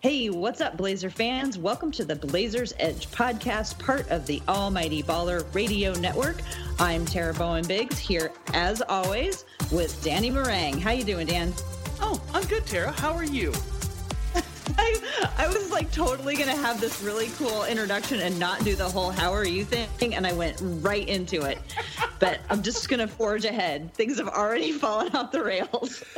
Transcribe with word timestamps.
Hey, 0.00 0.28
what's 0.28 0.60
up, 0.60 0.76
Blazer 0.76 1.08
fans? 1.08 1.56
Welcome 1.56 1.90
to 1.92 2.04
the 2.04 2.14
Blazers 2.14 2.74
Edge 2.78 3.10
podcast, 3.10 3.78
part 3.78 4.06
of 4.10 4.26
the 4.26 4.42
Almighty 4.46 5.02
Baller 5.02 5.42
Radio 5.54 5.94
Network. 5.94 6.42
I'm 6.78 7.06
Tara 7.06 7.32
Bowen 7.32 7.66
Biggs 7.66 7.98
here, 7.98 8.30
as 8.52 8.82
always, 8.82 9.46
with 9.72 9.98
Danny 10.04 10.30
Marang. 10.30 10.78
How 10.78 10.90
you 10.90 11.02
doing, 11.02 11.26
Dan? 11.26 11.54
Oh, 11.98 12.22
I'm 12.34 12.44
good, 12.44 12.66
Tara. 12.66 12.92
How 12.92 13.14
are 13.14 13.24
you? 13.24 13.54
I, 14.78 15.32
I 15.38 15.48
was 15.48 15.72
like 15.72 15.90
totally 15.92 16.36
gonna 16.36 16.54
have 16.54 16.78
this 16.78 17.00
really 17.00 17.28
cool 17.38 17.64
introduction 17.64 18.20
and 18.20 18.38
not 18.38 18.62
do 18.64 18.76
the 18.76 18.88
whole 18.88 19.10
"How 19.10 19.32
are 19.32 19.46
you?" 19.46 19.64
thing, 19.64 20.14
and 20.14 20.26
I 20.26 20.34
went 20.34 20.58
right 20.60 21.08
into 21.08 21.40
it. 21.42 21.58
But 22.18 22.40
I'm 22.50 22.62
just 22.62 22.90
gonna 22.90 23.08
forge 23.08 23.46
ahead. 23.46 23.94
Things 23.94 24.18
have 24.18 24.28
already 24.28 24.72
fallen 24.78 25.16
off 25.16 25.32
the 25.32 25.42
rails. 25.42 26.04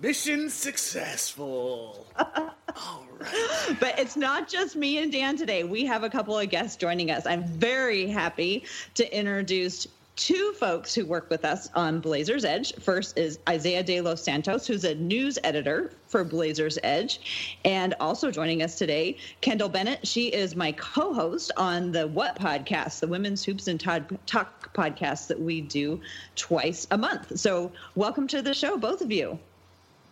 Mission 0.00 0.48
successful. 0.48 2.06
All 2.16 3.06
right. 3.18 3.76
But 3.78 3.98
it's 3.98 4.16
not 4.16 4.48
just 4.48 4.74
me 4.74 4.96
and 4.96 5.12
Dan 5.12 5.36
today. 5.36 5.62
We 5.62 5.84
have 5.84 6.04
a 6.04 6.08
couple 6.08 6.38
of 6.38 6.48
guests 6.48 6.76
joining 6.76 7.10
us. 7.10 7.26
I'm 7.26 7.44
very 7.44 8.06
happy 8.06 8.64
to 8.94 9.14
introduce 9.14 9.86
two 10.16 10.52
folks 10.52 10.94
who 10.94 11.04
work 11.04 11.28
with 11.28 11.44
us 11.44 11.68
on 11.74 12.00
Blazers 12.00 12.46
Edge. 12.46 12.74
First 12.76 13.18
is 13.18 13.40
Isaiah 13.46 13.82
de 13.82 14.00
los 14.00 14.22
Santos, 14.22 14.66
who's 14.66 14.84
a 14.84 14.94
news 14.94 15.38
editor 15.44 15.92
for 16.08 16.24
Blazers 16.24 16.78
Edge. 16.82 17.58
And 17.66 17.94
also 18.00 18.30
joining 18.30 18.62
us 18.62 18.78
today, 18.78 19.18
Kendyl 19.42 19.70
Bennett. 19.70 20.06
She 20.06 20.28
is 20.28 20.56
my 20.56 20.72
co 20.72 21.12
host 21.12 21.52
on 21.58 21.92
the 21.92 22.06
What 22.06 22.36
podcast, 22.38 23.00
the 23.00 23.08
Women's 23.08 23.44
Hoops 23.44 23.68
and 23.68 23.78
Todd 23.78 24.18
Talk 24.24 24.72
podcast 24.72 25.26
that 25.26 25.40
we 25.40 25.60
do 25.60 26.00
twice 26.36 26.86
a 26.90 26.96
month. 26.96 27.38
So, 27.38 27.70
welcome 27.96 28.26
to 28.28 28.40
the 28.40 28.54
show, 28.54 28.78
both 28.78 29.02
of 29.02 29.12
you. 29.12 29.38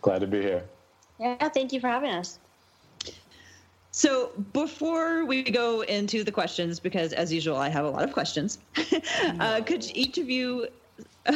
Glad 0.01 0.21
to 0.21 0.27
be 0.27 0.41
here. 0.41 0.63
Yeah, 1.19 1.49
thank 1.49 1.73
you 1.73 1.79
for 1.79 1.87
having 1.87 2.11
us. 2.11 2.39
So 3.91 4.31
before 4.53 5.25
we 5.25 5.43
go 5.43 5.81
into 5.81 6.23
the 6.23 6.31
questions, 6.31 6.79
because 6.79 7.11
as 7.11 7.33
usual, 7.33 7.57
I 7.57 7.69
have 7.69 7.85
a 7.85 7.89
lot 7.89 8.03
of 8.03 8.13
questions, 8.13 8.59
uh, 9.39 9.61
could 9.61 9.85
each 9.95 10.17
of 10.17 10.29
you? 10.29 10.67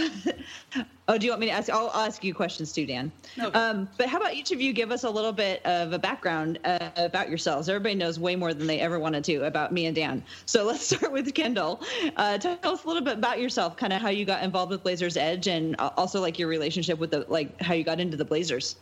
oh, 1.08 1.18
do 1.18 1.26
you 1.26 1.32
want 1.32 1.42
me 1.42 1.48
to 1.48 1.52
ask? 1.52 1.70
I'll 1.70 1.92
ask 1.92 2.24
you 2.24 2.34
questions 2.34 2.72
too, 2.72 2.86
Dan. 2.86 3.12
Okay. 3.40 3.58
Um, 3.58 3.88
but 3.98 4.08
how 4.08 4.18
about 4.18 4.34
each 4.34 4.52
of 4.52 4.62
you 4.62 4.74
give 4.74 4.92
us 4.92 5.04
a 5.04 5.10
little 5.10 5.32
bit 5.32 5.66
of 5.66 5.94
a 5.94 6.00
background 6.00 6.60
uh, 6.64 6.90
about 6.96 7.30
yourselves? 7.30 7.70
Everybody 7.70 7.96
knows 7.96 8.20
way 8.20 8.36
more 8.36 8.54
than 8.54 8.68
they 8.68 8.80
ever 8.80 9.00
wanted 9.00 9.24
to 9.26 9.46
about 9.46 9.72
me 9.72 9.86
and 9.86 9.96
Dan. 9.96 10.24
So 10.46 10.64
let's 10.68 10.88
start 10.88 11.12
with 11.12 11.34
Kendyl. 11.34 11.84
Uh, 12.16 12.38
tell 12.38 12.58
us 12.64 12.84
a 12.84 12.88
little 12.88 13.04
bit 13.04 13.18
about 13.18 13.40
yourself, 13.40 13.78
kind 13.78 13.94
of 13.94 14.02
how 14.02 14.10
you 14.10 14.26
got 14.26 14.44
involved 14.44 14.72
with 14.72 14.84
Blazers 14.84 15.18
Edge, 15.18 15.48
and 15.48 15.76
also 15.78 16.22
like 16.22 16.40
your 16.40 16.48
relationship 16.48 17.00
with 17.00 17.12
the 17.12 17.26
like 17.30 17.62
how 17.62 17.74
you 17.74 17.84
got 17.84 18.00
into 18.00 18.18
the 18.18 18.26
Blazers. 18.26 18.76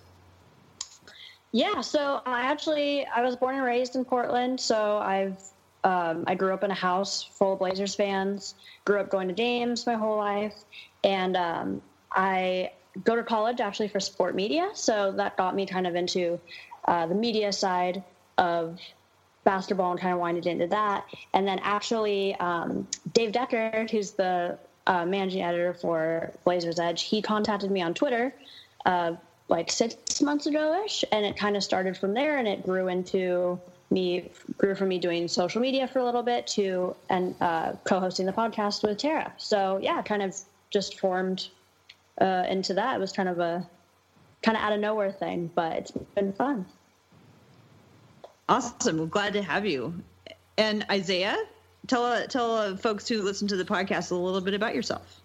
Yeah, 1.52 1.82
so 1.82 2.22
I 2.26 2.42
actually 2.44 3.06
I 3.08 3.22
was 3.22 3.36
born 3.36 3.56
and 3.56 3.66
raised 3.66 3.96
in 3.96 4.06
Portland, 4.06 4.60
so 4.60 4.98
I've 5.00 5.38
um, 5.84 6.24
I 6.28 6.36
grew 6.36 6.54
up 6.54 6.64
in 6.64 6.72
a 6.72 6.76
house 6.76 7.24
full 7.24 7.54
of 7.54 7.60
Blazers 7.60 7.96
fans. 7.96 8.56
Grew 8.86 9.00
up 9.00 9.10
going 9.10 9.28
to 9.28 9.34
games 9.34 9.86
my 9.86 9.96
whole 9.96 10.18
life, 10.18 10.64
and 11.04 11.36
um, 11.38 11.82
I 12.12 12.72
go 13.04 13.16
to 13.16 13.24
college 13.24 13.62
actually 13.62 13.88
for 13.88 14.00
sport 14.00 14.36
media, 14.36 14.70
so 14.74 15.12
that 15.14 15.38
got 15.38 15.56
me 15.56 15.66
kind 15.66 15.88
of 15.88 15.96
into 15.96 16.40
uh, 16.86 17.08
the 17.08 17.16
media 17.16 17.52
side 17.52 18.04
of 18.38 18.80
basketball 19.44 19.92
and 19.92 20.00
kind 20.00 20.14
of 20.14 20.20
winded 20.20 20.46
into 20.46 20.68
that. 20.68 21.06
And 21.34 21.48
then 21.48 21.60
actually, 21.64 22.36
um, 22.36 22.88
Dave 23.14 23.32
Deckard, 23.32 23.90
who's 23.90 24.12
the 24.12 24.58
uh, 24.88 25.06
managing 25.06 25.42
editor 25.42 25.74
for 25.74 26.32
Blazers 26.44 26.80
Edge, 26.80 27.04
he 27.04 27.22
contacted 27.22 27.72
me 27.72 27.82
on 27.82 27.94
Twitter. 27.94 28.34
Uh, 28.86 29.14
like 29.48 29.70
six 29.70 30.22
months 30.22 30.46
ago 30.46 30.82
ish, 30.86 31.04
and 31.12 31.26
it 31.26 31.36
kind 31.36 31.58
of 31.58 31.64
started 31.64 31.98
from 31.98 32.14
there, 32.14 32.38
and 32.38 32.48
it 32.48 32.64
grew 32.64 32.88
into 32.88 33.60
me 33.90 34.32
grew 34.58 34.74
from 34.74 34.88
me 34.88 34.98
doing 34.98 35.28
social 35.28 35.62
media 35.62 35.86
for 35.86 36.00
a 36.00 36.06
little 36.06 36.24
bit 36.24 36.48
to 36.48 36.96
and 37.10 37.36
uh, 37.42 37.74
co-hosting 37.84 38.26
the 38.26 38.32
podcast 38.32 38.82
with 38.82 38.98
Tara. 38.98 39.34
So 39.38 39.78
yeah, 39.82 40.02
kind 40.02 40.22
of 40.22 40.34
just 40.72 41.00
formed 41.00 41.48
uh, 42.20 42.46
into 42.50 42.74
that. 42.74 42.96
It 42.96 43.00
was 43.00 43.12
kind 43.12 43.30
of 43.30 43.40
a 43.40 43.68
kind 44.42 44.58
of 44.58 44.64
out 44.64 44.74
of 44.74 44.80
nowhere 44.80 45.12
thing, 45.12 45.52
but 45.54 45.78
it's 45.78 45.92
been 45.92 46.34
fun. 46.34 46.66
Awesome. 48.50 48.98
We're 48.98 49.06
glad 49.06 49.34
to 49.34 49.44
have 49.44 49.66
you. 49.66 49.94
And 50.58 50.86
Isaiah, 50.90 51.38
tell 51.88 52.28
tell 52.28 52.56
uh, 52.56 52.78
folks 52.78 53.08
who 53.08 53.22
listen 53.22 53.48
to 53.50 53.56
the 53.56 53.66
podcast 53.66 54.12
a 54.12 54.16
little 54.16 54.42
bit 54.42 54.54
about 54.54 54.76
yourself. 54.76 55.22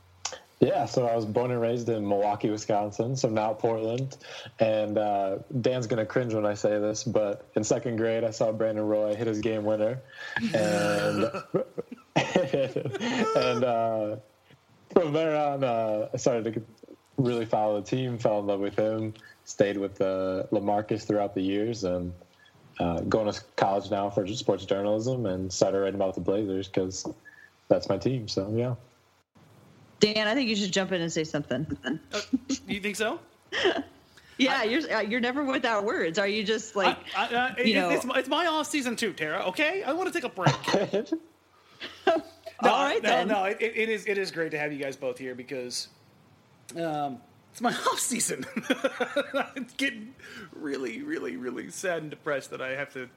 Yeah, 0.61 0.87
so 0.87 1.07
I 1.07 1.15
was 1.15 1.27
born 1.27 1.51
and 1.51 1.61
raised 1.61 1.91
in 1.91 2.09
Milwaukee, 2.09 2.49
Wisconsin, 2.49 3.15
so 3.15 3.29
now 3.29 3.53
Portland. 3.53 4.17
And 4.59 4.97
uh, 4.97 5.39
Dan's 5.61 5.87
going 5.87 5.99
to 5.99 6.07
cringe 6.07 6.33
when 6.33 6.47
I 6.47 6.55
say 6.55 6.79
this, 6.79 7.05
but 7.05 7.47
in 7.57 7.63
second 7.63 7.97
grade, 7.97 8.25
I 8.25 8.31
saw 8.31 8.53
Brandon 8.53 8.87
Roy 8.87 9.15
hit 9.15 9.27
his 9.27 9.41
game 9.41 9.65
winner. 9.65 10.01
And, 10.55 11.31
and 12.17 13.65
uh, 13.65 14.17
from 14.97 15.13
there 15.13 15.37
on, 15.37 15.63
uh, 15.63 16.09
I 16.15 16.17
started 16.17 16.55
to 16.55 16.63
really 17.19 17.45
follow 17.45 17.81
the 17.81 17.87
team, 17.87 18.17
fell 18.17 18.41
in 18.41 18.47
love 18.47 18.61
with 18.61 18.79
him, 18.79 19.13
stayed 19.45 19.77
with 19.77 20.01
uh, 20.01 20.45
Lamarcus 20.53 21.07
throughout 21.07 21.35
the 21.35 21.43
years, 21.43 21.85
and 21.85 22.15
uh, 22.81 23.01
going 23.01 23.31
to 23.31 23.39
college 23.57 23.91
now 23.91 24.09
for 24.09 24.27
sports 24.29 24.65
journalism 24.65 25.27
and 25.27 25.53
started 25.53 25.81
writing 25.81 25.97
about 25.97 26.15
the 26.15 26.23
Blazers 26.23 26.69
because 26.69 27.07
that's 27.69 27.91
my 27.91 27.99
team. 27.99 28.27
So, 28.27 28.51
yeah. 28.55 28.75
Dan, 30.01 30.29
I 30.29 30.35
think 30.35 30.49
you 30.49 30.57
should 30.57 30.73
jump 30.73 30.93
in 30.93 31.03
and 31.03 31.13
say 31.13 31.25
something. 31.25 31.67
Uh, 31.85 32.21
you 32.67 32.81
think 32.81 32.97
so? 32.97 33.19
yeah, 34.39 34.61
I, 34.61 34.65
you're 34.65 34.93
uh, 34.93 35.01
you're 35.01 35.21
never 35.21 35.45
without 35.45 35.85
words. 35.85 36.19
Are 36.19 36.29
you 36.29 36.43
just 36.43 36.75
like 36.75 36.97
I, 37.15 37.27
I, 37.27 37.37
uh, 37.37 37.55
you 37.63 37.75
know? 37.75 37.91
It's, 37.91 38.05
it's, 38.05 38.29
my 38.29 38.47
off 38.47 38.67
season 38.67 38.97
too, 38.97 39.13
Tara. 39.13 39.45
Okay, 39.49 39.83
I 39.83 39.93
want 39.93 40.13
to 40.13 40.21
take 40.21 40.25
a 40.25 40.35
break. 40.35 40.55
no, 42.63 42.71
All 42.71 42.85
right, 42.85 43.03
no, 43.03 43.09
then. 43.09 43.29
no. 43.29 43.45
It, 43.45 43.59
it 43.61 43.89
is 43.89 44.07
it 44.07 44.19
is 44.19 44.31
great 44.31 44.51
to 44.53 44.59
have 44.59 44.73
you 44.73 44.79
guys 44.79 44.97
both 44.97 45.19
here 45.19 45.35
because 45.35 45.89
um, 46.77 47.19
it's 47.53 47.61
my 47.61 47.71
off 47.93 47.99
season. 47.99 48.47
it's 49.57 49.75
getting 49.75 50.15
really, 50.53 51.03
really, 51.03 51.37
really 51.37 51.71
sad 51.71 52.03
and 52.03 52.11
depressed 52.11 52.51
that 52.51 52.63
I 52.63 52.71
have 52.71 52.93
to 52.95 53.09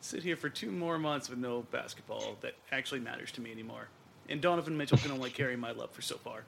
sit 0.00 0.22
here 0.22 0.36
for 0.36 0.48
two 0.48 0.70
more 0.70 0.98
months 0.98 1.28
with 1.28 1.38
no 1.38 1.62
basketball 1.72 2.36
that 2.40 2.54
actually 2.70 3.00
matters 3.00 3.32
to 3.32 3.40
me 3.40 3.50
anymore 3.50 3.88
and 4.28 4.40
Donovan 4.40 4.76
Mitchell 4.76 4.98
can 4.98 5.10
only 5.10 5.30
carry 5.30 5.56
my 5.56 5.72
love 5.72 5.90
for 5.90 6.02
so 6.02 6.16
far. 6.16 6.44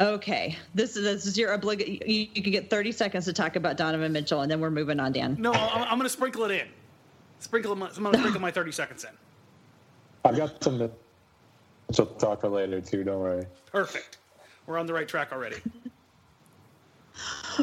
Okay, 0.00 0.56
this 0.74 0.96
is 0.96 1.04
this 1.04 1.26
is 1.26 1.38
your 1.38 1.54
obligation. 1.54 1.98
You, 2.06 2.26
you, 2.34 2.42
can 2.42 2.50
get 2.50 2.70
thirty 2.70 2.90
seconds 2.90 3.24
to 3.26 3.32
talk 3.32 3.56
about 3.56 3.76
Donovan 3.76 4.12
Mitchell, 4.12 4.40
and 4.40 4.50
then 4.50 4.60
we're 4.60 4.70
moving 4.70 4.98
on, 4.98 5.12
Dan. 5.12 5.36
No, 5.38 5.52
I'm, 5.52 5.82
I'm 5.82 5.98
going 5.98 6.02
to 6.02 6.08
sprinkle 6.08 6.44
it 6.44 6.50
in. 6.50 6.68
Sprinkle. 7.38 7.76
My, 7.76 7.88
I'm 7.88 8.02
going 8.02 8.12
to 8.14 8.18
sprinkle 8.18 8.40
my 8.40 8.50
thirty 8.50 8.72
seconds 8.72 9.04
in. 9.04 9.10
I've 10.24 10.36
got 10.36 10.62
some 10.62 10.90
Mitchell 11.88 12.06
talk 12.06 12.42
later 12.44 12.80
too. 12.80 13.04
Don't 13.04 13.20
worry. 13.20 13.46
Perfect. 13.66 14.18
We're 14.66 14.78
on 14.78 14.86
the 14.86 14.92
right 14.92 15.08
track 15.08 15.32
already. 15.32 15.56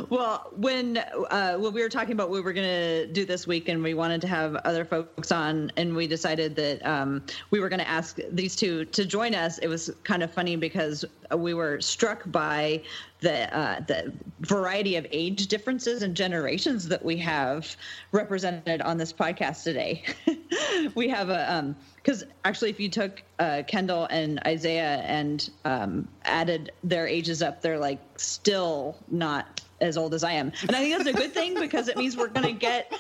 well, 0.10 0.52
when 0.56 0.98
uh, 0.98 1.58
when 1.58 1.74
we 1.74 1.82
were 1.82 1.90
talking 1.90 2.12
about 2.12 2.30
what 2.30 2.36
we 2.36 2.42
were 2.42 2.54
going 2.54 2.68
to 2.68 3.08
do 3.08 3.26
this 3.26 3.48
week, 3.48 3.70
and 3.70 3.82
we 3.82 3.94
wanted 3.94 4.22
to 4.22 4.28
have 4.28 4.56
other 4.58 4.86
folks 4.86 5.32
on, 5.32 5.72
and 5.78 5.96
we 5.96 6.08
decided 6.08 6.56
that 6.56 6.86
um, 6.86 7.24
we 7.52 7.60
were 7.60 7.70
going 7.70 7.80
to 7.80 7.88
ask 7.88 8.20
these 8.32 8.56
two 8.56 8.86
to 8.86 9.06
join 9.06 9.34
us. 9.34 9.58
It 9.60 9.68
was 9.68 9.90
kind 10.04 10.22
of 10.22 10.32
funny 10.32 10.56
because 10.56 11.06
we 11.36 11.54
were 11.54 11.82
struck 11.82 12.30
by 12.32 12.84
the 13.22 13.54
uh, 13.56 13.80
the 13.82 14.14
variety 14.42 14.96
of 14.96 15.08
age 15.12 15.48
differences 15.48 16.04
and 16.04 16.16
generations 16.16 16.88
that 16.88 17.04
we 17.04 17.18
have 17.18 17.76
represented 18.12 18.82
on 18.82 18.98
this 18.98 19.12
podcast 19.12 19.64
today. 19.64 20.04
we 20.96 21.08
have 21.10 21.30
a 21.30 21.54
um 21.54 21.76
because 22.10 22.24
actually, 22.44 22.70
if 22.70 22.80
you 22.80 22.90
took 22.90 23.22
uh, 23.38 23.62
Kendall 23.68 24.08
and 24.10 24.40
Isaiah 24.48 25.04
and 25.06 25.48
um, 25.66 26.08
added 26.26 26.72
their 26.84 27.06
ages 27.08 27.44
up, 27.44 27.62
they're 27.62 27.78
like 27.78 28.00
still 28.18 28.98
not 29.10 29.62
as 29.82 29.98
old 29.98 30.14
as 30.14 30.24
I 30.24 30.32
am. 30.32 30.52
And 30.62 30.76
I 30.76 30.80
think 30.80 30.98
that's 30.98 31.10
a 31.10 31.14
good 31.14 31.34
thing 31.34 31.60
because 31.60 31.88
it 31.88 31.98
means 31.98 32.18
we're 32.18 32.28
going 32.28 32.48
to 32.48 32.60
get 32.60 32.92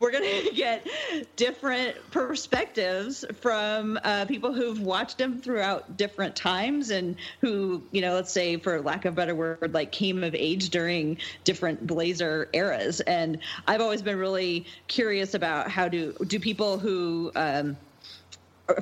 we're 0.00 0.10
going 0.10 0.24
to 0.44 0.54
get 0.54 0.86
different 1.36 1.96
perspectives 2.10 3.24
from 3.40 3.98
uh, 4.04 4.24
people 4.26 4.52
who've 4.52 4.80
watched 4.80 5.18
them 5.18 5.40
throughout 5.40 5.96
different 5.96 6.36
times 6.36 6.90
and 6.90 7.16
who, 7.40 7.82
you 7.92 8.00
know, 8.00 8.14
let's 8.14 8.32
say, 8.32 8.56
for 8.56 8.80
lack 8.80 9.04
of 9.04 9.14
a 9.14 9.16
better 9.16 9.34
word, 9.34 9.72
like 9.72 9.92
came 9.92 10.22
of 10.22 10.34
age 10.34 10.70
during 10.70 11.18
different 11.44 11.86
Blazer 11.86 12.48
eras. 12.52 13.00
And 13.02 13.38
I've 13.66 13.80
always 13.80 14.02
been 14.02 14.18
really 14.18 14.66
curious 14.88 15.34
about 15.34 15.70
how 15.70 15.88
do 15.88 16.12
do 16.26 16.38
people 16.38 16.78
who 16.78 17.32
um, 17.36 17.76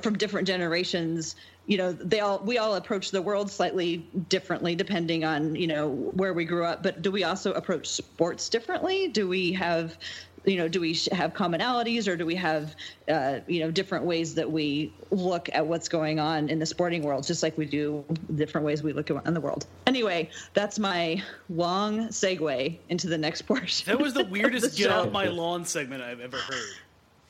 from 0.01 0.17
different 0.17 0.47
generations 0.47 1.37
you 1.67 1.79
know 1.79 1.93
they 1.93 2.21
all 2.21 2.41
we 2.41 2.59
all 2.59 2.75
approach 2.75 3.11
the 3.11 3.23
world 3.23 3.51
slightly 3.51 3.99
differently 4.29 4.75
depending 4.75 5.25
on 5.25 5.55
you 5.55 5.67
know 5.67 5.89
where 5.89 6.33
we 6.33 6.45
grew 6.45 6.65
up 6.65 6.83
but 6.83 7.01
do 7.03 7.11
we 7.11 7.25
also 7.25 7.53
approach 7.53 7.89
sports 7.89 8.49
differently 8.49 9.09
do 9.09 9.29
we 9.29 9.53
have 9.53 9.97
you 10.45 10.57
know 10.57 10.69
do 10.69 10.81
we 10.81 10.95
have 11.13 11.33
commonalities 11.33 12.09
or 12.09 12.17
do 12.17 12.27
we 12.27 12.35
have 12.35 12.75
uh, 13.09 13.41
you 13.47 13.61
know 13.61 13.71
different 13.71 14.05
ways 14.05 14.35
that 14.35 14.51
we 14.51 14.93
look 15.11 15.49
at 15.53 15.67
what's 15.67 15.89
going 15.89 16.19
on 16.19 16.49
in 16.49 16.59
the 16.59 16.67
sporting 16.67 17.03
world 17.03 17.27
just 17.27 17.43
like 17.43 17.57
we 17.57 17.65
do 17.65 18.05
different 18.35 18.67
ways 18.67 18.83
we 18.83 18.93
look 18.93 19.11
at 19.11 19.35
the 19.35 19.41
world? 19.41 19.67
Anyway 19.87 20.29
that's 20.53 20.79
my 20.79 21.23
long 21.49 22.09
segue 22.09 22.79
into 22.89 23.07
the 23.07 23.19
next 23.19 23.43
portion 23.47 23.87
that 23.87 24.01
was 24.01 24.15
the 24.15 24.25
weirdest 24.25 24.71
the 24.71 24.77
get 24.77 24.91
off 24.91 25.11
my 25.11 25.27
lawn 25.27 25.65
segment 25.65 26.03
i've 26.03 26.21
ever 26.21 26.37
heard 26.37 26.75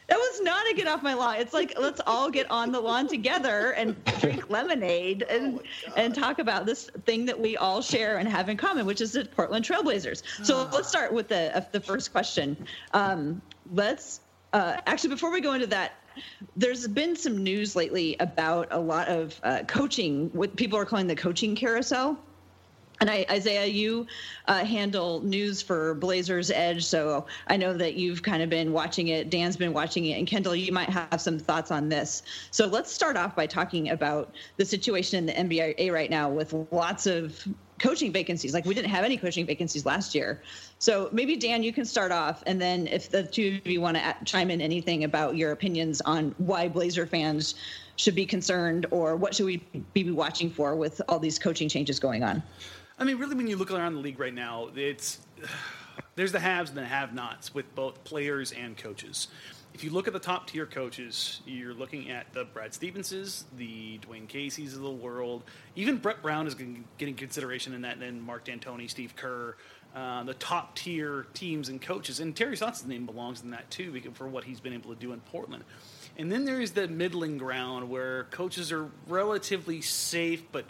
that 0.06 0.19
was 0.19 0.41
not 0.43 0.71
a 0.71 0.75
get 0.75 0.87
off 0.87 1.03
my 1.03 1.15
lawn. 1.15 1.37
It's 1.37 1.55
like 1.55 1.75
let's 1.79 2.01
all 2.06 2.31
get 2.31 2.51
on 2.51 2.73
the 2.73 2.81
lawn 2.81 3.09
together 3.09 3.71
and 3.71 4.03
drink 4.21 4.51
lemonade 4.51 5.23
and 5.23 5.61
Oh 5.61 5.93
and 5.97 6.15
talk 6.15 6.39
about 6.39 6.67
this 6.67 6.91
thing 7.05 7.27
that 7.27 7.39
we 7.39 7.56
all 7.56 7.81
share 7.81 8.19
and 8.19 8.29
have 8.29 8.49
in 8.49 8.56
common, 8.56 8.87
which 8.87 9.01
is 9.01 9.12
the 9.12 9.25
Portland 9.25 9.65
Trailblazers. 9.65 10.23
So 10.45 10.69
let's 10.73 10.89
start 10.89 11.12
with 11.12 11.29
the 11.29 11.56
uh, 11.56 11.62
the 11.73 11.81
first 11.81 12.12
question. 12.12 12.67
Um, 12.93 13.41
let's 13.73 14.21
uh, 14.53 14.77
actually 14.87 15.11
before 15.11 15.33
we 15.33 15.41
go 15.41 15.53
into 15.55 15.69
that. 15.69 15.93
There's 16.55 16.87
been 16.87 17.17
some 17.17 17.43
news 17.43 17.75
lately 17.75 18.17
about 18.21 18.69
a 18.71 18.79
lot 18.79 19.09
of 19.09 19.41
uh, 19.43 19.65
coaching, 19.67 20.31
what 20.33 20.55
people 20.55 20.79
are 20.79 20.85
calling 20.85 21.09
the 21.09 21.17
coaching 21.17 21.56
carousel. 21.56 22.17
And 23.00 23.11
I, 23.11 23.26
Isaiah, 23.31 23.67
you 23.67 24.06
uh, 24.46 24.64
handle 24.64 25.20
news 25.23 25.61
for 25.61 25.94
Blazers 25.94 26.50
Edge, 26.50 26.85
so 26.85 27.26
I 27.49 27.56
know 27.56 27.73
that 27.75 27.94
you've 27.94 28.23
kind 28.23 28.43
of 28.43 28.49
been 28.49 28.73
watching 28.73 29.08
it. 29.08 29.31
Dan's 29.31 29.56
been 29.56 29.73
watching 29.73 30.06
it, 30.06 30.19
and 30.19 30.29
Kendyl, 30.29 30.58
you 30.58 30.73
might 30.73 30.88
have 30.88 31.20
some 31.20 31.38
thoughts 31.38 31.70
on 31.70 31.88
this. 31.88 32.23
So 32.50 32.67
let's 32.67 32.93
start 32.93 33.17
off 33.17 33.35
by 33.35 33.46
talking 33.46 33.91
about 33.91 34.32
the 34.56 34.64
situation 34.64 35.29
in 35.29 35.49
the 35.49 35.58
NBA 35.58 35.93
right 35.93 36.08
now 36.11 36.29
with 36.31 36.55
lots 36.70 37.06
of 37.06 37.46
coaching 37.81 38.12
vacancies. 38.12 38.55
Like 38.55 38.64
we 38.64 38.75
didn't 38.75 38.91
have 38.91 39.05
any 39.05 39.17
coaching 39.17 39.44
vacancies 39.44 39.85
last 39.85 40.14
year. 40.14 40.41
So 40.79 41.08
maybe 41.12 41.37
Dan, 41.37 41.62
you 41.62 41.73
can 41.73 41.85
start 41.85 42.12
off, 42.12 42.43
and 42.46 42.61
then 42.61 42.87
if 42.87 43.11
the 43.11 43.25
two 43.25 43.61
of 43.64 43.70
you 43.70 43.81
want 43.81 43.96
to 43.96 44.17
chime 44.25 44.50
in 44.50 44.61
anything 44.61 45.05
about 45.05 45.37
your 45.37 45.50
opinions 45.52 46.00
on 46.02 46.35
why 46.38 46.69
Blazer 46.69 47.06
fans 47.06 47.56
should 47.96 48.14
be 48.14 48.26
concerned, 48.26 48.87
or 48.91 49.17
what 49.17 49.35
should 49.35 49.46
we 49.46 49.58
be 49.93 50.11
watching 50.11 50.50
for 50.50 50.75
with 50.75 51.00
all 51.08 51.19
these 51.19 51.38
coaching 51.38 51.69
changes 51.69 52.00
going 52.00 52.25
on. 52.25 52.43
I 52.99 53.02
mean, 53.05 53.19
really, 53.19 53.35
when 53.35 53.49
you 53.49 53.56
look 53.56 53.73
around 53.73 53.94
the 53.94 54.00
league 54.00 54.20
right 54.20 54.32
now, 54.32 54.69
it's 54.76 55.19
there's 56.14 56.31
the 56.31 56.38
haves 56.38 56.70
and 56.70 56.79
the 56.79 56.85
have-nots 56.85 57.52
with 57.52 57.75
both 57.75 58.05
players 58.05 58.52
and 58.52 58.76
coaches. 58.76 59.29
If 59.75 59.82
you 59.82 59.91
look 59.91 60.06
at 60.06 60.12
the 60.12 60.20
top 60.20 60.46
tier 60.46 60.67
coaches, 60.67 61.41
you're 61.44 61.75
looking 61.75 62.08
at 62.08 62.32
the 62.32 62.44
Brad 62.44 62.70
Stevenses, 62.70 63.43
the 63.56 63.99
Dwane 63.99 64.29
Casey's 64.29 64.76
of 64.76 64.82
the 64.82 64.91
world. 64.91 65.43
Even 65.75 65.96
Brett 65.96 66.23
Brown 66.23 66.46
is 66.46 66.55
getting 66.55 67.17
consideration 67.17 67.75
in 67.75 67.82
that. 67.82 67.94
And 67.94 68.02
then 68.02 68.20
Mark 68.20 68.44
D'Antoni, 68.44 68.88
Steve 68.88 69.17
Kerr, 69.17 69.56
uh, 69.96 70.23
the 70.23 70.35
top 70.35 70.76
tier 70.76 71.26
teams 71.35 71.69
and 71.69 71.82
coaches, 71.82 72.20
and 72.20 72.37
Terry 72.37 72.56
Stotts's 72.56 72.87
name 72.87 73.06
belongs 73.06 73.43
in 73.43 73.50
that 73.50 73.69
too, 73.73 74.00
for 74.14 74.29
what 74.29 74.44
he's 74.44 74.61
been 74.61 74.73
able 74.73 74.94
to 74.94 75.00
do 75.00 75.12
in 75.12 75.19
Portland. 75.20 75.64
And 76.17 76.31
then 76.31 76.44
there 76.44 76.61
is 76.61 76.70
the 76.70 76.87
middling 76.87 77.38
ground 77.38 77.91
where 77.91 78.25
coaches 78.25 78.70
are 78.70 78.88
relatively 79.08 79.81
safe, 79.81 80.44
but 80.52 80.67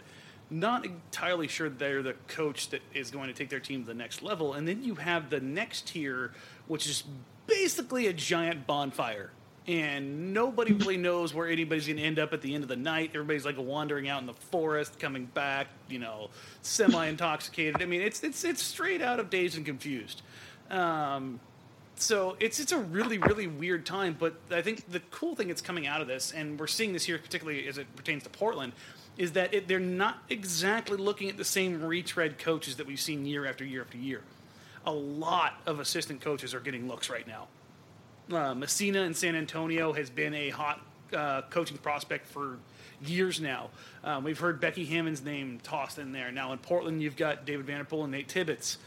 not 0.49 0.85
entirely 0.85 1.47
sure 1.47 1.69
they're 1.69 2.03
the 2.03 2.13
coach 2.27 2.69
that 2.69 2.81
is 2.93 3.11
going 3.11 3.27
to 3.27 3.33
take 3.33 3.49
their 3.49 3.59
team 3.59 3.81
to 3.81 3.87
the 3.87 3.93
next 3.93 4.21
level. 4.21 4.53
And 4.53 4.67
then 4.67 4.83
you 4.83 4.95
have 4.95 5.29
the 5.29 5.39
next 5.39 5.87
tier, 5.87 6.31
which 6.67 6.87
is 6.87 7.03
basically 7.47 8.07
a 8.07 8.13
giant 8.13 8.67
bonfire. 8.67 9.31
And 9.67 10.31
nobody 10.31 10.73
really 10.73 10.97
knows 10.97 11.33
where 11.33 11.47
anybody's 11.47 11.87
going 11.87 11.97
to 11.97 12.03
end 12.03 12.19
up 12.19 12.33
at 12.33 12.41
the 12.41 12.53
end 12.53 12.63
of 12.63 12.69
the 12.69 12.75
night. 12.75 13.11
Everybody's 13.15 13.45
like 13.45 13.57
wandering 13.57 14.07
out 14.07 14.21
in 14.21 14.27
the 14.27 14.33
forest, 14.33 14.99
coming 14.99 15.25
back, 15.25 15.67
you 15.89 15.97
know, 15.97 16.29
semi 16.61 17.07
intoxicated. 17.07 17.81
I 17.81 17.85
mean, 17.85 18.01
it's 18.01 18.23
it's 18.23 18.43
it's 18.43 18.61
straight 18.61 19.01
out 19.01 19.19
of 19.19 19.31
Dazed 19.31 19.57
and 19.57 19.65
Confused. 19.65 20.21
Um, 20.69 21.39
so 21.95 22.37
it's 22.39 22.59
it's 22.59 22.73
a 22.73 22.77
really 22.77 23.17
really 23.17 23.47
weird 23.47 23.87
time. 23.87 24.15
But 24.19 24.35
I 24.51 24.61
think 24.61 24.91
the 24.91 24.99
cool 25.09 25.35
thing 25.35 25.47
that's 25.47 25.61
coming 25.61 25.87
out 25.87 25.99
of 25.99 26.05
this, 26.05 26.31
and 26.31 26.59
we're 26.59 26.67
seeing 26.67 26.93
this 26.93 27.05
here 27.05 27.17
particularly 27.17 27.67
as 27.67 27.79
it 27.79 27.87
pertains 27.95 28.21
to 28.23 28.29
Portland, 28.29 28.73
is 29.17 29.33
that 29.33 29.53
it, 29.53 29.67
they're 29.67 29.79
not 29.79 30.17
exactly 30.29 30.97
looking 30.97 31.29
at 31.29 31.37
the 31.37 31.45
same 31.45 31.83
retread 31.83 32.37
coaches 32.37 32.75
that 32.77 32.87
we've 32.87 32.99
seen 32.99 33.25
year 33.25 33.45
after 33.45 33.63
year 33.63 33.81
after 33.81 33.97
year. 33.97 34.21
A 34.85 34.91
lot 34.91 35.53
of 35.65 35.79
assistant 35.79 36.21
coaches 36.21 36.53
are 36.53 36.59
getting 36.59 36.87
looks 36.87 37.09
right 37.09 37.27
now. 37.27 37.47
Uh, 38.31 38.53
Messina 38.53 39.01
in 39.01 39.13
San 39.13 39.35
Antonio 39.35 39.93
has 39.93 40.09
been 40.09 40.33
a 40.33 40.49
hot 40.49 40.81
uh, 41.13 41.43
coaching 41.43 41.77
prospect 41.77 42.25
for 42.27 42.57
years 43.03 43.39
now. 43.39 43.69
Um, 44.03 44.23
we've 44.23 44.39
heard 44.39 44.59
Becky 44.59 44.85
Hammon's 44.85 45.23
name 45.23 45.59
tossed 45.63 45.99
in 45.99 46.11
there. 46.11 46.31
Now 46.31 46.51
in 46.51 46.59
Portland, 46.59 47.01
you've 47.01 47.17
got 47.17 47.45
David 47.45 47.65
Vanterpool 47.67 48.03
and 48.03 48.11
Nate 48.11 48.27
Tibbetts. 48.27 48.77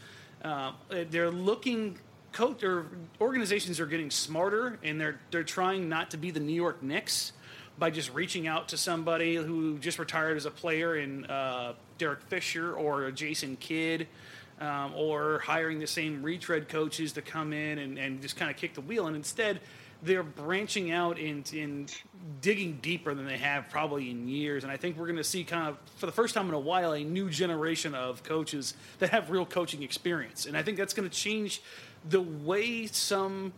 Uh, 0.43 0.73
they're 1.09 1.31
looking. 1.31 1.97
Coach 2.31 2.63
or 2.63 2.85
organizations 3.19 3.79
are 3.79 3.87
getting 3.87 4.11
smarter, 4.11 4.77
and 4.83 5.01
they're 5.01 5.19
they're 5.31 5.43
trying 5.43 5.89
not 5.89 6.11
to 6.11 6.17
be 6.17 6.29
the 6.29 6.39
New 6.39 6.53
York 6.53 6.83
Knicks 6.83 7.31
by 7.79 7.89
just 7.89 8.13
reaching 8.13 8.45
out 8.47 8.67
to 8.69 8.77
somebody 8.77 9.35
who 9.35 9.79
just 9.79 9.97
retired 9.97 10.37
as 10.37 10.45
a 10.45 10.51
player 10.51 10.97
in 10.97 11.25
uh, 11.25 11.73
Derek 11.97 12.21
Fisher 12.23 12.73
or 12.73 13.09
Jason 13.11 13.55
Kidd, 13.55 14.07
um, 14.59 14.93
or 14.95 15.39
hiring 15.39 15.79
the 15.79 15.87
same 15.87 16.21
retread 16.21 16.67
coaches 16.67 17.13
to 17.13 17.21
come 17.21 17.53
in 17.53 17.79
and, 17.79 17.97
and 17.97 18.21
just 18.21 18.35
kind 18.35 18.51
of 18.51 18.57
kick 18.57 18.73
the 18.73 18.81
wheel. 18.81 19.07
And 19.07 19.15
instead, 19.15 19.61
they're 20.03 20.23
branching 20.23 20.91
out 20.91 21.17
and 21.17 21.51
in, 21.53 21.59
in 21.59 21.87
digging 22.41 22.79
deeper 22.81 23.13
than 23.13 23.25
they 23.25 23.37
have 23.37 23.69
probably 23.69 24.11
in 24.11 24.27
years. 24.27 24.63
And 24.63 24.71
I 24.71 24.77
think 24.77 24.97
we're 24.97 25.05
going 25.05 25.17
to 25.17 25.23
see 25.23 25.43
kind 25.43 25.67
of, 25.67 25.77
for 25.97 26.05
the 26.05 26.11
first 26.11 26.35
time 26.35 26.47
in 26.47 26.53
a 26.53 26.59
while, 26.59 26.93
a 26.93 27.03
new 27.03 27.29
generation 27.29 27.95
of 27.95 28.23
coaches 28.23 28.75
that 28.99 29.09
have 29.09 29.29
real 29.29 29.45
coaching 29.45 29.83
experience. 29.83 30.45
And 30.45 30.55
I 30.55 30.63
think 30.63 30.77
that's 30.77 30.93
going 30.93 31.09
to 31.09 31.15
change 31.15 31.61
the 32.09 32.21
way 32.21 32.87
some 32.87 33.51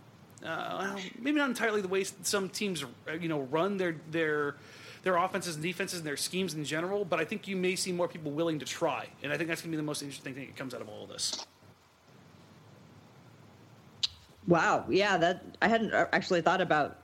uh, 0.46 0.96
maybe 1.20 1.38
not 1.38 1.50
entirely 1.50 1.82
the 1.82 1.88
way 1.88 2.04
some 2.04 2.50
teams 2.50 2.84
you 3.20 3.30
know 3.30 3.42
run 3.42 3.78
their 3.78 3.96
their 4.10 4.56
their 5.04 5.18
offenses 5.18 5.56
and 5.56 5.64
defenses 5.64 6.00
and 6.00 6.08
their 6.08 6.18
schemes 6.18 6.54
in 6.54 6.64
general, 6.64 7.04
but 7.04 7.20
I 7.20 7.26
think 7.26 7.48
you 7.48 7.56
may 7.56 7.76
see 7.76 7.92
more 7.92 8.08
people 8.08 8.32
willing 8.32 8.60
to 8.60 8.66
try, 8.66 9.08
and 9.24 9.32
I 9.32 9.38
think 9.38 9.50
that's 9.50 9.62
going 9.62 9.72
to 9.72 9.76
be 9.76 9.78
the 9.78 9.84
most 9.84 10.02
interesting 10.02 10.34
thing 10.34 10.46
that 10.46 10.56
comes 10.56 10.74
out 10.74 10.82
of 10.82 10.90
all 10.90 11.04
of 11.04 11.10
this. 11.10 11.46
Wow, 14.48 14.86
yeah, 14.90 15.18
that 15.18 15.44
I 15.62 15.68
hadn't 15.68 15.94
actually 15.94 16.42
thought 16.42 16.62
about 16.62 16.98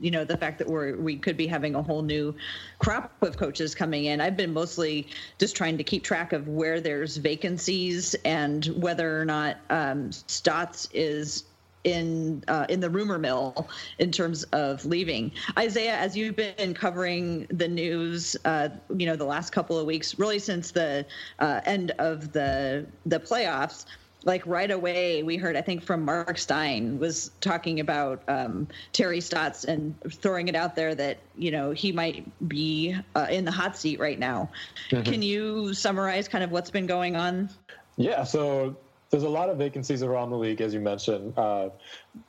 you 0.00 0.10
know 0.10 0.24
the 0.24 0.36
fact 0.36 0.58
that 0.58 0.66
we're 0.66 0.96
we 0.96 1.16
could 1.16 1.36
be 1.36 1.46
having 1.46 1.74
a 1.74 1.82
whole 1.82 2.02
new 2.02 2.34
crop 2.78 3.12
of 3.22 3.36
coaches 3.36 3.74
coming 3.74 4.06
in 4.06 4.20
i've 4.20 4.36
been 4.36 4.52
mostly 4.52 5.06
just 5.38 5.54
trying 5.54 5.76
to 5.76 5.84
keep 5.84 6.02
track 6.02 6.32
of 6.32 6.48
where 6.48 6.80
there's 6.80 7.18
vacancies 7.18 8.14
and 8.24 8.64
whether 8.66 9.20
or 9.20 9.26
not 9.26 9.58
um, 9.68 10.10
stotts 10.10 10.88
is 10.94 11.44
in 11.92 12.44
uh, 12.48 12.66
in 12.68 12.80
the 12.80 12.90
rumor 12.90 13.18
mill 13.18 13.68
in 13.98 14.10
terms 14.12 14.44
of 14.44 14.84
leaving. 14.84 15.32
Isaiah, 15.58 15.96
as 15.96 16.16
you've 16.16 16.36
been 16.36 16.74
covering 16.74 17.46
the 17.50 17.68
news, 17.68 18.36
uh, 18.44 18.68
you 18.96 19.06
know 19.06 19.16
the 19.16 19.24
last 19.24 19.50
couple 19.50 19.78
of 19.78 19.86
weeks, 19.86 20.18
really 20.18 20.38
since 20.38 20.70
the 20.70 21.06
uh, 21.38 21.60
end 21.64 21.92
of 21.98 22.32
the 22.32 22.86
the 23.06 23.20
playoffs. 23.20 23.86
Like 24.24 24.44
right 24.46 24.70
away, 24.70 25.22
we 25.22 25.36
heard 25.36 25.56
I 25.56 25.62
think 25.62 25.82
from 25.82 26.04
Mark 26.04 26.38
Stein 26.38 26.98
was 26.98 27.30
talking 27.40 27.78
about 27.78 28.20
um, 28.28 28.66
Terry 28.92 29.20
Stotts 29.20 29.64
and 29.64 29.94
throwing 30.10 30.48
it 30.48 30.56
out 30.56 30.74
there 30.74 30.94
that 30.96 31.18
you 31.36 31.50
know 31.50 31.70
he 31.70 31.92
might 31.92 32.26
be 32.48 32.96
uh, 33.14 33.26
in 33.30 33.44
the 33.44 33.52
hot 33.52 33.76
seat 33.76 34.00
right 34.00 34.18
now. 34.18 34.50
Mm-hmm. 34.90 35.04
Can 35.04 35.22
you 35.22 35.72
summarize 35.72 36.26
kind 36.26 36.42
of 36.42 36.50
what's 36.50 36.70
been 36.70 36.86
going 36.86 37.14
on? 37.14 37.48
Yeah, 37.96 38.24
so 38.24 38.76
there's 39.10 39.22
a 39.22 39.28
lot 39.28 39.48
of 39.48 39.56
vacancies 39.56 40.02
around 40.02 40.30
the 40.30 40.36
league, 40.36 40.60
as 40.60 40.74
you 40.74 40.80
mentioned. 40.80 41.36
Uh, 41.36 41.70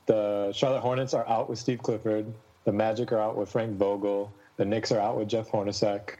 the 0.06 0.52
Charlotte 0.52 0.80
Hornets 0.80 1.14
are 1.14 1.28
out 1.28 1.48
with 1.48 1.58
Steve 1.58 1.82
Clifford. 1.82 2.32
The 2.64 2.72
Magic 2.72 3.12
are 3.12 3.18
out 3.18 3.36
with 3.36 3.50
Frank 3.50 3.76
Vogel. 3.76 4.32
The 4.56 4.64
Knicks 4.64 4.92
are 4.92 5.00
out 5.00 5.16
with 5.16 5.28
Jeff 5.28 5.50
Hornacek. 5.50 6.16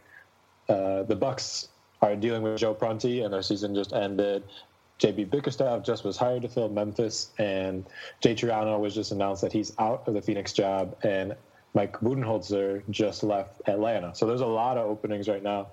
Uh, 0.68 1.02
the 1.04 1.16
Bucks 1.16 1.68
are 2.02 2.16
dealing 2.16 2.42
with 2.42 2.58
Joe 2.58 2.74
Prunty, 2.74 3.22
and 3.22 3.32
their 3.32 3.42
season 3.42 3.74
just 3.74 3.92
ended. 3.92 4.44
JB 4.98 5.30
Bickerstaff 5.30 5.82
just 5.82 6.04
was 6.04 6.16
hired 6.16 6.42
to 6.42 6.48
fill 6.48 6.68
Memphis, 6.68 7.30
and 7.38 7.86
Jay 8.20 8.34
Triano 8.34 8.78
was 8.78 8.94
just 8.94 9.12
announced 9.12 9.42
that 9.42 9.52
he's 9.52 9.72
out 9.78 10.06
of 10.06 10.14
the 10.14 10.20
Phoenix 10.20 10.52
job, 10.52 10.96
and 11.02 11.34
Mike 11.72 11.98
Budenholzer 12.00 12.82
just 12.90 13.22
left 13.22 13.62
Atlanta. 13.66 14.14
So 14.14 14.26
there's 14.26 14.42
a 14.42 14.46
lot 14.46 14.76
of 14.76 14.86
openings 14.86 15.28
right 15.28 15.42
now, 15.42 15.68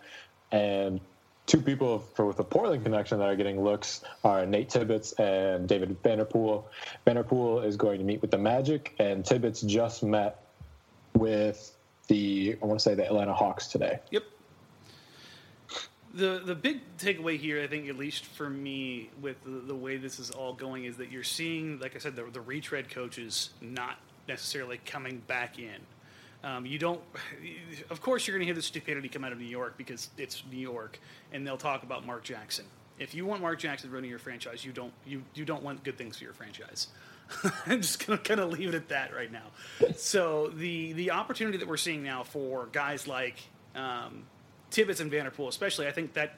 and 0.52 1.02
two 1.48 1.62
people 1.62 2.06
with 2.18 2.40
a 2.40 2.44
Portland 2.44 2.84
connection 2.84 3.18
that 3.20 3.28
are 3.28 3.36
getting 3.36 3.64
looks 3.64 4.04
are 4.24 4.46
Nate 4.46 4.70
Tibbetts 4.70 5.14
and 5.14 5.68
David 5.68 6.02
Vanterpool. 6.04 6.66
Vanterpool 7.08 7.66
is 7.66 7.78
going 7.78 7.98
to 7.98 8.04
meet 8.04 8.22
with 8.22 8.32
the 8.32 8.38
Magic, 8.38 8.94
and 9.00 9.26
Tibbetts 9.26 9.62
just 9.62 10.04
met 10.04 10.44
with 11.16 11.74
the 12.08 12.58
I 12.62 12.66
want 12.66 12.80
to 12.80 12.84
say 12.84 12.94
the 12.94 13.06
Atlanta 13.06 13.34
Hawks 13.34 13.68
today. 13.68 14.00
Yep. 14.12 14.24
The 16.14 16.42
the 16.44 16.56
big 16.56 16.82
takeaway 16.98 17.38
here, 17.38 17.62
I 17.64 17.68
think, 17.68 17.88
at 17.90 17.98
least 17.98 18.26
for 18.26 18.50
me, 18.50 19.10
with 19.22 19.42
the, 19.44 19.50
the 19.50 19.76
way 19.76 19.98
this 19.98 20.20
is 20.20 20.32
all 20.32 20.54
going, 20.54 20.84
is 20.86 20.98
that 20.98 21.12
you're 21.12 21.24
seeing, 21.24 21.80
like 21.80 21.96
I 21.96 22.00
said, 22.00 22.16
the, 22.16 22.24
the 22.24 22.42
retread 22.42 22.90
coaches 22.90 23.52
not 23.62 23.98
necessarily 24.28 24.80
coming 24.86 25.22
back 25.28 25.60
in. 25.60 25.80
Um, 26.44 26.66
you 26.66 26.80
don't, 26.80 27.02
of 27.90 28.02
course, 28.02 28.28
you're 28.28 28.36
going 28.36 28.42
to 28.42 28.46
hear 28.46 28.56
the 28.56 28.62
stupidity 28.62 29.10
come 29.10 29.24
out 29.24 29.32
of 29.32 29.40
New 29.40 29.46
York 29.46 29.78
because 29.78 30.10
it's 30.18 30.44
New 30.52 30.58
York, 30.58 31.00
and 31.32 31.46
they'll 31.46 31.58
talk 31.58 31.84
about 31.84 32.06
Mark 32.06 32.24
Jackson. 32.24 32.66
If 33.00 33.14
you 33.14 33.26
want 33.26 33.42
Mark 33.42 33.60
Jackson 33.60 33.92
running 33.92 34.10
your 34.10 34.20
franchise, 34.20 34.66
you 34.66 34.72
don't 34.72 34.94
you 35.06 35.22
you 35.36 35.46
don't 35.46 35.62
want 35.62 35.84
good 35.84 36.00
things 36.00 36.18
for 36.18 36.24
your 36.24 36.34
franchise. 36.34 36.88
I'm 37.68 37.82
just 37.82 38.06
gonna 38.06 38.18
kind 38.18 38.40
of 38.40 38.52
leave 38.52 38.70
it 38.70 38.76
at 38.76 38.90
that 38.90 39.14
right 39.14 39.32
now. 39.32 39.52
So 39.96 40.48
the 40.48 40.94
the 40.94 41.12
opportunity 41.12 41.60
that 41.60 41.68
we're 41.68 41.78
seeing 41.78 42.02
now 42.02 42.24
for 42.24 42.68
guys 42.72 43.08
like 43.08 43.38
um, 43.76 44.24
and 44.76 45.12
Vanterpool, 45.12 45.48
especially, 45.48 45.88
I 45.88 45.92
think 45.92 46.14
that 46.14 46.38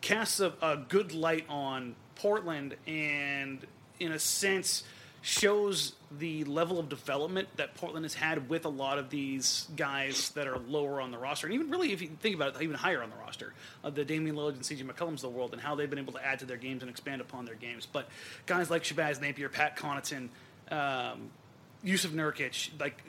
casts 0.00 0.40
a, 0.40 0.52
a 0.60 0.76
good 0.88 1.14
light 1.14 1.46
on 1.48 1.94
Portland, 2.14 2.76
and 2.86 3.66
in 3.98 4.12
a 4.12 4.18
sense 4.18 4.84
shows 5.26 5.92
the 6.20 6.44
level 6.44 6.78
of 6.78 6.88
development 6.88 7.48
that 7.56 7.74
Portland 7.74 8.04
has 8.04 8.14
had 8.14 8.48
with 8.48 8.64
a 8.64 8.68
lot 8.68 8.96
of 8.96 9.10
these 9.10 9.66
guys 9.76 10.30
that 10.30 10.46
are 10.46 10.56
lower 10.68 11.00
on 11.00 11.10
the 11.10 11.18
roster, 11.18 11.48
and 11.48 11.54
even 11.54 11.68
really, 11.68 11.92
if 11.92 12.00
you 12.00 12.06
think 12.20 12.36
about 12.36 12.54
it, 12.54 12.62
even 12.62 12.76
higher 12.76 13.02
on 13.02 13.10
the 13.10 13.16
roster, 13.16 13.52
uh, 13.82 13.90
the 13.90 14.04
Damian 14.04 14.36
Lillard 14.36 14.52
and 14.52 14.62
CJ 14.62 14.88
McCollums 14.88 15.14
of 15.14 15.22
the 15.22 15.30
world, 15.30 15.52
and 15.52 15.60
how 15.60 15.74
they've 15.74 15.90
been 15.90 15.98
able 15.98 16.12
to 16.12 16.24
add 16.24 16.38
to 16.38 16.46
their 16.46 16.56
games 16.56 16.80
and 16.80 16.88
expand 16.88 17.20
upon 17.20 17.44
their 17.44 17.56
games. 17.56 17.88
But 17.92 18.08
guys 18.46 18.70
like 18.70 18.84
Shabazz 18.84 19.20
Napier, 19.20 19.48
Pat 19.48 19.76
Connaughton, 19.76 20.28
um, 20.70 21.30
Jusuf 21.84 22.12
Nurkic, 22.12 22.70
like 22.78 23.02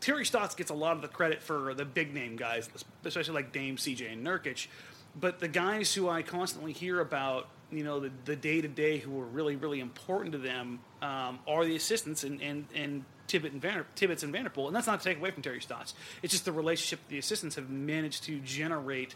Terry 0.00 0.24
Stotts 0.24 0.56
gets 0.56 0.72
a 0.72 0.74
lot 0.74 0.96
of 0.96 1.02
the 1.02 1.08
credit 1.08 1.40
for 1.40 1.72
the 1.72 1.84
big 1.84 2.12
name 2.12 2.34
guys, 2.34 2.68
especially 3.04 3.34
like 3.34 3.52
Dame, 3.52 3.76
CJ, 3.76 4.12
and 4.12 4.26
Nurkic. 4.26 4.66
But 5.14 5.38
the 5.38 5.46
guys 5.46 5.94
who 5.94 6.08
I 6.08 6.22
constantly 6.22 6.72
hear 6.72 6.98
about 6.98 7.46
you 7.70 7.84
know 7.84 8.00
the, 8.00 8.10
the 8.24 8.36
day-to-day 8.36 8.98
who 8.98 9.18
are 9.20 9.24
really 9.24 9.56
really 9.56 9.80
important 9.80 10.32
to 10.32 10.38
them 10.38 10.80
um, 11.02 11.38
are 11.46 11.64
the 11.64 11.76
assistants 11.76 12.24
and 12.24 12.40
and, 12.40 12.66
and 12.74 13.04
Tibbet 13.26 13.52
and 13.52 13.62
Vander, 13.62 13.86
Tibbetts 13.94 14.22
and 14.22 14.34
Vanterpool, 14.34 14.66
and 14.66 14.76
that's 14.76 14.86
not 14.86 15.00
to 15.00 15.04
take 15.04 15.18
away 15.18 15.30
from 15.30 15.42
Terry 15.42 15.60
Stotts. 15.60 15.94
It's 16.22 16.32
just 16.32 16.44
the 16.44 16.52
relationship 16.52 17.00
the 17.08 17.18
assistants 17.18 17.56
have 17.56 17.70
managed 17.70 18.24
to 18.24 18.38
generate 18.40 19.14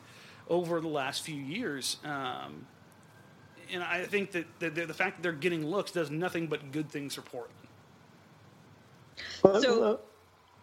over 0.49 0.81
the 0.81 0.89
last 0.89 1.23
few 1.23 1.37
years. 1.37 1.99
Um, 2.05 2.67
and 3.71 3.83
I 3.83 4.05
think 4.07 4.33
that 4.33 4.47
the, 4.61 4.71
the, 4.71 4.87
the, 4.87 4.95
fact 4.95 5.17
that 5.17 5.23
they're 5.23 5.33
getting 5.33 5.67
looks 5.67 5.91
does 5.91 6.11
nothing 6.11 6.47
but 6.47 6.73
good 6.73 6.89
things 6.89 7.15
for 7.15 7.21
Portland. 7.21 7.55
Well, 9.43 9.61
so, 9.61 10.01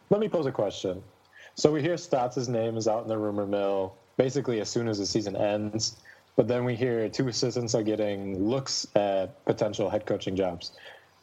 let 0.10 0.20
me 0.20 0.28
pose 0.28 0.48
a 0.48 0.52
question. 0.52 1.04
So 1.54 1.72
we 1.72 1.84
hear 1.84 1.98
Stotts' 1.98 2.48
name 2.48 2.78
is 2.78 2.88
out 2.88 3.04
in 3.04 3.10
the 3.10 3.18
rumor 3.18 3.46
mill 3.46 3.96
basically 4.18 4.62
as 4.62 4.70
soon 4.70 4.88
as 4.88 4.98
the 4.98 5.06
season 5.06 5.36
ends. 5.36 5.98
But 6.36 6.48
then 6.48 6.66
we 6.66 6.76
hear 6.76 7.08
two 7.08 7.28
assistants 7.28 7.76
are 7.76 7.84
getting 7.84 8.44
looks 8.44 8.88
at 8.96 9.44
potential 9.46 9.90
head 9.90 10.06
coaching 10.06 10.36
jobs. 10.36 10.74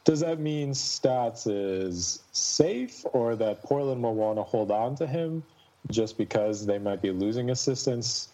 Does 0.05 0.19
that 0.19 0.39
mean 0.39 0.73
Stotts 0.73 1.47
is 1.47 2.23
safe 2.31 3.05
or 3.13 3.35
that 3.35 3.63
Portland 3.63 4.03
will 4.03 4.15
want 4.15 4.37
to 4.37 4.43
hold 4.43 4.71
on 4.71 4.95
to 4.95 5.07
him 5.07 5.43
just 5.91 6.17
because 6.17 6.65
they 6.65 6.77
might 6.77 7.01
be 7.01 7.11
losing 7.11 7.51
assistants? 7.51 8.29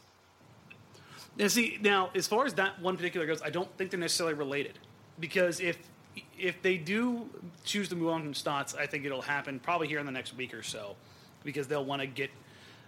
Now, 1.37 1.47
see, 1.47 1.77
now 1.81 2.09
as 2.15 2.27
far 2.27 2.45
as 2.45 2.53
that 2.55 2.81
one 2.81 2.97
particular 2.97 3.27
goes, 3.27 3.41
I 3.41 3.49
don't 3.49 3.69
think 3.77 3.91
they're 3.91 3.99
necessarily 3.99 4.33
related 4.33 4.79
because 5.19 5.59
if 5.59 5.77
if 6.37 6.61
they 6.61 6.77
do 6.77 7.29
choose 7.63 7.87
to 7.89 7.95
move 7.95 8.09
on 8.09 8.23
from 8.23 8.33
Stotts, 8.33 8.73
I 8.73 8.87
think 8.87 9.05
it'll 9.05 9.21
happen 9.21 9.59
probably 9.59 9.87
here 9.87 9.99
in 9.99 10.05
the 10.05 10.11
next 10.11 10.35
week 10.35 10.53
or 10.53 10.63
so 10.63 10.95
because 11.43 11.67
they'll 11.67 11.85
want 11.85 12.01
to 12.01 12.07
get 12.07 12.29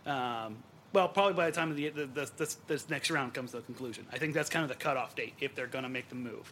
um, 0.05 0.57
well, 0.93 1.07
probably 1.07 1.33
by 1.33 1.49
the 1.49 1.55
time 1.55 1.73
the, 1.75 1.89
the, 1.89 2.05
the, 2.05 2.31
this, 2.37 2.57
this, 2.67 2.89
next 2.89 3.09
round 3.09 3.33
comes 3.33 3.51
to 3.51 3.57
a 3.57 3.61
conclusion. 3.61 4.05
I 4.11 4.17
think 4.17 4.33
that's 4.33 4.49
kind 4.49 4.63
of 4.63 4.69
the 4.69 4.75
cutoff 4.75 5.15
date 5.15 5.33
if 5.39 5.55
they're 5.55 5.67
going 5.67 5.83
to 5.83 5.89
make 5.89 6.09
the 6.09 6.15
move. 6.15 6.51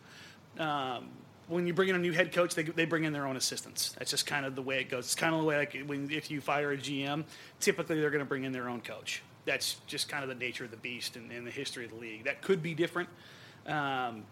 Um, 0.57 1.09
when 1.47 1.65
you 1.65 1.73
bring 1.73 1.89
in 1.89 1.95
a 1.95 1.99
new 1.99 2.11
head 2.11 2.31
coach, 2.31 2.55
they, 2.55 2.63
they 2.63 2.85
bring 2.85 3.03
in 3.03 3.11
their 3.11 3.25
own 3.25 3.35
assistants. 3.35 3.95
That's 3.97 4.11
just 4.11 4.25
kind 4.25 4.45
of 4.45 4.55
the 4.55 4.61
way 4.61 4.79
it 4.79 4.89
goes. 4.89 5.05
It's 5.05 5.15
kind 5.15 5.33
of 5.33 5.41
the 5.41 5.47
way 5.47 5.57
like 5.57 5.75
when 5.87 6.09
if 6.11 6.29
you 6.31 6.41
fire 6.41 6.71
a 6.71 6.77
GM, 6.77 7.25
typically 7.59 7.99
they're 7.99 8.11
going 8.11 8.23
to 8.23 8.29
bring 8.29 8.43
in 8.43 8.51
their 8.51 8.69
own 8.69 8.81
coach. 8.81 9.23
That's 9.45 9.77
just 9.87 10.09
kind 10.09 10.23
of 10.23 10.29
the 10.29 10.35
nature 10.35 10.65
of 10.65 10.71
the 10.71 10.77
beast 10.77 11.15
and, 11.15 11.31
and 11.31 11.45
the 11.45 11.51
history 11.51 11.85
of 11.85 11.91
the 11.91 11.97
league. 11.97 12.25
That 12.25 12.41
could 12.41 12.61
be 12.61 12.75
different, 12.75 13.09
um, 13.65 14.23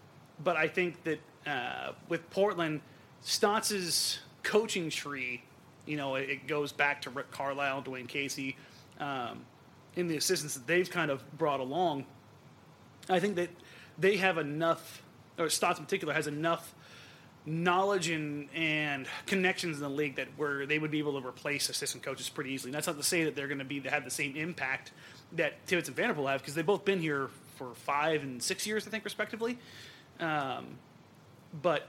but 0.42 0.56
I 0.56 0.68
think 0.68 1.02
that 1.04 1.18
uh, 1.46 1.92
with 2.08 2.28
Portland, 2.30 2.82
Stotts's 3.22 4.20
coaching 4.44 4.88
tree, 4.90 5.42
you 5.86 5.96
know, 5.96 6.14
it, 6.14 6.30
it, 6.30 6.46
goes 6.46 6.70
back 6.70 7.02
to 7.02 7.10
Rick 7.10 7.30
Carlisle, 7.32 7.82
Dwane 7.82 8.06
Casey. 8.06 8.56
Um, 9.00 9.44
in 9.98 10.06
the 10.06 10.16
assistance 10.16 10.54
that 10.54 10.66
they've 10.66 10.88
kind 10.88 11.10
of 11.10 11.22
brought 11.36 11.58
along, 11.58 12.06
I 13.08 13.18
think 13.18 13.34
that 13.34 13.50
they 13.98 14.16
have 14.18 14.38
enough, 14.38 15.02
or 15.36 15.50
Stotts 15.50 15.80
in 15.80 15.84
particular 15.84 16.14
has 16.14 16.28
enough 16.28 16.72
knowledge 17.44 18.08
and, 18.08 18.48
and 18.54 19.08
connections 19.26 19.76
in 19.78 19.82
the 19.82 19.88
league 19.88 20.14
that 20.16 20.28
where 20.36 20.66
they 20.66 20.78
would 20.78 20.92
be 20.92 21.00
able 21.00 21.20
to 21.20 21.26
replace 21.26 21.68
assistant 21.68 22.04
coaches 22.04 22.28
pretty 22.28 22.52
easily. 22.52 22.68
And 22.68 22.74
that's 22.76 22.86
not 22.86 22.96
to 22.96 23.02
say 23.02 23.24
that 23.24 23.34
they're 23.34 23.48
going 23.48 23.58
to 23.58 23.64
be 23.64 23.80
to 23.80 23.90
have 23.90 24.04
the 24.04 24.10
same 24.10 24.36
impact 24.36 24.92
that 25.32 25.66
Tibbetts 25.66 25.88
and 25.88 25.96
Vanterpool 25.96 26.30
have 26.30 26.42
because 26.42 26.54
they've 26.54 26.64
both 26.64 26.84
been 26.84 27.00
here 27.00 27.28
for 27.56 27.74
five 27.74 28.22
and 28.22 28.40
six 28.40 28.68
years, 28.68 28.86
I 28.86 28.90
think, 28.90 29.04
respectively. 29.04 29.58
Um, 30.20 30.78
but 31.60 31.88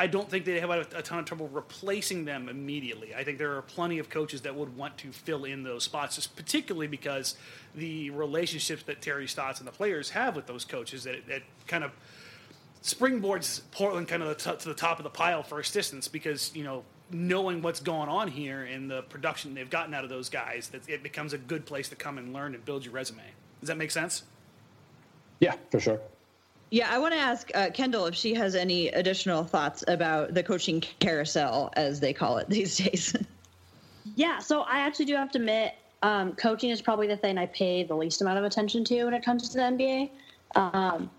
I 0.00 0.06
don't 0.06 0.30
think 0.30 0.46
they 0.46 0.58
have 0.60 0.70
a, 0.70 1.02
ton 1.02 1.18
of 1.18 1.26
trouble 1.26 1.48
replacing 1.48 2.24
them 2.24 2.48
immediately. 2.48 3.14
I 3.14 3.22
think 3.22 3.36
there 3.36 3.54
are 3.58 3.60
plenty 3.60 3.98
of 3.98 4.08
coaches 4.08 4.40
that 4.40 4.54
would 4.54 4.74
want 4.74 4.96
to 4.98 5.12
fill 5.12 5.44
in 5.44 5.62
those 5.62 5.84
spots, 5.84 6.16
just 6.16 6.34
particularly 6.36 6.86
because 6.86 7.36
the 7.74 8.08
relationships 8.08 8.82
that 8.84 9.02
Terry 9.02 9.28
Stotts 9.28 9.58
and 9.58 9.68
the 9.68 9.72
players 9.72 10.08
have 10.08 10.36
with 10.36 10.46
those 10.46 10.64
coaches 10.64 11.04
that, 11.04 11.26
that 11.28 11.42
kind 11.66 11.84
of 11.84 11.92
springboards 12.82 13.60
Portland 13.72 14.08
kind 14.08 14.22
of 14.22 14.38
to 14.38 14.68
the 14.70 14.74
top 14.74 14.98
of 14.98 15.04
the 15.04 15.10
pile 15.10 15.42
for 15.42 15.60
assistants 15.60 16.08
because 16.08 16.50
you 16.54 16.64
know 16.64 16.82
knowing 17.10 17.60
what's 17.60 17.80
going 17.80 18.08
on 18.08 18.28
here 18.28 18.62
and 18.62 18.90
the 18.90 19.02
production 19.02 19.52
they've 19.52 19.68
gotten 19.68 19.92
out 19.92 20.04
of 20.04 20.08
those 20.08 20.30
guys, 20.30 20.68
that 20.68 20.88
it 20.88 21.02
becomes 21.02 21.34
a 21.34 21.38
good 21.38 21.66
place 21.66 21.90
to 21.90 21.94
come 21.94 22.16
and 22.16 22.32
learn 22.32 22.54
and 22.54 22.64
build 22.64 22.86
your 22.86 22.94
resume. 22.94 23.20
Does 23.60 23.66
that 23.66 23.76
make 23.76 23.90
sense? 23.90 24.22
Yeah, 25.40 25.56
for 25.70 25.78
sure. 25.78 26.00
Yeah, 26.70 26.88
I 26.88 26.98
want 26.98 27.14
to 27.14 27.20
ask 27.20 27.50
uh, 27.54 27.70
Kendyl 27.70 28.08
if 28.08 28.14
she 28.14 28.32
has 28.34 28.54
any 28.54 28.88
additional 28.88 29.42
thoughts 29.42 29.82
about 29.88 30.34
the 30.34 30.42
coaching 30.42 30.80
carousel, 31.00 31.70
as 31.76 31.98
they 31.98 32.12
call 32.12 32.38
it 32.38 32.48
these 32.48 32.76
days. 32.76 33.16
yeah, 34.14 34.38
so 34.38 34.62
I 34.62 34.80
actually 34.80 35.06
do 35.06 35.16
have 35.16 35.30
to 35.32 35.38
admit, 35.38 35.74
um, 36.02 36.32
coaching 36.34 36.70
is 36.70 36.80
probably 36.80 37.06
the 37.06 37.16
thing 37.16 37.38
I 37.38 37.46
pay 37.46 37.82
the 37.82 37.94
least 37.94 38.22
amount 38.22 38.38
of 38.38 38.44
attention 38.44 38.84
to 38.84 39.04
when 39.04 39.14
it 39.14 39.24
comes 39.24 39.48
to 39.50 39.56
the 39.56 39.62
NBA. 39.62 40.10
Um, 40.54 41.10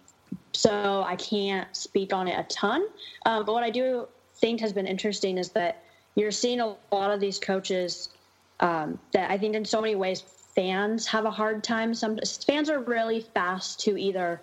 so 0.53 1.03
I 1.05 1.15
can't 1.17 1.73
speak 1.75 2.13
on 2.13 2.27
it 2.27 2.39
a 2.39 2.43
ton. 2.43 2.87
Um, 3.25 3.45
but 3.45 3.53
what 3.53 3.63
I 3.63 3.69
do 3.69 4.07
think 4.35 4.59
has 4.61 4.73
been 4.73 4.87
interesting 4.87 5.37
is 5.37 5.49
that 5.51 5.83
you're 6.15 6.31
seeing 6.31 6.59
a 6.59 6.75
lot 6.91 7.11
of 7.11 7.19
these 7.19 7.39
coaches 7.39 8.09
um, 8.59 8.99
that 9.11 9.29
I 9.29 9.37
think 9.37 9.55
in 9.55 9.65
so 9.65 9.81
many 9.81 9.95
ways 9.95 10.21
fans 10.55 11.07
have 11.07 11.25
a 11.25 11.31
hard 11.31 11.63
time. 11.63 11.93
Some 11.93 12.19
fans 12.45 12.69
are 12.69 12.79
really 12.79 13.21
fast 13.21 13.79
to 13.81 13.97
either 13.97 14.41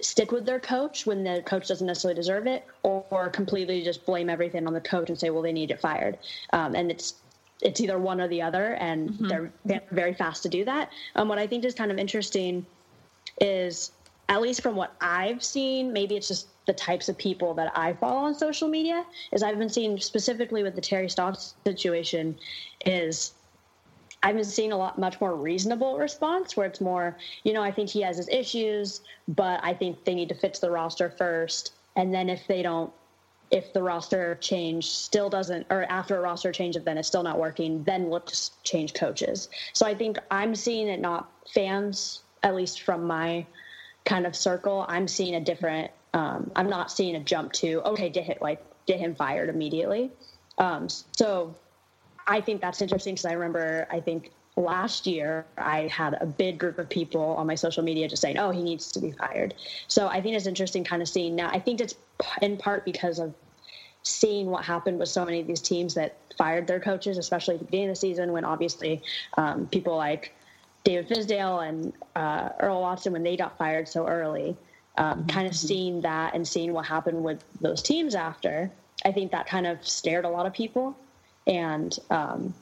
stick 0.00 0.32
with 0.32 0.46
their 0.46 0.60
coach 0.60 1.06
when 1.06 1.24
the 1.24 1.42
coach 1.46 1.68
doesn't 1.68 1.86
necessarily 1.86 2.14
deserve 2.14 2.46
it, 2.46 2.64
or, 2.82 3.04
or 3.10 3.28
completely 3.28 3.82
just 3.82 4.04
blame 4.06 4.28
everything 4.28 4.66
on 4.66 4.72
the 4.72 4.80
coach 4.80 5.08
and 5.08 5.18
say, 5.18 5.30
"Well, 5.30 5.42
they 5.42 5.52
need 5.52 5.70
it 5.70 5.80
fired." 5.80 6.18
Um, 6.52 6.74
and 6.74 6.90
it's 6.90 7.14
it's 7.62 7.80
either 7.80 7.98
one 7.98 8.20
or 8.20 8.28
the 8.28 8.42
other, 8.42 8.74
and 8.74 9.10
mm-hmm. 9.10 9.28
they're, 9.28 9.52
they're, 9.64 9.82
very 9.90 10.12
fast 10.12 10.42
to 10.42 10.48
do 10.48 10.64
that. 10.64 10.90
Um, 11.14 11.28
what 11.28 11.38
I 11.38 11.46
think 11.46 11.64
is 11.64 11.74
kind 11.74 11.90
of 11.90 11.98
interesting 11.98 12.66
is, 13.40 13.92
at 14.28 14.42
least 14.42 14.62
from 14.62 14.76
what 14.76 14.94
I've 15.00 15.42
seen, 15.42 15.92
maybe 15.92 16.16
it's 16.16 16.28
just 16.28 16.48
the 16.66 16.72
types 16.72 17.08
of 17.08 17.16
people 17.16 17.54
that 17.54 17.72
I 17.76 17.94
follow 17.94 18.18
on 18.18 18.34
social 18.34 18.68
media. 18.68 19.04
Is 19.32 19.42
I've 19.42 19.58
been 19.58 19.70
seeing 19.70 19.98
specifically 19.98 20.62
with 20.62 20.74
the 20.74 20.80
Terry 20.80 21.08
Stotts 21.08 21.54
situation, 21.64 22.36
is 22.84 23.32
I've 24.26 24.34
been 24.34 24.44
seeing 24.44 24.72
a 24.72 24.76
lot 24.76 24.98
much 24.98 25.20
more 25.20 25.36
reasonable 25.36 25.98
response 25.98 26.56
where 26.56 26.66
it's 26.66 26.80
more, 26.80 27.16
you 27.44 27.52
know, 27.52 27.62
I 27.62 27.70
think 27.70 27.88
he 27.88 28.00
has 28.00 28.16
his 28.16 28.28
issues, 28.28 29.02
but 29.28 29.60
I 29.62 29.72
think 29.72 30.04
they 30.04 30.16
need 30.16 30.28
to 30.30 30.34
fix 30.34 30.58
the 30.58 30.68
roster 30.68 31.10
first. 31.10 31.74
And 31.94 32.12
then 32.12 32.28
if 32.28 32.44
they 32.48 32.60
don't, 32.60 32.92
if 33.52 33.72
the 33.72 33.84
roster 33.84 34.34
change 34.40 34.90
still 34.90 35.30
doesn't, 35.30 35.68
or 35.70 35.84
after 35.84 36.16
a 36.16 36.20
roster 36.20 36.50
change, 36.50 36.74
if 36.74 36.84
then 36.84 36.98
it's 36.98 37.06
still 37.06 37.22
not 37.22 37.38
working, 37.38 37.84
then 37.84 38.08
we'll 38.08 38.18
just 38.18 38.64
change 38.64 38.94
coaches. 38.94 39.48
So 39.74 39.86
I 39.86 39.94
think 39.94 40.18
I'm 40.32 40.56
seeing 40.56 40.88
it 40.88 40.98
not 40.98 41.30
fans, 41.54 42.22
at 42.42 42.56
least 42.56 42.82
from 42.82 43.04
my 43.06 43.46
kind 44.04 44.26
of 44.26 44.34
circle, 44.34 44.86
I'm 44.88 45.06
seeing 45.06 45.36
a 45.36 45.40
different, 45.40 45.92
um, 46.14 46.50
I'm 46.56 46.68
not 46.68 46.90
seeing 46.90 47.14
a 47.14 47.20
jump 47.20 47.52
to, 47.52 47.80
okay, 47.82 48.08
get 48.08 48.24
hit, 48.24 48.42
like, 48.42 48.60
get 48.86 48.98
him 48.98 49.14
fired 49.14 49.50
immediately. 49.50 50.10
Um, 50.58 50.88
so 50.88 51.54
I 52.26 52.40
think 52.40 52.60
that's 52.60 52.82
interesting 52.82 53.14
because 53.14 53.26
I 53.26 53.32
remember 53.32 53.86
I 53.90 54.00
think 54.00 54.32
last 54.56 55.06
year 55.06 55.44
I 55.58 55.86
had 55.88 56.16
a 56.20 56.26
big 56.26 56.58
group 56.58 56.78
of 56.78 56.88
people 56.88 57.22
on 57.22 57.46
my 57.46 57.54
social 57.54 57.82
media 57.82 58.08
just 58.08 58.22
saying, 58.22 58.38
"Oh, 58.38 58.50
he 58.50 58.62
needs 58.62 58.90
to 58.92 59.00
be 59.00 59.12
fired." 59.12 59.54
So 59.88 60.08
I 60.08 60.20
think 60.20 60.36
it's 60.36 60.46
interesting 60.46 60.84
kind 60.84 61.02
of 61.02 61.08
seeing 61.08 61.36
now. 61.36 61.48
I 61.48 61.58
think 61.58 61.80
it's 61.80 61.94
in 62.42 62.56
part 62.56 62.84
because 62.84 63.18
of 63.18 63.34
seeing 64.02 64.46
what 64.46 64.64
happened 64.64 64.98
with 64.98 65.08
so 65.08 65.24
many 65.24 65.40
of 65.40 65.46
these 65.46 65.60
teams 65.60 65.94
that 65.94 66.16
fired 66.38 66.66
their 66.66 66.80
coaches, 66.80 67.18
especially 67.18 67.54
at 67.54 67.60
the 67.60 67.66
beginning 67.66 67.88
of 67.88 67.96
the 67.96 68.00
season 68.00 68.32
when 68.32 68.44
obviously 68.44 69.02
um, 69.36 69.66
people 69.66 69.96
like 69.96 70.32
David 70.84 71.08
Fizdale 71.08 71.68
and 71.68 71.92
uh, 72.14 72.50
Earl 72.60 72.80
Watson 72.82 73.12
when 73.12 73.24
they 73.24 73.36
got 73.36 73.58
fired 73.58 73.88
so 73.88 74.06
early. 74.06 74.56
Um, 74.96 75.18
mm-hmm. 75.18 75.28
Kind 75.28 75.46
of 75.48 75.54
seeing 75.54 76.00
that 76.02 76.34
and 76.34 76.46
seeing 76.46 76.72
what 76.72 76.86
happened 76.86 77.22
with 77.22 77.44
those 77.60 77.82
teams 77.82 78.14
after, 78.14 78.70
I 79.04 79.12
think 79.12 79.32
that 79.32 79.46
kind 79.46 79.66
of 79.66 79.86
scared 79.86 80.24
a 80.24 80.28
lot 80.28 80.46
of 80.46 80.52
people, 80.54 80.96
and 81.46 81.98
um, 82.10 82.54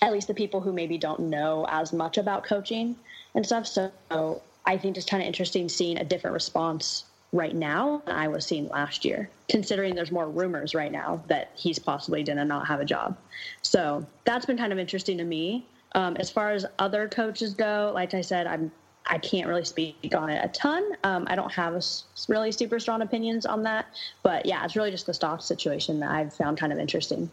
at 0.00 0.12
least 0.12 0.28
the 0.28 0.34
people 0.34 0.60
who 0.60 0.72
maybe 0.72 0.98
don't 0.98 1.20
know 1.20 1.66
as 1.68 1.92
much 1.92 2.18
about 2.18 2.44
coaching 2.44 2.96
and 3.34 3.46
stuff. 3.46 3.66
So 3.66 4.42
I 4.66 4.76
think 4.76 4.96
it's 4.96 5.06
kind 5.06 5.22
of 5.22 5.26
interesting 5.26 5.68
seeing 5.68 5.98
a 5.98 6.04
different 6.04 6.34
response 6.34 7.04
right 7.32 7.54
now 7.54 8.02
than 8.04 8.14
I 8.14 8.28
was 8.28 8.44
seeing 8.44 8.68
last 8.68 9.04
year, 9.04 9.30
considering 9.48 9.94
there's 9.94 10.12
more 10.12 10.28
rumors 10.28 10.74
right 10.74 10.92
now 10.92 11.22
that 11.28 11.50
he's 11.54 11.78
possibly 11.78 12.22
going 12.22 12.36
to 12.36 12.44
not 12.44 12.66
have 12.66 12.80
a 12.80 12.84
job. 12.84 13.16
So 13.62 14.06
that's 14.24 14.44
been 14.44 14.58
kind 14.58 14.72
of 14.72 14.78
interesting 14.78 15.16
to 15.18 15.24
me. 15.24 15.66
Um, 15.94 16.16
as 16.16 16.30
far 16.30 16.50
as 16.50 16.66
other 16.78 17.08
coaches 17.08 17.54
go, 17.54 17.90
like 17.94 18.14
I 18.14 18.20
said, 18.20 18.46
I'm 18.46 18.70
I 19.06 19.18
can't 19.18 19.48
really 19.48 19.64
speak 19.64 20.14
on 20.16 20.30
it 20.30 20.44
a 20.44 20.48
ton. 20.48 20.84
Um, 21.02 21.26
I 21.28 21.34
don't 21.34 21.50
have 21.52 21.82
really 22.28 22.52
super 22.52 22.78
strong 22.78 23.02
opinions 23.02 23.44
on 23.46 23.64
that, 23.64 23.86
but 24.22 24.46
yeah, 24.46 24.64
it's 24.64 24.76
really 24.76 24.92
just 24.92 25.06
the 25.06 25.14
Stotts 25.14 25.44
situation 25.44 25.98
that 26.00 26.10
I've 26.12 26.32
found 26.32 26.56
kind 26.56 26.72
of 26.72 26.78
interesting. 26.78 27.28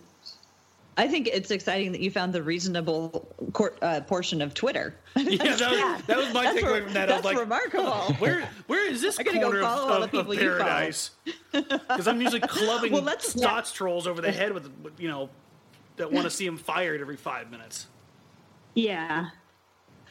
I 0.98 1.08
think 1.08 1.30
it's 1.32 1.50
exciting 1.50 1.94
that 1.94 2.02
you 2.02 2.12
found 2.12 2.34
the 2.34 2.44
reasonable 2.44 3.34
court, 3.54 3.78
uh, 3.82 4.02
portion 4.02 4.42
of 4.42 4.54
Twitter. 4.54 4.96
yeah, 5.16 5.38
that 5.38 5.72
was, 5.72 6.04
that 6.08 6.18
was 6.18 6.34
my 6.34 6.48
takeaway 6.48 6.84
from 6.84 6.94
that. 6.94 7.08
That's 7.08 7.24
like, 7.24 7.38
remarkable. 7.38 8.14
Where 8.20 8.50
where 8.68 8.90
is 8.90 9.02
this 9.02 9.18
corner 9.18 9.62
go 9.62 10.04
of, 10.04 10.14
of, 10.14 10.28
of 10.28 10.38
paradise? 10.38 11.12
Because 11.52 12.08
I'm 12.08 12.22
usually 12.22 12.42
clubbing 12.42 12.92
well, 12.92 13.02
let's, 13.02 13.30
Stotts 13.30 13.72
yeah. 13.72 13.78
trolls 13.78 14.06
over 14.06 14.22
the 14.22 14.32
head 14.32 14.52
with 14.52 14.70
you 15.00 15.08
know 15.08 15.30
that 15.96 16.12
want 16.12 16.26
to 16.26 16.30
see 16.30 16.46
him 16.46 16.58
fired 16.58 17.02
every 17.02 17.18
five 17.18 17.50
minutes. 17.50 17.88
Yeah. 18.76 19.30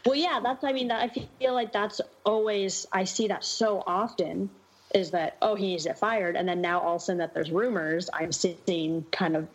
Well, 0.04 0.14
yeah, 0.14 0.40
that's. 0.42 0.64
I 0.64 0.72
mean, 0.72 0.88
that, 0.88 1.02
I 1.02 1.26
feel 1.38 1.54
like 1.54 1.72
that's 1.72 2.00
always. 2.24 2.86
I 2.92 3.04
see 3.04 3.28
that 3.28 3.44
so 3.44 3.82
often. 3.86 4.50
Is 4.94 5.10
that 5.10 5.36
oh 5.42 5.54
he 5.54 5.66
needs 5.66 5.82
to 5.82 5.90
get 5.90 5.98
fired, 5.98 6.34
and 6.34 6.48
then 6.48 6.62
now 6.62 6.80
all 6.80 6.96
of 6.96 7.02
a 7.02 7.04
sudden 7.04 7.18
that 7.18 7.34
there's 7.34 7.50
rumors. 7.50 8.08
I'm 8.12 8.32
seeing 8.32 9.04
kind 9.12 9.36
of 9.36 9.46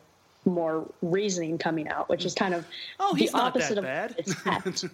more 0.45 0.89
reasoning 1.01 1.57
coming 1.57 1.87
out, 1.87 2.09
which 2.09 2.25
is 2.25 2.33
kind 2.33 2.53
of 2.53 2.65
oh, 2.99 3.15
the 3.15 3.29
opposite 3.33 3.77
of 3.77 3.83
bad. 3.83 4.15
expect. 4.17 4.85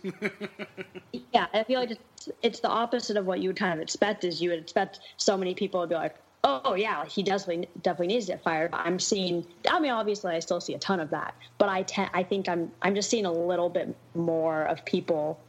yeah, 1.34 1.48
I 1.53 1.63
feel 1.63 1.79
like 1.79 1.91
it's, 1.91 2.29
it's 2.41 2.60
the 2.60 2.70
opposite 2.70 3.18
of 3.18 3.25
what 3.25 3.39
you 3.39 3.50
would 3.50 3.58
kind 3.58 3.74
of 3.74 3.79
expect. 3.79 4.24
Is 4.24 4.41
you 4.41 4.50
would 4.50 4.60
expect 4.60 5.00
so 5.18 5.38
many 5.38 5.53
people 5.53 5.82
to 5.82 5.88
be 5.88 5.96
like, 5.96 6.15
"Oh 6.44 6.75
yeah, 6.75 7.06
he 7.06 7.24
definitely 7.24 7.68
definitely 7.82 8.08
needs 8.08 8.25
to 8.27 8.34
get 8.34 8.44
fired." 8.44 8.72
But 8.72 8.82
I'm 8.82 9.00
seeing. 9.00 9.46
I 9.70 9.79
mean, 9.79 9.91
obviously, 9.91 10.36
I 10.36 10.39
still 10.39 10.62
see 10.62 10.74
a 10.74 10.79
ton 10.79 11.00
of 11.00 11.10
that, 11.12 11.34
but 11.58 11.70
I 11.70 11.84
te- 11.84 12.10
I 12.13 12.24
think 12.24 12.48
I'm 12.48 12.72
I'm 12.82 12.96
just 12.96 13.10
seeing 13.10 13.25
a 13.25 13.32
little 13.32 13.70
bit 13.70 13.96
more 14.15 14.63
of 14.63 14.86
people 14.86 15.39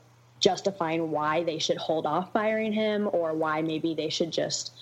justifying 0.40 1.10
why 1.10 1.44
they 1.44 1.58
should 1.58 1.76
hold 1.76 2.06
off 2.06 2.32
firing 2.32 2.72
him 2.72 3.08
or 3.12 3.34
why 3.34 3.60
maybe 3.60 3.94
they 3.94 4.08
should 4.08 4.32
just 4.32 4.72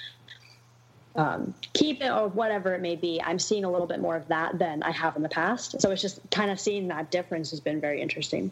um, 1.18 1.52
keep 1.72 2.00
it 2.00 2.10
or 2.10 2.28
whatever 2.28 2.74
it 2.74 2.80
may 2.80 2.94
be. 2.94 3.20
I'm 3.22 3.40
seeing 3.40 3.64
a 3.64 3.70
little 3.70 3.88
bit 3.88 4.00
more 4.00 4.16
of 4.16 4.28
that 4.28 4.58
than 4.58 4.84
I 4.84 4.92
have 4.92 5.16
in 5.16 5.22
the 5.22 5.28
past. 5.28 5.80
So 5.80 5.90
it's 5.90 6.00
just 6.00 6.20
kind 6.30 6.50
of 6.50 6.60
seeing 6.60 6.88
that 6.88 7.10
difference 7.10 7.50
has 7.50 7.60
been 7.60 7.80
very 7.80 8.00
interesting. 8.00 8.50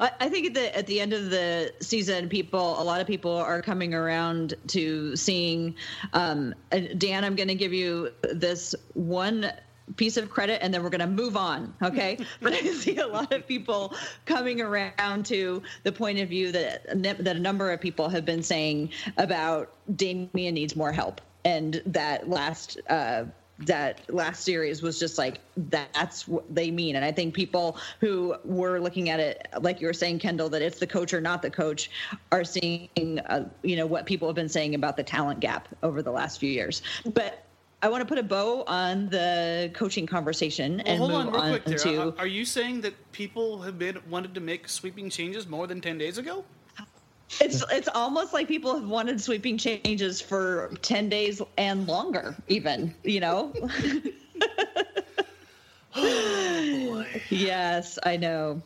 I 0.00 0.28
think 0.28 0.48
at 0.48 0.54
the 0.54 0.76
at 0.76 0.86
the 0.86 1.00
end 1.00 1.12
of 1.12 1.30
the 1.30 1.72
season, 1.80 2.28
people, 2.28 2.80
a 2.80 2.84
lot 2.84 3.00
of 3.00 3.06
people 3.06 3.32
are 3.32 3.62
coming 3.62 3.94
around 3.94 4.54
to 4.68 5.16
seeing. 5.16 5.74
Um, 6.12 6.54
Dan, 6.98 7.24
I'm 7.24 7.34
going 7.34 7.48
to 7.48 7.54
give 7.54 7.72
you 7.72 8.12
this 8.22 8.74
one 8.92 9.50
piece 9.96 10.18
of 10.18 10.28
credit 10.28 10.62
and 10.62 10.72
then 10.72 10.82
we're 10.82 10.90
going 10.90 11.00
to 11.00 11.06
move 11.06 11.34
on 11.34 11.72
okay 11.82 12.18
but 12.42 12.52
i 12.52 12.58
see 12.58 12.98
a 12.98 13.06
lot 13.06 13.32
of 13.32 13.48
people 13.48 13.94
coming 14.26 14.60
around 14.60 15.24
to 15.24 15.62
the 15.82 15.90
point 15.90 16.18
of 16.18 16.28
view 16.28 16.52
that 16.52 16.84
that 17.02 17.26
a 17.26 17.40
number 17.40 17.72
of 17.72 17.80
people 17.80 18.06
have 18.06 18.26
been 18.26 18.42
saying 18.42 18.90
about 19.16 19.72
Damian 19.96 20.52
needs 20.52 20.76
more 20.76 20.92
help 20.92 21.22
and 21.44 21.82
that 21.86 22.28
last 22.28 22.78
uh, 22.88 23.24
that 23.60 24.02
last 24.14 24.44
series 24.44 24.82
was 24.82 25.00
just 25.00 25.18
like 25.18 25.40
that's 25.56 26.28
what 26.28 26.44
they 26.54 26.70
mean 26.70 26.94
and 26.94 27.04
i 27.04 27.10
think 27.10 27.34
people 27.34 27.76
who 28.00 28.34
were 28.44 28.78
looking 28.78 29.08
at 29.08 29.18
it 29.18 29.48
like 29.60 29.80
you 29.80 29.86
were 29.86 29.92
saying 29.92 30.18
kendyl 30.18 30.48
that 30.48 30.62
it's 30.62 30.78
the 30.78 30.86
coach 30.86 31.12
or 31.12 31.20
not 31.20 31.42
the 31.42 31.50
coach 31.50 31.90
are 32.30 32.44
seeing 32.44 32.88
uh, 33.26 33.48
you 33.62 33.74
know 33.74 33.86
what 33.86 34.06
people 34.06 34.28
have 34.28 34.36
been 34.36 34.48
saying 34.48 34.76
about 34.76 34.96
the 34.96 35.02
talent 35.02 35.40
gap 35.40 35.68
over 35.82 36.02
the 36.02 36.10
last 36.10 36.38
few 36.38 36.50
years 36.50 36.82
but 37.14 37.44
I 37.80 37.88
want 37.88 38.00
to 38.00 38.06
put 38.06 38.18
a 38.18 38.24
bow 38.24 38.64
on 38.66 39.08
the 39.08 39.70
coaching 39.72 40.04
conversation 40.04 40.78
well, 40.78 40.86
and 40.86 40.98
hold 40.98 41.10
move 41.10 41.20
on, 41.20 41.32
real 41.32 41.40
on 41.40 41.60
quick 41.60 41.78
to. 41.78 42.14
Are 42.18 42.26
you 42.26 42.44
saying 42.44 42.80
that 42.80 43.12
people 43.12 43.62
have 43.62 43.78
been 43.78 44.00
wanted 44.10 44.34
to 44.34 44.40
make 44.40 44.68
sweeping 44.68 45.08
changes 45.08 45.46
more 45.46 45.68
than 45.68 45.80
ten 45.80 45.96
days 45.96 46.18
ago? 46.18 46.44
It's 47.40 47.62
it's 47.70 47.88
almost 47.88 48.32
like 48.32 48.48
people 48.48 48.74
have 48.78 48.88
wanted 48.88 49.20
sweeping 49.20 49.58
changes 49.58 50.20
for 50.20 50.70
10 50.82 51.08
days 51.08 51.40
and 51.56 51.86
longer 51.86 52.36
even 52.48 52.94
you 53.04 53.20
know? 53.20 53.52
Oh, 56.00 57.04
yes 57.30 57.98
i 58.04 58.16
know 58.16 58.62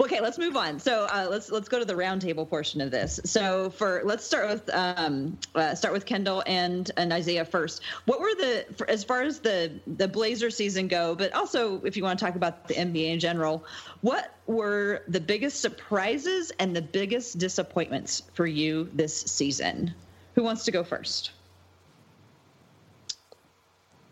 Okay, 0.00 0.20
let's 0.20 0.38
move 0.38 0.56
on. 0.56 0.78
So 0.78 1.06
uh, 1.10 1.26
let's 1.30 1.50
let's 1.50 1.68
go 1.68 1.78
to 1.78 1.84
the 1.84 1.94
roundtable 1.94 2.48
portion 2.48 2.80
of 2.80 2.90
this. 2.90 3.20
So 3.24 3.70
for 3.70 4.02
let's 4.04 4.24
start 4.24 4.48
with 4.48 4.70
um, 4.74 5.38
uh, 5.54 5.74
start 5.74 5.92
with 5.92 6.06
Kendyl 6.06 6.42
and 6.46 6.90
and 6.96 7.12
Isaiah 7.12 7.44
first. 7.44 7.82
What 8.06 8.20
were 8.20 8.34
the 8.34 8.66
for, 8.76 8.88
as 8.88 9.04
far 9.04 9.22
as 9.22 9.40
the 9.40 9.72
the 9.86 10.08
Blazer 10.08 10.50
season 10.50 10.88
go, 10.88 11.14
but 11.14 11.32
also 11.34 11.82
if 11.84 11.96
you 11.96 12.02
want 12.02 12.18
to 12.18 12.24
talk 12.24 12.34
about 12.34 12.66
the 12.68 12.74
NBA 12.74 13.12
in 13.12 13.20
general, 13.20 13.64
what 14.00 14.34
were 14.46 15.02
the 15.08 15.20
biggest 15.20 15.60
surprises 15.60 16.52
and 16.58 16.74
the 16.74 16.82
biggest 16.82 17.38
disappointments 17.38 18.22
for 18.32 18.46
you 18.46 18.90
this 18.94 19.14
season? 19.14 19.94
Who 20.34 20.42
wants 20.42 20.64
to 20.64 20.70
go 20.70 20.82
first? 20.82 21.32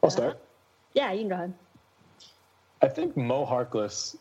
I'll 0.03 0.11
start. 0.11 0.39
Yeah, 0.95 1.13
you 1.13 1.21
can 1.21 1.29
go 1.29 1.35
ahead. 1.35 1.55
I 2.83 2.89
think 2.89 3.17
Mo 3.17 3.47
Harkless 3.47 4.17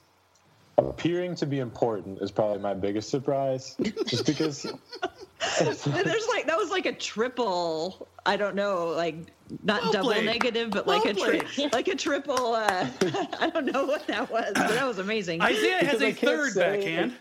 appearing 0.89 1.35
to 1.35 1.45
be 1.45 1.59
important 1.59 2.21
is 2.21 2.31
probably 2.31 2.59
my 2.59 2.73
biggest 2.73 3.09
surprise 3.09 3.75
just 4.05 4.25
because 4.25 4.63
there's 5.59 5.87
like 6.27 6.45
that 6.47 6.57
was 6.57 6.69
like 6.69 6.85
a 6.85 6.93
triple 6.93 8.07
i 8.25 8.35
don't 8.37 8.55
know 8.55 8.87
like 8.87 9.15
not 9.63 9.81
well 9.81 9.91
double 9.91 10.09
played. 10.11 10.25
negative 10.25 10.71
but 10.71 10.85
well 10.85 10.99
like 10.99 11.09
a 11.09 11.13
tri- 11.13 11.69
like 11.73 11.87
a 11.87 11.95
triple 11.95 12.53
uh, 12.55 12.87
i 13.39 13.49
don't 13.53 13.65
know 13.65 13.85
what 13.85 14.05
that 14.07 14.29
was 14.29 14.51
but 14.55 14.69
that 14.69 14.87
was 14.87 14.99
amazing 14.99 15.41
isaiah 15.41 15.83
has 15.85 16.01
a 16.01 16.11
third 16.11 16.53
backhand 16.55 17.13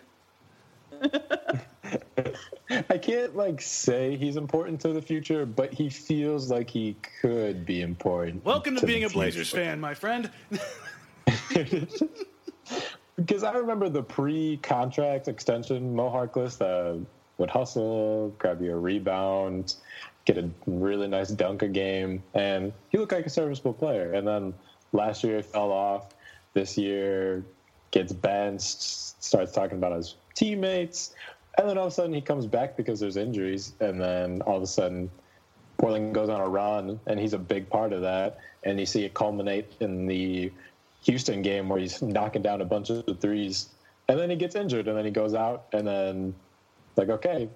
I 2.88 2.98
can't 2.98 3.34
like 3.34 3.60
say 3.60 4.16
he's 4.16 4.36
important 4.36 4.80
to 4.82 4.92
the 4.92 5.02
future, 5.02 5.44
but 5.44 5.72
he 5.72 5.88
feels 5.88 6.50
like 6.50 6.70
he 6.70 6.94
could 7.20 7.64
be 7.66 7.80
important. 7.80 8.44
Welcome 8.44 8.74
to, 8.74 8.80
to 8.82 8.86
being 8.86 9.04
a 9.04 9.08
Blazers 9.08 9.50
fan, 9.50 9.80
my 9.80 9.94
friend 9.94 10.30
because 13.20 13.44
I 13.44 13.52
remember 13.52 13.88
the 13.88 14.02
pre-contract 14.02 15.28
extension, 15.28 15.94
Mo 15.94 16.10
Harkless 16.10 16.60
uh, 16.60 16.98
would 17.38 17.50
hustle, 17.50 18.34
grab 18.38 18.62
you 18.62 18.72
a 18.72 18.76
rebound, 18.76 19.74
get 20.24 20.38
a 20.38 20.48
really 20.66 21.08
nice 21.08 21.30
dunk 21.30 21.62
a 21.62 21.68
game, 21.68 22.22
and 22.34 22.72
he 22.88 22.98
looked 22.98 23.12
like 23.12 23.26
a 23.26 23.30
serviceable 23.30 23.74
player. 23.74 24.12
And 24.12 24.26
then 24.26 24.54
last 24.92 25.22
year 25.24 25.36
he 25.36 25.42
fell 25.42 25.70
off. 25.70 26.14
This 26.54 26.76
year 26.76 27.44
gets 27.90 28.12
benched, 28.12 28.82
starts 28.82 29.52
talking 29.52 29.78
about 29.78 29.92
his 29.92 30.16
teammates, 30.34 31.14
and 31.58 31.68
then 31.68 31.78
all 31.78 31.86
of 31.86 31.92
a 31.92 31.94
sudden 31.94 32.12
he 32.12 32.20
comes 32.20 32.46
back 32.46 32.76
because 32.76 33.00
there's 33.00 33.16
injuries, 33.16 33.74
and 33.80 34.00
then 34.00 34.42
all 34.42 34.56
of 34.56 34.62
a 34.62 34.66
sudden 34.66 35.10
Portland 35.78 36.14
goes 36.14 36.28
on 36.28 36.40
a 36.40 36.48
run, 36.48 37.00
and 37.06 37.18
he's 37.18 37.32
a 37.32 37.38
big 37.38 37.68
part 37.68 37.92
of 37.92 38.02
that. 38.02 38.38
And 38.62 38.78
you 38.78 38.86
see 38.86 39.04
it 39.04 39.14
culminate 39.14 39.72
in 39.80 40.06
the 40.06 40.52
Houston 41.02 41.42
game 41.42 41.68
where 41.68 41.78
he's 41.78 42.02
knocking 42.02 42.42
down 42.42 42.60
a 42.60 42.64
bunch 42.64 42.90
of 42.90 43.04
threes, 43.20 43.68
and 44.08 44.18
then 44.18 44.30
he 44.30 44.36
gets 44.36 44.54
injured, 44.54 44.88
and 44.88 44.96
then 44.96 45.04
he 45.04 45.10
goes 45.10 45.34
out, 45.34 45.66
and 45.72 45.86
then 45.86 46.34
like, 46.96 47.08
okay, 47.08 47.48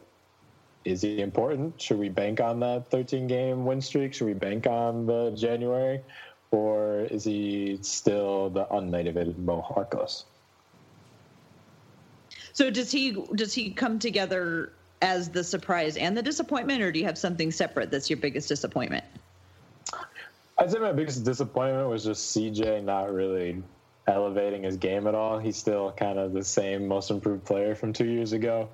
is 0.84 1.02
he 1.02 1.20
important? 1.20 1.80
Should 1.80 1.98
we 1.98 2.08
bank 2.08 2.40
on 2.40 2.60
that 2.60 2.90
13 2.90 3.26
game 3.26 3.64
win 3.64 3.80
streak? 3.80 4.14
Should 4.14 4.26
we 4.26 4.34
bank 4.34 4.66
on 4.66 5.06
the 5.06 5.32
January, 5.36 6.00
or 6.50 7.00
is 7.10 7.24
he 7.24 7.78
still 7.82 8.50
the 8.50 8.66
unmotivated 8.66 9.36
Mo 9.38 9.62
Harkless? 9.62 10.24
So 12.52 12.70
does 12.70 12.92
he 12.92 13.12
does 13.34 13.52
he 13.52 13.70
come 13.70 13.98
together 13.98 14.72
as 15.02 15.28
the 15.28 15.42
surprise 15.42 15.96
and 15.96 16.16
the 16.16 16.22
disappointment, 16.22 16.82
or 16.82 16.92
do 16.92 16.98
you 16.98 17.04
have 17.04 17.18
something 17.18 17.50
separate 17.50 17.90
that's 17.90 18.08
your 18.08 18.16
biggest 18.16 18.48
disappointment? 18.48 19.04
I'd 20.56 20.70
say 20.70 20.78
my 20.78 20.92
biggest 20.92 21.24
disappointment 21.24 21.88
was 21.88 22.04
just 22.04 22.36
CJ 22.36 22.84
not 22.84 23.12
really 23.12 23.62
elevating 24.06 24.62
his 24.62 24.76
game 24.76 25.06
at 25.06 25.14
all. 25.14 25.38
He's 25.38 25.56
still 25.56 25.92
kind 25.92 26.18
of 26.18 26.32
the 26.32 26.44
same 26.44 26.86
most 26.86 27.10
improved 27.10 27.44
player 27.44 27.74
from 27.74 27.92
two 27.92 28.06
years 28.06 28.32
ago. 28.32 28.68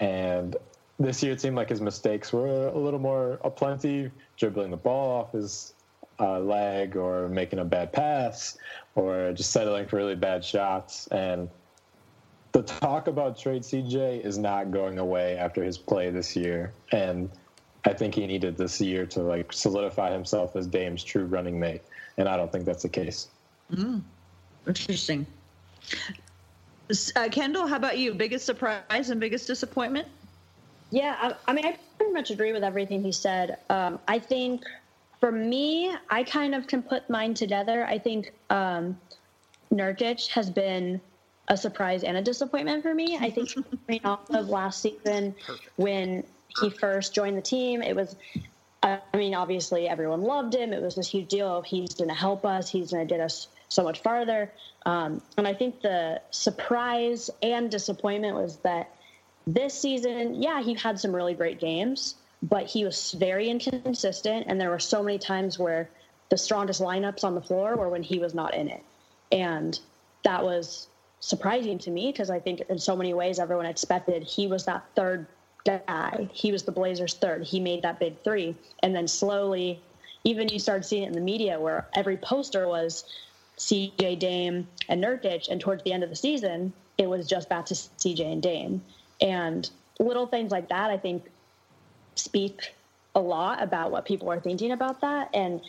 And 0.00 0.56
this 0.98 1.22
year 1.22 1.32
it 1.32 1.40
seemed 1.40 1.56
like 1.56 1.68
his 1.68 1.80
mistakes 1.80 2.32
were 2.32 2.68
a 2.68 2.78
little 2.78 3.00
more 3.00 3.38
aplenty, 3.44 4.10
dribbling 4.36 4.70
the 4.70 4.76
ball 4.76 5.20
off 5.20 5.32
his 5.32 5.74
uh, 6.20 6.38
leg 6.38 6.96
or 6.96 7.28
making 7.28 7.58
a 7.58 7.64
bad 7.64 7.92
pass 7.92 8.58
or 8.94 9.32
just 9.32 9.50
settling 9.50 9.86
for 9.86 9.96
really 9.96 10.14
bad 10.14 10.44
shots. 10.44 11.06
And 11.08 11.48
the 12.52 12.62
talk 12.62 13.06
about 13.06 13.38
trade 13.38 13.62
CJ 13.62 14.24
is 14.24 14.36
not 14.36 14.70
going 14.70 14.98
away 14.98 15.36
after 15.36 15.64
his 15.64 15.78
play 15.78 16.10
this 16.10 16.36
year. 16.36 16.72
And 16.92 17.30
I 17.84 17.92
think 17.92 18.14
he 18.14 18.26
needed 18.26 18.56
this 18.56 18.80
year 18.80 19.06
to 19.06 19.22
like 19.22 19.52
solidify 19.52 20.12
himself 20.12 20.54
as 20.56 20.66
Dame's 20.66 21.02
true 21.02 21.24
running 21.24 21.58
mate. 21.58 21.82
And 22.16 22.28
I 22.28 22.36
don't 22.36 22.52
think 22.52 22.64
that's 22.64 22.82
the 22.82 22.88
case. 22.88 23.28
Mm, 23.72 24.02
interesting. 24.66 25.26
Uh, 27.16 27.28
Kendyl, 27.28 27.68
how 27.68 27.76
about 27.76 27.98
you? 27.98 28.14
Biggest 28.14 28.44
surprise 28.44 29.10
and 29.10 29.18
biggest 29.20 29.46
disappointment? 29.46 30.06
Yeah, 30.90 31.16
I, 31.20 31.50
I 31.50 31.54
mean, 31.54 31.64
I 31.64 31.76
pretty 31.96 32.12
much 32.12 32.30
agree 32.30 32.52
with 32.52 32.62
everything 32.62 33.02
he 33.02 33.12
said. 33.12 33.58
Um, 33.70 33.98
I 34.06 34.18
think 34.18 34.62
for 35.20 35.32
me, 35.32 35.94
I 36.10 36.22
kind 36.22 36.54
of 36.54 36.66
can 36.66 36.82
put 36.82 37.08
mine 37.08 37.34
together. 37.34 37.86
I 37.86 37.98
think 37.98 38.32
um, 38.50 38.98
Nurkic 39.72 40.28
has 40.28 40.50
been 40.50 41.00
a 41.48 41.56
surprise 41.56 42.04
and 42.04 42.16
a 42.16 42.22
disappointment 42.22 42.82
for 42.82 42.94
me. 42.94 43.16
I 43.20 43.30
think 43.30 43.54
coming 43.86 44.00
off 44.04 44.28
of 44.30 44.48
last 44.48 44.82
season 44.82 45.34
Perfect. 45.46 45.70
when 45.76 46.24
he 46.60 46.70
first 46.70 47.14
joined 47.14 47.36
the 47.36 47.42
team, 47.42 47.82
it 47.82 47.94
was 47.94 48.16
I 48.82 49.00
mean, 49.14 49.34
obviously 49.34 49.88
everyone 49.88 50.22
loved 50.22 50.54
him. 50.54 50.72
It 50.72 50.82
was 50.82 50.96
this 50.96 51.08
huge 51.08 51.28
deal. 51.28 51.62
He's 51.62 51.94
going 51.94 52.08
to 52.08 52.14
help 52.16 52.44
us. 52.44 52.68
He's 52.68 52.90
going 52.90 53.06
to 53.06 53.14
get 53.14 53.20
us 53.20 53.46
so 53.68 53.84
much 53.84 54.02
farther. 54.02 54.52
Um, 54.84 55.22
and 55.38 55.46
I 55.46 55.54
think 55.54 55.80
the 55.80 56.20
surprise 56.30 57.30
and 57.42 57.70
disappointment 57.70 58.34
was 58.34 58.56
that 58.58 58.90
this 59.46 59.72
season, 59.78 60.42
yeah, 60.42 60.62
he 60.62 60.74
had 60.74 60.98
some 60.98 61.14
really 61.14 61.34
great 61.34 61.60
games, 61.60 62.16
but 62.42 62.66
he 62.66 62.84
was 62.84 63.12
very 63.12 63.48
inconsistent. 63.48 64.46
And 64.48 64.60
there 64.60 64.70
were 64.70 64.80
so 64.80 65.00
many 65.02 65.18
times 65.18 65.58
where 65.60 65.88
the 66.30 66.36
strongest 66.36 66.80
lineups 66.80 67.22
on 67.22 67.36
the 67.36 67.40
floor 67.40 67.76
were 67.76 67.88
when 67.88 68.02
he 68.02 68.18
was 68.18 68.34
not 68.34 68.52
in 68.54 68.68
it. 68.68 68.82
And 69.30 69.78
that 70.24 70.42
was 70.42 70.88
surprising 71.20 71.78
to 71.78 71.90
me 71.90 72.10
because 72.10 72.30
I 72.30 72.40
think 72.40 72.62
in 72.68 72.80
so 72.80 72.96
many 72.96 73.14
ways 73.14 73.38
everyone 73.38 73.66
expected 73.66 74.24
he 74.24 74.48
was 74.48 74.64
that 74.64 74.84
third 74.96 75.28
guy. 75.64 76.28
He 76.32 76.52
was 76.52 76.64
the 76.64 76.72
Blazers' 76.72 77.14
third. 77.14 77.44
He 77.44 77.60
made 77.60 77.82
that 77.82 77.98
big 77.98 78.22
three. 78.22 78.54
And 78.82 78.94
then 78.94 79.08
slowly, 79.08 79.80
even 80.24 80.48
you 80.48 80.58
started 80.58 80.84
seeing 80.84 81.04
it 81.04 81.08
in 81.08 81.12
the 81.12 81.20
media 81.20 81.58
where 81.58 81.86
every 81.94 82.16
poster 82.16 82.68
was 82.68 83.04
CJ 83.58 84.18
Dame 84.18 84.66
and 84.88 85.02
Nurkic. 85.02 85.48
And 85.48 85.60
towards 85.60 85.82
the 85.84 85.92
end 85.92 86.02
of 86.02 86.10
the 86.10 86.16
season, 86.16 86.72
it 86.98 87.08
was 87.08 87.28
just 87.28 87.48
back 87.48 87.66
to 87.66 87.74
CJ 87.74 88.32
and 88.32 88.42
Dame. 88.42 88.82
And 89.20 89.68
little 89.98 90.26
things 90.26 90.50
like 90.50 90.68
that, 90.68 90.90
I 90.90 90.96
think, 90.96 91.24
speak 92.14 92.74
a 93.14 93.20
lot 93.20 93.62
about 93.62 93.90
what 93.90 94.06
people 94.06 94.30
are 94.30 94.40
thinking 94.40 94.72
about 94.72 95.00
that. 95.02 95.28
And 95.34 95.60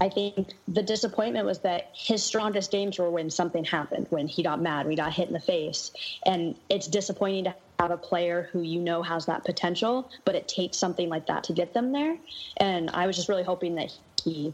I 0.00 0.08
think 0.08 0.54
the 0.66 0.82
disappointment 0.82 1.46
was 1.46 1.60
that 1.60 1.90
his 1.94 2.24
strongest 2.24 2.72
games 2.72 2.98
were 2.98 3.10
when 3.10 3.30
something 3.30 3.64
happened, 3.64 4.06
when 4.10 4.26
he 4.26 4.42
got 4.42 4.60
mad, 4.60 4.84
when 4.84 4.90
he 4.90 4.96
got 4.96 5.12
hit 5.12 5.28
in 5.28 5.32
the 5.32 5.40
face. 5.40 5.92
And 6.26 6.56
it's 6.68 6.88
disappointing 6.88 7.44
to 7.44 7.54
have 7.78 7.90
a 7.90 7.96
player 7.96 8.48
who 8.52 8.62
you 8.62 8.80
know 8.80 9.02
has 9.02 9.26
that 9.26 9.44
potential, 9.44 10.10
but 10.24 10.34
it 10.34 10.48
takes 10.48 10.76
something 10.76 11.08
like 11.08 11.26
that 11.26 11.44
to 11.44 11.52
get 11.52 11.72
them 11.74 11.92
there. 11.92 12.16
And 12.56 12.90
I 12.90 13.06
was 13.06 13.16
just 13.16 13.28
really 13.28 13.44
hoping 13.44 13.76
that 13.76 13.92
he 14.24 14.52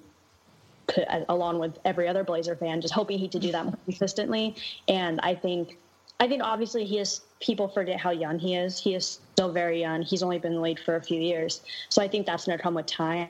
could, 0.86 1.06
along 1.28 1.58
with 1.58 1.78
every 1.84 2.06
other 2.06 2.22
Blazer 2.22 2.54
fan, 2.54 2.80
just 2.80 2.92
hoping 2.92 3.18
he 3.18 3.28
could 3.28 3.40
do 3.40 3.52
that 3.52 3.64
more 3.64 3.78
consistently. 3.86 4.54
And 4.88 5.20
I 5.22 5.34
think, 5.34 5.78
I 6.20 6.28
think 6.28 6.42
obviously 6.42 6.84
he 6.84 6.98
is. 6.98 7.22
People 7.40 7.68
forget 7.68 7.98
how 7.98 8.10
young 8.10 8.38
he 8.38 8.56
is. 8.56 8.78
He 8.78 8.94
is 8.94 9.20
still 9.32 9.52
very 9.52 9.80
young. 9.80 10.02
He's 10.02 10.22
only 10.22 10.38
been 10.38 10.60
league 10.60 10.78
for 10.78 10.96
a 10.96 11.02
few 11.02 11.20
years, 11.20 11.62
so 11.88 12.02
I 12.02 12.08
think 12.08 12.26
that's 12.26 12.46
going 12.46 12.56
to 12.56 12.62
come 12.62 12.74
with 12.74 12.86
time. 12.86 13.28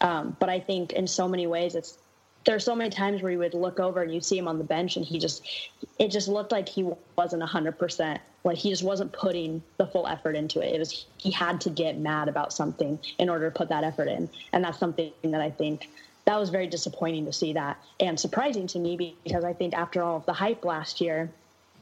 Um, 0.00 0.36
but 0.40 0.48
I 0.48 0.58
think 0.58 0.92
in 0.92 1.06
so 1.06 1.28
many 1.28 1.46
ways, 1.46 1.74
it's 1.74 1.98
there's 2.46 2.64
so 2.64 2.74
many 2.74 2.90
times 2.90 3.22
where 3.22 3.32
you 3.32 3.38
would 3.38 3.54
look 3.54 3.78
over 3.80 4.02
and 4.02 4.12
you 4.12 4.20
see 4.20 4.38
him 4.38 4.48
on 4.48 4.58
the 4.58 4.64
bench 4.64 4.96
and 4.96 5.04
he 5.04 5.18
just 5.18 5.46
it 5.98 6.08
just 6.08 6.28
looked 6.28 6.52
like 6.52 6.68
he 6.68 6.88
wasn't 7.16 7.42
100% 7.42 8.18
like 8.44 8.56
he 8.56 8.70
just 8.70 8.82
wasn't 8.82 9.12
putting 9.12 9.62
the 9.76 9.86
full 9.86 10.06
effort 10.06 10.34
into 10.34 10.60
it. 10.60 10.74
It 10.74 10.78
was 10.78 11.06
he 11.18 11.30
had 11.30 11.60
to 11.62 11.70
get 11.70 11.98
mad 11.98 12.28
about 12.28 12.52
something 12.52 12.98
in 13.18 13.28
order 13.28 13.50
to 13.50 13.56
put 13.56 13.68
that 13.68 13.84
effort 13.84 14.08
in. 14.08 14.30
And 14.52 14.64
that's 14.64 14.78
something 14.78 15.12
that 15.24 15.40
i 15.40 15.50
think 15.50 15.90
that 16.24 16.38
was 16.38 16.50
very 16.50 16.66
disappointing 16.66 17.24
to 17.26 17.32
see 17.32 17.52
that 17.54 17.78
and 17.98 18.18
surprising 18.18 18.66
to 18.68 18.78
me 18.78 19.16
because 19.24 19.44
i 19.44 19.52
think 19.52 19.74
after 19.74 20.02
all 20.02 20.16
of 20.16 20.26
the 20.26 20.32
hype 20.32 20.64
last 20.64 21.00
year 21.00 21.30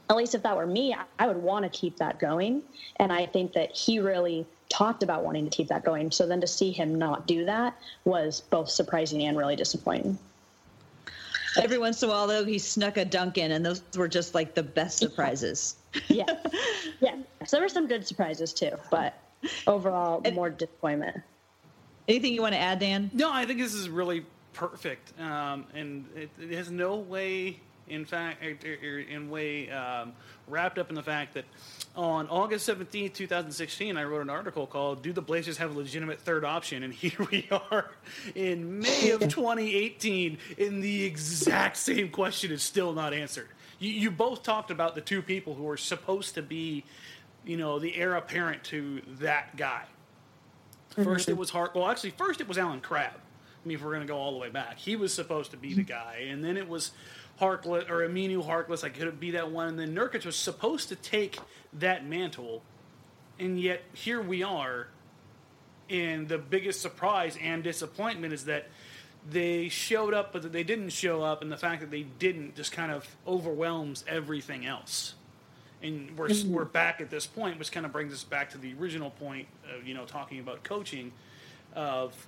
at 0.09 0.15
least 0.15 0.33
if 0.33 0.43
that 0.43 0.55
were 0.55 0.65
me 0.65 0.95
i 1.19 1.27
would 1.27 1.37
want 1.37 1.63
to 1.63 1.69
keep 1.69 1.97
that 1.97 2.19
going. 2.19 2.61
And 2.97 3.11
i 3.13 3.25
think 3.25 3.53
that 3.53 3.71
he 3.71 3.99
really 3.99 4.45
talked 4.69 5.01
about 5.01 5.23
wanting 5.23 5.49
to 5.49 5.55
keep 5.55 5.67
that 5.69 5.83
going. 5.83 6.11
So 6.11 6.27
then 6.27 6.41
to 6.41 6.47
see 6.47 6.71
him 6.71 6.95
not 6.95 7.25
do 7.25 7.45
that 7.45 7.75
was 8.05 8.41
both 8.41 8.69
surprising 8.69 9.23
and 9.23 9.35
really 9.35 9.55
disappointing 9.55 10.19
Every 11.63 11.77
once 11.77 12.01
in 12.01 12.09
a 12.09 12.11
while, 12.11 12.27
though, 12.27 12.45
he 12.45 12.57
snuck 12.57 12.97
a 12.97 13.05
dunk 13.05 13.37
in, 13.37 13.51
and 13.51 13.65
those 13.65 13.81
were 13.95 14.07
just 14.07 14.33
like 14.35 14.55
the 14.55 14.63
best 14.63 14.97
surprises. 14.97 15.75
yeah, 16.07 16.25
yeah. 16.99 17.15
So 17.45 17.57
there 17.57 17.61
were 17.61 17.69
some 17.69 17.87
good 17.87 18.05
surprises 18.05 18.53
too, 18.53 18.71
but 18.91 19.13
overall, 19.67 20.21
and, 20.25 20.35
more 20.35 20.49
disappointment. 20.49 21.17
Anything 22.07 22.33
you 22.33 22.41
want 22.41 22.53
to 22.53 22.59
add, 22.59 22.79
Dan? 22.79 23.11
No, 23.13 23.31
I 23.31 23.45
think 23.45 23.59
this 23.59 23.73
is 23.73 23.89
really 23.89 24.25
perfect, 24.53 25.19
um, 25.19 25.65
and 25.73 26.05
it, 26.15 26.29
it, 26.39 26.51
has 26.51 26.71
no 26.71 26.95
way, 26.95 27.59
in 27.89 28.05
fact, 28.05 28.43
in 28.43 29.29
way 29.29 29.69
um, 29.69 30.13
wrapped 30.47 30.77
up 30.77 30.89
in 30.89 30.95
the 30.95 31.03
fact 31.03 31.33
that 31.33 31.45
on 31.95 32.27
August 32.29 32.67
17th, 32.69 33.13
2016, 33.13 33.97
I 33.97 34.03
wrote 34.03 34.21
an 34.21 34.29
article 34.29 34.67
called 34.67 35.01
Do 35.01 35.13
the 35.13 35.21
Blazers 35.21 35.57
Have 35.57 35.75
a 35.75 35.77
Legitimate 35.77 36.19
Third 36.19 36.45
Option? 36.45 36.83
And 36.83 36.93
here 36.93 37.27
we 37.31 37.47
are 37.51 37.91
in 38.35 38.79
May 38.79 39.11
of 39.11 39.19
2018, 39.29 40.37
and 40.57 40.83
the 40.83 41.03
exact 41.03 41.77
same 41.77 42.09
question 42.09 42.51
is 42.51 42.63
still 42.63 42.93
not 42.93 43.13
answered. 43.13 43.47
You, 43.79 43.91
you 43.91 44.11
both 44.11 44.43
talked 44.43 44.71
about 44.71 44.95
the 44.95 45.01
two 45.01 45.21
people 45.21 45.55
who 45.55 45.63
were 45.63 45.77
supposed 45.77 46.35
to 46.35 46.41
be, 46.41 46.83
you 47.45 47.57
know, 47.57 47.79
the 47.79 47.95
heir 47.95 48.15
apparent 48.15 48.63
to 48.65 49.01
that 49.19 49.55
guy. 49.55 49.83
1st 50.95 51.05
mm-hmm. 51.05 51.31
it 51.31 51.37
was 51.37 51.49
Hart. 51.49 51.75
Well, 51.75 51.87
actually, 51.87 52.11
first 52.11 52.41
it 52.41 52.47
was 52.47 52.57
Allen 52.57 52.81
Crabbe. 52.81 53.13
I 53.13 53.67
mean, 53.67 53.75
if 53.75 53.83
we're 53.83 53.91
going 53.91 54.01
to 54.01 54.07
go 54.07 54.17
all 54.17 54.31
the 54.31 54.37
way 54.37 54.49
back, 54.49 54.77
he 54.77 54.95
was 54.95 55.13
supposed 55.13 55.51
to 55.51 55.57
be 55.57 55.73
the 55.73 55.83
guy, 55.83 56.27
and 56.29 56.43
then 56.43 56.55
it 56.55 56.67
was 56.67 56.91
Harkless 57.39 57.89
or 57.89 58.07
Aminu 58.07 58.45
Harkless. 58.45 58.83
I 58.83 58.89
could 58.89 59.19
be 59.19 59.31
that 59.31 59.51
one? 59.51 59.67
And 59.67 59.79
then 59.79 59.95
Nurkic 59.95 60.25
was 60.25 60.35
supposed 60.35 60.89
to 60.89 60.95
take 60.95 61.39
that 61.73 62.05
mantle, 62.05 62.61
and 63.39 63.59
yet 63.59 63.83
here 63.93 64.21
we 64.21 64.43
are. 64.43 64.87
And 65.89 66.27
the 66.27 66.37
biggest 66.37 66.81
surprise 66.81 67.35
and 67.41 67.63
disappointment 67.63 68.31
is 68.31 68.45
that 68.45 68.67
they 69.27 69.69
showed 69.69 70.13
up, 70.13 70.33
but 70.33 70.51
they 70.51 70.63
didn't 70.63 70.89
show 70.89 71.23
up, 71.23 71.41
and 71.41 71.51
the 71.51 71.57
fact 71.57 71.81
that 71.81 71.91
they 71.91 72.03
didn't 72.03 72.55
just 72.55 72.71
kind 72.71 72.91
of 72.91 73.07
overwhelms 73.27 74.03
everything 74.07 74.65
else. 74.65 75.15
And 75.81 76.17
we're 76.17 76.27
mm-hmm. 76.27 76.53
we're 76.53 76.65
back 76.65 77.01
at 77.01 77.09
this 77.09 77.25
point, 77.25 77.57
which 77.57 77.71
kind 77.71 77.85
of 77.85 77.91
brings 77.91 78.13
us 78.13 78.23
back 78.23 78.49
to 78.51 78.57
the 78.57 78.73
original 78.79 79.11
point 79.11 79.47
of 79.75 79.87
you 79.87 79.93
know 79.93 80.05
talking 80.05 80.39
about 80.39 80.63
coaching, 80.63 81.11
of 81.73 82.27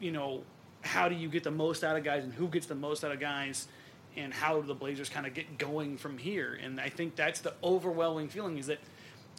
you 0.00 0.12
know 0.12 0.42
how 0.82 1.08
do 1.08 1.14
you 1.14 1.28
get 1.28 1.44
the 1.44 1.50
most 1.50 1.82
out 1.82 1.96
of 1.96 2.04
guys 2.04 2.24
and 2.24 2.34
who 2.34 2.46
gets 2.46 2.66
the 2.66 2.74
most 2.74 3.04
out 3.04 3.10
of 3.10 3.18
guys 3.18 3.68
and 4.16 4.32
how 4.32 4.60
do 4.60 4.66
the 4.66 4.74
Blazers 4.74 5.08
kind 5.08 5.26
of 5.26 5.34
get 5.34 5.58
going 5.58 5.96
from 5.96 6.18
here. 6.18 6.58
And 6.62 6.80
I 6.80 6.88
think 6.88 7.16
that's 7.16 7.40
the 7.40 7.54
overwhelming 7.62 8.28
feeling 8.28 8.58
is 8.58 8.66
that 8.66 8.78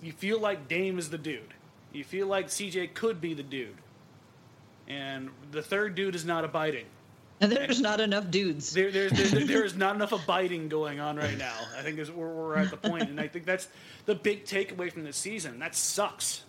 you 0.02 0.12
feel 0.12 0.40
like 0.40 0.68
Dame 0.68 1.00
is 1.00 1.10
the 1.10 1.18
dude. 1.18 1.54
You 1.94 2.04
feel 2.04 2.28
like 2.28 2.48
CJ 2.48 2.94
could 2.94 3.22
be 3.22 3.34
the 3.34 3.44
dude. 3.44 3.78
And 4.88 5.30
the 5.52 5.62
third 5.62 5.96
dude 5.96 6.16
is 6.16 6.26
not 6.26 6.44
abiding. 6.44 6.86
And 7.42 7.52
there's 7.52 7.78
and 7.78 7.84
not 7.84 8.00
enough 8.00 8.32
dudes. 8.32 8.74
There, 8.74 8.92
there, 8.92 9.10
there, 9.10 9.46
there 9.46 9.64
is 9.66 9.76
not 9.78 9.96
enough 9.96 10.12
abiding 10.12 10.70
going 10.70 11.00
on 11.00 11.18
right 11.18 11.38
now. 11.38 11.56
I 11.78 11.82
think 11.82 12.00
is 12.00 12.12
where 12.12 12.28
we're 12.28 12.56
at 12.58 12.72
the 12.72 12.78
point, 12.78 13.10
and 13.10 13.20
I 13.20 13.28
think 13.28 13.46
that's 13.46 13.68
the 14.06 14.16
big 14.16 14.46
takeaway 14.46 14.92
from 14.92 15.04
this 15.04 15.18
season. 15.18 15.60
That 15.60 15.76
sucks. 15.76 16.44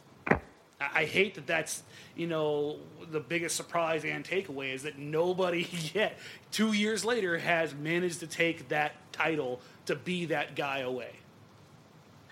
I 0.80 1.04
hate 1.04 1.34
that 1.36 1.46
that's 1.46 1.82
you 2.16 2.26
know 2.26 2.76
the 3.10 3.20
biggest 3.20 3.56
surprise 3.56 4.04
and 4.04 4.24
takeaway 4.24 4.74
is 4.74 4.82
that 4.82 4.98
nobody 4.98 5.66
yet 5.94 6.18
two 6.50 6.72
years 6.72 7.04
later 7.04 7.38
has 7.38 7.74
managed 7.74 8.20
to 8.20 8.26
take 8.26 8.68
that 8.68 8.92
title 9.12 9.60
to 9.86 9.96
be 9.96 10.26
that 10.26 10.54
guy 10.54 10.80
away. 10.80 11.12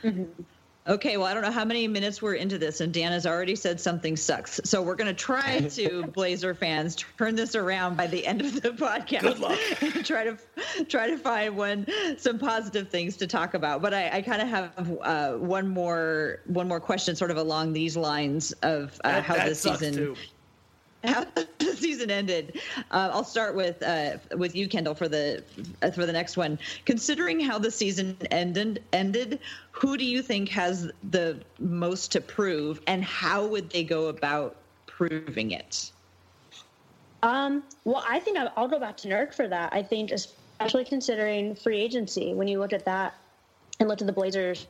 Mm-hmm. 0.02 0.42
Okay, 0.86 1.16
well, 1.16 1.26
I 1.26 1.32
don't 1.32 1.42
know 1.42 1.50
how 1.50 1.64
many 1.64 1.88
minutes 1.88 2.20
we're 2.20 2.34
into 2.34 2.58
this, 2.58 2.82
and 2.82 2.92
Dan 2.92 3.12
has 3.12 3.26
already 3.26 3.56
said 3.56 3.80
something 3.80 4.16
sucks. 4.16 4.60
So 4.64 4.82
we're 4.82 4.96
going 4.96 5.08
to 5.08 5.14
try 5.14 5.60
to, 5.70 6.06
Blazer 6.08 6.54
fans, 6.54 6.96
turn 7.16 7.34
this 7.36 7.54
around 7.54 7.96
by 7.96 8.06
the 8.06 8.26
end 8.26 8.42
of 8.42 8.60
the 8.60 8.70
podcast. 8.70 9.22
Good 9.22 9.38
luck. 9.38 9.58
try 10.04 10.24
to 10.24 10.84
try 10.84 11.08
to 11.08 11.16
find 11.16 11.56
one 11.56 11.86
some 12.18 12.38
positive 12.38 12.90
things 12.90 13.16
to 13.16 13.26
talk 13.26 13.54
about. 13.54 13.80
But 13.80 13.94
I, 13.94 14.10
I 14.10 14.22
kind 14.22 14.42
of 14.42 14.48
have 14.48 14.98
uh, 15.00 15.32
one 15.32 15.68
more 15.68 16.40
one 16.46 16.68
more 16.68 16.80
question, 16.80 17.16
sort 17.16 17.30
of 17.30 17.38
along 17.38 17.72
these 17.72 17.96
lines 17.96 18.52
of 18.62 19.00
uh, 19.04 19.12
that, 19.12 19.24
how 19.24 19.34
that 19.36 19.48
this 19.48 19.62
season. 19.62 19.94
Too. 19.94 20.16
How 21.04 21.24
the 21.34 21.76
season 21.76 22.10
ended. 22.10 22.60
Uh, 22.90 23.10
I'll 23.12 23.24
start 23.24 23.54
with 23.54 23.82
uh, 23.82 24.18
with 24.36 24.56
you, 24.56 24.68
Kendyl, 24.68 24.96
for 24.96 25.08
the 25.08 25.44
uh, 25.82 25.90
for 25.90 26.06
the 26.06 26.12
next 26.12 26.36
one. 26.36 26.58
Considering 26.84 27.40
how 27.40 27.58
the 27.58 27.70
season 27.70 28.16
ended, 28.30 28.82
ended, 28.92 29.40
who 29.70 29.96
do 29.96 30.04
you 30.04 30.22
think 30.22 30.48
has 30.48 30.90
the 31.10 31.38
most 31.58 32.12
to 32.12 32.20
prove, 32.20 32.80
and 32.86 33.04
how 33.04 33.46
would 33.46 33.70
they 33.70 33.84
go 33.84 34.06
about 34.06 34.56
proving 34.86 35.50
it? 35.50 35.90
Um, 37.22 37.62
well, 37.84 38.04
I 38.06 38.20
think 38.20 38.38
I'll 38.56 38.68
go 38.68 38.78
back 38.78 38.96
to 38.98 39.08
Nurk 39.08 39.34
for 39.34 39.48
that. 39.48 39.72
I 39.72 39.82
think, 39.82 40.10
especially 40.10 40.84
considering 40.84 41.54
free 41.54 41.80
agency, 41.80 42.34
when 42.34 42.48
you 42.48 42.58
look 42.58 42.72
at 42.72 42.84
that 42.84 43.14
and 43.80 43.88
look 43.88 44.00
at 44.00 44.06
the 44.06 44.12
Blazers' 44.12 44.66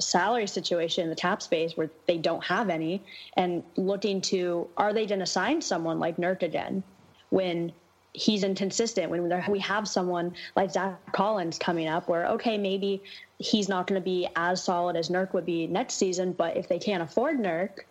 salary 0.00 0.46
situation, 0.46 1.04
in 1.04 1.10
the 1.10 1.16
cap 1.16 1.42
space 1.42 1.76
where 1.76 1.90
they 2.06 2.18
don't 2.18 2.42
have 2.44 2.70
any, 2.70 3.02
and 3.36 3.62
looking 3.76 4.20
to 4.22 4.68
are 4.76 4.92
they 4.92 5.06
going 5.06 5.20
to 5.20 5.26
sign 5.26 5.60
someone 5.60 5.98
like 5.98 6.16
Nurk 6.16 6.42
again 6.42 6.82
when 7.30 7.72
he's 8.12 8.42
inconsistent 8.42 9.08
when 9.08 9.30
we 9.48 9.60
have 9.60 9.86
someone 9.86 10.34
like 10.56 10.72
Zach 10.72 10.98
Collins 11.12 11.60
coming 11.60 11.86
up 11.86 12.08
where 12.08 12.26
okay 12.26 12.58
maybe 12.58 13.00
he's 13.38 13.68
not 13.68 13.86
going 13.86 14.00
to 14.00 14.04
be 14.04 14.26
as 14.34 14.64
solid 14.64 14.96
as 14.96 15.10
Nurk 15.10 15.32
would 15.32 15.46
be 15.46 15.68
next 15.68 15.94
season 15.94 16.32
but 16.32 16.56
if 16.56 16.66
they 16.66 16.80
can't 16.80 17.04
afford 17.04 17.38
Nurk 17.38 17.82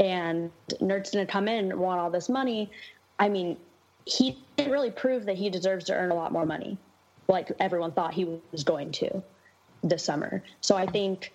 and 0.00 0.50
Nurk's 0.80 1.12
going 1.12 1.24
to 1.24 1.32
come 1.32 1.46
in 1.46 1.70
and 1.70 1.78
want 1.78 2.00
all 2.00 2.10
this 2.10 2.28
money 2.28 2.68
I 3.18 3.28
mean, 3.28 3.56
he 4.06 4.38
didn't 4.56 4.72
really 4.72 4.90
prove 4.90 5.26
that 5.26 5.36
he 5.36 5.50
deserves 5.50 5.84
to 5.86 5.94
earn 5.94 6.10
a 6.10 6.14
lot 6.14 6.32
more 6.32 6.46
money, 6.46 6.76
like 7.28 7.52
everyone 7.58 7.92
thought 7.92 8.12
he 8.12 8.40
was 8.52 8.64
going 8.64 8.92
to 8.92 9.22
this 9.88 10.02
summer. 10.02 10.42
So 10.60 10.76
I 10.76 10.86
think 10.86 11.32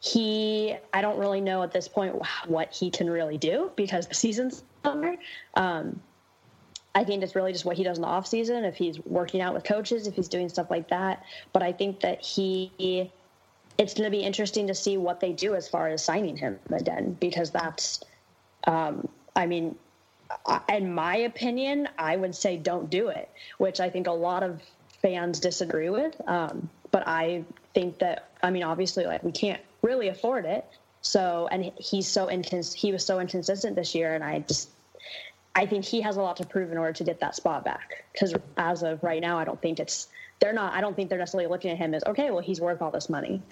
he, 0.00 0.74
I 0.92 1.02
don't 1.02 1.18
really 1.18 1.40
know 1.40 1.62
at 1.62 1.72
this 1.72 1.86
point 1.86 2.16
what 2.46 2.72
he 2.72 2.90
can 2.90 3.08
really 3.08 3.38
do 3.38 3.70
because 3.76 4.06
the 4.06 4.14
season's 4.14 4.62
summer. 4.82 5.16
Um, 5.54 6.00
I 6.94 7.04
think 7.04 7.22
it's 7.22 7.36
really 7.36 7.52
just 7.52 7.64
what 7.64 7.76
he 7.76 7.84
does 7.84 7.98
in 7.98 8.02
the 8.02 8.08
off 8.08 8.26
season. 8.26 8.64
If 8.64 8.76
he's 8.76 8.98
working 9.04 9.40
out 9.40 9.54
with 9.54 9.62
coaches, 9.62 10.06
if 10.06 10.14
he's 10.14 10.28
doing 10.28 10.48
stuff 10.48 10.70
like 10.70 10.88
that. 10.88 11.24
But 11.52 11.62
I 11.62 11.72
think 11.72 12.00
that 12.00 12.20
he, 12.20 13.10
it's 13.78 13.94
going 13.94 14.06
to 14.06 14.10
be 14.10 14.22
interesting 14.22 14.66
to 14.66 14.74
see 14.74 14.96
what 14.96 15.20
they 15.20 15.32
do 15.32 15.54
as 15.54 15.68
far 15.68 15.88
as 15.88 16.02
signing 16.02 16.36
him 16.36 16.58
again 16.72 17.16
because 17.20 17.50
that's, 17.50 18.02
um, 18.66 19.06
I 19.36 19.46
mean, 19.46 19.76
in 20.68 20.92
my 20.94 21.16
opinion, 21.16 21.88
I 21.98 22.16
would 22.16 22.34
say 22.34 22.56
don't 22.56 22.90
do 22.90 23.08
it, 23.08 23.28
which 23.58 23.80
I 23.80 23.90
think 23.90 24.06
a 24.06 24.12
lot 24.12 24.42
of 24.42 24.60
fans 25.02 25.40
disagree 25.40 25.90
with. 25.90 26.20
Um, 26.26 26.68
but 26.90 27.06
I 27.06 27.44
think 27.74 27.98
that, 27.98 28.30
I 28.42 28.50
mean, 28.50 28.62
obviously, 28.62 29.04
like 29.06 29.22
we 29.22 29.32
can't 29.32 29.60
really 29.82 30.08
afford 30.08 30.44
it. 30.44 30.64
So, 31.02 31.48
and 31.50 31.72
he's 31.78 32.06
so 32.06 32.28
intense. 32.28 32.74
he 32.74 32.92
was 32.92 33.04
so 33.04 33.20
inconsistent 33.20 33.74
this 33.74 33.94
year, 33.94 34.14
and 34.14 34.22
I 34.22 34.40
just, 34.40 34.68
I 35.54 35.64
think 35.64 35.84
he 35.84 36.02
has 36.02 36.16
a 36.16 36.22
lot 36.22 36.36
to 36.36 36.46
prove 36.46 36.70
in 36.70 36.78
order 36.78 36.92
to 36.92 37.04
get 37.04 37.20
that 37.20 37.34
spot 37.34 37.64
back. 37.64 38.04
Because 38.12 38.34
as 38.58 38.82
of 38.82 39.02
right 39.02 39.20
now, 39.20 39.38
I 39.38 39.44
don't 39.44 39.60
think 39.60 39.80
it's 39.80 40.08
they're 40.40 40.52
not. 40.52 40.74
I 40.74 40.80
don't 40.80 40.94
think 40.94 41.08
they're 41.08 41.18
necessarily 41.18 41.48
looking 41.48 41.70
at 41.70 41.78
him 41.78 41.94
as 41.94 42.04
okay. 42.04 42.30
Well, 42.30 42.42
he's 42.42 42.60
worth 42.60 42.82
all 42.82 42.90
this 42.90 43.08
money. 43.08 43.42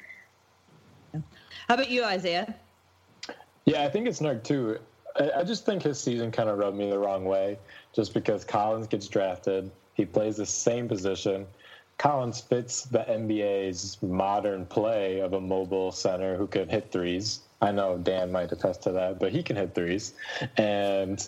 How 1.12 1.74
about 1.74 1.90
you, 1.90 2.04
Isaiah? 2.04 2.54
Yeah, 3.64 3.84
I 3.84 3.88
think 3.88 4.08
it's 4.08 4.20
Nurk 4.20 4.42
too. 4.42 4.78
I, 5.36 5.42
just 5.42 5.66
think 5.66 5.82
his 5.82 5.98
season 5.98 6.30
kind 6.30 6.48
of 6.48 6.58
rubbed 6.58 6.76
me 6.76 6.88
the 6.88 6.98
wrong 6.98 7.24
way, 7.24 7.58
just 7.92 8.14
because 8.14 8.44
Collins 8.44 8.86
gets 8.86 9.08
drafted. 9.08 9.70
He 9.94 10.04
plays 10.04 10.36
the 10.36 10.46
same 10.46 10.88
position. 10.88 11.46
Collins 11.98 12.40
fits 12.40 12.82
the 12.82 13.00
NBA's 13.00 13.98
modern 14.02 14.64
play 14.66 15.18
of 15.18 15.32
a 15.32 15.40
mobile 15.40 15.90
center 15.90 16.36
who 16.36 16.46
can 16.46 16.68
hit 16.68 16.92
threes. 16.92 17.40
I 17.60 17.72
know 17.72 17.98
Dan 17.98 18.30
might 18.30 18.52
attest 18.52 18.82
to 18.82 18.92
that, 18.92 19.18
but 19.18 19.32
he 19.32 19.42
can 19.42 19.56
hit 19.56 19.74
threes. 19.74 20.14
And 20.56 21.26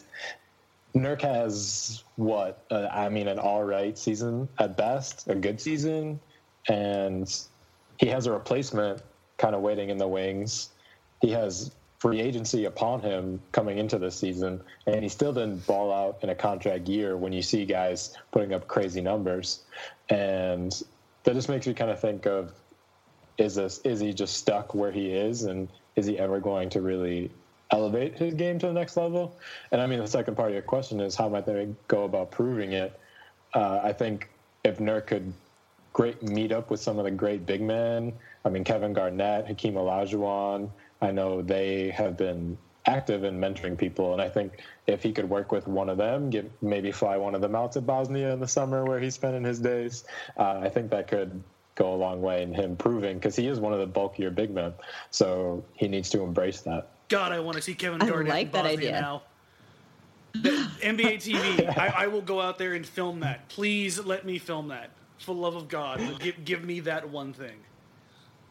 Nurk 0.95 1.23
has 1.23 2.05
what? 2.15 2.65
Uh, 2.71 2.87
I 2.91 3.09
mean, 3.09 3.27
an 3.27 3.41
all 3.41 3.65
right 3.65 3.99
season 3.99 4.49
at 4.59 4.77
best, 4.77 5.29
a 5.29 5.35
good 5.35 5.61
season. 5.61 6.21
And 6.69 7.33
he 7.99 8.07
has 8.07 8.27
a 8.27 8.33
replacement 8.33 9.03
kind 9.39 9.57
of 9.57 9.63
waiting 9.63 9.91
in 9.91 9.99
the 9.99 10.07
wings. 10.07 10.71
He 11.21 11.31
has 11.31 11.73
free 12.01 12.21
agency 12.21 12.65
upon 12.65 13.01
him 13.03 13.41
coming 13.53 13.77
into 13.77 13.99
this 13.99 14.17
season, 14.17 14.61
and 14.87 15.03
he 15.03 15.09
still 15.09 15.35
didn't 15.35 15.65
ball 15.67 15.93
out 15.93 16.19
in 16.23 16.31
a 16.31 16.35
contract 16.35 16.89
year 16.89 17.17
when 17.17 17.31
you 17.31 17.43
see 17.43 17.67
guys 17.67 18.17
putting 18.33 18.55
up 18.55 18.67
crazy 18.67 19.03
numbers. 19.03 19.61
And 20.09 20.73
that 21.25 21.35
just 21.35 21.51
makes 21.51 21.67
me 21.67 21.75
kind 21.75 21.91
of 21.91 22.01
think 22.01 22.27
of 22.27 22.53
is 23.37 23.55
this 23.55 23.81
is 23.85 24.01
he 24.01 24.13
just 24.13 24.37
stuck 24.37 24.75
where 24.75 24.91
he 24.91 25.11
is 25.11 25.45
and 25.45 25.69
is 25.97 26.07
he 26.07 26.19
ever 26.19 26.41
going 26.41 26.69
to 26.71 26.81
really 26.81 27.31
elevate 27.71 28.17
his 28.17 28.35
game 28.35 28.59
to 28.59 28.67
the 28.67 28.73
next 28.73 28.97
level? 28.97 29.37
And 29.71 29.81
I 29.81 29.87
mean 29.87 29.99
the 29.99 30.09
second 30.09 30.37
part 30.37 30.49
of 30.49 30.55
your 30.55 30.63
question 30.63 31.01
is 31.01 31.15
how 31.15 31.29
might 31.29 31.47
they 31.47 31.69
go 31.87 32.05
about 32.05 32.31
proving 32.31 32.73
it? 32.73 32.99
Uh, 33.55 33.81
I 33.83 33.93
think 33.93 34.29
if 34.65 34.79
Nurk 34.79 35.07
could 35.07 35.33
great 35.93 36.23
meet 36.23 36.53
up 36.53 36.71
with 36.71 36.81
some 36.81 36.99
of 36.99 37.05
the 37.05 37.11
great 37.11 37.45
big 37.47 37.61
men, 37.61 38.13
I 38.45 38.49
mean 38.49 38.65
Kevin 38.65 38.93
Garnett, 38.93 39.47
Hakeem 39.47 39.75
Olajuwon, 39.75 40.71
I 41.03 41.11
know 41.11 41.43
they 41.43 41.91
have 41.91 42.17
been 42.17 42.57
active 42.87 43.25
in 43.25 43.39
mentoring 43.39 43.77
people, 43.77 44.13
and 44.13 44.23
I 44.23 44.29
think 44.29 44.61
if 44.87 45.03
he 45.03 45.13
could 45.13 45.29
work 45.29 45.53
with 45.53 45.67
one 45.67 45.89
of 45.89 45.99
them, 45.99 46.31
get 46.31 46.51
maybe 46.63 46.93
fly 46.93 47.17
one 47.17 47.35
of 47.35 47.41
them 47.41 47.55
out 47.55 47.73
to 47.73 47.81
Bosnia 47.81 48.33
in 48.33 48.41
the 48.41 48.49
summer 48.49 48.85
where 48.85 48.99
he's 48.99 49.15
spending 49.15 49.45
his 49.45 49.59
days, 49.59 50.05
uh, 50.37 50.61
I 50.63 50.69
think 50.69 50.91
that 50.91 51.09
could 51.09 51.43
go 51.75 51.95
a 51.95 51.97
long 51.97 52.21
way 52.21 52.43
in 52.43 52.53
him 52.53 52.77
proving 52.77 53.17
because 53.19 53.37
he 53.37 53.47
is 53.47 53.61
one 53.61 53.73
of 53.73 53.79
the 53.79 53.87
bulkier 53.87 54.31
big 54.31 54.51
men, 54.51 54.73
so 55.11 55.65
he 55.75 55.89
needs 55.89 56.11
to 56.11 56.23
embrace 56.23 56.61
that. 56.63 56.89
God, 57.09 57.33
I 57.33 57.41
want 57.41 57.57
to 57.57 57.63
see 57.63 57.75
Kevin 57.75 57.99
Garnett 57.99 58.33
I 58.33 58.37
like 58.37 58.47
in 58.47 58.53
Bosnia 58.53 58.77
that 58.77 58.79
idea. 58.79 59.01
now. 59.01 59.23
The 60.33 60.51
NBA 60.81 61.17
TV, 61.17 61.77
I, 61.77 62.05
I, 62.05 62.07
will 62.07 62.23
go 62.23 62.41
out 62.41 62.57
there 62.57 62.75
and 62.75 62.87
film 62.87 63.19
that. 63.21 63.49
Please 63.49 63.99
let 63.99 64.25
me 64.25 64.39
film 64.39 64.69
that. 64.69 64.91
For 65.19 65.35
the 65.35 65.41
love 65.41 65.57
of 65.57 65.69
God, 65.69 66.01
give, 66.21 66.45
give 66.45 66.65
me 66.65 66.79
that 66.81 67.09
one 67.09 67.33
thing. 67.33 67.57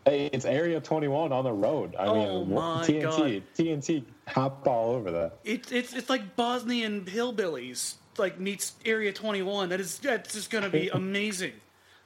Hey, 0.09 0.27
it's 0.33 0.45
Area 0.45 0.81
21 0.81 1.31
on 1.31 1.43
the 1.43 1.51
road. 1.51 1.95
I 1.95 2.07
oh 2.07 2.43
mean, 2.43 2.57
TNT, 2.57 3.01
God. 3.01 3.43
TNT, 3.55 4.03
hop 4.27 4.67
all 4.67 4.93
over 4.93 5.11
that. 5.11 5.37
It's 5.43 5.71
it's 5.71 5.93
it's 5.93 6.09
like 6.09 6.35
Bosnian 6.35 7.05
hillbillies 7.05 7.93
like 8.17 8.39
meets 8.39 8.73
Area 8.85 9.13
21. 9.13 9.69
That 9.69 9.79
is 9.79 9.99
that's 9.99 10.33
just 10.33 10.49
going 10.49 10.63
to 10.63 10.69
be 10.71 10.89
amazing. 10.93 11.53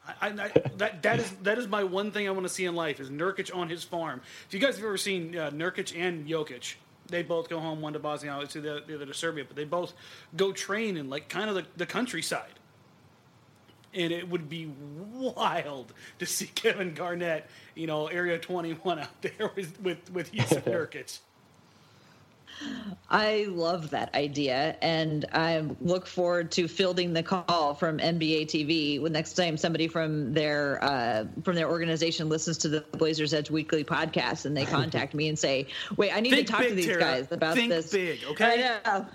I, 0.06 0.28
I, 0.28 0.52
that 0.76 1.02
that 1.02 1.20
is 1.22 1.32
that 1.44 1.58
is 1.58 1.70
my 1.70 1.86
one 1.86 2.12
thing 2.12 2.28
I 2.28 2.32
want 2.32 2.44
to 2.44 2.54
see 2.54 2.66
in 2.66 2.76
life 2.76 3.00
is 3.00 3.10
Nurkic 3.10 3.56
on 3.56 3.70
his 3.70 3.86
farm. 3.86 4.20
If 4.50 4.54
you 4.54 4.60
guys 4.60 4.76
have 4.76 4.84
ever 4.84 4.98
seen 4.98 5.38
uh, 5.38 5.52
Nurkic 5.52 5.98
and 5.98 6.28
Jokic, 6.28 6.76
they 7.08 7.24
both 7.24 7.48
go 7.48 7.62
home 7.62 7.80
one 7.80 7.94
to 7.94 8.00
Bosnia, 8.00 8.46
to 8.46 8.60
the, 8.60 8.84
the 8.86 8.96
other 8.96 9.06
to 9.06 9.14
Serbia, 9.14 9.46
but 9.48 9.56
they 9.56 9.64
both 9.64 9.94
go 10.36 10.52
train 10.52 10.98
in 10.98 11.10
like 11.10 11.30
kind 11.30 11.50
of 11.50 11.56
the, 11.56 11.66
the 11.78 11.86
countryside 11.86 12.60
and 13.96 14.12
it 14.12 14.30
would 14.30 14.50
be 14.50 14.72
wild 15.14 15.94
to 16.20 16.26
see 16.26 16.46
Kevin 16.56 16.94
Garnett, 16.94 17.48
you 17.76 17.88
know, 17.88 18.08
Area 18.08 18.40
21 18.40 19.00
out 19.00 19.22
there 19.22 19.52
with 19.56 19.80
with, 19.82 20.12
with 20.12 20.32
Jusuf 20.34 20.64
Nurkic. 20.66 21.20
I 23.10 23.48
love 23.50 23.90
that 23.92 24.14
idea, 24.16 24.78
and 24.82 25.26
I 25.34 25.66
look 25.82 26.08
forward 26.08 26.52
to 26.54 26.68
fielding 26.68 27.14
the 27.14 27.24
call 27.24 27.74
from 27.74 27.98
NBA 27.98 28.46
TV 28.46 29.02
when 29.02 29.12
next 29.12 29.34
time 29.34 29.58
somebody 29.58 29.88
from 29.88 30.34
their 30.34 30.84
uh, 30.84 31.26
from 31.44 31.56
their 31.56 31.70
organization 31.70 32.30
listens 32.30 32.60
to 32.60 32.70
the 32.70 32.82
Blazers 32.94 33.34
Edge 33.34 33.50
Weekly 33.50 33.84
podcast 33.84 34.46
and 34.46 34.56
they 34.56 34.66
contact 34.78 35.14
me 35.14 35.28
and 35.28 35.38
say, 35.38 35.68
"Wait, 35.98 36.16
I 36.16 36.20
need 36.20 36.32
think 36.32 36.48
to 36.48 36.52
talk 36.54 36.62
big, 36.62 36.70
to 36.70 36.76
these 36.76 36.86
Tara. 36.86 37.00
guys 37.00 37.32
about 37.32 37.56
think 37.56 37.70
this." 37.70 37.92
Big, 37.92 38.24
okay? 38.26 38.80
I 38.86 39.00
know. 39.00 39.08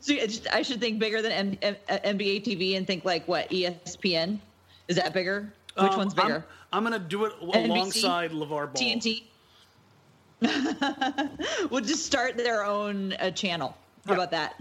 So 0.00 0.14
I 0.52 0.62
should 0.62 0.80
think 0.80 0.98
bigger 0.98 1.22
than 1.22 1.32
M- 1.32 1.58
M- 1.62 1.76
NBA 1.88 2.44
TV 2.44 2.76
and 2.76 2.86
think 2.86 3.04
like 3.04 3.26
what 3.28 3.50
ESPN 3.50 4.38
is 4.88 4.96
that 4.96 5.12
bigger? 5.12 5.52
Which 5.78 5.92
um, 5.92 5.98
one's 5.98 6.14
bigger? 6.14 6.44
I'm, 6.72 6.86
I'm 6.86 6.92
to 6.92 6.98
do 7.08 7.24
it 7.24 7.32
alongside 7.40 8.30
LeVar 8.30 8.48
Ball. 8.48 8.74
TNT. 8.74 9.24
we'll 11.70 11.80
just 11.80 12.04
start 12.04 12.36
their 12.36 12.64
own 12.64 13.14
uh, 13.14 13.30
channel. 13.30 13.76
How 14.06 14.14
about 14.14 14.30
that? 14.30 14.54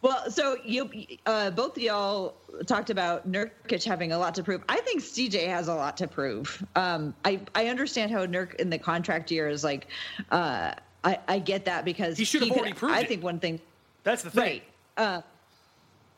Well, 0.00 0.30
so 0.30 0.56
you 0.64 0.90
uh, 1.26 1.50
both 1.50 1.76
of 1.76 1.82
y'all 1.82 2.34
talked 2.66 2.90
about 2.90 3.30
Nurkic 3.30 3.82
having 3.84 4.12
a 4.12 4.18
lot 4.18 4.34
to 4.36 4.44
prove. 4.44 4.62
I 4.68 4.78
think 4.80 5.02
CJ 5.02 5.48
has 5.48 5.68
a 5.68 5.74
lot 5.74 5.96
to 5.96 6.06
prove. 6.06 6.64
Um, 6.76 7.14
I 7.24 7.40
I 7.54 7.66
understand 7.66 8.12
how 8.12 8.24
Nurk 8.26 8.54
in 8.56 8.70
the 8.70 8.78
contract 8.78 9.30
year 9.30 9.48
is 9.48 9.64
like. 9.64 9.88
Uh, 10.30 10.72
I, 11.04 11.18
I 11.28 11.38
get 11.38 11.64
that 11.66 11.84
because 11.84 12.18
he 12.18 12.24
should 12.24 12.42
have 12.42 12.52
already 12.52 12.72
proved. 12.72 12.94
I 12.94 13.00
it. 13.00 13.08
think 13.08 13.22
one 13.22 13.38
thing. 13.38 13.60
That's 14.04 14.22
the 14.22 14.30
thing, 14.30 14.42
right? 14.42 14.62
Uh, 14.96 15.22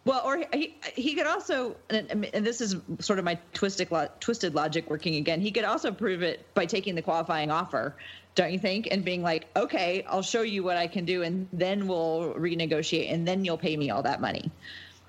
well, 0.05 0.23
or 0.25 0.45
he 0.53 0.75
he 0.95 1.15
could 1.15 1.27
also, 1.27 1.77
and, 1.91 2.27
and 2.33 2.47
this 2.47 2.61
is 2.61 2.77
sort 3.01 3.19
of 3.19 3.25
my 3.25 3.39
twisted 3.53 3.89
twisted 4.21 4.55
logic 4.55 4.89
working 4.89 5.17
again. 5.17 5.41
He 5.41 5.51
could 5.51 5.65
also 5.65 5.93
prove 5.93 6.23
it 6.23 6.47
by 6.55 6.65
taking 6.65 6.95
the 6.95 7.03
qualifying 7.03 7.51
offer, 7.51 7.95
don't 8.35 8.53
you 8.53 8.59
think? 8.59 8.89
And 8.91 9.05
being 9.05 9.23
like, 9.23 9.47
okay, 9.57 10.03
I'll 10.09 10.23
show 10.23 10.43
you 10.43 10.63
what 10.63 10.79
I 10.79 10.87
can 10.87 11.05
do, 11.05 11.23
and 11.23 11.47
then 11.53 11.87
we'll 11.87 12.35
renegotiate, 12.35 13.13
and 13.13 13.29
then 13.29 13.45
you'll 13.45 13.59
pay 13.59 13.77
me 13.77 13.91
all 13.91 14.03
that 14.03 14.23
money. 14.23 14.51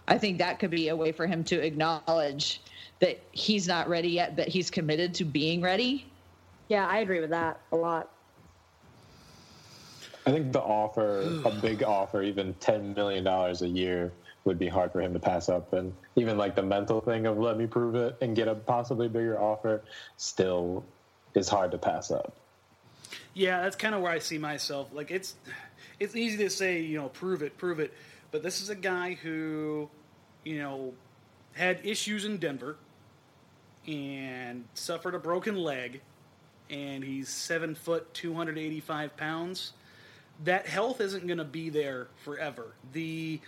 I 0.08 0.18
think 0.18 0.40
that 0.40 0.60
could 0.60 0.72
be 0.72 0.90
a 0.90 0.96
way 0.96 1.14
for 1.14 1.26
him 1.26 1.44
to 1.46 1.66
acknowledge 1.66 2.62
that 3.00 3.22
he's 3.32 3.68
not 3.68 3.88
ready 3.88 4.10
yet, 4.10 4.36
but 4.36 4.50
he's 4.50 4.70
committed 4.70 5.14
to 5.16 5.26
being 5.26 5.62
ready. 5.62 6.06
Yeah, 6.68 6.86
I 6.86 7.00
agree 7.00 7.22
with 7.22 7.30
that 7.30 7.62
a 7.72 7.78
lot. 7.78 8.10
I 10.26 10.32
think 10.32 10.52
the 10.52 10.62
offer, 10.62 11.22
a 11.46 11.52
big 11.52 11.84
offer, 11.84 12.22
even 12.22 12.54
ten 12.56 12.94
million 12.94 13.24
dollars 13.24 13.62
a 13.62 13.68
year, 13.68 14.12
would 14.44 14.60
be 14.60 14.68
hard 14.68 14.92
for 14.92 15.02
him 15.02 15.14
to 15.14 15.20
pass 15.20 15.50
up. 15.50 15.74
And 15.74 15.94
even 16.16 16.38
like 16.38 16.56
the 16.56 16.64
mental 16.64 17.02
thing 17.02 17.26
of 17.26 17.38
let 17.38 17.58
me 17.58 17.68
prove 17.68 17.96
it 17.96 18.18
and 18.22 18.36
get 18.36 18.48
a 18.48 18.56
possibly 18.56 19.08
bigger 19.08 19.40
offer, 19.40 19.84
still 20.18 20.84
is 21.34 21.48
hard 21.50 21.72
to 21.72 21.78
pass 21.78 22.12
up. 22.12 22.34
Yeah, 23.34 23.62
that's 23.62 23.76
kind 23.76 23.96
of 23.96 24.02
where 24.02 24.12
I 24.12 24.20
see 24.20 24.38
myself. 24.38 24.90
Like 24.94 25.12
it's 25.12 25.36
it's 26.00 26.16
easy 26.16 26.38
to 26.38 26.50
say, 26.50 26.82
you 26.82 27.00
know, 27.00 27.10
prove 27.10 27.42
it, 27.42 27.58
prove 27.58 27.80
it, 27.80 27.94
but 28.32 28.44
this 28.44 28.62
is 28.62 28.70
a 28.70 28.76
guy 28.76 29.14
who, 29.14 29.90
you 30.44 30.60
know, 30.60 30.94
had 31.54 31.80
issues 31.84 32.26
in 32.26 32.38
Denver 32.38 32.78
and 33.88 34.66
suffered 34.74 35.16
a 35.16 35.20
broken 35.20 35.56
leg, 35.56 36.02
and 36.70 37.04
he's 37.04 37.30
seven 37.30 37.74
foot, 37.76 38.14
two 38.14 38.34
hundred 38.34 38.58
eighty 38.58 38.80
five 38.80 39.16
pounds. 39.18 39.74
That 40.44 40.66
health 40.68 41.02
isn't 41.02 41.28
going 41.28 41.38
to 41.38 41.44
be 41.44 41.70
there 41.70 42.08
forever. 42.24 42.74
The 42.94 43.40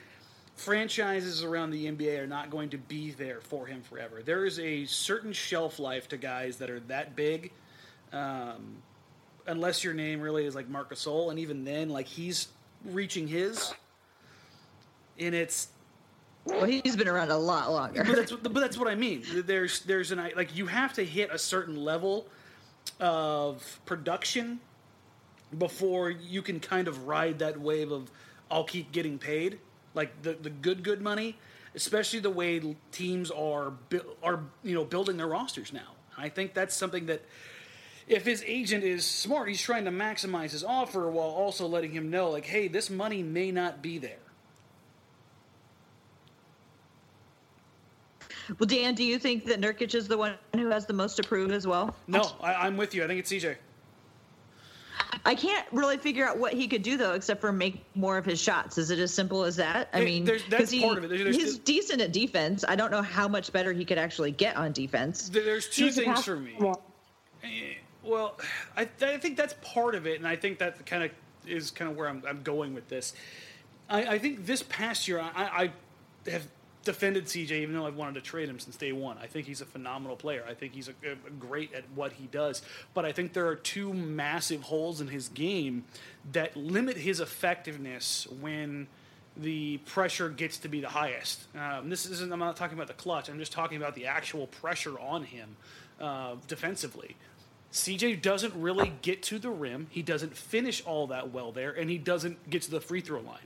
franchises 0.55 1.43
around 1.43 1.71
the 1.71 1.87
NBA 1.87 2.19
are 2.19 2.27
not 2.27 2.49
going 2.49 2.69
to 2.69 2.77
be 2.77 3.11
there 3.11 3.41
for 3.41 3.65
him 3.65 3.81
forever. 3.81 4.21
There 4.23 4.45
is 4.45 4.59
a 4.59 4.85
certain 4.85 5.33
shelf 5.33 5.79
life 5.79 6.07
to 6.09 6.17
guys 6.17 6.57
that 6.57 6.69
are 6.69 6.79
that 6.81 7.15
big. 7.15 7.51
Um, 8.11 8.77
unless 9.47 9.83
your 9.83 9.93
name 9.93 10.21
really 10.21 10.45
is 10.45 10.55
like 10.55 10.69
Marc 10.69 10.93
Gasol, 10.93 11.31
and 11.31 11.39
even 11.39 11.63
then, 11.65 11.89
like 11.89 12.07
he's 12.07 12.47
reaching 12.85 13.27
his, 13.27 13.73
and 15.19 15.33
it's. 15.33 15.69
Well, 16.45 16.65
he's 16.65 16.97
been 16.97 17.07
around 17.07 17.31
a 17.31 17.37
lot 17.37 17.71
longer. 17.71 18.03
But 18.03 18.15
that's, 18.17 18.31
but 18.33 18.53
that's 18.53 18.77
what 18.77 18.89
I 18.89 18.95
mean. 18.95 19.23
There's 19.33 19.79
there's 19.81 20.11
an 20.11 20.29
like 20.35 20.55
you 20.55 20.67
have 20.67 20.93
to 20.93 21.05
hit 21.05 21.31
a 21.31 21.37
certain 21.37 21.77
level 21.77 22.27
of 22.99 23.79
production 23.85 24.59
before 25.57 26.09
you 26.09 26.41
can 26.41 26.59
kind 26.59 26.87
of 26.87 27.07
ride 27.07 27.39
that 27.39 27.59
wave 27.59 27.91
of 27.91 28.09
I'll 28.49 28.63
keep 28.63 28.91
getting 28.91 29.17
paid, 29.17 29.59
like 29.93 30.21
the 30.21 30.33
the 30.33 30.49
good 30.49 30.83
good 30.83 31.01
money, 31.01 31.37
especially 31.75 32.19
the 32.19 32.29
way 32.29 32.75
teams 32.91 33.31
are 33.31 33.73
are 34.21 34.41
you 34.63 34.75
know 34.75 34.85
building 34.85 35.17
their 35.17 35.27
rosters 35.27 35.73
now. 35.73 35.95
I 36.17 36.29
think 36.29 36.53
that's 36.53 36.75
something 36.75 37.07
that 37.07 37.23
if 38.07 38.25
his 38.25 38.43
agent 38.45 38.83
is 38.83 39.05
smart, 39.05 39.47
he's 39.47 39.61
trying 39.61 39.85
to 39.85 39.91
maximize 39.91 40.51
his 40.51 40.63
offer 40.63 41.09
while 41.09 41.29
also 41.29 41.67
letting 41.67 41.91
him 41.91 42.09
know, 42.09 42.29
like, 42.29 42.45
hey, 42.45 42.67
this 42.67 42.89
money 42.89 43.23
may 43.23 43.51
not 43.51 43.81
be 43.81 43.97
there. 43.97 44.17
Well, 48.59 48.67
Dan, 48.67 48.93
do 48.93 49.05
you 49.05 49.17
think 49.17 49.45
that 49.45 49.61
Nurkic 49.61 49.95
is 49.95 50.07
the 50.07 50.17
one 50.17 50.35
who 50.53 50.67
has 50.67 50.85
the 50.85 50.93
most 50.93 51.15
to 51.15 51.23
prove 51.23 51.51
as 51.51 51.65
well? 51.65 51.95
No, 52.07 52.29
I, 52.41 52.67
am 52.67 52.75
with 52.75 52.93
you. 52.93 53.03
I 53.03 53.07
think 53.07 53.19
it's 53.19 53.31
CJ. 53.31 53.55
I 55.25 55.35
can't 55.35 55.65
really 55.71 55.97
figure 55.97 56.27
out 56.27 56.37
what 56.37 56.53
he 56.53 56.67
could 56.67 56.83
do 56.83 56.97
though, 56.97 57.13
except 57.13 57.41
for 57.41 57.51
make 57.51 57.83
more 57.95 58.17
of 58.17 58.25
his 58.25 58.39
shots. 58.39 58.77
Is 58.77 58.89
it 58.89 58.99
as 58.99 59.13
simple 59.13 59.43
as 59.43 59.55
that? 59.57 59.89
I 59.93 60.03
mean, 60.03 60.25
there's, 60.25 60.43
that's 60.49 60.71
he, 60.71 60.81
part 60.81 60.97
of 60.97 61.05
it. 61.05 61.09
There's, 61.09 61.23
there's, 61.23 61.35
he's 61.35 61.57
decent 61.59 62.01
at 62.01 62.11
defense. 62.11 62.63
I 62.67 62.75
don't 62.75 62.91
know 62.91 63.01
how 63.01 63.27
much 63.27 63.51
better 63.51 63.73
he 63.73 63.85
could 63.85 63.97
actually 63.97 64.31
get 64.31 64.55
on 64.55 64.71
defense. 64.71 65.29
There's 65.29 65.69
two 65.69 65.91
things 65.91 66.23
for 66.23 66.35
me. 66.35 66.55
Eh, 67.43 67.75
well, 68.03 68.39
I, 68.77 68.87
I 69.01 69.17
think 69.17 69.37
that's 69.37 69.55
part 69.61 69.95
of 69.95 70.07
it, 70.07 70.19
and 70.19 70.27
I 70.27 70.35
think 70.35 70.59
that 70.59 70.85
kind 70.85 71.03
of 71.03 71.11
is 71.45 71.71
kind 71.71 71.89
of 71.89 71.97
where 71.97 72.07
I'm, 72.07 72.23
I'm 72.27 72.41
going 72.43 72.73
with 72.73 72.87
this. 72.89 73.13
I, 73.89 74.03
I 74.03 74.19
think 74.19 74.45
this 74.45 74.63
past 74.63 75.07
year, 75.07 75.19
I, 75.19 75.71
I 76.25 76.29
have 76.29 76.47
defended 76.83 77.25
CJ 77.25 77.51
even 77.51 77.75
though 77.75 77.85
I've 77.85 77.95
wanted 77.95 78.15
to 78.15 78.21
trade 78.21 78.49
him 78.49 78.59
since 78.59 78.75
day 78.75 78.91
one. 78.91 79.17
I 79.17 79.27
think 79.27 79.47
he's 79.47 79.61
a 79.61 79.65
phenomenal 79.65 80.15
player. 80.15 80.43
I 80.47 80.53
think 80.53 80.73
he's 80.73 80.89
a, 80.89 80.93
a 81.09 81.29
great 81.31 81.73
at 81.73 81.83
what 81.95 82.13
he 82.13 82.27
does. 82.27 82.61
But 82.93 83.05
I 83.05 83.11
think 83.11 83.33
there 83.33 83.47
are 83.47 83.55
two 83.55 83.93
massive 83.93 84.63
holes 84.63 85.01
in 85.01 85.07
his 85.07 85.29
game 85.29 85.85
that 86.31 86.55
limit 86.55 86.97
his 86.97 87.19
effectiveness 87.19 88.27
when 88.39 88.87
the 89.35 89.77
pressure 89.77 90.29
gets 90.29 90.57
to 90.59 90.67
be 90.67 90.81
the 90.81 90.89
highest. 90.89 91.47
Um, 91.57 91.89
this 91.89 92.05
isn't. 92.05 92.31
I'm 92.31 92.39
not 92.39 92.55
talking 92.55 92.77
about 92.77 92.87
the 92.87 92.93
clutch. 92.93 93.29
I'm 93.29 93.39
just 93.39 93.51
talking 93.51 93.77
about 93.77 93.95
the 93.95 94.05
actual 94.05 94.47
pressure 94.47 94.99
on 94.99 95.23
him 95.23 95.55
uh, 95.99 96.35
defensively. 96.47 97.15
CJ 97.71 98.21
doesn't 98.21 98.53
really 98.55 98.93
get 99.01 99.23
to 99.23 99.39
the 99.39 99.49
rim. 99.49 99.87
He 99.89 100.03
doesn't 100.03 100.37
finish 100.37 100.83
all 100.85 101.07
that 101.07 101.31
well 101.31 101.51
there, 101.51 101.71
and 101.71 101.89
he 101.89 101.97
doesn't 101.97 102.49
get 102.49 102.61
to 102.63 102.71
the 102.71 102.79
free 102.79 103.01
throw 103.01 103.21
line. 103.21 103.39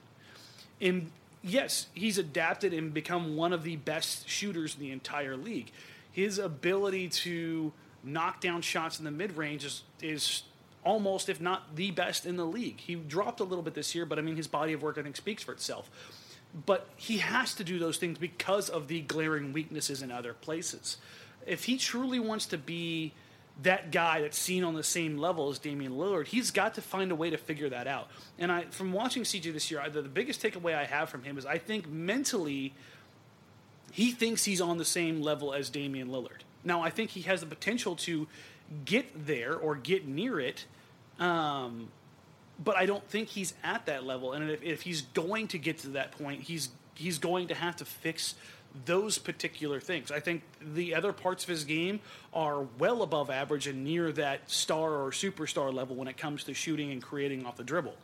And 0.82 1.12
yes, 1.44 1.88
he's 1.94 2.18
adapted 2.18 2.74
and 2.74 2.94
become 2.94 3.36
one 3.36 3.54
of 3.54 3.64
the 3.64 3.76
best 3.78 4.28
shooters 4.28 4.76
in 4.76 4.82
the 4.82 4.92
entire 4.92 5.36
league. 5.36 5.72
His 6.12 6.40
ability 6.40 7.10
to 7.10 7.72
knock 8.04 8.42
down 8.42 8.62
shots 8.62 9.00
in 9.00 9.06
the 9.06 9.12
mid 9.12 9.38
range 9.38 9.66
is, 9.66 9.84
is 10.02 10.44
almost, 10.84 11.30
if 11.30 11.42
not 11.42 11.76
the 11.76 11.92
best 11.92 12.26
in 12.26 12.38
the 12.38 12.46
league. 12.46 12.80
He 12.80 12.96
dropped 12.96 13.40
a 13.40 13.44
little 13.44 13.64
bit 13.64 13.74
this 13.74 13.94
year, 13.94 14.06
but 14.06 14.18
I 14.18 14.22
mean, 14.22 14.36
his 14.36 14.48
body 14.48 14.74
of 14.74 14.82
work, 14.82 14.98
I 14.98 15.04
think, 15.04 15.16
speaks 15.16 15.44
for 15.44 15.52
itself. 15.52 15.90
But 16.66 16.88
he 16.96 17.18
has 17.18 17.54
to 17.56 17.64
do 17.64 17.78
those 17.78 17.98
things 17.98 18.18
because 18.18 18.70
of 18.70 18.88
the 18.88 19.02
glaring 19.02 19.54
weaknesses 19.54 20.02
in 20.02 20.12
other 20.12 20.34
places. 20.34 20.98
If 21.46 21.66
he 21.66 21.78
truly 21.78 22.20
wants 22.20 22.46
to 22.48 22.58
be 22.58 23.14
that 23.64 23.92
guy 23.92 24.22
that's 24.22 24.38
seen 24.38 24.64
on 24.64 24.76
the 24.76 24.84
same 24.84 25.18
level 25.18 25.50
as 25.50 25.58
Damian 25.58 25.94
Lillard, 25.94 26.28
he's 26.28 26.52
got 26.52 26.76
to 26.76 26.82
find 26.82 27.12
a 27.12 27.16
way 27.16 27.30
to 27.30 27.38
figure 27.38 27.70
that 27.70 27.88
out. 27.88 28.08
And 28.38 28.52
I, 28.52 28.66
from 28.66 28.94
watching 28.94 29.24
CJ 29.24 29.54
this 29.54 29.72
year, 29.72 29.84
the, 29.90 30.02
the 30.02 30.10
biggest 30.10 30.42
takeaway 30.42 30.76
I 30.76 30.86
have 30.86 31.10
from 31.10 31.24
him 31.24 31.38
is 31.38 31.46
I 31.46 31.58
think 31.58 31.90
mentally, 31.90 32.74
he 33.92 34.12
thinks 34.12 34.46
he's 34.46 34.62
on 34.62 34.78
the 34.78 34.86
same 34.86 35.22
level 35.22 35.54
as 35.54 35.70
Damian 35.70 36.10
Lillard. 36.10 36.42
Now, 36.64 36.82
I 36.82 36.90
think 36.90 37.12
he 37.12 37.22
has 37.22 37.42
the 37.42 37.48
potential 37.48 37.96
to 37.98 38.28
get 38.86 39.26
there 39.26 39.56
or 39.56 39.76
get 39.76 40.08
near 40.08 40.40
it, 40.40 40.66
um, 41.20 41.90
but 42.64 42.76
I 42.76 42.86
don't 42.86 43.08
think 43.08 43.30
he's 43.30 43.54
at 43.64 43.86
that 43.86 44.04
level. 44.04 44.34
And 44.34 44.52
if, 44.52 44.62
if 44.62 44.82
he's 44.82 45.02
going 45.02 45.48
to 45.50 45.58
get 45.58 45.80
to 45.80 45.90
that 45.90 46.12
point, 46.12 46.42
he's 46.42 46.70
he's 46.96 47.20
going 47.20 47.48
to 47.48 47.56
have 47.56 47.76
to 47.78 47.86
fix 47.86 48.36
those 48.86 49.18
particular 49.18 49.80
things. 49.80 50.12
I 50.12 50.20
think 50.20 50.44
the 50.62 50.96
other 50.96 51.14
parts 51.14 51.44
of 51.44 51.50
his 51.50 51.64
game 51.64 52.00
are 52.34 52.62
well 52.78 53.02
above 53.02 53.30
average 53.30 53.68
and 53.68 53.84
near 53.84 54.12
that 54.14 54.50
star 54.50 54.94
or 55.04 55.12
superstar 55.12 55.74
level 55.74 55.96
when 55.96 56.08
it 56.08 56.18
comes 56.18 56.44
to 56.46 56.54
shooting 56.54 56.92
and 56.92 57.02
creating 57.02 57.46
off 57.46 57.56
the 57.58 57.64
dribble, 57.64 57.96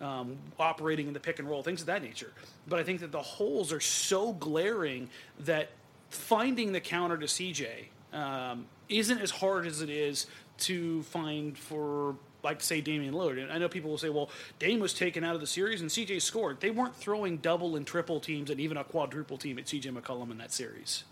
um, 0.00 0.36
operating 0.58 1.06
in 1.06 1.12
the 1.12 1.20
pick 1.20 1.38
and 1.38 1.48
roll, 1.48 1.62
things 1.62 1.80
of 1.80 1.86
that 1.86 2.02
nature. 2.02 2.32
But 2.66 2.78
I 2.78 2.82
think 2.82 3.00
that 3.00 3.12
the 3.12 3.22
holes 3.22 3.72
are 3.72 3.80
so 3.80 4.32
glaring 4.32 5.08
that 5.40 5.70
finding 6.10 6.72
the 6.72 6.80
counter 6.80 7.16
to 7.16 7.26
CJ 7.26 7.86
um, 8.12 8.66
isn't 8.88 9.18
as 9.18 9.30
hard 9.30 9.66
as 9.66 9.82
it 9.82 9.90
is 9.90 10.26
to 10.58 11.02
find 11.04 11.56
for 11.58 12.16
like 12.46 12.60
to 12.60 12.64
say 12.64 12.80
Damian 12.80 13.12
Lillard. 13.12 13.42
And 13.42 13.52
I 13.52 13.58
know 13.58 13.68
people 13.68 13.90
will 13.90 13.98
say, 13.98 14.08
well, 14.08 14.30
Dame 14.58 14.80
was 14.80 14.94
taken 14.94 15.24
out 15.24 15.34
of 15.34 15.40
the 15.40 15.46
series 15.46 15.80
and 15.80 15.90
CJ 15.90 16.22
scored. 16.22 16.60
They 16.60 16.70
weren't 16.70 16.94
throwing 16.94 17.38
double 17.38 17.76
and 17.76 17.86
triple 17.86 18.20
teams 18.20 18.50
and 18.50 18.60
even 18.60 18.76
a 18.76 18.84
quadruple 18.84 19.36
team 19.36 19.58
at 19.58 19.66
CJ 19.66 19.92
McCollum 19.92 20.30
in 20.30 20.38
that 20.38 20.52
series. 20.52 21.04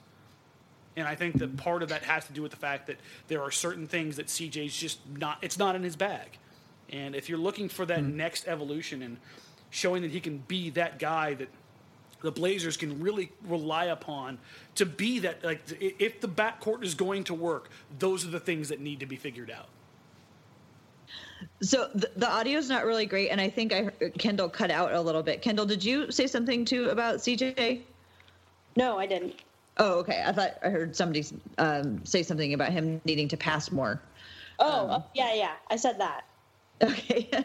And 0.96 1.08
I 1.08 1.16
think 1.16 1.38
that 1.38 1.56
part 1.56 1.82
of 1.82 1.88
that 1.88 2.04
has 2.04 2.24
to 2.26 2.32
do 2.32 2.40
with 2.40 2.52
the 2.52 2.56
fact 2.56 2.86
that 2.86 2.98
there 3.26 3.42
are 3.42 3.50
certain 3.50 3.86
things 3.86 4.16
that 4.16 4.28
CJ's 4.28 4.76
just 4.76 5.00
not, 5.08 5.38
it's 5.42 5.58
not 5.58 5.74
in 5.74 5.82
his 5.82 5.96
bag. 5.96 6.38
And 6.90 7.16
if 7.16 7.28
you're 7.28 7.38
looking 7.38 7.68
for 7.68 7.84
that 7.86 7.98
mm-hmm. 7.98 8.16
next 8.16 8.46
evolution 8.46 9.02
and 9.02 9.16
showing 9.70 10.02
that 10.02 10.12
he 10.12 10.20
can 10.20 10.38
be 10.38 10.70
that 10.70 11.00
guy 11.00 11.34
that 11.34 11.48
the 12.22 12.30
Blazers 12.30 12.76
can 12.76 13.02
really 13.02 13.32
rely 13.46 13.86
upon 13.86 14.38
to 14.76 14.86
be 14.86 15.18
that, 15.18 15.44
like, 15.44 15.60
if 15.80 16.20
the 16.20 16.28
backcourt 16.28 16.84
is 16.84 16.94
going 16.94 17.24
to 17.24 17.34
work, 17.34 17.68
those 17.98 18.24
are 18.24 18.30
the 18.30 18.40
things 18.40 18.68
that 18.68 18.80
need 18.80 19.00
to 19.00 19.06
be 19.06 19.16
figured 19.16 19.50
out. 19.50 19.68
So 21.60 21.88
the, 21.94 22.10
the 22.16 22.30
audio 22.30 22.58
is 22.58 22.68
not 22.68 22.84
really 22.84 23.06
great, 23.06 23.28
and 23.30 23.40
I 23.40 23.48
think 23.48 23.72
I 23.72 23.84
Kendyl 24.18 24.52
cut 24.52 24.70
out 24.70 24.92
a 24.92 25.00
little 25.00 25.22
bit. 25.22 25.42
Kendyl, 25.42 25.66
did 25.66 25.84
you 25.84 26.10
say 26.10 26.26
something 26.26 26.64
too 26.64 26.90
about 26.90 27.16
CJ? 27.16 27.80
No, 28.76 28.98
I 28.98 29.06
didn't. 29.06 29.34
Oh, 29.76 29.98
okay. 30.00 30.22
I 30.24 30.32
thought 30.32 30.58
I 30.62 30.68
heard 30.70 30.94
somebody 30.94 31.24
um, 31.58 32.04
say 32.04 32.22
something 32.22 32.54
about 32.54 32.72
him 32.72 33.00
needing 33.04 33.28
to 33.28 33.36
pass 33.36 33.70
more. 33.70 34.00
Oh, 34.58 34.88
um, 34.88 35.04
yeah, 35.14 35.34
yeah. 35.34 35.52
I 35.70 35.76
said 35.76 35.98
that. 35.98 36.24
Okay. 36.82 37.28
Do 37.32 37.40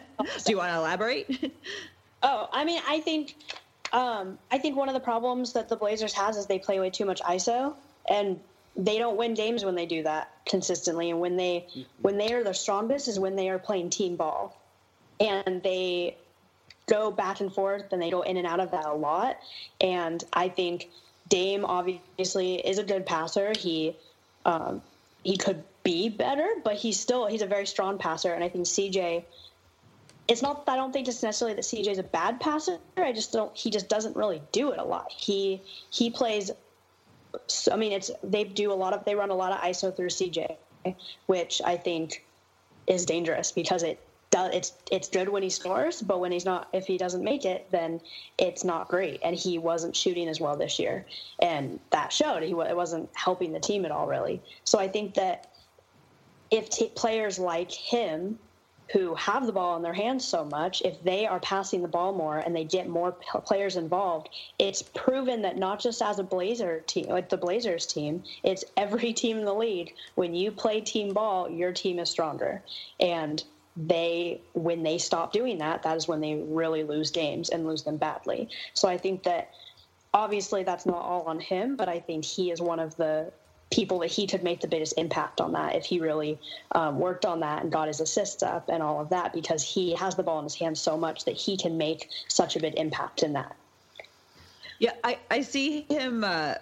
you 0.52 0.56
want 0.56 0.70
to 0.72 0.76
elaborate? 0.76 1.52
oh, 2.22 2.48
I 2.52 2.64
mean, 2.64 2.80
I 2.86 3.00
think, 3.00 3.36
um, 3.92 4.38
I 4.50 4.58
think 4.58 4.76
one 4.76 4.88
of 4.88 4.94
the 4.94 5.00
problems 5.00 5.52
that 5.54 5.68
the 5.68 5.76
Blazers 5.76 6.12
has 6.14 6.36
is 6.36 6.46
they 6.46 6.58
play 6.58 6.78
way 6.78 6.90
too 6.90 7.04
much 7.04 7.20
ISO, 7.22 7.74
and 8.08 8.38
they 8.76 8.98
don't 8.98 9.16
win 9.16 9.34
games 9.34 9.64
when 9.64 9.74
they 9.74 9.86
do 9.86 10.02
that 10.02 10.30
consistently. 10.46 11.10
And 11.10 11.20
when 11.20 11.36
they 11.36 11.66
when 12.02 12.18
they 12.18 12.32
are 12.32 12.44
their 12.44 12.54
strongest 12.54 13.08
is 13.08 13.18
when 13.18 13.36
they 13.36 13.48
are 13.48 13.58
playing 13.58 13.90
team 13.90 14.16
ball. 14.16 14.56
And 15.18 15.62
they 15.62 16.16
go 16.86 17.10
back 17.10 17.40
and 17.40 17.52
forth 17.52 17.92
and 17.92 18.00
they 18.00 18.10
go 18.10 18.22
in 18.22 18.36
and 18.36 18.46
out 18.46 18.60
of 18.60 18.70
that 18.70 18.86
a 18.86 18.94
lot. 18.94 19.38
And 19.80 20.22
i 20.32 20.48
think 20.48 20.88
dame 21.28 21.64
obviously 21.64 22.54
is 22.66 22.78
a 22.78 22.84
good 22.84 23.06
passer. 23.06 23.52
He 23.56 23.96
um, 24.44 24.82
he 25.22 25.36
could 25.36 25.62
be 25.82 26.08
better 26.08 26.46
but 26.62 26.74
he's 26.74 26.98
still 26.98 27.26
he's 27.26 27.42
a 27.42 27.46
very 27.46 27.66
strong 27.66 27.98
passer. 27.98 28.32
And 28.32 28.44
i 28.44 28.48
think 28.48 28.66
cj 28.66 29.24
it's 30.28 30.42
not 30.42 30.62
i 30.68 30.76
don't 30.76 30.92
think 30.92 31.08
it's 31.08 31.22
necessarily 31.22 31.54
that 31.56 31.64
cj 31.64 31.88
is 31.88 31.98
a 31.98 32.04
bad 32.04 32.40
passer. 32.40 32.78
I 32.96 33.12
just 33.12 33.32
don't 33.32 33.54
he 33.56 33.70
just 33.70 33.88
doesn't 33.88 34.16
really 34.16 34.40
do 34.52 34.72
it 34.72 34.78
a 34.78 34.84
lot. 34.84 35.10
He 35.10 35.60
he 35.90 36.08
plays 36.08 36.50
so, 37.46 37.72
I 37.72 37.76
mean, 37.76 37.92
it's 37.92 38.10
they 38.22 38.44
do 38.44 38.72
a 38.72 38.74
lot 38.74 38.92
of 38.92 39.04
they 39.04 39.14
run 39.14 39.30
a 39.30 39.34
lot 39.34 39.52
of 39.52 39.60
ISO 39.60 39.94
through 39.94 40.08
CJ, 40.08 40.56
which 41.26 41.60
I 41.64 41.76
think 41.76 42.24
is 42.86 43.04
dangerous 43.04 43.52
because 43.52 43.82
it 43.82 44.00
does 44.30 44.54
it's 44.54 44.72
it's 44.90 45.08
good 45.08 45.28
when 45.28 45.42
he 45.42 45.50
scores, 45.50 46.02
but 46.02 46.20
when 46.20 46.32
he's 46.32 46.44
not, 46.44 46.68
if 46.72 46.86
he 46.86 46.96
doesn't 46.96 47.22
make 47.22 47.44
it, 47.44 47.66
then 47.70 48.00
it's 48.38 48.64
not 48.64 48.88
great. 48.88 49.20
And 49.24 49.34
he 49.34 49.58
wasn't 49.58 49.94
shooting 49.94 50.28
as 50.28 50.40
well 50.40 50.56
this 50.56 50.78
year, 50.78 51.04
and 51.40 51.80
that 51.90 52.12
showed. 52.12 52.42
He 52.42 52.52
it 52.52 52.76
wasn't 52.76 53.10
helping 53.14 53.52
the 53.52 53.60
team 53.60 53.84
at 53.84 53.90
all, 53.90 54.06
really. 54.06 54.40
So 54.64 54.78
I 54.78 54.88
think 54.88 55.14
that 55.14 55.52
if 56.50 56.70
t- 56.70 56.92
players 56.94 57.38
like 57.38 57.70
him 57.70 58.38
who 58.92 59.14
have 59.14 59.46
the 59.46 59.52
ball 59.52 59.76
in 59.76 59.82
their 59.82 59.92
hands 59.94 60.26
so 60.26 60.44
much, 60.44 60.82
if 60.82 61.02
they 61.04 61.26
are 61.26 61.40
passing 61.40 61.82
the 61.82 61.88
ball 61.88 62.12
more 62.12 62.38
and 62.38 62.54
they 62.54 62.64
get 62.64 62.88
more 62.88 63.12
players 63.12 63.76
involved, 63.76 64.28
it's 64.58 64.82
proven 64.82 65.42
that 65.42 65.56
not 65.56 65.80
just 65.80 66.02
as 66.02 66.18
a 66.18 66.24
Blazer 66.24 66.80
team, 66.86 67.06
like 67.08 67.28
the 67.28 67.36
Blazers 67.36 67.86
team, 67.86 68.22
it's 68.42 68.64
every 68.76 69.12
team 69.22 69.38
in 69.38 69.44
the 69.44 69.54
league. 69.54 69.94
When 70.16 70.34
you 70.34 70.50
play 70.50 70.80
team 70.80 71.12
ball, 71.12 71.48
your 71.48 71.72
team 71.72 71.98
is 71.98 72.10
stronger. 72.10 72.62
And 72.98 73.42
they 73.76 74.40
when 74.52 74.82
they 74.82 74.98
stop 74.98 75.32
doing 75.32 75.58
that 75.58 75.82
that 75.84 75.96
is 75.96 76.08
when 76.08 76.20
they 76.20 76.34
really 76.34 76.82
lose 76.82 77.10
games 77.12 77.50
and 77.50 77.64
lose 77.64 77.84
them 77.84 77.96
badly 77.96 78.48
so 78.74 78.88
i 78.88 78.98
think 78.98 79.22
that 79.22 79.52
obviously 80.12 80.64
that's 80.64 80.86
not 80.86 81.00
all 81.00 81.22
on 81.22 81.38
him 81.38 81.76
but 81.76 81.88
i 81.88 81.98
think 82.00 82.24
he 82.24 82.50
is 82.50 82.60
one 82.60 82.80
of 82.80 82.96
the 82.96 83.32
people 83.70 84.00
that 84.00 84.10
he 84.10 84.26
could 84.26 84.42
make 84.42 84.60
the 84.60 84.68
biggest 84.68 84.94
impact 84.98 85.40
on 85.40 85.52
that 85.52 85.76
if 85.76 85.84
he 85.84 86.00
really 86.00 86.38
um, 86.72 86.98
worked 86.98 87.24
on 87.24 87.40
that 87.40 87.62
and 87.62 87.70
got 87.70 87.86
his 87.86 88.00
assists 88.00 88.42
up 88.42 88.68
and 88.68 88.82
all 88.82 89.00
of 89.00 89.08
that 89.10 89.32
because 89.32 89.62
he 89.62 89.94
has 89.94 90.16
the 90.16 90.22
ball 90.22 90.38
in 90.38 90.44
his 90.44 90.56
hands 90.56 90.80
so 90.80 90.96
much 90.96 91.24
that 91.24 91.36
he 91.36 91.56
can 91.56 91.78
make 91.78 92.08
such 92.28 92.56
a 92.56 92.60
big 92.60 92.74
impact 92.74 93.22
in 93.22 93.32
that. 93.32 93.54
Yeah 94.78 94.94
i, 95.04 95.18
I 95.30 95.42
see 95.42 95.82
him 95.82 96.24
uh, 96.24 96.54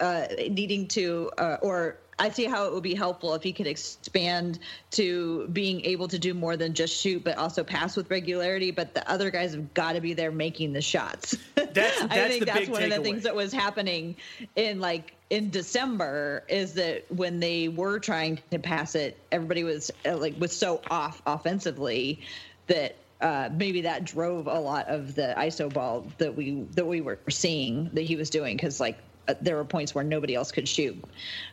uh, 0.00 0.26
needing 0.48 0.88
to 0.88 1.30
uh, 1.36 1.56
or 1.60 1.98
I 2.18 2.30
see 2.30 2.44
how 2.44 2.66
it 2.66 2.72
would 2.72 2.82
be 2.82 2.94
helpful 2.94 3.34
if 3.34 3.42
he 3.42 3.52
could 3.52 3.66
expand 3.66 4.58
to 4.92 5.46
being 5.48 5.84
able 5.84 6.08
to 6.08 6.18
do 6.18 6.32
more 6.32 6.56
than 6.56 6.72
just 6.72 6.94
shoot, 6.94 7.22
but 7.22 7.36
also 7.36 7.62
pass 7.62 7.94
with 7.94 8.10
regularity. 8.10 8.70
But 8.70 8.94
the 8.94 9.08
other 9.10 9.30
guys 9.30 9.52
have 9.52 9.74
got 9.74 9.92
to 9.92 10.00
be 10.00 10.14
there 10.14 10.32
making 10.32 10.72
the 10.72 10.80
shots. 10.80 11.36
That's, 11.54 12.00
that's 12.00 12.02
I 12.02 12.28
think 12.28 12.46
that's 12.46 12.68
one 12.70 12.80
takeaway. 12.80 12.84
of 12.84 12.90
the 12.90 13.02
things 13.02 13.22
that 13.24 13.34
was 13.34 13.52
happening 13.52 14.16
in 14.54 14.80
like 14.80 15.14
in 15.28 15.50
December 15.50 16.42
is 16.48 16.72
that 16.74 17.04
when 17.14 17.38
they 17.38 17.68
were 17.68 17.98
trying 17.98 18.40
to 18.50 18.58
pass 18.58 18.94
it, 18.94 19.18
everybody 19.30 19.62
was 19.62 19.90
uh, 20.06 20.16
like 20.16 20.40
was 20.40 20.56
so 20.56 20.80
off 20.88 21.20
offensively 21.26 22.20
that 22.68 22.96
uh, 23.20 23.50
maybe 23.52 23.82
that 23.82 24.04
drove 24.04 24.46
a 24.46 24.58
lot 24.58 24.88
of 24.88 25.14
the 25.14 25.34
ISO 25.36 25.70
ball 25.70 26.06
that 26.16 26.34
we 26.34 26.62
that 26.72 26.86
we 26.86 27.02
were 27.02 27.18
seeing 27.28 27.90
that 27.92 28.02
he 28.02 28.16
was 28.16 28.30
doing 28.30 28.56
because 28.56 28.80
like 28.80 28.96
uh, 29.28 29.34
there 29.42 29.56
were 29.56 29.64
points 29.64 29.94
where 29.94 30.04
nobody 30.04 30.34
else 30.34 30.50
could 30.50 30.68
shoot. 30.68 30.96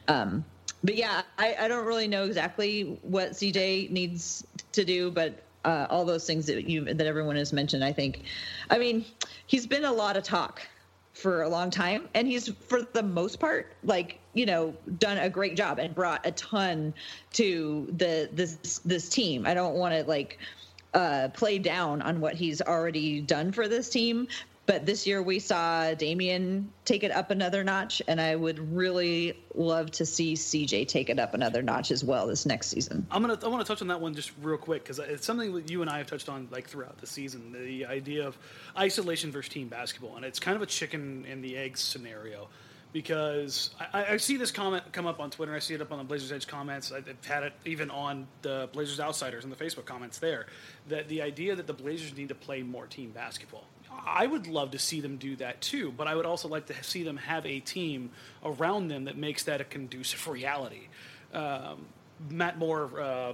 Um, 0.08 0.46
but 0.84 0.96
yeah, 0.96 1.22
I, 1.38 1.56
I 1.60 1.68
don't 1.68 1.86
really 1.86 2.08
know 2.08 2.26
exactly 2.26 3.00
what 3.04 3.32
CJ 3.32 3.90
needs 3.90 4.46
to 4.74 4.84
do, 4.84 5.12
but 5.12 5.42
uh, 5.66 5.88
all 5.90 6.06
those 6.06 6.28
things 6.28 6.46
that 6.48 6.70
you 6.70 6.84
that 6.84 7.08
everyone 7.08 7.36
has 7.38 7.54
mentioned, 7.54 7.84
I 7.84 7.94
think. 7.94 8.24
I 8.70 8.78
mean, 8.78 9.06
he's 9.48 9.66
been 9.66 9.86
a 9.86 9.94
lot 9.94 10.18
of 10.18 10.24
talk 10.24 10.62
for 11.14 11.44
a 11.44 11.50
long 11.50 11.70
time, 11.70 12.10
and 12.14 12.28
he's 12.28 12.50
for 12.50 12.82
the 12.82 13.04
most 13.04 13.40
part, 13.40 13.74
like 13.84 14.20
you 14.34 14.46
know, 14.46 14.74
done 14.98 15.18
a 15.18 15.30
great 15.30 15.56
job 15.56 15.80
and 15.80 15.96
brought 15.96 16.26
a 16.26 16.32
ton 16.32 16.94
to 17.34 17.88
the 17.96 18.30
this 18.34 18.80
this 18.80 19.10
team. 19.10 19.46
I 19.46 19.54
don't 19.54 19.76
want 19.76 19.94
to 19.94 20.04
like 20.04 20.40
uh, 20.94 21.30
play 21.30 21.60
down 21.60 22.02
on 22.02 22.20
what 22.20 22.36
he's 22.36 22.62
already 22.62 23.22
done 23.22 23.52
for 23.52 23.68
this 23.68 23.90
team, 23.90 24.28
but 24.66 24.86
this 24.86 25.06
year 25.06 25.22
we 25.22 25.40
saw 25.40 25.94
Damian 25.94 26.72
take 26.86 27.04
it 27.04 27.12
up 27.12 27.32
another 27.32 27.64
notch, 27.64 28.02
and 28.08 28.22
I 28.22 28.36
would 28.36 28.74
really 28.74 29.38
love 29.56 29.92
to 29.92 30.06
see 30.06 30.36
CJ 30.36 30.88
take 30.88 31.10
it 31.10 31.20
up 31.20 31.34
another 31.34 31.62
notch 31.62 31.92
as 31.92 32.04
well 32.04 32.28
this 32.28 32.46
next 32.46 32.68
season. 32.68 33.06
I'm 33.12 33.22
gonna 33.22 33.38
I 33.44 33.48
want 33.50 33.66
to 33.66 33.68
touch 33.68 33.82
on 33.82 33.90
that 33.90 34.00
one 34.00 34.16
just 34.16 34.32
real 34.42 34.58
quick 34.58 34.84
because 34.84 35.00
it's 35.00 35.26
something 35.26 35.54
that 35.56 35.70
you 35.70 35.82
and 35.82 35.90
I 35.90 35.98
have 35.98 36.08
touched 36.08 36.30
on 36.30 36.48
like 36.50 36.68
throughout 36.68 36.98
the 36.98 37.08
season. 37.08 37.52
The 37.52 37.86
idea 37.86 38.26
of 38.26 38.38
isolation 38.78 39.32
versus 39.32 39.52
team 39.52 39.68
basketball, 39.68 40.16
and 40.16 40.24
it's 40.24 40.40
kind 40.40 40.56
of 40.56 40.62
a 40.62 40.68
chicken 40.68 41.26
and 41.30 41.44
the 41.44 41.58
egg 41.58 41.78
scenario. 41.78 42.48
Because 42.94 43.72
I, 43.92 44.06
I 44.12 44.18
see 44.18 44.38
this 44.38 44.52
comment 44.52 44.84
come 44.92 45.08
up 45.08 45.20
on 45.20 45.32
Twitter, 45.32 45.56
I 45.56 45.60
see 45.60 45.74
it 45.74 45.82
up 45.82 45.92
on 45.92 45.98
the 45.98 46.04
Blazers 46.04 46.32
Edge 46.32 46.46
comments. 46.46 46.92
I've 46.92 47.08
had 47.26 47.42
it 47.42 47.54
even 47.66 47.90
on 47.90 48.28
the 48.44 48.70
Blazers 48.72 49.00
Outsiders 49.00 49.44
and 49.44 49.52
the 49.52 49.56
Facebook 49.56 49.86
comments 49.86 50.20
there. 50.20 50.46
That 50.90 51.08
the 51.08 51.24
idea 51.24 51.56
that 51.56 51.66
the 51.66 51.74
Blazers 51.74 52.16
need 52.16 52.30
to 52.30 52.36
play 52.36 52.62
more 52.62 52.86
team 52.86 53.10
basketball. 53.10 53.66
I 54.06 54.28
would 54.28 54.48
love 54.48 54.72
to 54.72 54.80
see 54.80 55.02
them 55.02 55.18
do 55.18 55.36
that 55.38 55.62
too, 55.62 55.92
but 55.92 56.08
I 56.08 56.16
would 56.16 56.26
also 56.26 56.48
like 56.48 56.66
to 56.68 56.84
see 56.84 57.04
them 57.04 57.18
have 57.18 57.46
a 57.46 57.60
team 57.60 58.12
around 58.44 58.88
them 58.88 59.06
that 59.06 59.18
makes 59.18 59.44
that 59.44 59.62
a 59.62 59.64
conducive 59.64 60.28
reality. 60.28 60.88
Um, 61.34 61.86
Matt 62.30 62.58
Moore 62.58 62.90
uh, 63.00 63.34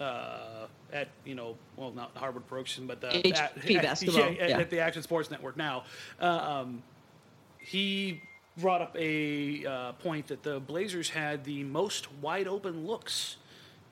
uh, 0.00 0.66
at 0.92 1.08
you 1.24 1.34
know, 1.34 1.56
well, 1.76 1.92
not 1.92 2.12
Hardwood 2.16 2.46
Paroxysm, 2.48 2.86
but 2.86 3.00
the 3.00 3.08
HP 3.08 3.76
at, 3.76 3.82
basketball, 3.82 4.30
yeah, 4.30 4.42
at, 4.42 4.48
yeah. 4.50 4.58
at 4.58 4.70
the 4.70 4.80
Action 4.80 5.02
Sports 5.02 5.30
Network 5.30 5.56
now. 5.56 5.84
Um, 6.20 6.82
he 7.58 8.22
brought 8.58 8.82
up 8.82 8.94
a 8.98 9.64
uh, 9.64 9.92
point 9.92 10.26
that 10.28 10.42
the 10.42 10.60
Blazers 10.60 11.10
had 11.10 11.44
the 11.44 11.64
most 11.64 12.12
wide 12.20 12.46
open 12.48 12.86
looks 12.86 13.36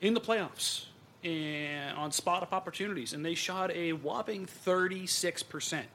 in 0.01 0.13
the 0.13 0.21
playoffs 0.21 0.85
and 1.23 1.97
on 1.97 2.11
spot 2.11 2.43
up 2.43 2.53
opportunities, 2.53 3.13
and 3.13 3.25
they 3.25 3.35
shot 3.35 3.71
a 3.71 3.93
whopping 3.93 4.45
thirty 4.45 5.05
six 5.05 5.43
percent. 5.43 5.87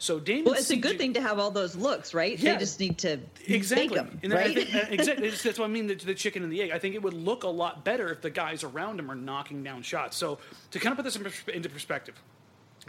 So 0.00 0.20
Damian 0.20 0.44
Well, 0.44 0.54
it's 0.54 0.70
a 0.70 0.76
good 0.76 0.96
thing 0.96 1.14
to 1.14 1.20
have 1.20 1.40
all 1.40 1.50
those 1.50 1.74
looks, 1.74 2.14
right? 2.14 2.38
Yeah. 2.38 2.52
They 2.52 2.58
just 2.60 2.78
need 2.78 2.98
to 2.98 3.18
exactly. 3.46 3.88
make 3.88 3.96
them, 3.96 4.20
And 4.22 4.32
right? 4.32 4.54
think- 4.54 4.92
exactly. 4.92 5.28
That's 5.42 5.58
what 5.58 5.64
I 5.64 5.68
mean. 5.68 5.88
The, 5.88 5.96
the 5.96 6.14
chicken 6.14 6.44
and 6.44 6.52
the 6.52 6.62
egg. 6.62 6.70
I 6.70 6.78
think 6.78 6.94
it 6.94 7.02
would 7.02 7.14
look 7.14 7.42
a 7.42 7.48
lot 7.48 7.84
better 7.84 8.12
if 8.12 8.20
the 8.22 8.30
guys 8.30 8.62
around 8.62 9.00
him 9.00 9.10
are 9.10 9.16
knocking 9.16 9.64
down 9.64 9.82
shots. 9.82 10.16
So 10.16 10.38
to 10.70 10.78
kind 10.78 10.92
of 10.92 10.96
put 10.96 11.02
this 11.02 11.16
in 11.16 11.52
into 11.54 11.68
perspective, 11.68 12.14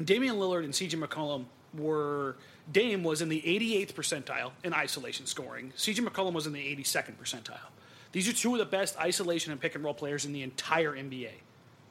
Damian 0.03 0.35
Lillard 0.35 0.63
and 0.65 0.73
CJ 0.73 1.03
McCollum 1.03 1.45
were 1.73 2.35
Dame 2.71 3.03
was 3.03 3.21
in 3.21 3.29
the 3.29 3.41
88th 3.41 3.93
percentile 3.93 4.51
in 4.63 4.73
isolation 4.73 5.25
scoring. 5.25 5.73
CJ 5.75 6.07
McCollum 6.07 6.33
was 6.33 6.45
in 6.45 6.53
the 6.53 6.59
82nd 6.75 7.15
percentile. 7.15 7.57
These 8.11 8.27
are 8.29 8.33
two 8.33 8.53
of 8.53 8.59
the 8.59 8.65
best 8.65 8.97
isolation 8.99 9.51
and 9.51 9.59
pick 9.59 9.75
and 9.75 9.83
roll 9.83 9.93
players 9.93 10.25
in 10.25 10.33
the 10.33 10.41
entire 10.43 10.93
NBA. 10.93 11.31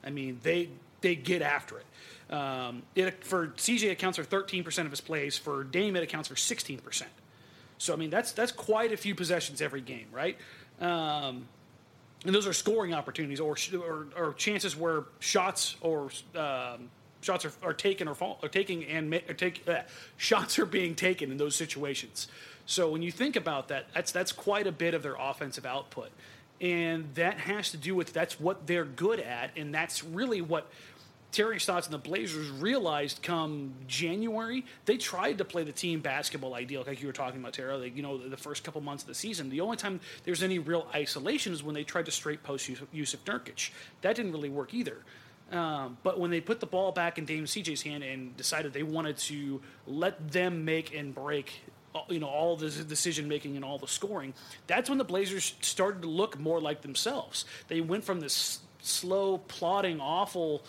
I 0.04 0.10
mean, 0.10 0.38
they 0.42 0.68
they 1.00 1.14
get 1.16 1.42
after 1.42 1.78
it. 1.78 1.86
Um, 2.30 2.82
it 2.94 3.24
for 3.24 3.48
CJ 3.48 3.90
accounts 3.92 4.18
for 4.18 4.24
13% 4.24 4.84
of 4.84 4.90
his 4.90 5.00
plays. 5.00 5.38
For 5.38 5.64
Dame, 5.64 5.96
it 5.96 6.02
accounts 6.02 6.28
for 6.28 6.34
16%. 6.34 7.02
So 7.78 7.92
I 7.92 7.96
mean, 7.96 8.10
that's 8.10 8.32
that's 8.32 8.52
quite 8.52 8.92
a 8.92 8.96
few 8.96 9.14
possessions 9.14 9.62
every 9.62 9.80
game, 9.80 10.06
right? 10.12 10.36
Um, 10.80 11.46
and 12.24 12.34
those 12.34 12.46
are 12.46 12.52
scoring 12.52 12.92
opportunities 12.92 13.40
or 13.40 13.56
or, 13.74 14.06
or 14.16 14.32
chances 14.34 14.76
where 14.76 15.04
shots 15.20 15.76
or 15.80 16.10
um, 16.34 16.90
shots 17.20 17.44
are, 17.44 17.52
are 17.62 17.72
taken 17.72 18.08
or 18.08 18.14
fall 18.14 18.38
or 18.42 18.48
taking 18.48 18.84
and 18.84 19.10
ma- 19.10 19.18
take 19.36 19.66
uh, 19.68 19.82
shots 20.16 20.58
are 20.58 20.66
being 20.66 20.94
taken 20.94 21.30
in 21.30 21.36
those 21.36 21.54
situations. 21.54 22.28
So 22.66 22.90
when 22.90 23.02
you 23.02 23.10
think 23.12 23.36
about 23.36 23.68
that, 23.68 23.86
that's 23.94 24.12
that's 24.12 24.32
quite 24.32 24.66
a 24.66 24.72
bit 24.72 24.94
of 24.94 25.02
their 25.02 25.16
offensive 25.18 25.64
output, 25.64 26.10
and 26.60 27.14
that 27.14 27.38
has 27.38 27.70
to 27.70 27.76
do 27.76 27.94
with 27.94 28.12
that's 28.12 28.38
what 28.40 28.66
they're 28.66 28.84
good 28.84 29.20
at, 29.20 29.50
and 29.56 29.72
that's 29.72 30.02
really 30.02 30.42
what 30.42 30.68
Terry 31.30 31.60
Stotts 31.60 31.86
and 31.86 31.94
the 31.94 31.98
Blazers 31.98 32.48
realized 32.50 33.22
come 33.22 33.74
January, 33.86 34.64
they 34.86 34.96
tried 34.96 35.38
to 35.38 35.44
play 35.44 35.62
the 35.62 35.72
team 35.72 36.00
basketball 36.00 36.54
ideal, 36.54 36.84
like 36.86 37.00
you 37.00 37.06
were 37.06 37.12
talking 37.12 37.40
about, 37.40 37.52
Tara. 37.52 37.76
Like, 37.76 37.94
you 37.94 38.02
know, 38.02 38.16
the 38.16 38.36
first 38.36 38.64
couple 38.64 38.80
months 38.80 39.02
of 39.02 39.08
the 39.08 39.14
season, 39.14 39.50
the 39.50 39.60
only 39.60 39.76
time 39.76 40.00
there's 40.24 40.42
any 40.42 40.58
real 40.58 40.86
isolation 40.94 41.52
is 41.52 41.62
when 41.62 41.74
they 41.74 41.84
tried 41.84 42.06
to 42.06 42.10
straight 42.10 42.42
post 42.42 42.66
Jusuf, 42.68 43.18
Nurkic. 43.26 43.70
That 44.00 44.16
didn't 44.16 44.32
really 44.32 44.48
work 44.48 44.72
either. 44.72 44.98
Um, 45.52 45.98
but 46.02 46.18
when 46.18 46.30
they 46.30 46.40
put 46.40 46.60
the 46.60 46.66
ball 46.66 46.92
back 46.92 47.18
in 47.18 47.24
Dame 47.24 47.44
CJ's 47.44 47.82
hand 47.82 48.02
and 48.02 48.36
decided 48.36 48.72
they 48.72 48.82
wanted 48.82 49.16
to 49.18 49.60
let 49.86 50.30
them 50.30 50.64
make 50.64 50.94
and 50.94 51.14
break, 51.14 51.62
uh, 51.94 52.00
you 52.08 52.20
know, 52.20 52.26
all 52.26 52.56
the 52.56 52.70
decision 52.70 53.28
making 53.28 53.56
and 53.56 53.64
all 53.64 53.78
the 53.78 53.88
scoring, 53.88 54.34
that's 54.66 54.88
when 54.88 54.98
the 54.98 55.04
Blazers 55.04 55.54
started 55.60 56.02
to 56.02 56.08
look 56.08 56.38
more 56.38 56.60
like 56.60 56.82
themselves. 56.82 57.44
They 57.68 57.80
went 57.80 58.04
from 58.04 58.20
this 58.20 58.60
slow, 58.80 59.38
plodding, 59.38 60.00
awful 60.00 60.62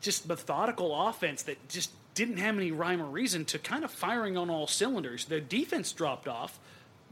just 0.00 0.28
methodical 0.28 1.08
offense 1.08 1.42
that 1.42 1.68
just 1.68 1.90
didn't 2.14 2.38
have 2.38 2.56
any 2.56 2.72
rhyme 2.72 3.00
or 3.00 3.06
reason 3.06 3.44
to 3.44 3.58
kind 3.58 3.84
of 3.84 3.90
firing 3.90 4.36
on 4.36 4.50
all 4.50 4.66
cylinders. 4.66 5.26
Their 5.26 5.40
defense 5.40 5.92
dropped 5.92 6.26
off, 6.26 6.58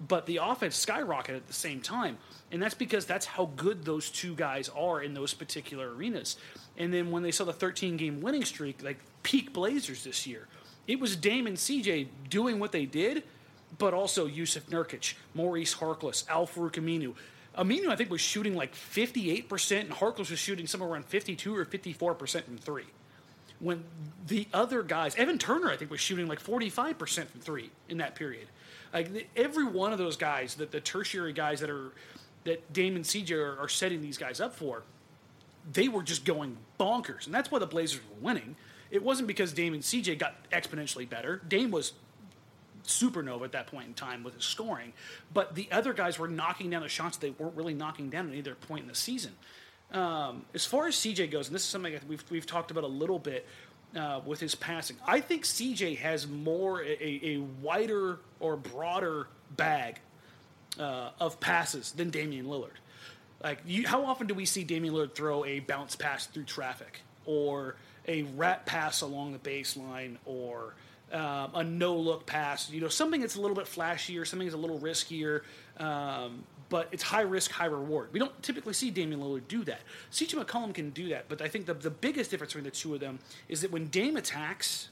but 0.09 0.27
the 0.27 0.39
offense 0.43 0.85
skyrocketed 0.85 1.37
at 1.37 1.47
the 1.47 1.53
same 1.53 1.81
time. 1.81 2.19
And 2.51 2.63
that's 2.63 2.75
because 2.75 3.07
that's 3.07 3.27
how 3.27 3.51
good 3.57 3.85
those 3.85 4.11
two 4.11 4.35
guys 4.35 4.69
are 4.69 5.03
in 5.03 5.15
those 5.15 5.35
particular 5.35 5.95
arenas. 5.95 6.37
And 6.77 6.93
then 6.93 7.11
when 7.11 7.23
they 7.23 7.31
saw 7.31 7.45
the 7.45 7.53
13 7.53 7.97
game 7.97 8.21
winning 8.21 8.45
streak, 8.45 8.83
like 8.83 8.99
peak 9.23 9.53
Blazers 9.53 10.05
this 10.05 10.27
year, 10.27 10.49
it 10.87 11.01
was 11.01 11.17
Dame 11.17 11.47
and 11.47 11.57
CJ 11.57 12.09
doing 12.29 12.59
what 12.59 12.73
they 12.73 12.87
did, 12.87 13.25
but 13.79 13.95
also 13.95 14.29
Jusuf 14.29 14.63
Nurkic, 14.63 15.15
Maurice 15.35 15.75
Harkless, 15.75 16.29
Al 16.29 16.47
Aminu. 16.47 17.15
Aminu, 17.57 17.89
I 17.89 17.97
think, 17.97 18.11
was 18.11 18.21
shooting 18.21 18.55
like 18.55 18.75
58%, 18.75 19.81
and 19.81 19.91
Harkless 19.91 20.31
was 20.31 20.39
shooting 20.39 20.67
somewhere 20.67 20.91
around 20.91 21.07
52 21.07 21.57
or 21.57 21.65
54% 21.65 22.45
from 22.45 22.59
three. 22.59 22.87
When 23.59 23.85
the 24.27 24.47
other 24.53 24.83
guys, 24.83 25.15
Evan 25.17 25.39
Turner, 25.39 25.71
I 25.71 25.77
think, 25.77 25.91
was 25.91 26.01
shooting 26.01 26.27
like 26.27 26.43
45% 26.43 27.29
from 27.29 27.41
three 27.41 27.71
in 27.89 27.99
that 27.99 28.15
period. 28.15 28.49
Like 28.93 29.29
every 29.35 29.65
one 29.65 29.93
of 29.93 29.99
those 29.99 30.17
guys, 30.17 30.57
that 30.57 30.71
the 30.71 30.81
tertiary 30.81 31.33
guys 31.33 31.61
that 31.61 31.71
are 31.71 31.93
that 32.45 32.73
Dame 32.73 32.97
and 32.97 33.05
CJ 33.05 33.33
are, 33.33 33.59
are 33.59 33.69
setting 33.69 34.01
these 34.01 34.17
guys 34.17 34.41
up 34.41 34.55
for, 34.55 34.85
they 35.73 35.89
were 35.89 36.03
just 36.03 36.25
going 36.25 36.57
bonkers, 36.79 37.27
and 37.27 37.35
that's 37.35 37.51
why 37.51 37.59
the 37.59 37.67
Blazers 37.67 38.01
were 38.09 38.25
winning. 38.25 38.57
It 38.91 39.03
wasn't 39.03 39.27
because 39.27 39.53
Dame 39.53 39.75
and 39.75 39.83
CJ 39.83 40.19
got 40.19 40.49
exponentially 40.51 41.09
better. 41.09 41.43
Dame 41.49 41.73
was 41.73 41.93
supernova 42.87 43.45
at 43.45 43.53
that 43.53 43.67
point 43.67 43.87
in 43.87 43.95
time 43.95 44.23
with 44.23 44.35
his 44.35 44.45
scoring, 44.45 44.93
but 45.33 45.55
the 45.55 45.69
other 45.71 45.93
guys 45.93 46.19
were 46.19 46.29
knocking 46.29 46.71
down 46.71 46.83
the 46.83 46.89
shots 46.89 47.17
they 47.17 47.31
weren't 47.31 47.57
really 47.57 47.75
knocking 47.75 48.11
down 48.11 48.29
at 48.29 48.35
either 48.35 48.55
point 48.55 48.83
in 48.83 48.89
the 48.89 48.95
season. 48.95 49.33
Um, 49.93 50.45
as 50.55 50.65
far 50.65 50.89
as 50.89 50.97
CJ 50.97 51.31
goes, 51.31 51.47
and 51.49 51.55
this 51.55 51.63
is 51.63 51.69
something 51.69 51.99
we've 52.09 52.25
we've 52.31 52.47
talked 52.47 52.71
about 52.71 52.85
a 52.85 52.89
little 52.89 53.19
bit 53.19 53.47
uh, 53.95 54.21
with 54.25 54.41
his 54.41 54.55
passing, 54.55 54.97
I 55.07 55.21
think 55.21 55.45
CJ 55.45 55.99
has 55.99 56.27
more 56.27 56.83
a, 56.83 57.21
a 57.23 57.39
wider 57.63 58.19
or 58.41 58.57
broader 58.57 59.29
bag 59.57 60.01
uh, 60.79 61.11
of 61.21 61.39
passes 61.41 61.93
than 61.93 62.11
Damian 62.11 62.47
Lillard. 62.47 62.79
Like, 63.43 63.61
you, 63.67 63.87
how 63.87 64.05
often 64.05 64.27
do 64.27 64.35
we 64.35 64.45
see 64.45 64.65
Damian 64.65 64.95
Lillard 64.95 65.15
throw 65.15 65.45
a 65.45 65.61
bounce 65.61 65.95
pass 65.95 66.27
through 66.27 66.45
traffic, 66.45 67.03
or 67.25 67.77
a 68.09 68.23
rat 68.23 68.67
pass 68.67 69.03
along 69.03 69.33
the 69.33 69.39
baseline, 69.39 70.17
or 70.25 70.75
um, 71.13 71.51
a 71.55 71.65
no 71.65 71.97
look 71.97 72.27
pass? 72.27 72.71
You 72.71 72.81
know, 72.81 72.89
something 72.89 73.21
that's 73.21 73.37
a 73.37 73.41
little 73.41 73.57
bit 73.57 73.67
flashier, 73.67 74.27
something 74.27 74.47
that's 74.47 74.57
a 74.57 74.59
little 74.59 74.79
riskier, 74.79 75.43
um, 75.79 76.45
but 76.69 76.89
it's 76.93 77.03
high 77.03 77.23
risk, 77.23 77.51
high 77.51 77.67
reward. 77.67 78.09
We 78.13 78.19
don't 78.19 78.43
typically 78.43 78.73
see 78.73 78.91
Damian 78.91 79.21
Lillard 79.21 79.49
do 79.49 79.65
that. 79.65 79.81
CJ 80.11 80.43
McCollum 80.43 80.75
can 80.75 80.91
do 80.91 81.09
that, 81.11 81.29
but 81.29 81.41
I 81.41 81.49
think 81.49 81.67
the, 81.67 81.75
the 81.75 81.91
biggest 81.91 82.31
difference 82.31 82.53
between 82.53 82.65
the 82.65 82.71
two 82.71 82.95
of 82.95 83.01
them 83.01 83.19
is 83.49 83.61
that 83.61 83.71
when 83.71 83.87
Dame 83.87 84.17
attacks, 84.17 84.89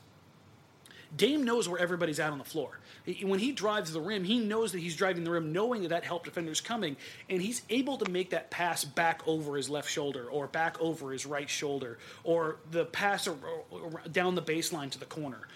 Dame 1.16 1.44
knows 1.44 1.68
where 1.68 1.80
everybody's 1.80 2.18
at 2.18 2.32
on 2.32 2.38
the 2.38 2.44
floor. 2.44 2.78
When 3.22 3.38
he 3.38 3.52
drives 3.52 3.92
the 3.92 4.00
rim, 4.00 4.24
he 4.24 4.38
knows 4.38 4.72
that 4.72 4.78
he's 4.78 4.96
driving 4.96 5.24
the 5.24 5.30
rim, 5.30 5.52
knowing 5.52 5.82
that 5.82 5.88
that 5.88 6.04
help 6.04 6.24
defender's 6.24 6.60
coming, 6.60 6.96
and 7.28 7.40
he's 7.40 7.62
able 7.70 7.98
to 7.98 8.10
make 8.10 8.30
that 8.30 8.50
pass 8.50 8.84
back 8.84 9.22
over 9.26 9.56
his 9.56 9.68
left 9.68 9.90
shoulder 9.90 10.26
or 10.28 10.46
back 10.46 10.80
over 10.80 11.12
his 11.12 11.26
right 11.26 11.48
shoulder 11.48 11.98
or 12.24 12.56
the 12.70 12.86
pass 12.86 13.28
down 14.10 14.34
the 14.34 14.42
baseline 14.42 14.90
to 14.90 14.98
the 14.98 15.04
corner. 15.04 15.46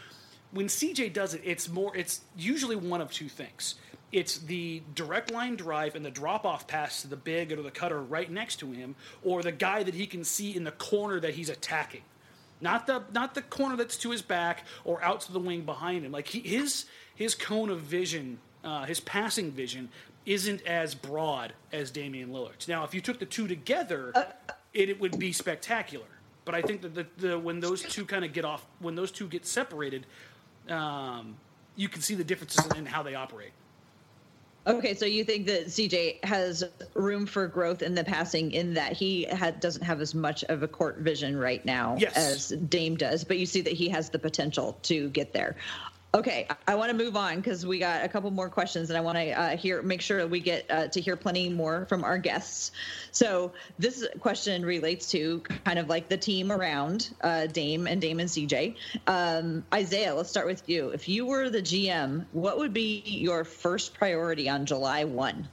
When 0.51 0.66
CJ 0.66 1.12
does 1.12 1.34
it, 1.34 1.42
it's 1.44 1.68
more. 1.68 1.96
It's 1.96 2.22
usually 2.36 2.76
one 2.76 3.01
of 3.01 3.11
two 3.11 3.28
things. 3.28 3.74
It's 4.11 4.38
the 4.38 4.82
direct 4.94 5.30
line 5.30 5.57
drive 5.57 5.94
and 5.94 6.05
the 6.05 6.11
drop 6.11 6.46
off 6.46 6.66
pass 6.66 7.03
to 7.03 7.09
the 7.09 7.16
big 7.16 7.53
or 7.53 7.61
the 7.61 7.70
cutter 7.70 8.03
right 8.03 8.30
next 8.30 8.57
to 8.57 8.70
him, 8.70 8.96
or 9.22 9.42
the 9.42 9.53
guy 9.53 9.82
that 9.82 9.94
he 9.94 10.07
can 10.07 10.24
see 10.24 10.57
in 10.57 10.64
the 10.64 10.72
corner 10.72 11.20
that 11.20 11.34
he's 11.34 11.51
attacking 11.51 12.03
not 12.61 12.86
the 12.86 13.03
not 13.12 13.34
the 13.34 13.42
corner 13.42 13.76
that's 13.76 13.96
to 13.99 14.11
his 14.11 14.22
back 14.22 14.64
or 14.84 15.03
out 15.03 15.20
to 15.22 15.32
the 15.32 15.38
wing 15.38 15.62
behind 15.62 16.05
him. 16.05 16.12
Like 16.12 16.28
he, 16.28 16.40
his 16.40 16.86
his 17.14 17.34
cone 17.34 17.70
of 17.70 17.80
vision, 17.80 18.38
uh, 18.64 18.84
his 18.84 19.01
passing 19.01 19.51
vision, 19.51 19.88
isn't 20.26 20.66
as 20.66 20.94
broad 20.94 21.53
as 21.72 21.90
Damian 21.90 22.30
Lillard's. 22.30 22.68
Now, 22.68 22.84
if 22.84 22.94
you 22.94 23.01
took 23.01 23.18
the 23.18 23.26
two 23.26 23.49
together, 23.49 24.12
uh, 24.14 24.24
it, 24.72 24.90
it, 24.90 25.01
would 25.01 25.18
be 25.18 25.32
spectacular. 25.32 26.07
But 26.44 26.55
I 26.55 26.62
think 26.62 26.82
that 26.82 26.94
the, 26.94 27.07
the 27.16 27.38
when 27.38 27.61
those 27.61 27.82
two 27.82 28.05
kind 28.05 28.24
of 28.24 28.32
get 28.32 28.44
off, 28.44 28.66
when 28.80 28.94
those 28.94 29.11
two 29.11 29.28
get 29.28 29.46
separated, 29.46 30.07
um, 30.71 31.37
you 31.77 31.89
can 31.89 32.03
see 32.03 32.14
the 32.14 32.25
differences 32.25 32.66
in 32.77 32.87
how 32.87 33.03
they 33.03 33.14
operate. 33.14 33.53
Okay, 34.66 34.93
so 34.93 35.07
you 35.07 35.25
think 35.25 35.47
that 35.47 35.66
CJ 35.69 36.23
has 36.25 36.62
room 36.93 37.25
for 37.25 37.47
growth 37.47 37.81
in 37.81 37.95
the 37.95 38.05
passing 38.05 38.53
in 38.53 38.75
that 38.75 38.93
he 38.93 39.27
doesn't 39.61 39.83
have 39.83 40.03
as 40.03 40.14
much 40.14 40.45
of 40.45 40.62
a 40.62 40.69
court 40.69 40.99
vision 40.99 41.39
right 41.39 41.64
now 41.64 41.97
yes. 41.99 42.14
as 42.16 42.49
Dame 42.69 42.97
does, 42.97 43.25
but 43.25 43.39
you 43.39 43.47
see 43.47 43.62
that 43.62 43.73
he 43.73 43.89
has 43.89 44.11
the 44.11 44.19
potential 44.19 44.79
to 44.83 45.09
get 45.11 45.33
there. 45.33 45.57
Okay, 46.14 46.48
I 46.66 46.74
want 46.74 46.90
to 46.90 46.96
move 46.96 47.16
on 47.16 47.36
because 47.36 47.66
we 47.66 47.78
got 47.78 48.02
a 48.02 48.09
couple 48.09 48.30
more 48.30 48.48
questions, 48.48 48.88
and 48.88 48.96
I 48.96 49.02
want 49.02 49.18
to 49.18 49.30
uh, 49.30 49.56
hear, 49.59 49.82
make 49.82 50.00
sure 50.00 50.26
we 50.26 50.40
get 50.40 50.64
uh, 50.70 50.88
to 50.88 51.02
hear 51.02 51.16
plenty 51.16 51.50
more 51.50 51.84
from 51.84 52.02
our 52.02 52.16
guests. 52.16 52.72
So 53.12 53.52
this 53.78 54.06
question 54.20 54.64
relates 54.64 55.11
to 55.11 55.40
kind 55.66 55.78
of 55.78 55.90
like 55.90 56.09
the 56.09 56.16
team 56.16 56.50
around 56.50 57.14
uh, 57.20 57.46
Dame 57.46 57.86
and 57.86 58.00
Dame 58.00 58.20
and 58.20 58.30
CJ. 58.30 58.76
Um, 59.06 59.66
Isaiah, 59.72 60.14
let's 60.14 60.30
start 60.30 60.46
with 60.46 60.66
you. 60.66 60.88
If 60.88 61.11
you 61.11 61.26
were 61.26 61.50
the 61.50 61.61
GM, 61.61 62.24
what 62.32 62.56
would 62.56 62.72
be 62.72 63.02
your 63.04 63.44
first 63.44 63.92
priority 63.92 64.48
on 64.48 64.64
July 64.64 65.04
one? 65.04 65.46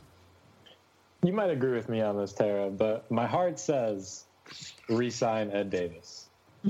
You 1.22 1.34
might 1.34 1.50
agree 1.50 1.74
with 1.74 1.90
me 1.90 2.00
on 2.00 2.16
this, 2.16 2.32
Tara, 2.32 2.70
but 2.70 3.12
my 3.12 3.28
heart 3.28 3.60
says 3.60 4.24
resign 4.88 5.52
Ed 5.52 5.70
Davis. 5.70 6.30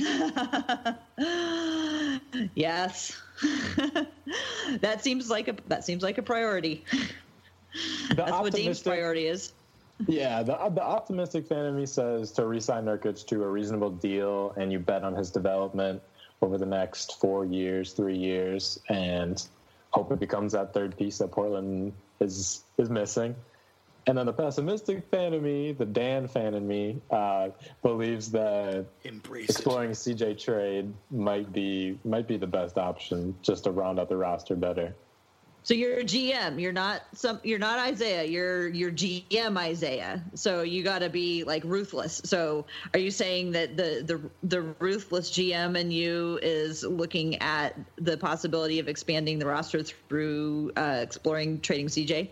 yes. 2.55 3.21
that 4.81 5.03
seems 5.03 5.29
like 5.29 5.47
a 5.47 5.55
that 5.67 5.83
seems 5.85 6.03
like 6.03 6.17
a 6.17 6.23
priority. 6.23 6.83
The 8.07 8.15
That's 8.15 8.31
what 8.31 8.53
Dame's 8.53 8.81
priority 8.81 9.27
is. 9.27 9.51
yeah, 10.07 10.43
the 10.43 10.53
the 10.69 10.81
optimistic 10.81 11.45
fan 11.45 11.65
of 11.65 11.75
me 11.75 11.85
says 11.85 12.31
to 12.33 12.45
resign 12.45 12.85
Nurkic 12.85 13.27
to 13.27 13.43
a 13.43 13.47
reasonable 13.49 13.89
deal, 13.89 14.53
and 14.55 14.71
you 14.71 14.79
bet 14.79 15.03
on 15.03 15.13
his 15.13 15.29
development 15.29 16.01
over 16.41 16.57
the 16.57 16.65
next 16.65 17.19
four 17.19 17.43
years, 17.43 17.91
three 17.91 18.17
years, 18.17 18.79
and 18.87 19.45
hope 19.91 20.09
it 20.13 20.19
becomes 20.19 20.53
that 20.53 20.73
third 20.73 20.97
piece 20.97 21.17
that 21.17 21.31
Portland 21.31 21.91
is 22.21 22.63
is 22.77 22.89
missing. 22.89 23.35
And 24.07 24.17
then 24.17 24.27
the 24.27 24.33
pessimistic 24.33 25.03
fan 25.09 25.33
of 25.33 25.41
me, 25.41 25.71
the 25.71 25.85
Dan 25.85 26.27
fan 26.27 26.53
in 26.53 26.67
me, 26.67 27.01
uh, 27.09 27.49
believes 27.81 28.29
that 28.31 28.85
Embrace 29.03 29.49
exploring 29.49 29.91
it. 29.91 29.93
CJ 29.93 30.39
trade 30.39 30.93
might 31.09 31.51
be 31.51 31.97
might 32.05 32.27
be 32.27 32.37
the 32.37 32.47
best 32.47 32.77
option 32.77 33.35
just 33.41 33.63
to 33.63 33.71
round 33.71 33.99
out 33.99 34.09
the 34.09 34.17
roster 34.17 34.55
better. 34.55 34.93
So 35.65 35.73
you're 35.73 35.97
a 35.97 36.03
GM. 36.03 36.61
You're 36.61 36.71
not 36.71 37.01
some. 37.13 37.39
You're 37.43 37.57
not 37.57 37.79
Isaiah. 37.79 38.23
You're 38.23 38.67
you're 38.67 38.91
GM 38.91 39.57
Isaiah. 39.57 40.23
So 40.35 40.61
you 40.61 40.83
got 40.83 40.99
to 40.99 41.09
be 41.09 41.43
like 41.43 41.63
ruthless. 41.63 42.21
So 42.23 42.67
are 42.93 42.99
you 42.99 43.09
saying 43.09 43.53
that 43.53 43.75
the 43.75 44.03
the 44.05 44.47
the 44.47 44.61
ruthless 44.77 45.31
GM 45.31 45.75
in 45.75 45.89
you 45.89 46.37
is 46.43 46.83
looking 46.83 47.41
at 47.41 47.75
the 47.95 48.15
possibility 48.15 48.77
of 48.77 48.87
expanding 48.87 49.39
the 49.39 49.47
roster 49.47 49.81
through 49.81 50.71
uh, 50.77 50.99
exploring 51.01 51.61
trading 51.61 51.87
CJ? 51.87 52.29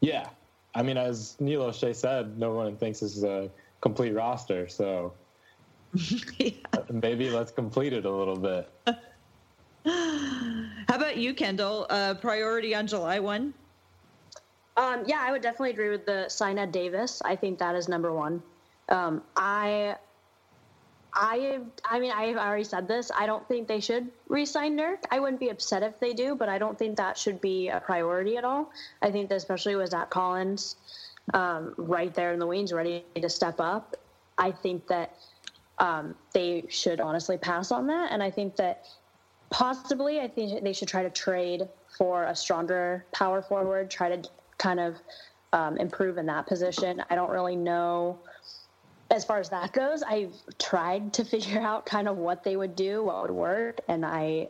Yeah, 0.00 0.28
I 0.74 0.82
mean, 0.82 0.96
as 0.96 1.36
Neil 1.40 1.62
Olshey 1.62 1.94
said, 1.94 2.38
no 2.38 2.52
one 2.52 2.76
thinks 2.76 3.00
this 3.00 3.16
is 3.16 3.24
a 3.24 3.50
complete 3.80 4.12
roster. 4.12 4.68
So 4.68 5.14
yeah. 6.38 6.50
maybe 6.90 7.30
let's 7.30 7.50
complete 7.50 7.92
it 7.92 8.04
a 8.04 8.10
little 8.10 8.36
bit. 8.36 8.70
How 9.86 10.96
about 10.96 11.16
you, 11.16 11.34
Kendyl? 11.34 11.86
Uh, 11.88 12.14
priority 12.14 12.74
on 12.74 12.86
July 12.86 13.20
1? 13.20 13.54
Um, 14.76 15.02
yeah, 15.06 15.18
I 15.20 15.32
would 15.32 15.42
definitely 15.42 15.70
agree 15.70 15.90
with 15.90 16.06
the 16.06 16.28
sign 16.28 16.58
Ed 16.58 16.70
Davis. 16.70 17.20
I 17.24 17.34
think 17.34 17.58
that 17.58 17.74
is 17.74 17.88
number 17.88 18.12
one. 18.12 18.42
Um, 18.88 19.22
I 19.36 19.96
I 21.18 21.58
I 21.84 21.98
mean 21.98 22.12
I've 22.12 22.36
already 22.36 22.62
said 22.62 22.86
this. 22.86 23.10
I 23.14 23.26
don't 23.26 23.46
think 23.48 23.66
they 23.66 23.80
should 23.80 24.08
re-sign 24.28 24.76
Nurk. 24.78 24.98
I 25.10 25.18
wouldn't 25.18 25.40
be 25.40 25.48
upset 25.48 25.82
if 25.82 25.98
they 25.98 26.14
do, 26.14 26.36
but 26.36 26.48
I 26.48 26.58
don't 26.58 26.78
think 26.78 26.96
that 26.96 27.18
should 27.18 27.40
be 27.40 27.68
a 27.68 27.80
priority 27.80 28.36
at 28.36 28.44
all. 28.44 28.70
I 29.02 29.10
think 29.10 29.28
that 29.30 29.34
especially 29.34 29.74
with 29.74 29.90
Zach 29.90 30.10
Collins 30.10 30.76
um, 31.34 31.74
right 31.76 32.14
there 32.14 32.32
in 32.32 32.38
the 32.38 32.46
wings, 32.46 32.72
ready 32.72 33.04
to 33.16 33.28
step 33.28 33.56
up. 33.58 33.96
I 34.38 34.52
think 34.52 34.86
that 34.86 35.16
um, 35.80 36.14
they 36.32 36.64
should 36.68 37.00
honestly 37.00 37.36
pass 37.36 37.72
on 37.72 37.88
that, 37.88 38.12
and 38.12 38.22
I 38.22 38.30
think 38.30 38.54
that 38.56 38.84
possibly 39.50 40.20
I 40.20 40.28
think 40.28 40.62
they 40.62 40.72
should 40.72 40.88
try 40.88 41.02
to 41.02 41.10
trade 41.10 41.68
for 41.96 42.24
a 42.24 42.36
stronger 42.36 43.04
power 43.12 43.42
forward. 43.42 43.90
Try 43.90 44.14
to 44.14 44.28
kind 44.58 44.78
of 44.78 44.94
um, 45.52 45.78
improve 45.78 46.16
in 46.16 46.26
that 46.26 46.46
position. 46.46 47.02
I 47.10 47.16
don't 47.16 47.30
really 47.30 47.56
know 47.56 48.20
as 49.10 49.24
far 49.24 49.38
as 49.38 49.48
that 49.50 49.72
goes, 49.72 50.02
I've 50.02 50.34
tried 50.58 51.14
to 51.14 51.24
figure 51.24 51.60
out 51.62 51.86
kind 51.86 52.08
of 52.08 52.16
what 52.16 52.44
they 52.44 52.56
would 52.56 52.76
do, 52.76 53.02
what 53.02 53.22
would 53.22 53.30
work, 53.30 53.80
and 53.88 54.04
I, 54.04 54.48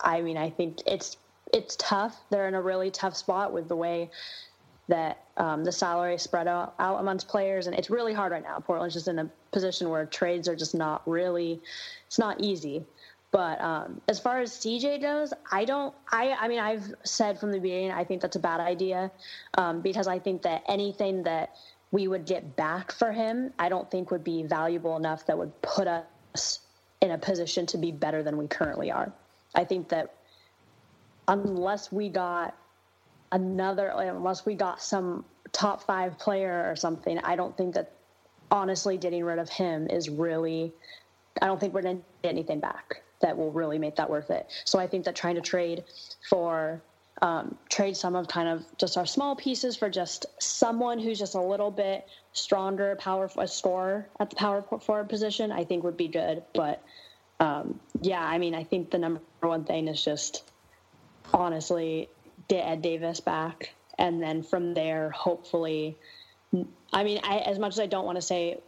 I 0.00 0.20
mean, 0.22 0.36
I 0.36 0.50
think 0.50 0.78
it's 0.86 1.16
it's 1.52 1.76
tough. 1.76 2.18
They're 2.30 2.48
in 2.48 2.54
a 2.54 2.62
really 2.62 2.90
tough 2.90 3.14
spot 3.14 3.52
with 3.52 3.68
the 3.68 3.76
way 3.76 4.10
that 4.88 5.22
um, 5.36 5.64
the 5.64 5.72
salary 5.72 6.18
spread 6.18 6.48
out, 6.48 6.74
out 6.78 6.98
amongst 6.98 7.28
players, 7.28 7.66
and 7.66 7.76
it's 7.76 7.90
really 7.90 8.14
hard 8.14 8.32
right 8.32 8.42
now. 8.42 8.58
Portland's 8.58 8.94
just 8.94 9.06
in 9.06 9.18
a 9.18 9.30
position 9.52 9.90
where 9.90 10.06
trades 10.06 10.48
are 10.48 10.56
just 10.56 10.74
not 10.74 11.06
really, 11.06 11.60
it's 12.06 12.18
not 12.18 12.40
easy. 12.40 12.84
But 13.30 13.60
um, 13.62 14.02
as 14.08 14.20
far 14.20 14.40
as 14.40 14.52
CJ 14.52 15.00
goes, 15.00 15.32
I 15.50 15.64
don't. 15.64 15.94
I 16.10 16.36
I 16.38 16.48
mean, 16.48 16.58
I've 16.58 16.94
said 17.02 17.40
from 17.40 17.50
the 17.50 17.58
beginning, 17.58 17.90
I 17.90 18.04
think 18.04 18.20
that's 18.20 18.36
a 18.36 18.40
bad 18.40 18.60
idea 18.60 19.10
um, 19.54 19.80
because 19.80 20.06
I 20.06 20.18
think 20.18 20.42
that 20.42 20.62
anything 20.68 21.22
that 21.22 21.56
we 21.92 22.08
would 22.08 22.24
get 22.24 22.56
back 22.56 22.90
for 22.90 23.12
him, 23.12 23.52
I 23.58 23.68
don't 23.68 23.88
think 23.90 24.10
would 24.10 24.24
be 24.24 24.42
valuable 24.42 24.96
enough 24.96 25.26
that 25.26 25.38
would 25.38 25.60
put 25.62 25.86
us 25.86 26.60
in 27.00 27.12
a 27.12 27.18
position 27.18 27.66
to 27.66 27.78
be 27.78 27.92
better 27.92 28.22
than 28.22 28.36
we 28.36 28.48
currently 28.48 28.90
are. 28.90 29.12
I 29.54 29.64
think 29.64 29.90
that 29.90 30.14
unless 31.28 31.92
we 31.92 32.08
got 32.08 32.56
another, 33.30 33.88
unless 33.88 34.46
we 34.46 34.54
got 34.54 34.82
some 34.82 35.24
top 35.52 35.82
five 35.82 36.18
player 36.18 36.66
or 36.70 36.76
something, 36.76 37.18
I 37.18 37.36
don't 37.36 37.56
think 37.56 37.74
that 37.74 37.92
honestly 38.50 38.96
getting 38.96 39.24
rid 39.24 39.38
of 39.38 39.50
him 39.50 39.86
is 39.88 40.08
really, 40.08 40.72
I 41.42 41.46
don't 41.46 41.60
think 41.60 41.74
we're 41.74 41.82
going 41.82 41.98
to 41.98 42.04
get 42.22 42.30
anything 42.30 42.60
back 42.60 43.02
that 43.20 43.36
will 43.36 43.52
really 43.52 43.78
make 43.78 43.96
that 43.96 44.08
worth 44.08 44.30
it. 44.30 44.46
So 44.64 44.78
I 44.78 44.86
think 44.86 45.04
that 45.04 45.14
trying 45.14 45.34
to 45.34 45.40
trade 45.42 45.84
for 46.28 46.82
um, 47.22 47.56
trade 47.68 47.96
some 47.96 48.16
of 48.16 48.26
kind 48.26 48.48
of 48.48 48.64
just 48.78 48.98
our 48.98 49.06
small 49.06 49.36
pieces 49.36 49.76
for 49.76 49.88
just 49.88 50.26
someone 50.40 50.98
who's 50.98 51.20
just 51.20 51.36
a 51.36 51.40
little 51.40 51.70
bit 51.70 52.06
stronger, 52.32 52.96
power 52.96 53.30
a 53.38 53.46
scorer 53.46 54.08
at 54.18 54.28
the 54.28 54.36
power 54.36 54.62
forward 54.62 55.08
position, 55.08 55.52
I 55.52 55.64
think 55.64 55.84
would 55.84 55.96
be 55.96 56.08
good. 56.08 56.42
But 56.52 56.82
um, 57.38 57.78
yeah, 58.00 58.20
I 58.20 58.38
mean, 58.38 58.56
I 58.56 58.64
think 58.64 58.90
the 58.90 58.98
number 58.98 59.20
one 59.40 59.64
thing 59.64 59.86
is 59.86 60.04
just 60.04 60.50
honestly 61.32 62.08
get 62.48 62.66
Ed 62.66 62.82
Davis 62.82 63.20
back, 63.20 63.72
and 63.98 64.20
then 64.20 64.42
from 64.42 64.74
there, 64.74 65.10
hopefully. 65.10 65.96
I 66.92 67.04
mean, 67.04 67.20
I, 67.22 67.38
as 67.38 67.58
much 67.58 67.74
as 67.74 67.80
I 67.80 67.86
don't 67.86 68.04
want 68.04 68.16
to 68.16 68.22
say 68.22 68.58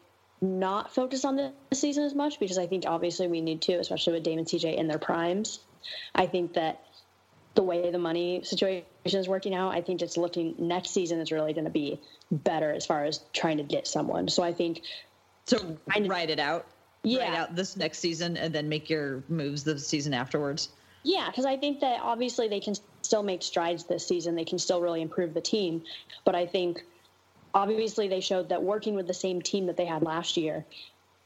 not 0.41 0.95
focus 0.95 1.25
on 1.25 1.37
the 1.37 1.53
season 1.73 2.05
as 2.05 2.15
much 2.15 2.39
because 2.39 2.57
I 2.57 2.67
think 2.67 2.85
obviously 2.87 3.27
we 3.27 3.41
need 3.41 3.63
to, 3.63 3.75
especially 3.75 4.13
with 4.13 4.23
Damon 4.23 4.45
CJ 4.45 4.77
in 4.77 4.87
their 4.87 4.99
primes. 4.99 5.59
I 6.15 6.27
think 6.27 6.55
that 6.55 6.85
the 7.55 7.63
way 7.63 7.91
the 7.91 7.99
money 7.99 8.43
situation 8.43 8.85
is 9.05 9.29
working 9.29 9.55
out, 9.55 9.75
I 9.75 9.81
think 9.81 10.03
it's 10.03 10.17
looking 10.17 10.55
next 10.59 10.91
season 10.91 11.21
is 11.21 11.31
really 11.31 11.53
going 11.53 11.65
to 11.65 11.71
be 11.71 12.01
better 12.31 12.73
as 12.73 12.85
far 12.85 13.05
as 13.05 13.21
trying 13.33 13.59
to 13.59 13.63
get 13.63 13.87
someone. 13.87 14.29
So 14.29 14.43
I 14.43 14.53
think 14.53 14.83
so. 15.47 15.77
Write 16.07 16.31
it 16.31 16.41
out. 16.41 16.67
Yeah. 17.03 17.29
Write 17.29 17.39
out 17.39 17.55
this 17.55 17.77
next 17.77 17.99
season 17.99 18.37
and 18.37 18.55
then 18.55 18.69
make 18.69 18.91
your 18.91 19.23
moves 19.29 19.63
the 19.63 19.79
season 19.79 20.15
afterwards. 20.15 20.71
Yeah, 21.05 21.27
because 21.27 21.45
I 21.45 21.59
think 21.59 21.81
that 21.81 22.01
obviously 22.01 22.49
they 22.49 22.61
can 22.61 22.75
still 23.03 23.23
make 23.23 23.43
strides 23.43 23.85
this 23.85 24.07
season. 24.07 24.35
They 24.35 24.45
can 24.47 24.59
still 24.59 24.81
really 24.81 25.03
improve 25.03 25.35
the 25.35 25.43
team. 25.43 25.83
But 26.25 26.35
I 26.35 26.47
think 26.47 26.83
obviously 27.53 28.09
they 28.09 28.21
showed 28.21 28.49
that 28.49 28.63
working 28.63 28.95
with 28.95 29.07
the 29.07 29.15
same 29.15 29.43
team 29.43 29.67
that 29.67 29.77
they 29.77 29.85
had 29.85 30.03
last 30.03 30.39
year, 30.39 30.65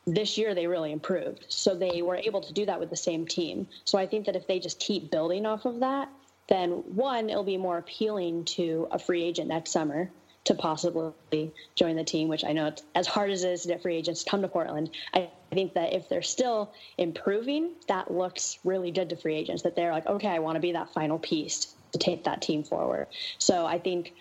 this 0.05 0.37
year 0.37 0.55
they 0.55 0.67
really 0.67 0.91
improved. 0.91 1.47
So 1.49 1.77
they 1.77 2.03
were 2.03 2.17
able 2.17 2.41
to 2.41 2.53
do 2.53 2.67
that 2.67 2.81
with 2.81 2.91
the 2.91 2.97
same 2.97 3.27
team. 3.27 3.69
So 3.85 3.99
I 3.99 4.07
think 4.07 4.27
that 4.27 4.35
if 4.35 4.47
they 4.47 4.59
just 4.59 4.81
keep 4.81 5.13
building 5.13 5.47
off 5.47 5.65
of 5.65 5.81
that, 5.81 6.09
then 6.49 6.71
one, 6.71 7.31
it'll 7.31 7.45
be 7.45 7.57
more 7.57 7.79
appealing 7.79 8.45
to 8.45 8.89
a 8.91 8.99
free 8.99 9.23
agent 9.23 9.49
next 9.49 9.71
summer 9.71 10.11
to 10.45 10.55
possibly 10.55 11.53
join 11.75 11.95
the 11.95 12.05
team, 12.05 12.27
which 12.29 12.43
I 12.43 12.53
know 12.53 12.67
it's 12.67 12.83
as 12.95 13.07
hard 13.07 13.31
as 13.31 13.45
it 13.45 13.51
is 13.51 13.63
to 13.63 13.69
get 13.69 13.83
free 13.83 13.97
agents 13.97 14.25
to 14.25 14.31
come 14.31 14.41
to 14.41 14.49
Portland. 14.49 14.91
I 15.13 15.29
think 15.53 15.75
that 15.75 15.93
if 15.93 16.09
they're 16.09 16.23
still 16.23 16.73
improving, 16.97 17.73
that 17.87 18.11
looks 18.11 18.59
really 18.65 18.91
good 18.91 19.11
to 19.11 19.17
free 19.17 19.35
agents 19.35 19.63
that 19.63 19.77
they're 19.77 19.93
like, 19.93 20.07
okay, 20.07 20.29
I 20.29 20.39
want 20.39 20.57
to 20.57 20.61
be 20.61 20.73
that 20.73 20.93
final 20.95 21.19
piece 21.19 21.75
to 21.93 21.99
take 21.99 22.25
that 22.25 22.41
team 22.41 22.65
forward. 22.65 23.09
So 23.39 23.67
I 23.67 23.79
think 23.79 24.15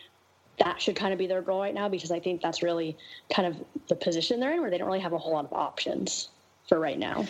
that 0.59 0.81
should 0.81 0.97
kind 0.97 1.13
of 1.13 1.19
be 1.19 1.27
their 1.27 1.41
goal 1.41 1.61
right 1.61 1.73
now 1.73 1.87
because 1.87 2.11
I 2.11 2.19
think 2.19 2.41
that's 2.41 2.61
really 2.61 2.97
kind 3.33 3.47
of 3.47 3.63
the 3.87 3.95
position 3.95 4.41
they're 4.41 4.53
in 4.53 4.61
where 4.61 4.69
they 4.69 4.77
don't 4.77 4.87
really 4.87 4.99
have 4.99 5.13
a 5.13 5.17
whole 5.17 5.33
lot 5.33 5.45
of 5.45 5.53
options 5.53 6.27
for 6.67 6.77
right 6.77 6.99
now. 6.99 7.25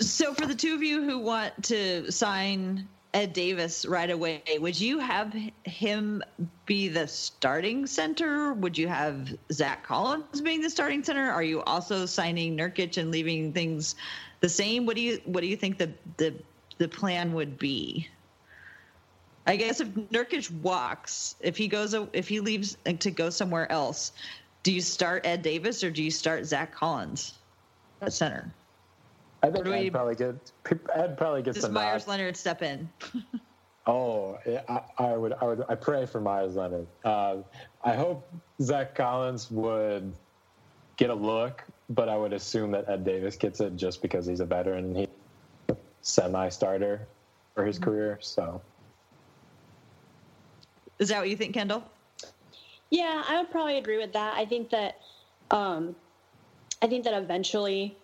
So 0.00 0.32
for 0.32 0.46
the 0.46 0.54
two 0.54 0.74
of 0.74 0.82
you 0.82 1.02
who 1.02 1.18
want 1.18 1.64
to 1.64 2.10
sign 2.10 2.88
Ed 3.14 3.32
Davis 3.32 3.86
right 3.86 4.10
away, 4.10 4.42
would 4.58 4.78
you 4.78 4.98
have 4.98 5.32
him 5.62 6.20
be 6.66 6.88
the 6.88 7.06
starting 7.06 7.86
center? 7.86 8.52
Would 8.52 8.76
you 8.76 8.88
have 8.88 9.32
Zach 9.52 9.84
Collins 9.84 10.40
being 10.40 10.60
the 10.60 10.68
starting 10.68 11.04
center? 11.04 11.30
Are 11.30 11.42
you 11.42 11.62
also 11.62 12.06
signing 12.06 12.56
Nurkic 12.56 12.98
and 12.98 13.12
leaving 13.12 13.52
things 13.52 13.94
the 14.40 14.48
same? 14.48 14.84
What 14.84 14.96
do 14.96 15.02
you 15.02 15.20
what 15.26 15.42
do 15.42 15.46
you 15.46 15.56
think 15.56 15.78
the 15.78 15.92
the 16.16 16.34
the 16.78 16.88
plan 16.88 17.32
would 17.34 17.56
be? 17.56 18.08
I 19.46 19.56
guess 19.56 19.80
if 19.80 19.88
Nurkic 19.88 20.50
walks, 20.62 21.36
if 21.38 21.56
he 21.56 21.68
goes, 21.68 21.94
if 22.12 22.26
he 22.26 22.40
leaves 22.40 22.76
to 22.98 23.10
go 23.12 23.30
somewhere 23.30 23.70
else, 23.70 24.10
do 24.64 24.72
you 24.72 24.80
start 24.80 25.24
Ed 25.24 25.42
Davis 25.42 25.84
or 25.84 25.90
do 25.90 26.02
you 26.02 26.10
start 26.10 26.46
Zach 26.46 26.74
Collins 26.74 27.34
at 28.00 28.12
center? 28.12 28.52
I 29.44 29.50
think 29.50 29.66
I'd 29.66 29.92
probably 29.92 30.14
get. 30.14 30.52
I'd 30.96 31.18
probably 31.18 31.42
get 31.42 31.54
Does 31.54 31.68
Meyers 31.68 32.08
Leonard 32.08 32.34
step 32.34 32.62
in? 32.62 32.88
oh, 33.86 34.38
I, 34.46 34.80
I, 34.96 35.16
would. 35.16 35.34
I 35.34 35.44
would. 35.44 35.64
I 35.68 35.74
pray 35.74 36.06
for 36.06 36.18
Meyers 36.18 36.54
Leonard. 36.54 36.86
Uh, 37.04 37.36
I 37.84 37.94
hope 37.94 38.26
Zach 38.62 38.94
Collins 38.94 39.50
would 39.50 40.14
get 40.96 41.10
a 41.10 41.14
look, 41.14 41.62
but 41.90 42.08
I 42.08 42.16
would 42.16 42.32
assume 42.32 42.70
that 42.70 42.88
Ed 42.88 43.04
Davis 43.04 43.36
gets 43.36 43.60
it 43.60 43.76
just 43.76 44.00
because 44.00 44.24
he's 44.24 44.40
a 44.40 44.46
veteran 44.46 44.84
and 44.86 44.96
he's 44.96 45.76
semi-starter 46.00 47.06
for 47.54 47.66
his 47.66 47.76
mm-hmm. 47.76 47.84
career. 47.84 48.18
So, 48.22 48.62
is 50.98 51.08
that 51.08 51.18
what 51.18 51.28
you 51.28 51.36
think, 51.36 51.54
Kendyl? 51.54 51.82
Yeah, 52.88 53.24
I 53.28 53.36
would 53.38 53.50
probably 53.50 53.76
agree 53.76 53.98
with 53.98 54.14
that. 54.14 54.36
I 54.36 54.46
think 54.46 54.70
that. 54.70 55.00
Um, 55.50 55.94
I 56.80 56.86
think 56.86 57.04
that 57.04 57.14
eventually 57.14 57.96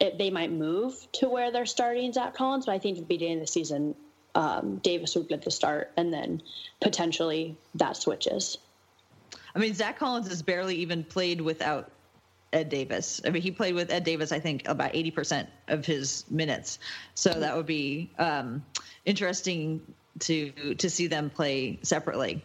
it, 0.00 0.18
they 0.18 0.30
might 0.30 0.52
move 0.52 0.94
to 1.12 1.28
where 1.28 1.50
they're 1.50 1.66
starting 1.66 2.12
Zach 2.12 2.34
Collins, 2.34 2.66
but 2.66 2.72
I 2.72 2.78
think 2.78 2.98
at 2.98 3.04
the 3.04 3.06
beginning 3.06 3.38
of 3.38 3.40
the 3.42 3.46
season, 3.46 3.94
um, 4.34 4.76
Davis 4.78 5.14
would 5.16 5.28
get 5.28 5.42
the 5.42 5.50
start, 5.50 5.92
and 5.96 6.12
then 6.12 6.42
potentially 6.80 7.56
that 7.76 7.96
switches. 7.96 8.58
I 9.54 9.58
mean, 9.58 9.72
Zach 9.74 9.98
Collins 9.98 10.28
has 10.28 10.42
barely 10.42 10.76
even 10.76 11.02
played 11.02 11.40
without 11.40 11.90
Ed 12.52 12.68
Davis. 12.68 13.22
I 13.24 13.30
mean, 13.30 13.42
he 13.42 13.50
played 13.50 13.74
with 13.74 13.90
Ed 13.90 14.04
Davis, 14.04 14.32
I 14.32 14.40
think, 14.40 14.68
about 14.68 14.92
80% 14.92 15.46
of 15.68 15.86
his 15.86 16.24
minutes. 16.30 16.78
So 17.14 17.30
that 17.30 17.56
would 17.56 17.66
be 17.66 18.10
um, 18.18 18.64
interesting 19.04 19.80
to 20.20 20.74
to 20.74 20.88
see 20.88 21.06
them 21.08 21.30
play 21.30 21.78
separately. 21.82 22.42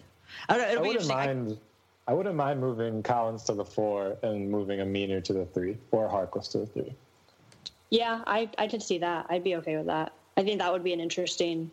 I, 0.50 0.58
don't, 0.58 0.78
I 0.78 0.82
wouldn't 0.82 1.08
mind. 1.08 1.58
I, 2.08 2.12
I 2.12 2.14
wouldn't 2.14 2.36
mind 2.36 2.60
moving 2.60 3.04
Collins 3.04 3.44
to 3.44 3.54
the 3.54 3.66
four 3.66 4.18
and 4.24 4.50
moving 4.50 4.80
Aminu 4.80 5.24
to 5.26 5.34
the 5.34 5.46
three 5.46 5.78
or 5.92 6.10
Harkless 6.10 6.52
to 6.52 6.60
the 6.60 6.66
three. 6.66 6.96
Yeah, 7.92 8.22
I 8.26 8.50
I 8.58 8.68
could 8.68 8.82
see 8.82 8.98
that. 9.00 9.28
I'd 9.30 9.44
be 9.44 9.56
okay 9.58 9.78
with 9.78 9.88
that. 9.88 10.14
I 10.38 10.44
think 10.44 10.60
that 10.60 10.72
would 10.72 10.84
be 10.84 10.94
an 10.94 11.00
interesting 11.00 11.70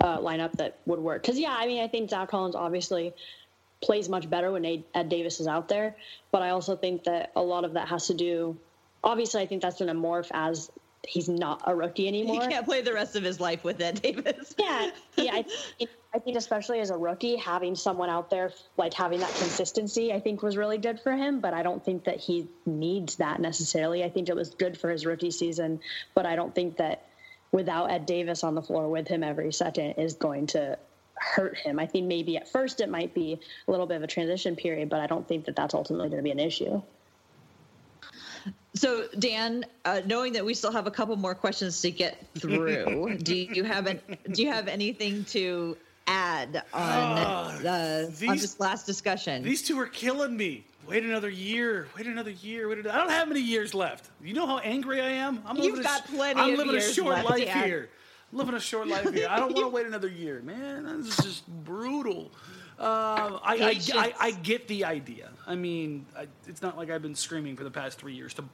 uh, 0.00 0.18
lineup 0.18 0.52
that 0.52 0.78
would 0.86 0.98
work. 0.98 1.22
Because 1.22 1.38
yeah, 1.38 1.54
I 1.56 1.66
mean, 1.66 1.84
I 1.84 1.86
think 1.86 2.10
Zach 2.10 2.28
Collins 2.30 2.56
obviously 2.56 3.12
plays 3.82 4.08
much 4.08 4.28
better 4.28 4.50
when 4.50 4.64
Ed 4.64 5.08
Davis 5.08 5.40
is 5.40 5.46
out 5.46 5.68
there, 5.68 5.94
but 6.32 6.42
I 6.42 6.50
also 6.50 6.74
think 6.74 7.04
that 7.04 7.30
a 7.36 7.42
lot 7.42 7.64
of 7.64 7.74
that 7.74 7.88
has 7.88 8.06
to 8.06 8.14
do. 8.14 8.56
Obviously, 9.04 9.42
I 9.42 9.46
think 9.46 9.60
that's 9.60 9.78
going 9.78 9.94
to 9.94 10.00
morph 10.00 10.30
as 10.32 10.70
he's 11.08 11.28
not 11.28 11.62
a 11.66 11.74
rookie 11.74 12.08
anymore. 12.08 12.42
He 12.42 12.48
can't 12.48 12.64
play 12.64 12.82
the 12.82 12.92
rest 12.92 13.16
of 13.16 13.22
his 13.22 13.40
life 13.40 13.64
with 13.64 13.80
Ed 13.80 14.00
Davis. 14.02 14.54
Yeah, 14.58 14.90
yeah. 15.16 15.32
I, 15.34 15.44
I 16.14 16.18
think 16.18 16.36
especially 16.36 16.80
as 16.80 16.90
a 16.90 16.96
rookie, 16.96 17.36
having 17.36 17.74
someone 17.74 18.08
out 18.08 18.30
there 18.30 18.52
like 18.76 18.94
having 18.94 19.20
that 19.20 19.34
consistency, 19.34 20.12
I 20.12 20.20
think 20.20 20.42
was 20.42 20.56
really 20.56 20.78
good 20.78 21.00
for 21.00 21.12
him. 21.12 21.40
But 21.40 21.54
I 21.54 21.62
don't 21.62 21.84
think 21.84 22.04
that 22.04 22.18
he 22.18 22.48
needs 22.66 23.16
that 23.16 23.40
necessarily. 23.40 24.04
I 24.04 24.10
think 24.10 24.28
it 24.28 24.36
was 24.36 24.50
good 24.50 24.78
for 24.78 24.90
his 24.90 25.04
rookie 25.06 25.30
season, 25.30 25.80
but 26.14 26.26
I 26.26 26.36
don't 26.36 26.54
think 26.54 26.76
that 26.78 27.08
without 27.52 27.90
Ed 27.90 28.06
Davis 28.06 28.42
on 28.42 28.54
the 28.54 28.62
floor 28.62 28.88
with 28.88 29.06
him 29.06 29.22
every 29.22 29.52
second 29.52 29.92
is 29.92 30.14
going 30.14 30.46
to 30.48 30.78
hurt 31.14 31.56
him. 31.56 31.78
I 31.78 31.86
think 31.86 32.06
maybe 32.06 32.36
at 32.36 32.48
first 32.48 32.80
it 32.80 32.88
might 32.88 33.14
be 33.14 33.40
a 33.66 33.70
little 33.70 33.86
bit 33.86 33.96
of 33.96 34.02
a 34.02 34.06
transition 34.06 34.56
period, 34.56 34.88
but 34.88 35.00
I 35.00 35.06
don't 35.06 35.26
think 35.26 35.44
that 35.46 35.56
that's 35.56 35.74
ultimately 35.74 36.08
going 36.08 36.18
to 36.18 36.24
be 36.24 36.30
an 36.30 36.40
issue. 36.40 36.82
So, 38.74 39.06
Dan, 39.20 39.64
uh, 39.84 40.02
knowing 40.04 40.32
that 40.32 40.44
we 40.44 40.52
still 40.52 40.72
have 40.72 40.88
a 40.88 40.90
couple 40.90 41.14
more 41.16 41.34
questions 41.34 41.80
to 41.82 41.90
get 41.92 42.26
through, 42.36 43.18
do 43.22 43.34
you 43.36 43.62
have 43.62 43.86
an, 43.86 44.00
do 44.32 44.42
you 44.42 44.50
have 44.50 44.66
anything 44.66 45.24
to 45.26 45.76
add 46.08 46.64
on 46.72 47.66
uh, 47.66 48.10
these, 48.18 48.28
on 48.28 48.36
this 48.36 48.58
last 48.58 48.84
discussion? 48.84 49.44
These 49.44 49.62
two 49.62 49.78
are 49.78 49.86
killing 49.86 50.36
me. 50.36 50.64
Wait 50.88 51.04
another 51.04 51.30
year. 51.30 51.86
Wait 51.96 52.06
another 52.06 52.32
year. 52.32 52.68
Wait 52.68 52.78
another, 52.78 52.94
I 52.94 53.00
don't 53.00 53.10
have 53.10 53.28
many 53.28 53.40
years 53.40 53.74
left. 53.74 54.10
You 54.22 54.34
know 54.34 54.46
how 54.46 54.58
angry 54.58 55.00
I 55.00 55.08
am. 55.08 55.40
I'm 55.46 55.56
You've 55.56 55.76
living 55.76 55.82
got 55.82 56.04
a, 56.04 56.08
plenty. 56.08 56.40
I'm 56.40 56.56
living 56.56 56.76
a 56.76 56.80
short 56.80 57.14
left, 57.14 57.30
life 57.30 57.44
Dan. 57.44 57.64
here. 57.64 57.90
living 58.32 58.54
a 58.54 58.60
short 58.60 58.88
life 58.88 59.14
here. 59.14 59.28
I 59.30 59.38
don't 59.38 59.54
want 59.54 59.66
to 59.66 59.68
wait 59.68 59.86
another 59.86 60.08
year, 60.08 60.42
man. 60.42 60.84
This 60.98 61.18
is 61.18 61.24
just 61.24 61.48
brutal. 61.64 62.32
Uh, 62.78 63.38
I, 63.42 63.54
I, 63.54 63.80
I, 63.94 64.14
I, 64.18 64.30
get 64.32 64.66
the 64.66 64.84
idea. 64.84 65.30
I 65.46 65.54
mean, 65.54 66.06
I, 66.18 66.26
it's 66.48 66.60
not 66.60 66.76
like 66.76 66.90
I've 66.90 67.02
been 67.02 67.14
screaming 67.14 67.54
for 67.54 67.62
the 67.62 67.70
past 67.70 67.98
three 67.98 68.14
years 68.14 68.34
to 68.34 68.44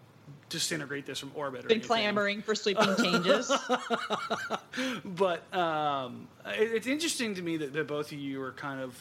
disintegrate 0.51 1.07
this 1.07 1.19
from 1.19 1.33
orbit. 1.35 1.67
Been 1.67 1.81
clamoring 1.81 2.43
for 2.43 2.55
sweeping 2.55 2.95
changes. 2.97 3.51
but 5.05 5.55
um, 5.55 6.29
it, 6.47 6.73
it's 6.75 6.87
interesting 6.87 7.35
to 7.37 7.43
me 7.43 7.57
that, 7.57 7.73
that 7.73 7.87
both 7.87 8.13
of 8.13 8.19
you 8.19 8.43
are 8.43 8.53
kind 8.53 8.81
of 8.81 8.95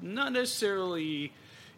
not 0.00 0.32
necessarily 0.32 1.32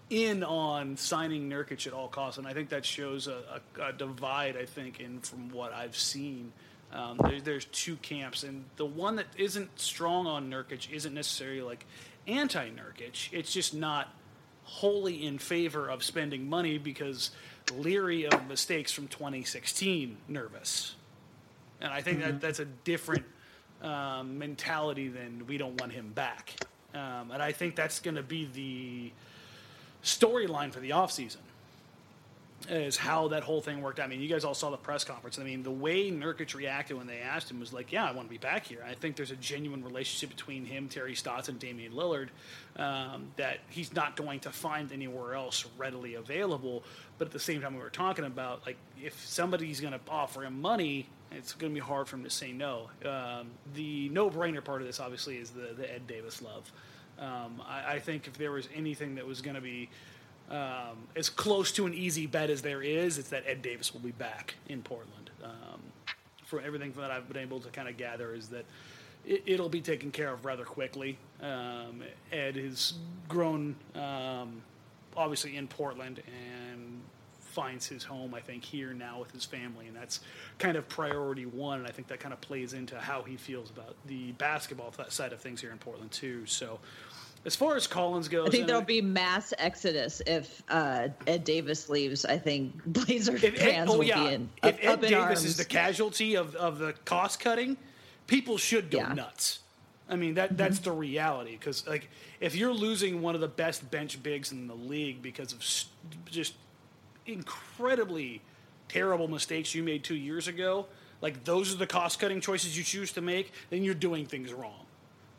in 0.09 0.43
on 0.43 0.97
signing 0.97 1.49
Nurkic 1.49 1.87
at 1.87 1.93
all 1.93 2.09
costs, 2.09 2.39
and 2.39 2.47
I 2.47 2.53
think 2.53 2.71
that 2.71 2.85
shows 2.85 3.29
a, 3.29 3.61
a, 3.79 3.85
a 3.85 3.93
divide. 3.93 4.57
I 4.57 4.64
think 4.64 4.99
in 4.99 5.21
from 5.21 5.51
what 5.51 5.73
I've 5.73 5.97
seen. 5.97 6.53
Um, 6.93 7.21
there's, 7.23 7.43
there's 7.45 7.64
two 7.66 7.95
camps, 7.97 8.43
and 8.43 8.64
the 8.75 8.87
one 8.87 9.14
that 9.16 9.27
isn't 9.37 9.79
strong 9.79 10.27
on 10.27 10.51
Nurkic 10.51 10.91
isn't 10.91 11.14
necessarily 11.14 11.62
like 11.62 11.87
anti 12.27 12.68
Nurkic. 12.71 13.29
It's 13.33 13.53
just 13.53 13.75
not 13.75 14.12
wholly 14.64 15.27
in 15.27 15.39
favor 15.39 15.89
of 15.89 16.03
spending 16.03 16.49
money 16.49 16.79
because 16.79 17.31
leery 17.76 18.26
of 18.26 18.46
mistakes 18.48 18.92
from 18.92 19.08
2016 19.08 20.16
nervous. 20.28 20.94
And 21.80 21.92
I 21.92 22.02
think 22.02 22.18
mm-hmm. 22.20 22.32
that 22.32 22.40
that's 22.40 22.58
a 22.58 22.64
different 22.64 23.24
um, 23.82 24.38
mentality 24.38 25.08
than 25.08 25.46
we 25.46 25.58
don't 25.58 25.80
want 25.80 25.92
him 25.92 26.12
back. 26.12 26.54
Um, 26.94 27.30
and 27.30 27.42
I 27.42 27.52
think 27.52 27.76
that's 27.76 28.00
going 28.00 28.16
to 28.16 28.22
be 28.22 28.48
the 28.52 29.12
storyline 30.02 30.72
for 30.72 30.80
the 30.80 30.90
offseason. 30.90 31.36
Is 32.68 32.96
how 32.96 33.28
that 33.28 33.42
whole 33.42 33.61
thing 33.61 33.80
worked 33.80 33.98
out. 33.98 34.04
I 34.04 34.08
mean, 34.08 34.20
you 34.20 34.28
guys 34.28 34.44
all 34.44 34.54
saw 34.54 34.70
the 34.70 34.76
press 34.76 35.02
conference. 35.02 35.38
I 35.38 35.44
mean, 35.44 35.62
the 35.62 35.70
way 35.70 36.11
Nurkic 36.11 36.54
reacted 36.54 36.96
when 36.96 37.06
they 37.06 37.18
asked 37.18 37.50
him 37.50 37.58
was 37.58 37.72
like, 37.72 37.90
"Yeah, 37.90 38.04
I 38.04 38.12
want 38.12 38.28
to 38.28 38.30
be 38.30 38.38
back 38.38 38.66
here." 38.66 38.84
I 38.86 38.94
think 38.94 39.16
there's 39.16 39.30
a 39.30 39.36
genuine 39.36 39.82
relationship 39.82 40.36
between 40.36 40.66
him, 40.66 40.88
Terry 40.88 41.14
Stotts, 41.14 41.48
and 41.48 41.58
Damian 41.58 41.92
Lillard 41.92 42.28
um, 42.76 43.30
that 43.36 43.58
he's 43.70 43.94
not 43.94 44.16
going 44.16 44.40
to 44.40 44.50
find 44.50 44.92
anywhere 44.92 45.34
else 45.34 45.64
readily 45.78 46.14
available. 46.14 46.82
But 47.18 47.28
at 47.28 47.32
the 47.32 47.40
same 47.40 47.61
time, 47.61 47.74
we 47.74 47.80
were 47.80 47.90
talking 47.90 48.24
about 48.24 48.66
like 48.66 48.76
if 49.02 49.18
somebody's 49.26 49.80
going 49.80 49.94
to 49.94 50.00
offer 50.08 50.44
him 50.44 50.61
money, 50.61 51.08
it's 51.32 51.54
going 51.54 51.72
to 51.72 51.74
be 51.74 51.84
hard 51.84 52.08
for 52.08 52.16
him 52.16 52.24
to 52.24 52.30
say 52.30 52.52
no. 52.52 52.90
Um, 53.04 53.50
the 53.74 54.08
no-brainer 54.11 54.62
part 54.62 54.80
of 54.80 54.86
this, 54.86 55.00
obviously, 55.00 55.38
is 55.38 55.50
the 55.50 55.74
the 55.76 55.92
Ed 55.92 56.06
Davis 56.06 56.42
love. 56.42 56.70
Um, 57.18 57.62
I, 57.66 57.94
I 57.94 57.98
think 57.98 58.26
if 58.26 58.38
there 58.38 58.50
was 58.52 58.68
anything 58.74 59.16
that 59.16 59.26
was 59.26 59.42
going 59.42 59.56
to 59.56 59.61
be 59.61 59.90
um, 60.51 60.98
as 61.14 61.30
close 61.30 61.70
to 61.72 61.86
an 61.86 61.94
easy 61.94 62.26
bet 62.26 62.51
as 62.51 62.62
there 62.62 62.82
is, 62.82 63.18
it's 63.18 63.28
that 63.28 63.44
Ed 63.46 63.62
Davis 63.62 63.92
will 63.92 64.01
be 64.01 64.11
back 64.11 64.55
in 64.68 64.82
Portland. 64.82 65.30
Um, 65.44 65.80
from 66.44 66.61
everything 66.64 66.92
that 66.96 67.11
I've 67.11 67.28
been 67.28 67.40
able 67.40 67.61
to 67.61 67.68
kind 67.68 67.88
of 67.88 67.96
gather, 67.96 68.34
is 68.34 68.48
that 68.48 68.64
it, 69.24 69.61
will 69.61 69.68
be 69.68 69.80
taken 69.80 70.11
care 70.11 70.32
of 70.32 70.44
rather 70.44 70.64
quickly. 70.64 71.18
Um, 71.40 72.03
Ed 72.32 72.57
has 72.57 72.94
grown, 73.28 73.76
um, 73.94 74.62
obviously, 75.16 75.57
in 75.57 75.68
Portland 75.68 76.20
and 76.26 77.01
finds 77.40 77.86
his 77.86 78.03
home, 78.03 78.34
I 78.34 78.40
think, 78.40 78.64
here 78.64 78.92
now 78.92 79.20
with 79.20 79.30
his 79.32 79.44
family, 79.44 79.86
and 79.86 79.96
that's 79.96 80.20
kind 80.59 80.76
of 80.76 80.88
priority 80.88 81.46
one. 81.46 81.78
And 81.78 81.86
I 81.86 81.90
think 81.90 82.09
that 82.09 82.20
kind 82.20 82.32
of 82.32 82.40
plays 82.40 82.72
into 82.72 82.98
how 82.98 83.22
he 83.22 83.36
feels 83.36 83.70
about 83.70 83.96
the 84.07 84.32
basketball 84.32 84.92
side 85.09 85.32
of 85.32 85.40
things 85.40 85.61
here 85.61 85.70
in 85.70 85.78
Portland 85.78 86.11
too. 86.11 86.46
So 86.46 86.80
as 87.47 87.57
far 87.57 87.76
as 87.76 87.86
Collins 87.86 88.28
goes, 88.28 88.47
I 88.47 88.51
think 88.51 88.66
there'll 88.66 88.82
be 88.82 89.01
mass 89.01 89.55
exodus 89.59 90.20
if 90.26 90.62
uh, 90.68 91.09
Ed 91.26 91.45
Davis 91.45 91.88
leaves. 91.88 92.24
I 92.24 92.36
think 92.36 92.84
Blazer 92.86 93.34
if 93.34 93.59
fans 93.59 93.91
oh, 93.91 93.99
will 93.99 94.05
yeah. 94.05 94.24
be 94.24 94.34
in. 94.34 94.51
If 94.62 94.74
up, 94.74 94.84
Ed 94.84 94.88
up 94.88 95.01
Davis 95.01 95.14
arms. 95.16 95.45
is 95.45 95.57
the 95.57 95.64
casualty 95.64 96.34
of, 96.34 96.55
of 96.57 96.78
the 96.78 96.93
cost 97.05 97.41
cutting, 97.41 97.76
people 98.26 98.59
should 98.59 98.91
go 98.91 98.99
yeah. 98.99 99.12
nuts. 99.14 99.61
I 100.09 100.16
mean 100.16 100.34
that 100.34 100.57
that's 100.57 100.80
mm-hmm. 100.80 100.91
the 100.91 100.93
reality 100.93 101.53
because 101.53 101.86
like 101.86 102.09
if 102.41 102.57
you're 102.57 102.72
losing 102.72 103.22
one 103.22 103.36
of 103.36 103.41
the 103.41 103.49
best 103.49 103.88
bench 103.93 104.20
bigs 104.20 104.51
in 104.51 104.66
the 104.66 104.74
league 104.74 105.22
because 105.22 105.53
of 105.53 105.61
just 106.30 106.55
incredibly 107.26 108.43
terrible 108.88 109.28
mistakes 109.28 109.72
you 109.72 109.84
made 109.84 110.03
two 110.03 110.16
years 110.16 110.49
ago, 110.49 110.86
like 111.22 111.45
those 111.45 111.72
are 111.72 111.76
the 111.76 111.86
cost 111.86 112.18
cutting 112.18 112.41
choices 112.41 112.76
you 112.76 112.82
choose 112.82 113.12
to 113.12 113.20
make, 113.20 113.53
then 113.70 113.84
you're 113.84 113.95
doing 113.95 114.26
things 114.26 114.53
wrong. 114.53 114.84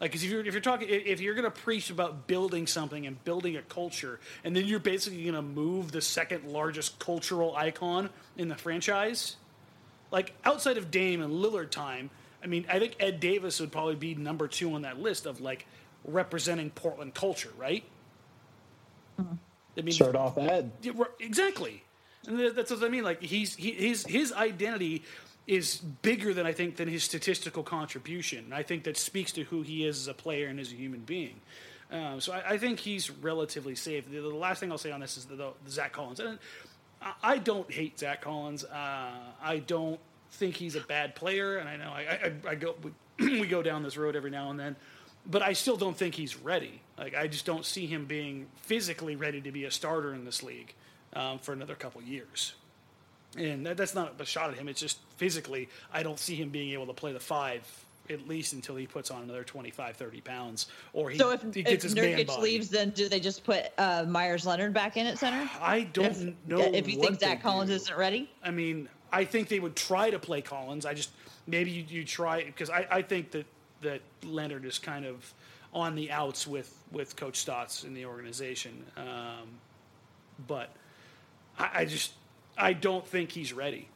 Like, 0.02 0.14
cause 0.14 0.24
if 0.24 0.32
you're 0.32 0.44
if 0.44 0.52
you're 0.52 0.62
talking 0.62 0.90
if 0.90 1.22
you're 1.22 1.36
going 1.36 1.46
to 1.46 1.52
preach 1.52 1.92
about 1.92 2.26
building 2.26 2.66
something 2.66 3.06
and 3.06 3.24
building 3.24 3.56
a 3.56 3.62
culture, 3.62 4.20
and 4.44 4.56
then 4.56 4.66
you're 4.66 4.80
basically 4.80 5.22
going 5.22 5.36
to 5.36 5.44
move 5.44 5.92
the 5.92 6.02
second 6.02 6.46
largest 6.52 6.98
cultural 6.98 7.56
icon 7.56 8.10
in 8.36 8.48
the 8.48 8.56
franchise, 8.56 9.36
like 10.10 10.34
outside 10.44 10.78
of 10.78 10.90
Dame 10.90 11.22
and 11.22 11.32
Lillard 11.32 11.70
time, 11.70 12.10
I 12.44 12.48
mean, 12.48 12.66
I 12.68 12.80
think 12.80 12.96
Ed 13.00 13.20
Davis 13.20 13.60
would 13.60 13.72
probably 13.72 13.96
be 13.96 14.16
number 14.16 14.48
two 14.48 14.74
on 14.74 14.82
that 14.82 15.00
list 15.00 15.28
of 15.28 15.40
like 15.40 15.68
representing 16.04 16.72
Portland 16.72 17.14
culture, 17.14 17.52
right? 17.56 17.84
Mm-hmm. 19.20 19.36
I 19.78 19.82
mean, 19.82 19.94
start 19.94 20.16
off 20.16 20.38
Ed 20.38 20.72
exactly, 21.20 21.84
and 22.28 22.40
that's 22.56 22.72
what 22.72 22.84
I 22.84 22.90
mean. 22.90 23.04
Like 23.04 23.22
he's 23.22 23.56
he, 23.56 23.72
his 23.72 24.04
his 24.06 24.34
identity 24.34 25.04
is 25.48 25.78
bigger 25.78 26.34
than 26.34 26.46
I 26.46 26.54
think 26.54 26.78
than 26.78 26.88
his 26.88 27.04
statistical 27.04 27.64
contribution. 27.64 28.54
I 28.54 28.64
think 28.64 28.84
that 28.84 28.98
speaks 28.98 29.32
to 29.34 29.44
who 29.44 29.64
he 29.64 29.86
is 29.86 30.02
as 30.02 30.08
a 30.08 30.14
player 30.14 30.48
and 30.48 30.60
as 30.60 30.72
a 30.72 30.76
human 30.76 31.02
being. 31.02 31.42
Um, 31.92 32.22
so 32.22 32.32
I, 32.32 32.52
I, 32.52 32.58
think 32.58 32.80
he's 32.80 33.10
relatively 33.10 33.76
safe. 33.76 34.10
The, 34.10 34.20
the, 34.20 34.30
last 34.30 34.62
thing 34.62 34.72
I'll 34.72 34.78
say 34.78 34.92
on 34.92 35.02
this 35.02 35.18
is 35.18 35.26
the, 35.26 35.36
the, 35.36 35.52
Zach 35.68 35.92
Collins. 35.92 36.22
And 36.22 36.40
I, 37.02 37.14
I, 37.22 37.38
don't 37.38 37.70
hate 37.70 38.00
Zach 38.00 38.22
Collins. 38.22 38.64
Uh, 38.64 39.12
I 39.42 39.58
don't 39.60 40.00
think 40.32 40.56
he's 40.56 40.78
a 40.78 40.82
bad 40.82 41.16
player, 41.16 41.58
and 41.58 41.68
I 41.68 41.76
know 41.76 41.90
I, 41.90 42.32
I 42.48 42.56
go 42.56 42.76
we, 43.20 43.42
we 43.42 43.48
go 43.48 43.62
down 43.62 43.84
this 43.84 43.98
road 43.98 44.16
every 44.16 44.32
now 44.32 44.52
and 44.52 44.60
then. 44.60 44.78
But 45.26 45.42
I 45.42 45.52
still 45.52 45.76
don't 45.76 45.98
think 45.98 46.16
he's 46.16 46.38
ready. 46.38 46.82
Like 46.98 47.14
I 47.14 47.28
just 47.28 47.46
don't 47.46 47.66
see 47.66 47.88
him 47.88 48.06
being 48.06 48.48
physically 48.62 49.18
ready 49.18 49.42
to 49.42 49.52
be 49.52 49.66
a 49.66 49.72
starter 49.72 50.14
in 50.14 50.24
this 50.24 50.42
league 50.42 50.74
um, 51.14 51.40
for 51.40 51.52
another 51.52 51.76
couple 51.76 52.02
years 52.02 52.54
and 53.38 53.66
that, 53.66 53.78
that's 53.78 53.96
not 53.96 54.20
a 54.20 54.26
shot 54.26 54.50
at 54.50 54.58
him. 54.58 54.68
It's 54.68 54.80
just 54.80 55.00
physically, 55.18 55.70
I 55.94 56.04
don't 56.04 56.20
see 56.20 56.36
him 56.36 56.50
being 56.50 56.72
able 56.74 56.88
to 56.88 56.94
play 56.94 57.14
the 57.14 57.20
five 57.20 57.66
at 58.10 58.28
least 58.28 58.54
until 58.54 58.76
he 58.76 58.86
puts 58.86 59.12
on 59.12 59.24
another 59.24 59.44
25, 59.44 59.96
30 59.96 60.22
pounds, 60.22 60.68
or 60.94 61.10
he, 61.10 61.18
so 61.18 61.32
if, 61.32 61.42
he 61.54 61.64
gets 61.64 61.84
if 61.86 61.92
his 61.92 61.96
Nurkic 61.96 62.18
man 62.18 62.26
body. 62.26 62.42
leaves, 62.42 62.70
then 62.70 62.90
do 62.90 63.08
they 63.08 63.20
just 63.20 63.44
put 63.44 63.66
uh, 63.78 64.06
Meyers 64.08 64.46
Leonard 64.46 64.74
back 64.74 64.98
in 64.98 65.08
at 65.08 65.18
center? 65.18 65.50
I 65.62 65.84
don't 65.94 66.06
if, 66.08 66.34
know. 66.48 66.60
If 66.60 66.90
you 66.90 67.00
think 67.00 67.20
Zach 67.20 67.42
Collins 67.42 67.70
do. 67.70 67.76
isn't 67.76 67.98
ready, 67.98 68.30
I 68.44 68.52
mean, 68.52 68.90
I 69.12 69.24
think 69.24 69.48
they 69.48 69.60
would 69.60 69.76
try 69.76 70.10
to 70.10 70.20
play 70.20 70.42
Collins. 70.42 70.86
I 70.86 70.94
just 70.94 71.12
maybe 71.48 71.72
you, 71.72 71.86
you 71.88 72.04
try 72.04 72.44
because 72.44 72.70
I, 72.70 72.88
I 72.90 73.02
think 73.02 73.32
that 73.32 73.46
that 73.82 74.02
Leonard 74.24 74.66
is 74.66 74.78
kind 74.78 75.06
of 75.06 75.34
on 75.74 75.96
the 75.96 76.12
outs 76.12 76.48
with 76.48 76.76
with 76.92 77.16
Coach 77.16 77.38
Stotts 77.38 77.84
in 77.84 77.94
the 77.94 78.06
organization, 78.06 78.84
um, 78.98 79.48
but 80.48 80.70
I, 81.58 81.70
I 81.74 81.86
just 81.86 82.12
I 82.58 82.74
don't 82.74 83.06
think 83.06 83.32
he's 83.32 83.54
ready. 83.54 83.88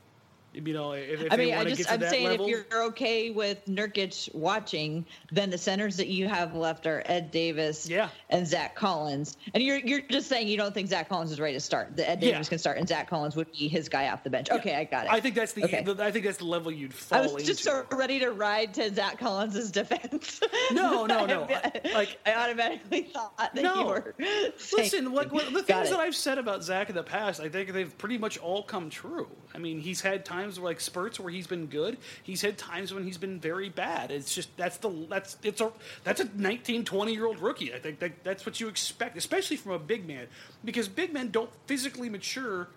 You 0.55 0.73
know, 0.73 0.93
if, 0.93 1.21
if 1.21 1.33
I 1.33 1.35
mean, 1.35 1.53
I 1.53 1.65
just, 1.65 1.91
I'm 1.91 1.99
saying 1.99 2.25
level, 2.25 2.45
if 2.45 2.49
you're 2.49 2.83
okay 2.85 3.29
with 3.29 3.65
Nurkic 3.65 4.33
watching, 4.33 5.05
then 5.31 5.49
the 5.49 5.57
centers 5.57 5.97
that 5.97 6.07
you 6.07 6.27
have 6.27 6.55
left 6.55 6.87
are 6.87 7.03
Ed 7.05 7.31
Davis 7.31 7.89
yeah. 7.89 8.09
and 8.29 8.47
Zach 8.47 8.75
Collins. 8.75 9.37
And 9.53 9.61
you're 9.61 9.79
you're 9.79 10.01
just 10.01 10.27
saying 10.27 10.47
you 10.47 10.57
don't 10.57 10.73
think 10.73 10.89
Zach 10.89 11.09
Collins 11.09 11.31
is 11.31 11.39
ready 11.39 11.53
to 11.53 11.59
start. 11.59 11.97
The 11.97 12.09
Ed 12.09 12.21
Davis 12.21 12.47
yeah. 12.47 12.49
can 12.49 12.57
start, 12.57 12.77
and 12.77 12.87
Zach 12.87 13.09
Collins 13.09 13.35
would 13.35 13.51
be 13.51 13.67
his 13.67 13.89
guy 13.89 14.07
off 14.09 14.23
the 14.23 14.29
bench. 14.29 14.49
Okay, 14.49 14.75
I 14.75 14.85
got 14.85 15.05
it. 15.05 15.11
I 15.11 15.19
think 15.19 15.35
that's 15.35 15.53
the, 15.53 15.65
okay. 15.65 15.83
the 15.83 16.01
I 16.01 16.11
think 16.11 16.25
that's 16.25 16.37
the 16.37 16.45
level 16.45 16.71
you'd 16.71 16.93
fall. 16.93 17.19
I 17.19 17.27
was 17.27 17.43
just 17.43 17.63
so 17.63 17.85
ready 17.91 18.19
to 18.19 18.31
ride 18.31 18.73
to 18.75 18.93
Zach 18.93 19.19
Collins's 19.19 19.71
defense. 19.71 20.39
No, 20.71 21.05
no, 21.05 21.25
no. 21.25 21.47
I, 21.49 21.81
like 21.93 22.19
I 22.25 22.33
automatically 22.33 23.03
thought 23.03 23.37
that 23.37 23.55
no. 23.55 23.75
you 23.75 23.85
were. 23.85 24.15
Listen, 24.77 25.11
what, 25.11 25.31
what, 25.31 25.51
the 25.53 25.63
things 25.63 25.89
that 25.89 25.99
I've 25.99 26.15
said 26.15 26.37
about 26.37 26.63
Zach 26.63 26.89
in 26.89 26.95
the 26.95 27.03
past, 27.03 27.41
I 27.41 27.49
think 27.49 27.73
they've 27.73 27.95
pretty 27.97 28.17
much 28.17 28.37
all 28.37 28.63
come 28.63 28.89
true. 28.89 29.27
I 29.53 29.57
mean, 29.57 29.79
he's 29.79 30.01
had 30.01 30.25
times 30.45 30.59
like 30.59 30.79
spurts 30.79 31.19
where 31.19 31.31
he's 31.31 31.47
been 31.47 31.67
good. 31.67 31.97
He's 32.23 32.41
had 32.41 32.57
times 32.57 32.93
when 32.93 33.03
he's 33.03 33.17
been 33.17 33.39
very 33.39 33.69
bad. 33.69 34.11
It's 34.11 34.33
just 34.33 34.55
that's 34.57 34.77
the 34.77 34.89
that's 35.09 35.37
it's 35.43 35.61
a 35.61 35.71
that's 36.03 36.21
a 36.21 36.29
19, 36.35 36.85
20 36.85 37.13
year 37.13 37.25
old 37.25 37.39
rookie. 37.39 37.73
I 37.73 37.79
think 37.79 37.99
that, 37.99 38.23
that's 38.23 38.45
what 38.45 38.59
you 38.59 38.67
expect, 38.67 39.17
especially 39.17 39.57
from 39.57 39.73
a 39.73 39.79
big 39.79 40.07
man, 40.07 40.27
because 40.63 40.87
big 40.87 41.13
men 41.13 41.31
don't 41.31 41.49
physically 41.65 42.09
mature. 42.09 42.67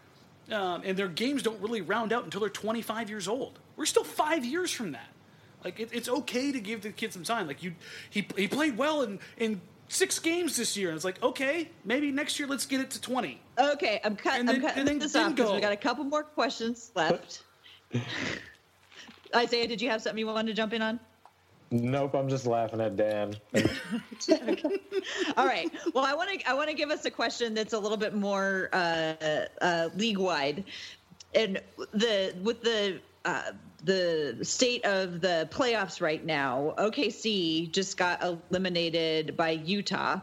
Um, 0.50 0.80
and 0.82 0.96
their 0.96 1.08
games 1.08 1.42
don't 1.42 1.60
really 1.60 1.82
round 1.82 2.10
out 2.10 2.24
until 2.24 2.40
they're 2.40 2.48
25 2.48 3.10
years 3.10 3.28
old. 3.28 3.58
We're 3.76 3.84
still 3.84 4.02
five 4.02 4.46
years 4.46 4.70
from 4.70 4.92
that. 4.92 5.08
Like 5.62 5.78
it, 5.78 5.90
it's 5.92 6.08
okay 6.08 6.52
to 6.52 6.58
give 6.58 6.80
the 6.80 6.90
kid 6.90 7.12
some 7.12 7.22
time. 7.22 7.46
Like 7.46 7.62
you, 7.62 7.74
he 8.08 8.26
he 8.34 8.48
played 8.48 8.78
well 8.78 9.02
in 9.02 9.18
in 9.36 9.60
six 9.88 10.18
games 10.18 10.56
this 10.56 10.74
year, 10.74 10.88
and 10.88 10.96
it's 10.96 11.04
like 11.04 11.22
okay, 11.22 11.68
maybe 11.84 12.10
next 12.10 12.38
year 12.38 12.48
let's 12.48 12.64
get 12.64 12.80
it 12.80 12.90
to 12.92 13.00
20. 13.00 13.38
Okay, 13.58 14.00
I'm, 14.04 14.16
cut, 14.16 14.34
I'm 14.34 14.60
cutting 14.60 14.98
this 14.98 15.14
off 15.16 15.34
because 15.34 15.52
we 15.52 15.60
got 15.60 15.72
a 15.72 15.76
couple 15.76 16.04
more 16.04 16.22
questions 16.22 16.92
left. 16.94 17.42
Isaiah, 19.34 19.66
did 19.66 19.80
you 19.80 19.90
have 19.90 20.02
something 20.02 20.18
you 20.18 20.26
wanted 20.26 20.48
to 20.48 20.54
jump 20.54 20.72
in 20.72 20.82
on? 20.82 21.00
Nope, 21.70 22.14
I'm 22.14 22.28
just 22.28 22.46
laughing 22.46 22.80
at 22.80 22.96
Dan. 22.96 23.36
All 25.36 25.46
right. 25.46 25.70
Well, 25.92 26.04
I 26.04 26.14
want 26.14 26.40
to 26.40 26.48
I 26.48 26.54
want 26.54 26.70
to 26.70 26.74
give 26.74 26.90
us 26.90 27.04
a 27.04 27.10
question 27.10 27.52
that's 27.52 27.74
a 27.74 27.78
little 27.78 27.98
bit 27.98 28.14
more 28.14 28.70
uh, 28.72 29.44
uh, 29.60 29.90
league 29.94 30.16
wide, 30.16 30.64
and 31.34 31.60
the 31.92 32.34
with 32.42 32.62
the 32.62 33.00
uh, 33.26 33.52
the 33.84 34.38
state 34.42 34.82
of 34.86 35.20
the 35.20 35.46
playoffs 35.52 36.00
right 36.00 36.24
now. 36.24 36.74
OKC 36.78 37.70
just 37.70 37.98
got 37.98 38.22
eliminated 38.22 39.36
by 39.36 39.50
Utah, 39.50 40.20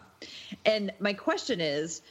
and 0.65 0.91
my 0.99 1.13
question 1.13 1.61
is, 1.61 2.01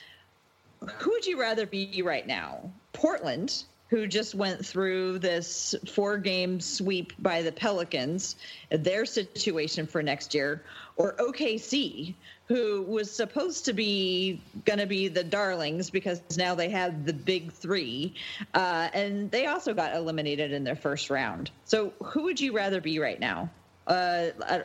who 0.99 1.11
would 1.11 1.27
you 1.27 1.41
rather 1.41 1.67
be 1.67 2.03
right 2.03 2.27
now? 2.27 2.71
Portland 2.93 3.65
who 3.89 4.07
just 4.07 4.35
went 4.35 4.65
through 4.65 5.19
this 5.19 5.75
four 5.93 6.17
game 6.17 6.61
sweep 6.61 7.13
by 7.19 7.43
the 7.43 7.53
Pelicans, 7.53 8.37
their 8.71 9.05
situation 9.05 9.87
for 9.87 10.03
next 10.03 10.35
year, 10.35 10.65
or 10.97 11.15
OKC, 11.15 12.15
who 12.47 12.83
was 12.83 13.11
supposed 13.11 13.65
to 13.67 13.73
be 13.73 14.41
going 14.65 14.79
to 14.79 14.87
be 14.87 15.09
the 15.09 15.25
darlings 15.25 15.91
because 15.91 16.23
now 16.37 16.55
they 16.55 16.69
have 16.71 17.05
the 17.05 17.13
big 17.13 17.53
three, 17.53 18.15
uh, 18.55 18.89
and 18.93 19.31
they 19.31 19.47
also 19.47 19.75
got 19.75 19.95
eliminated 19.95 20.53
in 20.53 20.65
their 20.65 20.77
first 20.77 21.11
round. 21.11 21.51
So, 21.65 21.93
who 22.03 22.25
would 22.25 22.41
you 22.41 22.55
rather 22.55 22.81
be 22.81 22.99
right 22.99 23.21
now? 23.21 23.51
Uh, 23.87 24.29
uh, 24.47 24.61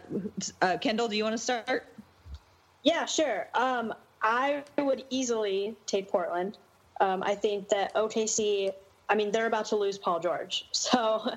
uh 0.61 0.77
Kendyl, 0.77 1.09
do 1.09 1.15
you 1.15 1.23
want 1.23 1.33
to 1.33 1.43
start? 1.43 1.85
Yeah, 2.83 3.05
sure. 3.05 3.47
Um, 3.53 3.93
I 4.21 4.63
would 4.77 5.03
easily 5.09 5.75
take 5.85 6.09
Portland. 6.09 6.57
Um, 7.01 7.23
I 7.23 7.35
think 7.35 7.69
that 7.69 7.93
OKC 7.95 8.73
I 9.09 9.15
mean, 9.15 9.31
they're 9.31 9.47
about 9.47 9.65
to 9.65 9.75
lose 9.75 9.97
Paul 9.97 10.19
George. 10.19 10.65
So 10.73 11.31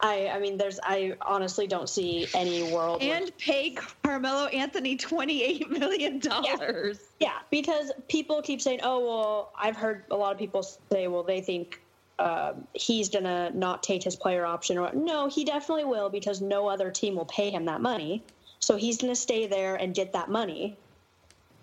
I, 0.00 0.28
I 0.28 0.40
mean, 0.40 0.58
there's, 0.58 0.78
I 0.82 1.16
honestly 1.22 1.66
don't 1.66 1.88
see 1.88 2.26
any 2.34 2.72
world. 2.72 3.02
And 3.02 3.24
where, 3.24 3.30
pay 3.38 3.76
Carmelo 4.02 4.46
Anthony 4.46 4.96
$28 4.96 5.70
million. 5.70 6.20
yeah. 6.22 6.92
yeah, 7.18 7.38
because 7.50 7.92
people 8.08 8.42
keep 8.42 8.60
saying, 8.60 8.80
oh, 8.82 9.06
well, 9.06 9.52
I've 9.58 9.76
heard 9.76 10.04
a 10.10 10.16
lot 10.16 10.32
of 10.32 10.38
people 10.38 10.62
say, 10.62 11.08
well, 11.08 11.22
they 11.22 11.40
think 11.40 11.80
uh, 12.18 12.54
he's 12.74 13.08
going 13.08 13.24
to 13.24 13.56
not 13.56 13.82
take 13.82 14.02
his 14.02 14.16
player 14.16 14.44
option. 14.44 14.76
Or 14.76 14.92
No, 14.92 15.28
he 15.28 15.44
definitely 15.44 15.84
will 15.84 16.10
because 16.10 16.42
no 16.42 16.68
other 16.68 16.90
team 16.90 17.16
will 17.16 17.26
pay 17.26 17.50
him 17.50 17.64
that 17.66 17.80
money. 17.80 18.22
So 18.60 18.76
he's 18.76 18.98
going 18.98 19.12
to 19.12 19.20
stay 19.20 19.46
there 19.46 19.76
and 19.76 19.94
get 19.94 20.12
that 20.12 20.28
money 20.28 20.76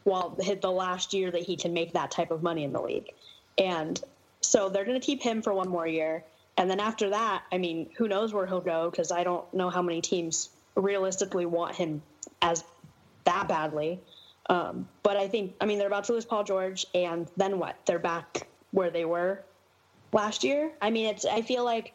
while 0.06 0.36
hit 0.40 0.62
the 0.62 0.72
last 0.72 1.14
year 1.14 1.32
that 1.32 1.44
he 1.44 1.56
can 1.56 1.74
make 1.74 1.94
that 1.94 2.12
type 2.12 2.32
of 2.32 2.44
money 2.44 2.64
in 2.64 2.74
the 2.74 2.82
league. 2.82 3.12
And 3.58 4.02
so 4.44 4.70
they're 4.70 4.86
going 4.86 5.00
to 5.00 5.06
keep 5.06 5.22
him 5.22 5.42
for 5.42 5.54
one 5.54 5.70
more 5.70 5.88
year. 5.88 6.24
And 6.58 6.70
then 6.70 6.80
after 6.80 7.10
that, 7.10 7.44
I 7.52 7.58
mean, 7.58 7.90
who 7.98 8.08
knows 8.08 8.34
where 8.34 8.46
he'll 8.46 8.62
go 8.62 8.90
because 8.90 9.12
I 9.12 9.24
don't 9.24 9.52
know 9.54 9.70
how 9.70 9.82
many 9.82 10.02
teams 10.02 10.50
realistically 10.76 11.46
want 11.46 11.76
him 11.76 12.02
as 12.42 12.64
that 13.24 13.48
badly. 13.48 14.00
Um, 14.50 14.88
but 15.02 15.18
I 15.18 15.28
think, 15.28 15.56
I 15.62 15.66
mean, 15.66 15.80
they're 15.80 15.88
about 15.88 16.04
to 16.06 16.14
lose 16.14 16.26
Paul 16.26 16.44
George, 16.44 16.86
and 16.94 17.28
then 17.38 17.60
what? 17.60 17.78
They're 17.86 17.98
back 17.98 18.48
where 18.72 18.90
they 18.90 19.06
were 19.06 19.44
last 20.12 20.44
year. 20.44 20.72
I 20.82 20.90
mean, 20.90 21.08
it's. 21.08 21.26
I 21.26 21.42
feel 21.42 21.64
like 21.64 21.94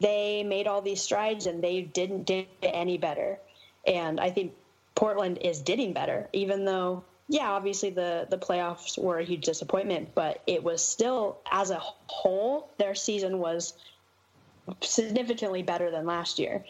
they 0.00 0.42
made 0.44 0.66
all 0.66 0.80
these 0.82 1.02
strides 1.02 1.46
and 1.46 1.62
they 1.62 1.82
didn't 1.82 2.24
do 2.24 2.44
any 2.62 2.98
better. 2.98 3.38
And 3.86 4.20
I 4.20 4.30
think 4.30 4.52
Portland 4.94 5.38
is 5.42 5.60
getting 5.60 5.92
better, 5.92 6.28
even 6.32 6.64
though 6.64 7.04
yeah, 7.28 7.50
obviously 7.50 7.90
the 7.90 8.26
the 8.28 8.38
playoffs 8.38 8.98
were 8.98 9.18
a 9.18 9.24
huge 9.24 9.44
disappointment, 9.44 10.14
but 10.14 10.42
it 10.46 10.62
was 10.62 10.84
still 10.84 11.38
as 11.50 11.70
a 11.70 11.78
whole 11.80 12.70
their 12.78 12.94
season 12.94 13.38
was 13.38 13.74
significantly 14.82 15.62
better 15.62 15.90
than 15.90 16.06
last 16.06 16.38
year. 16.38 16.64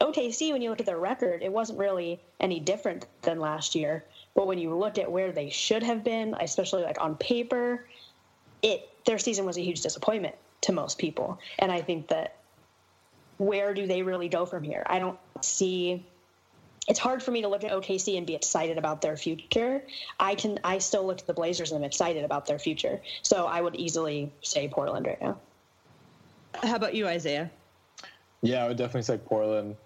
OKC, 0.00 0.52
when 0.52 0.60
you 0.60 0.68
look 0.68 0.80
at 0.80 0.86
their 0.86 0.98
record, 0.98 1.42
it 1.42 1.50
wasn't 1.50 1.78
really 1.78 2.20
any 2.38 2.60
different 2.60 3.06
than 3.22 3.40
last 3.40 3.74
year. 3.74 4.04
But 4.34 4.46
when 4.46 4.58
you 4.58 4.74
look 4.74 4.98
at 4.98 5.10
where 5.10 5.32
they 5.32 5.48
should 5.48 5.82
have 5.82 6.04
been, 6.04 6.34
especially 6.38 6.82
like 6.82 7.00
on 7.00 7.16
paper, 7.16 7.86
it 8.62 8.88
their 9.06 9.18
season 9.18 9.46
was 9.46 9.56
a 9.56 9.62
huge 9.62 9.80
disappointment 9.80 10.34
to 10.62 10.72
most 10.72 10.98
people. 10.98 11.38
And 11.58 11.72
I 11.72 11.80
think 11.80 12.08
that 12.08 12.36
where 13.38 13.72
do 13.72 13.86
they 13.86 14.02
really 14.02 14.28
go 14.28 14.44
from 14.44 14.62
here? 14.62 14.82
I 14.86 14.98
don't 14.98 15.18
see 15.40 16.04
it's 16.88 16.98
hard 16.98 17.22
for 17.22 17.30
me 17.30 17.42
to 17.42 17.48
look 17.48 17.64
at 17.64 17.72
OKC 17.72 18.16
and 18.16 18.26
be 18.26 18.34
excited 18.34 18.78
about 18.78 19.02
their 19.02 19.16
future. 19.16 19.82
I 20.20 20.34
can 20.34 20.58
I 20.62 20.78
still 20.78 21.06
look 21.06 21.20
at 21.20 21.26
the 21.26 21.34
Blazers 21.34 21.72
and 21.72 21.78
I'm 21.78 21.84
excited 21.84 22.24
about 22.24 22.46
their 22.46 22.58
future. 22.58 23.00
So 23.22 23.46
I 23.46 23.60
would 23.60 23.76
easily 23.76 24.32
say 24.42 24.68
Portland 24.68 25.06
right 25.06 25.20
now. 25.20 25.38
How 26.62 26.76
about 26.76 26.94
you, 26.94 27.06
Isaiah? 27.06 27.50
Yeah, 28.42 28.64
I 28.64 28.68
would 28.68 28.76
definitely 28.76 29.02
say 29.02 29.18
Portland. 29.18 29.76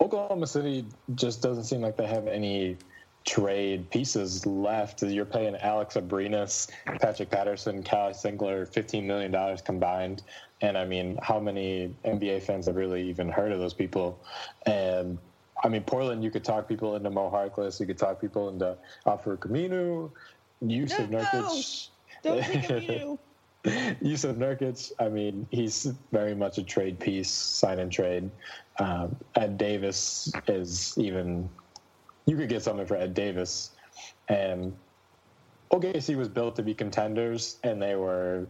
Oklahoma 0.00 0.46
City 0.46 0.84
just 1.14 1.40
doesn't 1.40 1.64
seem 1.64 1.80
like 1.80 1.96
they 1.96 2.06
have 2.06 2.26
any 2.26 2.76
trade 3.24 3.88
pieces 3.90 4.44
left. 4.44 5.02
You're 5.02 5.24
paying 5.24 5.56
Alex 5.56 5.94
Abrines, 5.94 6.68
Patrick 7.00 7.30
Patterson, 7.30 7.82
Kyle 7.82 8.10
Singler, 8.10 8.68
$15 8.68 9.04
million 9.04 9.58
combined. 9.64 10.22
And 10.60 10.76
I 10.76 10.84
mean, 10.84 11.18
how 11.22 11.40
many 11.40 11.94
NBA 12.04 12.42
fans 12.42 12.66
have 12.66 12.76
really 12.76 13.08
even 13.08 13.28
heard 13.28 13.52
of 13.52 13.60
those 13.60 13.74
people? 13.74 14.20
And 14.66 15.18
I 15.64 15.68
mean, 15.68 15.82
Portland, 15.82 16.22
you 16.22 16.30
could 16.30 16.44
talk 16.44 16.68
people 16.68 16.94
into 16.94 17.10
Mo 17.10 17.30
Harkless. 17.30 17.80
You 17.80 17.86
could 17.86 17.96
talk 17.96 18.20
people 18.20 18.50
into 18.50 18.76
Al-Farouq 19.06 19.38
Aminu, 19.38 20.10
Jusuf 20.62 21.08
no, 21.08 21.18
Nurkic. 21.18 21.88
Don't 22.22 22.44
think 22.44 22.64
Aminu. 22.64 23.18
Jusuf 23.64 24.36
Nurkic, 24.36 24.92
I 25.00 25.08
mean, 25.08 25.46
he's 25.50 25.84
very 26.12 26.34
much 26.34 26.58
a 26.58 26.62
trade 26.62 27.00
piece, 27.00 27.30
sign 27.30 27.78
and 27.78 27.90
trade. 27.90 28.30
Um, 28.78 29.16
Ed 29.36 29.56
Davis 29.56 30.30
is 30.46 30.96
even, 30.98 31.48
you 32.26 32.36
could 32.36 32.50
get 32.50 32.62
something 32.62 32.84
for 32.84 32.96
Ed 32.96 33.14
Davis. 33.14 33.70
And 34.28 34.74
OKC 35.70 36.14
was 36.14 36.28
built 36.28 36.56
to 36.56 36.62
be 36.62 36.74
contenders, 36.74 37.56
and 37.64 37.80
they 37.80 37.96
were 37.96 38.46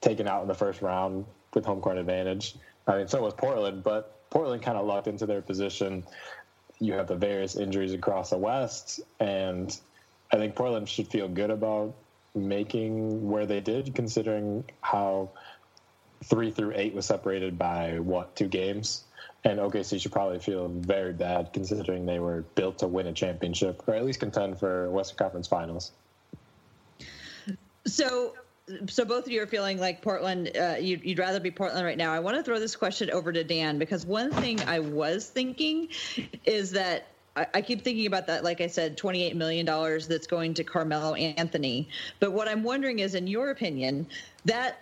taken 0.00 0.28
out 0.28 0.42
in 0.42 0.48
the 0.48 0.54
first 0.54 0.80
round 0.80 1.24
with 1.54 1.64
home 1.64 1.80
court 1.80 1.98
advantage. 1.98 2.54
I 2.86 2.98
mean, 2.98 3.08
so 3.08 3.20
was 3.20 3.34
Portland, 3.34 3.82
but 3.82 4.16
Portland 4.30 4.62
kind 4.62 4.76
of 4.76 4.86
locked 4.86 5.06
into 5.08 5.26
their 5.26 5.42
position. 5.42 6.04
You 6.78 6.92
have 6.94 7.06
the 7.06 7.16
various 7.16 7.56
injuries 7.56 7.92
across 7.92 8.30
the 8.30 8.38
West, 8.38 9.00
and 9.18 9.76
I 10.32 10.36
think 10.36 10.54
Portland 10.54 10.88
should 10.88 11.08
feel 11.08 11.28
good 11.28 11.50
about 11.50 11.94
making 12.34 13.28
where 13.28 13.46
they 13.46 13.60
did, 13.60 13.94
considering 13.94 14.64
how 14.82 15.30
three 16.24 16.50
through 16.50 16.72
eight 16.74 16.94
was 16.94 17.06
separated 17.06 17.58
by 17.58 17.98
what 17.98 18.34
two 18.36 18.48
games. 18.48 19.04
And 19.44 19.58
OKC 19.60 20.00
should 20.00 20.12
probably 20.12 20.40
feel 20.40 20.68
very 20.68 21.12
bad 21.12 21.52
considering 21.52 22.04
they 22.04 22.18
were 22.18 22.42
built 22.56 22.78
to 22.78 22.88
win 22.88 23.06
a 23.06 23.12
championship 23.12 23.82
or 23.86 23.94
at 23.94 24.04
least 24.04 24.18
contend 24.18 24.58
for 24.58 24.90
Western 24.90 25.18
Conference 25.18 25.46
Finals. 25.46 25.92
So 27.86 28.34
so 28.88 29.04
both 29.04 29.26
of 29.26 29.32
you 29.32 29.42
are 29.42 29.46
feeling 29.46 29.78
like 29.78 30.02
Portland. 30.02 30.56
Uh, 30.56 30.76
you'd, 30.80 31.04
you'd, 31.04 31.18
rather 31.18 31.40
be 31.40 31.50
Portland 31.50 31.84
right 31.84 31.96
now. 31.96 32.12
I 32.12 32.18
want 32.18 32.36
to 32.36 32.42
throw 32.42 32.58
this 32.58 32.74
question 32.74 33.10
over 33.10 33.32
to 33.32 33.44
Dan 33.44 33.78
because 33.78 34.04
one 34.04 34.32
thing 34.32 34.60
I 34.62 34.80
was 34.80 35.28
thinking 35.28 35.88
is 36.44 36.72
that 36.72 37.06
I, 37.36 37.46
I 37.54 37.62
keep 37.62 37.82
thinking 37.82 38.06
about 38.06 38.26
that. 38.26 38.42
Like 38.42 38.60
I 38.60 38.66
said, 38.66 38.96
twenty-eight 38.96 39.36
million 39.36 39.66
dollars 39.66 40.08
that's 40.08 40.26
going 40.26 40.54
to 40.54 40.64
Carmelo 40.64 41.14
Anthony. 41.14 41.88
But 42.18 42.32
what 42.32 42.48
I'm 42.48 42.64
wondering 42.64 42.98
is, 42.98 43.14
in 43.14 43.26
your 43.26 43.50
opinion, 43.50 44.08
that 44.46 44.78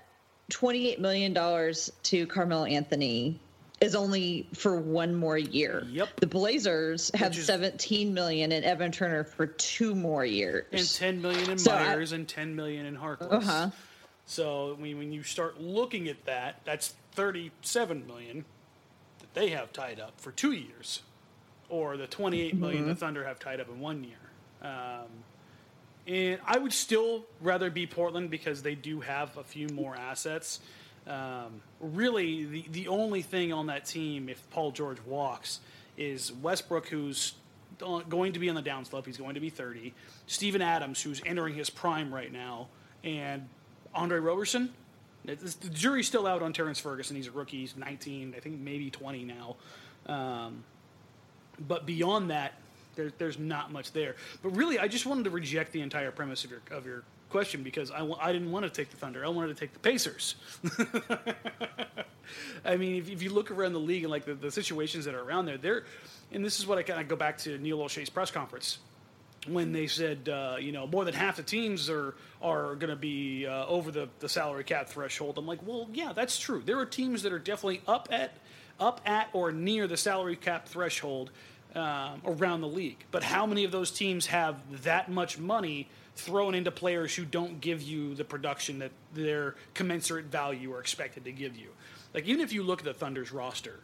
twenty-eight 0.49 1.01
million 1.01 1.35
dollars 1.35 1.93
to 2.05 2.26
Carmelo 2.26 2.64
Anthony 2.64 3.39
is 3.81 3.95
only 3.95 4.49
for 4.55 4.81
one 4.81 5.14
more 5.14 5.37
year. 5.37 5.85
Yep. 5.91 6.20
The 6.20 6.27
Blazers 6.27 7.11
have 7.14 7.37
is, 7.37 7.47
17 7.47 8.14
million 8.14 8.53
in 8.53 8.64
Evan 8.64 8.93
Turner 8.93 9.25
for 9.25 9.47
two 9.47 9.95
more 9.95 10.25
years. 10.25 10.66
And 10.72 10.89
10 10.89 11.22
million 11.22 11.51
in 11.51 11.59
so 11.59 11.72
Meyers 11.72 12.12
I, 12.12 12.16
and 12.16 12.29
10 12.29 12.55
million 12.55 12.87
in 12.87 12.97
Harkless. 12.97 13.33
Uh-huh. 13.33 13.70
So 14.27 14.75
I 14.77 14.81
mean, 14.81 14.99
when 14.99 15.12
you 15.12 15.22
start 15.22 15.61
looking 15.61 16.09
at 16.09 16.25
that, 16.25 16.61
that's 16.64 16.95
37 17.12 18.07
million 18.07 18.45
that 19.20 19.35
they 19.35 19.51
have 19.51 19.72
tied 19.72 20.01
up 20.01 20.20
for 20.20 20.31
two 20.33 20.53
years, 20.53 21.03
or 21.68 21.97
the 21.97 22.07
28 22.07 22.55
million 22.55 22.83
mm-hmm. 22.83 22.89
the 22.89 22.95
Thunder 22.95 23.25
have 23.25 23.39
tied 23.39 23.61
up 23.61 23.68
in 23.68 23.81
one 23.81 24.05
year. 24.05 24.16
Um, 24.62 25.09
and 26.07 26.39
I 26.47 26.59
would 26.59 26.72
still 26.72 27.25
rather 27.41 27.70
be 27.70 27.87
Portland 27.87 28.31
because 28.31 28.62
they 28.62 28.75
do 28.75 29.01
have 29.01 29.37
a 29.37 29.45
few 29.45 29.68
more 29.68 29.95
assets. 29.97 30.61
Um, 31.07 31.61
really, 31.80 32.44
the, 32.44 32.64
the 32.70 32.88
only 32.88 33.22
thing 33.22 33.52
on 33.52 33.66
that 33.66 33.84
team, 33.84 34.28
if 34.28 34.48
Paul 34.50 34.70
George 34.70 34.98
walks, 35.07 35.61
is 35.96 36.32
Westbrook, 36.32 36.88
who's 36.88 37.34
going 37.78 38.32
to 38.32 38.38
be 38.38 38.48
on 38.48 38.55
the 38.55 38.62
downslope. 38.62 39.07
He's 39.07 39.16
going 39.16 39.34
to 39.34 39.40
be 39.40 39.50
30. 39.50 39.92
Steven 40.26 40.62
Adams, 40.62 41.02
who's 41.02 41.20
entering 41.26 41.55
his 41.55 41.70
prime 41.70 42.12
right 42.12 42.32
now, 42.32 42.68
and 43.02 43.48
Andre 43.94 44.18
Roberson. 44.18 44.70
The 45.24 45.70
jury's 45.70 46.07
still 46.07 46.26
out 46.26 46.42
on 46.42 46.52
Terrence 46.52 46.78
Ferguson. 46.78 47.16
He's 47.16 47.28
a 47.28 47.30
rookie. 47.30 47.61
He's 47.61 47.76
19, 47.76 48.34
I 48.36 48.40
think 48.40 48.61
maybe 48.61 48.90
20 48.90 49.24
now. 49.24 49.57
Um, 50.07 50.64
but 51.66 51.86
beyond 51.86 52.30
that, 52.30 52.52
there, 52.94 53.11
there's 53.16 53.38
not 53.38 53.72
much 53.72 53.92
there. 53.92 54.16
But 54.42 54.50
really, 54.50 54.78
I 54.78 54.86
just 54.86 55.07
wanted 55.07 55.24
to 55.24 55.30
reject 55.30 55.72
the 55.72 55.80
entire 55.80 56.11
premise 56.11 56.44
of 56.44 56.50
your 56.50 56.61
of 56.70 56.86
your 56.86 57.05
question 57.35 57.64
because 57.64 57.91
I, 57.91 58.09
I 58.20 58.32
didn't 58.32 58.53
want 58.53 58.64
to 58.64 58.70
take 58.70 58.91
the 58.91 58.97
Thunder. 58.97 59.24
I 59.24 59.28
wanted 59.28 59.49
to 59.49 59.55
take 59.55 59.72
the 59.72 59.80
Pacers. 59.80 60.37
I 62.64 62.76
mean, 62.76 62.95
if, 62.95 63.11
if, 63.11 63.22
you 63.24 63.30
look 63.30 63.51
around 63.51 63.72
the 63.72 63.80
league 63.80 64.05
and 64.05 64.11
like 64.12 64.24
the, 64.24 64.35
the 64.35 64.53
situations 64.53 65.05
that 65.07 65.16
are 65.16 65.20
around 65.20 65.47
there, 65.47 65.59
there, 65.59 65.82
and 66.30 66.45
this 66.45 66.61
is 66.61 66.66
what 66.68 66.78
I 66.78 66.85
kind 66.85 67.01
of 67.01 67.09
go 67.09 67.16
back 67.16 67.39
to 67.39 67.59
Neil 67.59 67.78
Olshey's 67.80 68.09
press 68.09 68.30
conference 68.30 68.78
when 69.49 69.72
they 69.72 69.89
said, 69.89 70.28
uh, 70.28 70.59
you 70.61 70.70
know, 70.70 70.87
more 70.87 71.05
than 71.05 71.12
half 71.12 71.37
the 71.37 71.43
teams 71.43 71.91
are 71.91 72.14
are 72.41 72.76
going 72.76 72.91
to 72.91 72.97
be 72.97 73.49
uh, 73.49 73.66
over 73.66 73.91
the, 73.91 74.09
the 74.20 74.28
salary 74.28 74.62
cap 74.62 74.89
threshold. 74.89 75.37
I'm 75.37 75.45
like, 75.45 75.66
well, 75.66 75.89
yeah, 75.93 76.12
that's 76.12 76.39
true. 76.39 76.62
There 76.64 76.78
are 76.78 76.87
teams 76.87 77.24
that 77.24 77.32
are 77.32 77.41
definitely 77.41 77.82
up 77.89 78.07
at 78.12 78.35
up 78.78 79.01
at 79.07 79.28
or 79.32 79.51
near 79.51 79.89
the 79.89 79.97
salary 79.97 80.37
cap 80.37 80.68
threshold 80.68 81.32
um, 81.74 82.22
around 82.24 82.61
the 82.61 82.68
league. 82.68 83.05
But 83.11 83.24
how 83.24 83.45
many 83.45 83.64
of 83.64 83.72
those 83.72 83.91
teams 83.91 84.26
have 84.26 84.85
that 84.85 85.11
much 85.11 85.37
money 85.37 85.89
thrown 86.17 86.55
into 86.55 86.71
players 86.71 87.15
who 87.15 87.25
don't 87.25 87.61
give 87.61 87.83
you 87.83 88.15
the 88.15 88.25
production 88.25 88.79
that 88.79 88.93
their 89.12 89.57
commensurate 89.75 90.27
value 90.27 90.73
are 90.73 90.81
expected 90.81 91.25
to 91.25 91.33
give 91.33 91.57
you. 91.57 91.69
Like 92.12 92.27
even 92.27 92.41
if 92.41 92.53
you 92.53 92.62
look 92.62 92.81
at 92.81 92.85
the 92.85 92.95
Thunder's 92.95 93.33
roster, 93.33 93.81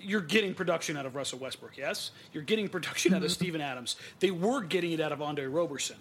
you're 0.00 0.20
getting 0.20 0.54
production 0.54 0.96
out 0.96 1.06
of 1.06 1.14
Russell 1.14 1.38
Westbrook, 1.38 1.76
yes. 1.76 2.10
You're 2.32 2.42
getting 2.42 2.68
production 2.68 3.14
out 3.14 3.22
of 3.22 3.30
Steven 3.30 3.60
Adams. 3.60 3.96
They 4.20 4.30
were 4.30 4.60
getting 4.62 4.92
it 4.92 5.00
out 5.00 5.12
of 5.12 5.22
Andre 5.22 5.46
Roberson. 5.46 5.96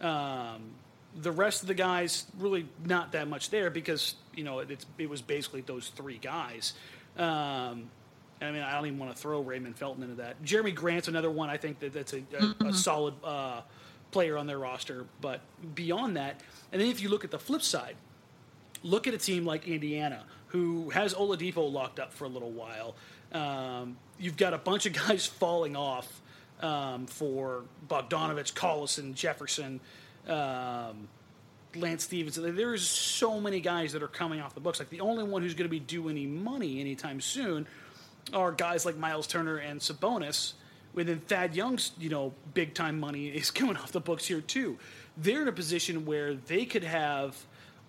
Um, 0.00 0.70
the 1.16 1.32
rest 1.32 1.62
of 1.62 1.68
the 1.68 1.74
guys 1.74 2.26
really 2.38 2.66
not 2.84 3.12
that 3.12 3.28
much 3.28 3.50
there 3.50 3.70
because 3.70 4.14
you 4.34 4.44
know 4.44 4.60
it, 4.60 4.84
it 4.98 5.10
was 5.10 5.22
basically 5.22 5.62
those 5.62 5.88
three 5.88 6.18
guys. 6.18 6.74
Um, 7.16 7.90
I 8.40 8.52
mean, 8.52 8.62
I 8.62 8.72
don't 8.74 8.86
even 8.86 8.98
want 8.98 9.14
to 9.14 9.20
throw 9.20 9.40
Raymond 9.40 9.76
Felton 9.76 10.04
into 10.04 10.16
that. 10.16 10.40
Jerami 10.44 10.72
Grant's 10.72 11.08
another 11.08 11.30
one. 11.30 11.50
I 11.50 11.56
think 11.56 11.80
that 11.80 11.92
that's 11.92 12.12
a, 12.12 12.18
a, 12.18 12.20
mm-hmm. 12.20 12.66
a 12.66 12.72
solid 12.72 13.14
uh, 13.24 13.62
player 14.10 14.36
on 14.36 14.46
their 14.46 14.58
roster. 14.58 15.06
But 15.20 15.40
beyond 15.74 16.16
that, 16.16 16.40
and 16.72 16.80
then 16.80 16.88
if 16.88 17.00
you 17.00 17.08
look 17.08 17.24
at 17.24 17.30
the 17.30 17.38
flip 17.38 17.62
side, 17.62 17.96
look 18.82 19.06
at 19.06 19.14
a 19.14 19.18
team 19.18 19.44
like 19.44 19.66
Indiana, 19.66 20.24
who 20.48 20.90
has 20.90 21.14
Oladipo 21.14 21.70
locked 21.70 21.98
up 21.98 22.12
for 22.12 22.24
a 22.24 22.28
little 22.28 22.50
while. 22.50 22.94
Um, 23.32 23.96
you've 24.18 24.36
got 24.36 24.54
a 24.54 24.58
bunch 24.58 24.86
of 24.86 24.92
guys 25.08 25.26
falling 25.26 25.76
off 25.76 26.20
um, 26.60 27.06
for 27.06 27.64
Bogdanovic, 27.88 28.54
Collison, 28.54 29.14
Jefferson, 29.14 29.80
um, 30.26 31.08
Lance 31.74 32.04
Stephenson. 32.04 32.56
There's 32.56 32.86
so 32.86 33.40
many 33.40 33.60
guys 33.60 33.92
that 33.92 34.02
are 34.02 34.08
coming 34.08 34.40
off 34.40 34.54
the 34.54 34.60
books. 34.60 34.78
Like 34.78 34.90
the 34.90 35.00
only 35.00 35.24
one 35.24 35.42
who's 35.42 35.54
going 35.54 35.68
to 35.68 35.70
be 35.70 35.80
due 35.80 36.08
any 36.08 36.26
money 36.26 36.80
anytime 36.80 37.20
soon 37.20 37.66
are 38.32 38.52
guys 38.52 38.84
like 38.84 38.96
Miles 38.96 39.26
Turner 39.26 39.56
and 39.56 39.80
Sabonis. 39.80 40.52
Within 40.94 41.20
Thad 41.20 41.54
Young's, 41.54 41.92
you 41.98 42.08
know, 42.08 42.34
big 42.54 42.74
time 42.74 42.98
money 42.98 43.28
is 43.28 43.50
coming 43.50 43.76
off 43.76 43.92
the 43.92 44.00
books 44.00 44.26
here 44.26 44.40
too. 44.40 44.78
They're 45.16 45.42
in 45.42 45.48
a 45.48 45.52
position 45.52 46.06
where 46.06 46.34
they 46.34 46.64
could 46.64 46.84
have 46.84 47.36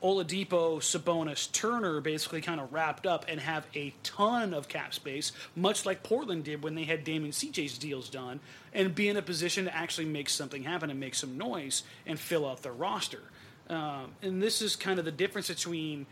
Oladipo, 0.02 0.80
Sabonis, 0.80 1.52
Turner 1.52 2.00
basically 2.00 2.42
kind 2.42 2.62
of 2.62 2.72
wrapped 2.72 3.06
up 3.06 3.26
and 3.28 3.40
have 3.40 3.68
a 3.76 3.94
ton 4.02 4.54
of 4.54 4.70
cap 4.70 4.94
space, 4.94 5.34
much 5.56 5.86
like 5.86 6.04
Portland 6.04 6.46
did 6.46 6.64
when 6.64 6.76
they 6.76 6.86
had 6.86 7.04
Damon 7.04 7.32
CJ's 7.32 7.78
deals 7.78 8.10
done, 8.10 8.40
and 8.74 8.96
be 8.96 9.10
in 9.10 9.18
a 9.18 9.22
position 9.22 9.66
to 9.66 9.76
actually 9.76 10.06
make 10.06 10.30
something 10.30 10.64
happen 10.64 10.90
and 10.90 11.00
make 11.00 11.16
some 11.16 11.38
noise 11.38 11.84
and 12.06 12.18
fill 12.18 12.48
out 12.48 12.64
their 12.64 12.72
roster. 12.72 13.24
Um, 13.70 14.14
and 14.22 14.42
this 14.42 14.62
is 14.62 14.76
kind 14.76 15.00
of 15.00 15.06
the 15.06 15.12
difference 15.12 15.50
between 15.50 16.06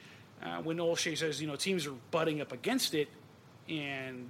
uh, 0.43 0.57
when 0.57 0.77
Olshey 0.77 1.17
says, 1.17 1.41
you 1.41 1.47
know, 1.47 1.55
teams 1.55 1.87
are 1.87 1.95
butting 2.11 2.41
up 2.41 2.51
against 2.51 2.93
it, 2.93 3.07
and 3.69 4.29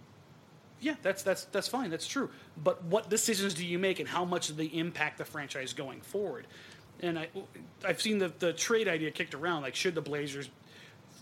yeah, 0.79 0.95
that's 1.01 1.23
that's 1.23 1.45
that's 1.45 1.67
fine, 1.67 1.89
that's 1.89 2.07
true. 2.07 2.29
But 2.63 2.83
what 2.83 3.09
decisions 3.09 3.53
do 3.53 3.65
you 3.65 3.79
make, 3.79 3.99
and 3.99 4.07
how 4.07 4.25
much 4.25 4.47
do 4.47 4.53
they 4.53 4.65
impact 4.65 5.17
the 5.17 5.25
franchise 5.25 5.73
going 5.73 6.01
forward? 6.01 6.47
and 7.01 7.19
I, 7.19 7.27
I've 7.85 8.01
seen 8.01 8.17
the, 8.17 8.31
the 8.39 8.53
trade 8.53 8.87
idea 8.87 9.11
kicked 9.11 9.33
around. 9.33 9.61
Like, 9.61 9.75
should 9.75 9.95
the 9.95 10.01
Blazers 10.01 10.49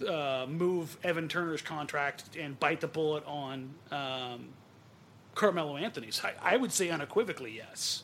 uh, 0.08 0.45
move 0.47 0.97
Evan 1.03 1.28
Turner's 1.28 1.62
contract 1.62 2.36
and 2.39 2.60
bite 2.60 2.82
the 2.82 2.88
bullet 2.88 3.26
on 3.26 3.74
um, 3.91 4.49
Carmelo 5.34 5.78
Anthony's? 5.78 6.22
I, 6.24 6.34
I, 6.41 6.58
would 6.58 6.72
say 6.72 6.89
unequivocally 6.89 7.56
yes. 7.56 8.03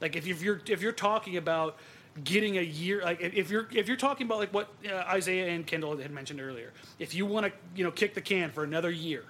Like, 0.00 0.16
if 0.16 0.42
you're 0.42 0.60
if 0.66 0.82
you're 0.82 0.92
talking 0.92 1.36
about 1.36 1.76
getting 2.24 2.58
a 2.58 2.62
year, 2.62 3.02
like 3.02 3.20
if 3.20 3.50
you're 3.50 3.68
if 3.72 3.86
you're 3.86 3.96
talking 3.96 4.26
about 4.26 4.38
like 4.38 4.52
what 4.52 4.68
uh, 4.90 4.96
Isaiah 4.96 5.48
and 5.50 5.66
Kendyl 5.66 6.00
had 6.00 6.10
mentioned 6.10 6.40
earlier, 6.40 6.72
if 6.98 7.14
you 7.14 7.24
want 7.24 7.46
to 7.46 7.52
you 7.76 7.84
know 7.84 7.92
kick 7.92 8.14
the 8.14 8.20
can 8.20 8.50
for 8.50 8.64
another 8.64 8.90
year, 8.90 9.24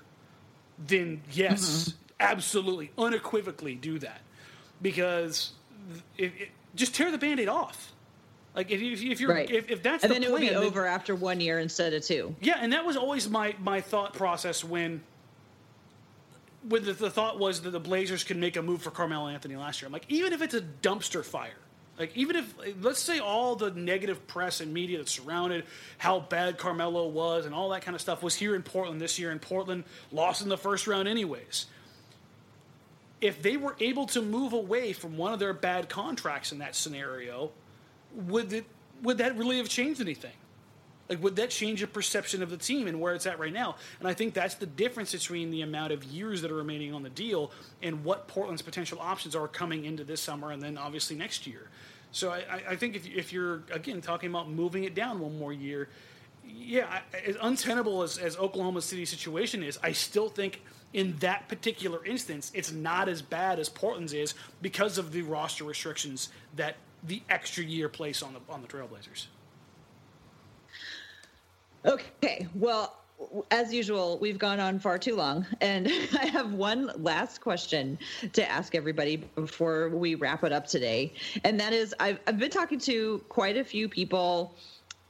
then 0.78 1.22
yes, 1.30 1.60
mm-hmm. 1.60 1.96
absolutely, 2.20 2.90
unequivocally 2.98 3.74
do 3.74 3.98
that, 3.98 4.20
because 4.80 5.52
it, 6.18 6.32
it 6.38 6.48
just 6.74 6.94
tear 6.94 7.10
the 7.10 7.18
band-aid 7.18 7.48
off. 7.48 7.92
Like 8.54 8.70
if, 8.70 8.82
you, 8.82 9.10
if 9.10 9.18
you're 9.18 9.30
right. 9.30 9.50
if, 9.50 9.70
if 9.70 9.82
that's 9.82 10.04
and 10.04 10.10
the 10.10 10.20
then 10.20 10.28
plan, 10.28 10.42
it 10.42 10.54
would 10.54 10.60
be 10.60 10.66
over 10.66 10.86
after 10.86 11.14
one 11.14 11.40
year 11.40 11.58
instead 11.58 11.94
of 11.94 12.04
two. 12.04 12.36
Yeah, 12.42 12.58
and 12.60 12.72
that 12.74 12.84
was 12.84 12.98
always 12.98 13.30
my 13.30 13.54
my 13.58 13.80
thought 13.80 14.12
process 14.12 14.62
when 14.62 15.00
when 16.68 16.84
the, 16.84 16.92
the 16.92 17.08
thought 17.08 17.38
was 17.38 17.62
that 17.62 17.70
the 17.70 17.80
Blazers 17.80 18.24
could 18.24 18.36
make 18.36 18.56
a 18.56 18.62
move 18.62 18.82
for 18.82 18.90
Carmelo 18.90 19.28
Anthony 19.28 19.56
last 19.56 19.80
year. 19.80 19.86
I'm 19.86 19.92
like, 19.92 20.04
even 20.08 20.34
if 20.34 20.42
it's 20.42 20.52
a 20.52 20.60
dumpster 20.60 21.24
fire, 21.24 21.61
like 21.98 22.16
even 22.16 22.36
if 22.36 22.54
let's 22.80 23.00
say 23.00 23.18
all 23.18 23.54
the 23.54 23.70
negative 23.70 24.26
press 24.26 24.60
and 24.60 24.72
media 24.72 24.98
that 24.98 25.08
surrounded 25.08 25.64
how 25.98 26.20
bad 26.20 26.58
Carmelo 26.58 27.06
was 27.08 27.46
and 27.46 27.54
all 27.54 27.68
that 27.70 27.82
kind 27.82 27.94
of 27.94 28.00
stuff 28.00 28.22
was 28.22 28.34
here 28.34 28.54
in 28.54 28.62
Portland 28.62 29.00
this 29.00 29.18
year, 29.18 29.30
and 29.30 29.40
Portland 29.40 29.84
lost 30.10 30.42
in 30.42 30.48
the 30.48 30.58
first 30.58 30.86
round 30.86 31.06
anyways 31.08 31.66
if 33.22 33.40
they 33.40 33.56
were 33.56 33.76
able 33.78 34.04
to 34.04 34.20
move 34.20 34.52
away 34.52 34.92
from 34.92 35.16
one 35.16 35.32
of 35.32 35.38
their 35.38 35.54
bad 35.54 35.88
contracts 35.88 36.50
in 36.50 36.58
that 36.58 36.74
scenario, 36.74 37.52
would 38.14 38.52
it 38.52 38.66
would 39.02 39.18
that 39.18 39.36
really 39.36 39.56
have 39.56 39.68
changed 39.68 40.00
anything? 40.00 40.32
Like, 41.12 41.22
would 41.22 41.36
that 41.36 41.50
change 41.50 41.82
the 41.82 41.86
perception 41.86 42.42
of 42.42 42.48
the 42.48 42.56
team 42.56 42.86
and 42.86 42.98
where 42.98 43.12
it's 43.12 43.26
at 43.26 43.38
right 43.38 43.52
now? 43.52 43.76
And 43.98 44.08
I 44.08 44.14
think 44.14 44.32
that's 44.32 44.54
the 44.54 44.64
difference 44.64 45.12
between 45.12 45.50
the 45.50 45.60
amount 45.60 45.92
of 45.92 46.02
years 46.04 46.40
that 46.40 46.50
are 46.50 46.56
remaining 46.56 46.94
on 46.94 47.02
the 47.02 47.10
deal 47.10 47.50
and 47.82 48.02
what 48.02 48.28
Portland's 48.28 48.62
potential 48.62 48.98
options 48.98 49.36
are 49.36 49.46
coming 49.46 49.84
into 49.84 50.04
this 50.04 50.22
summer 50.22 50.52
and 50.52 50.62
then 50.62 50.78
obviously 50.78 51.14
next 51.14 51.46
year. 51.46 51.68
So 52.12 52.30
I, 52.30 52.62
I 52.70 52.76
think 52.76 52.96
if, 52.96 53.06
if 53.06 53.30
you're, 53.30 53.62
again, 53.70 54.00
talking 54.00 54.30
about 54.30 54.48
moving 54.48 54.84
it 54.84 54.94
down 54.94 55.20
one 55.20 55.38
more 55.38 55.52
year, 55.52 55.90
yeah, 56.46 57.00
as 57.26 57.36
untenable 57.42 58.00
as, 58.00 58.16
as 58.16 58.38
Oklahoma 58.38 58.80
City's 58.80 59.10
situation 59.10 59.62
is, 59.62 59.78
I 59.82 59.92
still 59.92 60.30
think– 60.30 60.62
in 60.92 61.16
that 61.20 61.48
particular 61.48 62.04
instance, 62.04 62.52
it's 62.54 62.70
not 62.70 63.08
as 63.08 63.22
bad 63.22 63.58
as 63.58 63.68
Portland's 63.68 64.12
is 64.12 64.34
because 64.60 64.98
of 64.98 65.12
the 65.12 65.22
roster 65.22 65.64
restrictions 65.64 66.28
that 66.56 66.76
the 67.02 67.22
extra 67.30 67.64
year 67.64 67.88
place 67.88 68.22
on 68.22 68.34
the 68.34 68.40
on 68.52 68.62
the 68.62 68.68
Trailblazers. 68.68 69.26
Okay, 71.84 72.46
well, 72.54 72.96
as 73.50 73.72
usual, 73.72 74.18
we've 74.18 74.38
gone 74.38 74.60
on 74.60 74.78
far 74.78 74.98
too 74.98 75.16
long, 75.16 75.46
and 75.60 75.88
I 76.20 76.26
have 76.26 76.52
one 76.52 76.90
last 76.96 77.40
question 77.40 77.98
to 78.32 78.48
ask 78.48 78.74
everybody 78.74 79.16
before 79.16 79.88
we 79.88 80.14
wrap 80.14 80.44
it 80.44 80.52
up 80.52 80.66
today, 80.66 81.12
and 81.44 81.58
that 81.60 81.72
is, 81.72 81.94
I've 81.98 82.18
I've 82.26 82.38
been 82.38 82.50
talking 82.50 82.78
to 82.80 83.18
quite 83.28 83.56
a 83.56 83.64
few 83.64 83.88
people. 83.88 84.54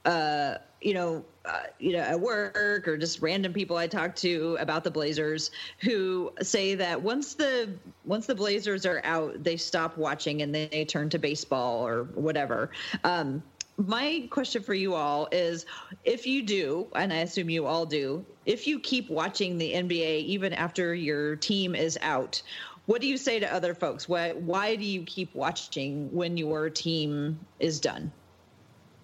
Uh, 0.04 0.56
you 0.80 0.94
know, 0.94 1.24
uh, 1.44 1.62
you 1.78 1.92
know, 1.92 2.00
at 2.00 2.20
work 2.20 2.86
or 2.88 2.96
just 2.96 3.22
random 3.22 3.52
people 3.52 3.76
I 3.76 3.86
talk 3.86 4.16
to 4.16 4.56
about 4.60 4.84
the 4.84 4.90
Blazers 4.90 5.50
who 5.80 6.32
say 6.42 6.74
that 6.76 7.02
once 7.02 7.34
the 7.34 7.70
once 8.04 8.26
the 8.26 8.34
Blazers 8.34 8.84
are 8.84 9.00
out, 9.04 9.42
they 9.42 9.56
stop 9.56 9.96
watching 9.96 10.42
and 10.42 10.54
they 10.54 10.84
turn 10.84 11.08
to 11.10 11.18
baseball 11.18 11.86
or 11.86 12.04
whatever. 12.14 12.70
Um, 13.04 13.42
my 13.86 14.26
question 14.30 14.62
for 14.62 14.74
you 14.74 14.94
all 14.94 15.28
is 15.32 15.66
if 16.04 16.26
you 16.26 16.42
do, 16.42 16.88
and 16.94 17.12
I 17.12 17.18
assume 17.18 17.50
you 17.50 17.66
all 17.66 17.86
do, 17.86 18.24
if 18.46 18.66
you 18.66 18.78
keep 18.78 19.10
watching 19.10 19.58
the 19.58 19.72
NBA 19.72 20.24
even 20.24 20.52
after 20.52 20.94
your 20.94 21.36
team 21.36 21.74
is 21.74 21.98
out, 22.00 22.42
what 22.86 23.00
do 23.00 23.06
you 23.06 23.16
say 23.16 23.40
to 23.40 23.52
other 23.52 23.74
folks? 23.74 24.08
Why, 24.08 24.32
why 24.32 24.76
do 24.76 24.84
you 24.84 25.02
keep 25.02 25.34
watching 25.34 26.12
when 26.12 26.36
your 26.36 26.70
team 26.70 27.38
is 27.60 27.80
done? 27.80 28.12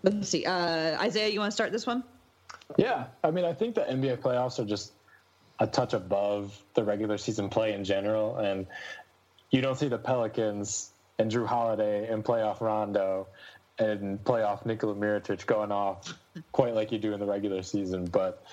Let's 0.03 0.29
see. 0.29 0.45
Uh, 0.45 1.01
Isaiah, 1.01 1.29
you 1.29 1.41
want 1.41 1.51
to 1.51 1.55
start 1.55 1.73
this 1.73 1.87
one? 1.87 2.05
Yeah. 2.77 3.07
I 3.23 3.31
mean, 3.31 3.45
I 3.45 3.53
think 3.53 3.75
the 3.75 3.83
NBA 3.83 4.19
playoffs 4.19 4.59
are 4.59 4.65
just 4.65 4.93
a 5.59 5.67
touch 5.67 5.93
above 5.93 6.61
the 6.75 6.85
regular 6.85 7.19
season 7.19 7.49
play 7.49 7.73
in 7.73 7.85
general. 7.85 8.37
And 8.37 8.67
you 9.51 9.61
don't 9.61 9.77
see 9.77 9.89
the 9.89 9.99
Pelicans 9.99 10.93
and 11.19 11.31
Jrue 11.31 11.47
Holiday 11.47 12.09
and 12.09 12.25
playoff 12.25 12.61
Rondo 12.61 13.27
and 13.79 14.23
playoff 14.25 14.67
Nikola 14.67 14.95
Mirotic 14.95 15.47
going 15.47 15.73
off 15.73 16.15
quite 16.53 16.75
like 16.75 16.93
you 16.93 16.99
do 16.99 17.13
in 17.13 17.21
the 17.21 17.27
regular 17.27 17.63
season. 17.63 18.07
But 18.07 18.45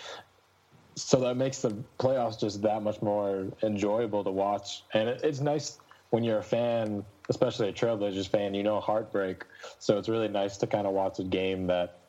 so 0.96 1.20
that 1.22 1.36
makes 1.36 1.62
the 1.62 1.76
playoffs 2.00 2.40
just 2.40 2.62
that 2.62 2.82
much 2.84 3.02
more 3.02 3.48
enjoyable 3.64 4.24
to 4.24 4.32
watch. 4.32 4.84
And 4.94 5.10
it, 5.10 5.22
it's 5.24 5.42
nice 5.42 5.80
when 6.10 6.24
you're 6.24 6.40
a 6.40 6.44
fan, 6.44 7.04
especially 7.30 7.70
a 7.70 7.74
Trailblazers 7.74 8.28
fan, 8.28 8.54
you 8.54 8.64
know 8.64 8.80
heartbreak. 8.80 9.44
So 9.80 9.98
it's 9.98 10.08
really 10.08 10.30
nice 10.30 10.58
to 10.58 10.68
kind 10.68 10.88
of 10.88 10.94
watch 10.94 11.20
a 11.20 11.24
game 11.24 11.68
that 11.68 12.00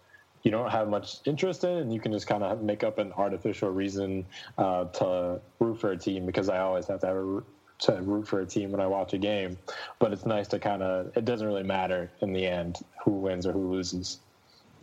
you 0.43 0.53
don't 0.53 0.71
have 0.71 0.89
much 0.89 1.17
interest 1.25 1.65
in, 1.65 1.79
and 1.79 1.93
you 1.93 1.99
can 1.99 2.13
just 2.13 2.29
kind 2.29 2.45
of 2.45 2.63
make 2.63 2.85
up 2.85 2.99
an 2.99 3.13
artificial 3.15 3.69
reason 3.71 4.25
uh, 4.59 4.85
to 4.85 5.41
root 5.59 5.81
for 5.81 5.91
a 5.91 5.97
team 5.97 6.25
because 6.25 6.49
I 6.49 6.59
always 6.59 6.87
have 6.87 7.01
to 7.01 7.07
have 7.09 7.17
a 7.17 7.43
to 7.79 7.93
root 8.03 8.27
for 8.27 8.41
a 8.41 8.47
team 8.47 8.73
when 8.73 8.81
I 8.81 8.87
watch 8.87 9.13
a 9.13 9.19
game. 9.19 9.59
But 9.99 10.13
it's 10.13 10.27
nice 10.27 10.49
to 10.49 10.59
kind 10.59 10.83
of 10.83 11.17
it 11.17 11.25
doesn't 11.25 11.47
really 11.47 11.63
matter 11.63 12.11
in 12.21 12.33
the 12.33 12.47
end 12.47 12.79
who 13.05 13.13
wins 13.13 13.47
or 13.47 13.53
who 13.53 13.71
loses. 13.71 14.21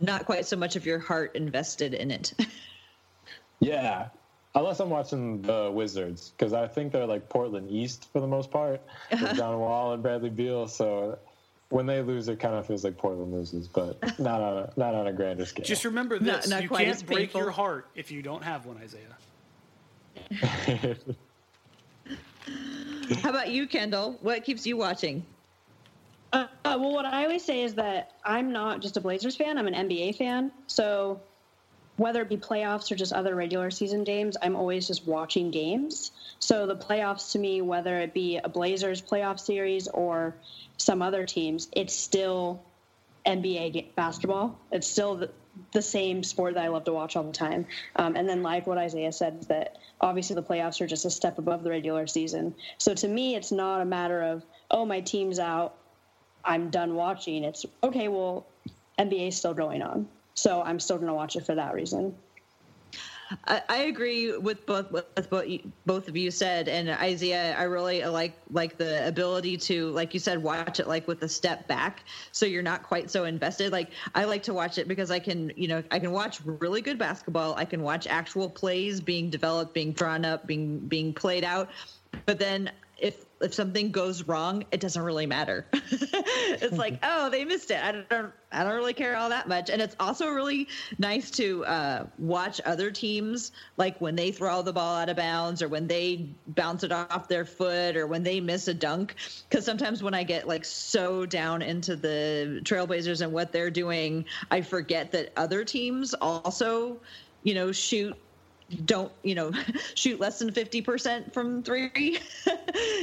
Not 0.00 0.26
quite 0.26 0.46
so 0.46 0.56
much 0.56 0.76
of 0.76 0.86
your 0.86 0.98
heart 0.98 1.36
invested 1.36 1.94
in 1.94 2.10
it. 2.10 2.34
yeah, 3.60 4.08
Unless 4.56 4.78
I'm 4.78 4.90
watching 4.90 5.42
the 5.42 5.68
Wizards, 5.72 6.32
because 6.36 6.52
I 6.52 6.68
think 6.68 6.92
they're 6.92 7.06
like 7.06 7.28
Portland 7.28 7.68
East 7.70 8.08
for 8.12 8.20
the 8.20 8.26
most 8.26 8.52
part, 8.52 8.80
with 9.10 9.36
John 9.36 9.58
Wall 9.58 9.92
and 9.94 10.02
Bradley 10.02 10.30
Beal. 10.30 10.68
So 10.68 11.18
when 11.70 11.86
they 11.86 12.02
lose, 12.02 12.28
it 12.28 12.38
kind 12.38 12.54
of 12.54 12.64
feels 12.64 12.84
like 12.84 12.96
Portland 12.96 13.32
loses, 13.32 13.66
but 13.66 13.98
not 14.20 14.40
on 14.40 14.58
a, 14.58 14.72
not 14.76 14.94
on 14.94 15.08
a 15.08 15.12
grander 15.12 15.44
scale. 15.44 15.64
Just 15.64 15.84
remember 15.84 16.20
this: 16.20 16.48
not, 16.48 16.48
not 16.48 16.62
you 16.62 16.68
can't 16.68 17.06
break 17.06 17.18
painful. 17.18 17.40
your 17.40 17.50
heart 17.50 17.88
if 17.96 18.12
you 18.12 18.22
don't 18.22 18.44
have 18.44 18.64
one, 18.64 18.78
Isaiah. 18.78 19.16
How 23.22 23.30
about 23.30 23.50
you, 23.50 23.66
Kendyl? 23.66 24.16
What 24.20 24.44
keeps 24.44 24.66
you 24.66 24.76
watching? 24.76 25.24
Uh, 26.32 26.46
uh, 26.64 26.76
well, 26.80 26.92
what 26.92 27.04
I 27.04 27.24
always 27.24 27.44
say 27.44 27.62
is 27.62 27.74
that 27.74 28.12
I'm 28.24 28.52
not 28.52 28.80
just 28.80 28.96
a 28.96 29.00
Blazers 29.00 29.36
fan; 29.36 29.58
I'm 29.58 29.68
an 29.68 29.74
NBA 29.74 30.16
fan. 30.16 30.50
So 30.66 31.20
whether 31.96 32.22
it 32.22 32.28
be 32.28 32.36
playoffs 32.36 32.90
or 32.90 32.96
just 32.96 33.12
other 33.12 33.34
regular 33.34 33.70
season 33.70 34.02
games, 34.02 34.36
I'm 34.42 34.56
always 34.56 34.86
just 34.86 35.06
watching 35.06 35.50
games. 35.50 36.10
So 36.40 36.66
the 36.66 36.76
playoffs 36.76 37.32
to 37.32 37.38
me, 37.38 37.62
whether 37.62 38.00
it 38.00 38.12
be 38.12 38.38
a 38.38 38.48
Blazers 38.48 39.00
playoff 39.00 39.38
series 39.38 39.86
or 39.88 40.34
some 40.76 41.02
other 41.02 41.24
teams, 41.24 41.68
it's 41.72 41.94
still 41.94 42.62
NBA 43.24 43.94
basketball. 43.94 44.58
It's 44.72 44.88
still 44.88 45.28
the 45.72 45.82
same 45.82 46.22
sport 46.22 46.54
that 46.54 46.64
I 46.64 46.68
love 46.68 46.84
to 46.84 46.92
watch 46.92 47.16
all 47.16 47.24
the 47.24 47.32
time. 47.32 47.66
Um, 47.96 48.16
and 48.16 48.28
then, 48.28 48.42
like 48.42 48.66
what 48.66 48.78
Isaiah 48.78 49.12
said, 49.12 49.42
that 49.44 49.78
obviously 50.00 50.34
the 50.34 50.42
playoffs 50.42 50.80
are 50.80 50.86
just 50.86 51.04
a 51.04 51.10
step 51.10 51.38
above 51.38 51.62
the 51.62 51.70
regular 51.70 52.06
season. 52.06 52.54
So 52.78 52.94
to 52.94 53.08
me, 53.08 53.34
it's 53.34 53.52
not 53.52 53.80
a 53.80 53.84
matter 53.84 54.22
of, 54.22 54.44
oh, 54.70 54.84
my 54.84 55.00
team's 55.00 55.38
out, 55.38 55.76
I'm 56.44 56.70
done 56.70 56.94
watching. 56.94 57.44
It's 57.44 57.64
okay, 57.82 58.08
well, 58.08 58.46
NBA 58.98 59.28
is 59.28 59.36
still 59.36 59.54
going 59.54 59.82
on. 59.82 60.08
So 60.34 60.62
I'm 60.62 60.80
still 60.80 60.96
going 60.96 61.08
to 61.08 61.14
watch 61.14 61.36
it 61.36 61.46
for 61.46 61.54
that 61.54 61.74
reason. 61.74 62.14
I, 63.44 63.76
agree 63.84 64.36
with 64.36 64.64
both 64.66 64.90
with 64.90 65.30
both 65.30 65.46
both 65.86 66.08
of 66.08 66.16
you 66.16 66.30
said, 66.30 66.68
and 66.68 66.88
Isaiah, 66.90 67.56
I 67.58 67.64
really 67.64 68.04
like 68.04 68.36
like 68.50 68.78
the 68.78 69.06
ability 69.06 69.56
to, 69.58 69.90
like 69.90 70.14
you 70.14 70.20
said, 70.20 70.42
watch 70.42 70.80
it 70.80 70.88
like 70.88 71.06
with 71.06 71.22
a 71.22 71.28
step 71.28 71.66
back, 71.68 72.04
so 72.32 72.46
you're 72.46 72.62
not 72.62 72.82
quite 72.82 73.10
so 73.10 73.24
invested. 73.24 73.72
Like 73.72 73.90
I 74.14 74.24
like 74.24 74.42
to 74.44 74.54
watch 74.54 74.78
it 74.78 74.88
because 74.88 75.10
I 75.10 75.18
can, 75.18 75.52
you 75.56 75.68
know, 75.68 75.82
I 75.90 75.98
can 75.98 76.12
watch 76.12 76.40
really 76.44 76.80
good 76.80 76.98
basketball. 76.98 77.54
I 77.56 77.64
can 77.64 77.82
watch 77.82 78.06
actual 78.06 78.48
plays 78.48 79.00
being 79.00 79.30
developed, 79.30 79.74
being 79.74 79.92
drawn 79.92 80.24
up, 80.24 80.46
being 80.46 80.78
being 80.78 81.12
played 81.12 81.44
out, 81.44 81.70
but 82.26 82.38
then 82.38 82.70
if 82.98 83.24
if 83.44 83.54
something 83.54 83.90
goes 83.90 84.24
wrong, 84.24 84.64
it 84.72 84.80
doesn't 84.80 85.02
really 85.02 85.26
matter. 85.26 85.66
it's 85.72 86.76
like, 86.76 86.98
oh, 87.02 87.30
they 87.30 87.44
missed 87.44 87.70
it. 87.70 87.82
I 87.82 87.92
don't 87.92 88.32
I 88.50 88.62
don't 88.62 88.74
really 88.74 88.94
care 88.94 89.16
all 89.16 89.28
that 89.30 89.48
much. 89.48 89.68
And 89.68 89.82
it's 89.82 89.96
also 89.98 90.28
really 90.28 90.68
nice 90.98 91.30
to 91.32 91.64
uh, 91.64 92.06
watch 92.18 92.60
other 92.64 92.90
teams 92.90 93.52
like 93.76 94.00
when 94.00 94.14
they 94.14 94.30
throw 94.30 94.62
the 94.62 94.72
ball 94.72 94.96
out 94.96 95.08
of 95.08 95.16
bounds 95.16 95.60
or 95.60 95.68
when 95.68 95.88
they 95.88 96.28
bounce 96.46 96.84
it 96.84 96.92
off 96.92 97.28
their 97.28 97.44
foot 97.44 97.96
or 97.96 98.06
when 98.06 98.22
they 98.22 98.40
miss 98.40 98.68
a 98.68 98.74
dunk. 98.74 99.16
Because 99.48 99.64
sometimes 99.64 100.02
when 100.02 100.14
I 100.14 100.22
get 100.22 100.46
like 100.46 100.64
so 100.64 101.26
down 101.26 101.62
into 101.62 101.96
the 101.96 102.60
Trailblazers 102.62 103.20
and 103.22 103.32
what 103.32 103.52
they're 103.52 103.70
doing, 103.70 104.24
I 104.50 104.60
forget 104.60 105.12
that 105.12 105.32
other 105.36 105.64
teams 105.64 106.14
also, 106.14 107.00
you 107.42 107.54
know, 107.54 107.72
shoot 107.72 108.16
don't 108.84 109.12
you 109.22 109.34
know 109.34 109.52
shoot 109.94 110.18
less 110.18 110.38
than 110.38 110.50
50% 110.50 111.32
from 111.32 111.62
three 111.62 111.90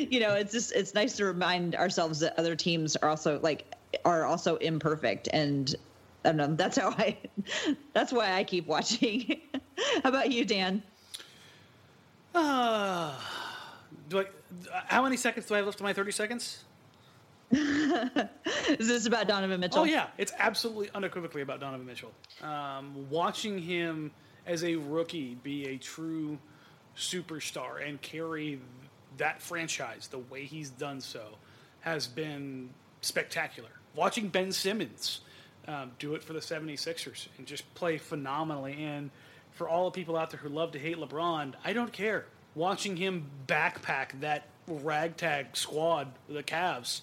you 0.09 0.19
know 0.19 0.33
it's 0.33 0.51
just 0.51 0.71
it's 0.73 0.93
nice 0.93 1.15
to 1.17 1.25
remind 1.25 1.75
ourselves 1.75 2.19
that 2.19 2.37
other 2.39 2.55
teams 2.55 2.95
are 2.95 3.09
also 3.09 3.39
like 3.41 3.71
are 4.03 4.25
also 4.25 4.55
imperfect 4.57 5.27
and 5.31 5.75
I 6.23 6.29
don't 6.29 6.37
know, 6.37 6.55
that's 6.55 6.77
how 6.77 6.89
I 6.89 7.17
that's 7.93 8.11
why 8.11 8.33
I 8.33 8.43
keep 8.43 8.67
watching. 8.67 9.41
how 10.03 10.09
about 10.09 10.31
you, 10.31 10.45
Dan? 10.45 10.83
Uh, 12.35 13.13
do 14.09 14.19
I 14.19 14.25
how 14.85 15.03
many 15.03 15.17
seconds 15.17 15.47
do 15.47 15.55
I 15.55 15.57
have 15.57 15.65
left 15.65 15.79
to 15.79 15.83
my 15.83 15.93
30 15.93 16.11
seconds? 16.11 16.63
Is 17.51 18.87
this 18.87 19.05
about 19.07 19.27
Donovan 19.27 19.59
Mitchell? 19.59 19.81
Oh 19.81 19.83
yeah, 19.83 20.07
it's 20.17 20.31
absolutely 20.37 20.89
unequivocally 20.93 21.41
about 21.41 21.59
Donovan 21.59 21.85
Mitchell. 21.85 22.11
Um, 22.41 23.09
watching 23.09 23.57
him 23.57 24.11
as 24.45 24.63
a 24.63 24.75
rookie 24.75 25.35
be 25.43 25.67
a 25.67 25.77
true 25.77 26.37
superstar 26.95 27.87
and 27.87 28.01
carry 28.01 28.59
that 29.17 29.41
franchise 29.41 30.07
the 30.07 30.19
way 30.19 30.45
he's 30.45 30.69
done 30.69 31.01
so 31.01 31.21
has 31.81 32.07
been 32.07 32.69
spectacular. 33.01 33.69
Watching 33.95 34.29
Ben 34.29 34.51
Simmons 34.51 35.21
um, 35.67 35.91
do 35.99 36.15
it 36.15 36.23
for 36.23 36.33
the 36.33 36.39
76ers 36.39 37.27
and 37.37 37.45
just 37.45 37.71
play 37.75 37.97
phenomenally. 37.97 38.83
And 38.83 39.11
for 39.51 39.67
all 39.67 39.85
the 39.85 39.91
people 39.91 40.17
out 40.17 40.31
there 40.31 40.39
who 40.39 40.49
love 40.49 40.71
to 40.71 40.79
hate 40.79 40.97
LeBron, 40.97 41.53
I 41.63 41.73
don't 41.73 41.91
care. 41.91 42.25
Watching 42.55 42.97
him 42.97 43.29
backpack 43.47 44.19
that 44.21 44.47
ragtag 44.67 45.55
squad, 45.55 46.09
the 46.29 46.43
Cavs, 46.43 47.01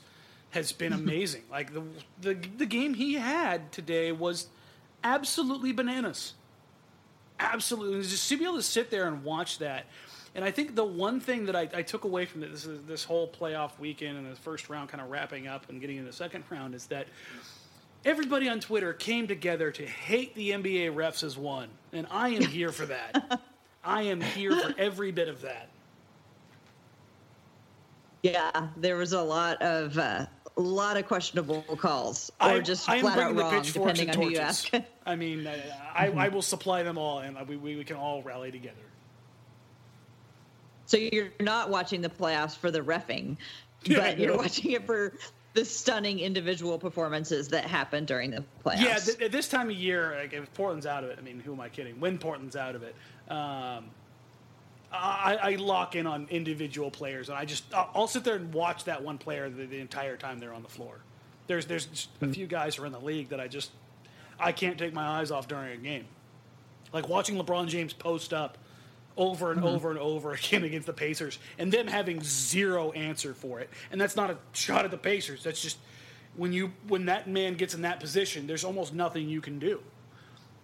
has 0.50 0.72
been 0.72 0.92
amazing. 0.94 1.42
like 1.50 1.72
the, 1.72 1.82
the 2.20 2.34
the 2.34 2.66
game 2.66 2.94
he 2.94 3.14
had 3.14 3.70
today 3.72 4.12
was 4.12 4.48
absolutely 5.04 5.72
bananas 5.72 6.34
absolutely 7.38 8.02
just 8.02 8.28
to 8.28 8.36
be 8.36 8.44
able 8.44 8.56
to 8.56 8.62
sit 8.62 8.90
there 8.90 9.06
and 9.06 9.24
watch 9.24 9.58
that. 9.58 9.86
And 10.34 10.44
I 10.44 10.50
think 10.50 10.74
the 10.74 10.84
one 10.84 11.20
thing 11.20 11.46
that 11.46 11.56
I, 11.56 11.68
I 11.74 11.82
took 11.82 12.04
away 12.04 12.24
from 12.26 12.42
this 12.42 12.68
this 12.86 13.04
whole 13.04 13.28
playoff 13.28 13.78
weekend 13.78 14.18
and 14.18 14.30
the 14.30 14.36
first 14.36 14.68
round 14.68 14.88
kind 14.88 15.02
of 15.02 15.10
wrapping 15.10 15.48
up 15.48 15.68
and 15.68 15.80
getting 15.80 15.96
into 15.96 16.10
the 16.10 16.16
second 16.16 16.44
round 16.50 16.74
is 16.74 16.86
that 16.86 17.08
everybody 18.04 18.48
on 18.48 18.60
Twitter 18.60 18.92
came 18.92 19.26
together 19.26 19.70
to 19.72 19.86
hate 19.86 20.34
the 20.34 20.50
NBA 20.50 20.94
refs 20.94 21.24
as 21.24 21.36
one, 21.36 21.68
and 21.92 22.06
I 22.10 22.28
am 22.30 22.42
here 22.42 22.72
for 22.72 22.86
that. 22.86 23.40
I 23.84 24.02
am 24.02 24.20
here 24.20 24.54
for 24.60 24.74
every 24.78 25.12
bit 25.12 25.28
of 25.28 25.40
that. 25.42 25.68
Yeah, 28.22 28.68
there 28.76 28.96
was 28.96 29.12
a 29.12 29.22
lot 29.22 29.62
of 29.62 29.96
uh, 29.96 30.26
a 30.58 30.60
lot 30.60 30.96
of 30.96 31.06
questionable 31.06 31.62
calls, 31.62 32.30
or 32.40 32.48
I, 32.48 32.58
just 32.60 32.88
I 32.88 33.00
flat 33.00 33.18
out 33.18 33.36
wrong, 33.36 33.62
depending 33.62 34.10
on 34.10 34.16
who 34.16 34.30
you 34.30 34.38
ask. 34.38 34.70
I 35.06 35.14
mean, 35.14 35.46
I, 35.46 35.62
I, 35.94 36.10
I, 36.10 36.28
will 36.28 36.42
supply 36.42 36.82
them 36.82 36.98
all, 36.98 37.20
and 37.20 37.38
we, 37.48 37.56
we 37.56 37.84
can 37.84 37.96
all 37.96 38.22
rally 38.22 38.50
together. 38.50 38.76
So 40.86 40.96
you're 40.96 41.30
not 41.40 41.70
watching 41.70 42.00
the 42.00 42.08
playoffs 42.08 42.56
for 42.56 42.70
the 42.70 42.80
refing, 42.80 43.36
but 43.88 44.18
you're 44.18 44.36
watching 44.36 44.72
it 44.72 44.84
for 44.84 45.14
the 45.54 45.64
stunning 45.64 46.18
individual 46.18 46.78
performances 46.78 47.48
that 47.48 47.64
happen 47.64 48.04
during 48.04 48.32
the 48.32 48.44
playoffs. 48.64 48.80
Yeah, 48.82 48.98
th- 48.98 49.30
this 49.30 49.48
time 49.48 49.70
of 49.70 49.76
year, 49.76 50.16
like 50.20 50.32
if 50.32 50.52
Portland's 50.54 50.86
out 50.86 51.04
of 51.04 51.10
it, 51.10 51.18
I 51.18 51.22
mean, 51.22 51.40
who 51.40 51.52
am 51.52 51.60
I 51.60 51.68
kidding? 51.68 52.00
When 52.00 52.18
Portland's 52.18 52.56
out 52.56 52.74
of 52.74 52.82
it, 52.82 52.94
um, 53.30 53.90
I, 54.90 55.38
I, 55.40 55.54
lock 55.56 55.96
in 55.96 56.06
on 56.06 56.26
individual 56.30 56.90
players, 56.90 57.28
and 57.28 57.36
I 57.36 57.44
just 57.44 57.64
I'll, 57.74 58.06
sit 58.06 58.24
there 58.24 58.36
and 58.36 58.52
watch 58.54 58.84
that 58.84 59.02
one 59.02 59.18
player 59.18 59.50
the, 59.50 59.66
the 59.66 59.80
entire 59.80 60.16
time 60.16 60.38
they're 60.38 60.54
on 60.54 60.62
the 60.62 60.68
floor. 60.68 61.00
There's 61.46 61.66
there's 61.66 62.08
a 62.22 62.28
few 62.28 62.46
guys 62.46 62.76
who 62.76 62.84
are 62.84 62.86
in 62.86 62.92
the 62.92 63.00
league 63.00 63.28
that 63.28 63.40
I 63.40 63.48
just 63.48 63.70
I 64.40 64.52
can't 64.52 64.78
take 64.78 64.94
my 64.94 65.06
eyes 65.06 65.30
off 65.30 65.46
during 65.46 65.72
a 65.72 65.76
game. 65.76 66.06
Like 66.92 67.08
watching 67.08 67.36
LeBron 67.36 67.68
James 67.68 67.92
post 67.92 68.32
up 68.32 68.56
over 69.16 69.50
and 69.50 69.60
mm-hmm. 69.60 69.68
over 69.68 69.90
and 69.90 69.98
over 69.98 70.32
again 70.34 70.64
against 70.64 70.86
the 70.86 70.92
Pacers 70.92 71.38
and 71.58 71.70
them 71.70 71.86
having 71.86 72.22
zero 72.22 72.92
answer 72.92 73.34
for 73.34 73.60
it. 73.60 73.68
And 73.90 74.00
that's 74.00 74.16
not 74.16 74.30
a 74.30 74.38
shot 74.52 74.84
at 74.84 74.90
the 74.90 74.98
Pacers. 74.98 75.44
That's 75.44 75.60
just 75.60 75.76
when 76.36 76.52
you 76.52 76.72
when 76.86 77.06
that 77.06 77.28
man 77.28 77.54
gets 77.54 77.74
in 77.74 77.82
that 77.82 78.00
position, 78.00 78.46
there's 78.46 78.64
almost 78.64 78.94
nothing 78.94 79.28
you 79.28 79.42
can 79.42 79.58
do 79.58 79.80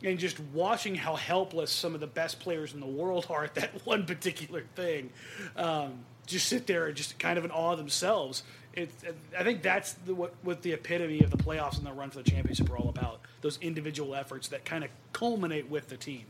and 0.04 0.18
just 0.18 0.38
watching 0.52 0.94
how 0.94 1.16
helpless 1.16 1.70
some 1.70 1.94
of 1.94 2.00
the 2.00 2.06
best 2.06 2.40
players 2.40 2.74
in 2.74 2.80
the 2.80 2.86
world 2.86 3.26
are 3.30 3.44
at 3.44 3.54
that 3.54 3.70
one 3.86 4.04
particular 4.04 4.64
thing, 4.74 5.10
um, 5.56 5.94
just 6.26 6.48
sit 6.48 6.66
there 6.66 6.86
and 6.86 6.96
just 6.96 7.18
kind 7.18 7.38
of 7.38 7.44
in 7.44 7.50
awe 7.50 7.74
themselves. 7.74 8.42
It, 8.74 8.90
I 9.38 9.44
think 9.44 9.62
that's 9.62 9.92
the, 9.92 10.14
what, 10.14 10.34
what 10.42 10.62
the 10.62 10.72
epitome 10.72 11.20
of 11.20 11.30
the 11.30 11.36
playoffs 11.36 11.78
and 11.78 11.86
the 11.86 11.92
run 11.92 12.10
for 12.10 12.18
the 12.18 12.30
championship 12.30 12.70
are 12.70 12.76
all 12.76 12.88
about. 12.88 13.20
Those 13.40 13.58
individual 13.60 14.14
efforts 14.14 14.48
that 14.48 14.64
kind 14.64 14.84
of 14.84 14.90
culminate 15.12 15.68
with 15.68 15.88
the 15.88 15.96
team. 15.96 16.24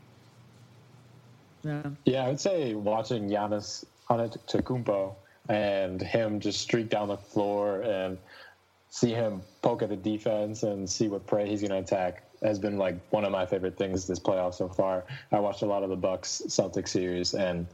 Yeah, 1.62 1.82
yeah 2.04 2.24
I 2.24 2.28
would 2.28 2.40
say 2.40 2.74
watching 2.74 3.28
Giannis 3.28 3.84
Antetokounmpo 4.10 5.14
and 5.48 6.00
him 6.00 6.40
just 6.40 6.60
streak 6.60 6.90
down 6.90 7.08
the 7.08 7.16
floor 7.16 7.80
and 7.82 8.18
see 8.90 9.10
him 9.10 9.42
poke 9.62 9.82
at 9.82 9.88
the 9.88 9.96
defense 9.96 10.62
and 10.62 10.88
see 10.88 11.08
what 11.08 11.26
prey 11.26 11.48
he's 11.48 11.60
going 11.60 11.70
to 11.70 11.78
attack 11.78 12.23
has 12.44 12.58
been 12.58 12.78
like 12.78 12.96
one 13.10 13.24
of 13.24 13.32
my 13.32 13.46
favorite 13.46 13.76
things 13.76 14.06
this 14.06 14.20
playoff 14.20 14.54
so 14.54 14.68
far. 14.68 15.04
I 15.32 15.40
watched 15.40 15.62
a 15.62 15.66
lot 15.66 15.82
of 15.82 15.90
the 15.90 15.96
Bucks 15.96 16.42
Celtics 16.46 16.88
series 16.88 17.34
and 17.34 17.66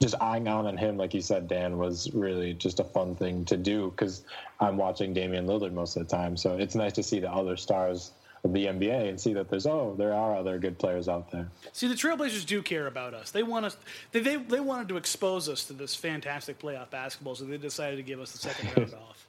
just 0.00 0.14
eyeing 0.20 0.46
out 0.46 0.64
on 0.64 0.76
him, 0.76 0.96
like 0.96 1.12
you 1.12 1.20
said, 1.20 1.48
Dan, 1.48 1.76
was 1.76 2.12
really 2.14 2.54
just 2.54 2.80
a 2.80 2.84
fun 2.84 3.14
thing 3.16 3.44
to 3.46 3.56
do 3.56 3.90
because 3.90 4.22
I'm 4.60 4.76
watching 4.76 5.12
Damian 5.12 5.46
Lillard 5.46 5.72
most 5.72 5.96
of 5.96 6.06
the 6.06 6.16
time. 6.16 6.36
So 6.36 6.56
it's 6.56 6.74
nice 6.74 6.92
to 6.94 7.02
see 7.02 7.18
the 7.20 7.30
other 7.30 7.56
stars 7.56 8.12
of 8.44 8.52
the 8.52 8.66
NBA 8.66 9.08
and 9.08 9.20
see 9.20 9.32
that 9.34 9.50
there's 9.50 9.66
oh 9.66 9.96
there 9.98 10.14
are 10.14 10.36
other 10.36 10.58
good 10.58 10.78
players 10.78 11.08
out 11.08 11.30
there. 11.32 11.48
See, 11.72 11.88
the 11.88 11.94
Trailblazers 11.94 12.46
do 12.46 12.62
care 12.62 12.86
about 12.86 13.12
us. 13.12 13.32
They 13.32 13.42
want 13.42 13.66
us. 13.66 13.76
They 14.12 14.20
they, 14.20 14.36
they 14.36 14.60
wanted 14.60 14.88
to 14.88 14.96
expose 14.96 15.48
us 15.48 15.64
to 15.64 15.72
this 15.72 15.96
fantastic 15.96 16.60
playoff 16.60 16.90
basketball, 16.90 17.34
so 17.34 17.44
they 17.44 17.56
decided 17.56 17.96
to 17.96 18.02
give 18.02 18.20
us 18.20 18.30
the 18.32 18.38
second 18.38 18.76
round 18.76 18.94
off. 19.08 19.26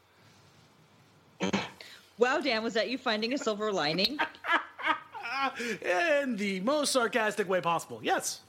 Wow, 2.20 2.41
Dan, 2.41 2.63
was 2.63 2.74
that 2.74 2.89
you 2.89 2.97
finding 2.97 3.34
a 3.34 3.38
silver 3.38 3.72
lining? 3.72 4.20
In 5.82 6.36
the 6.36 6.59
most 6.59 6.91
sarcastic 6.91 7.47
way 7.47 7.61
possible. 7.61 8.01
Yes. 8.03 8.41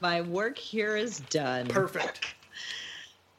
My 0.00 0.20
work 0.20 0.56
here 0.56 0.96
is 0.96 1.18
done. 1.18 1.66
Perfect. 1.66 2.36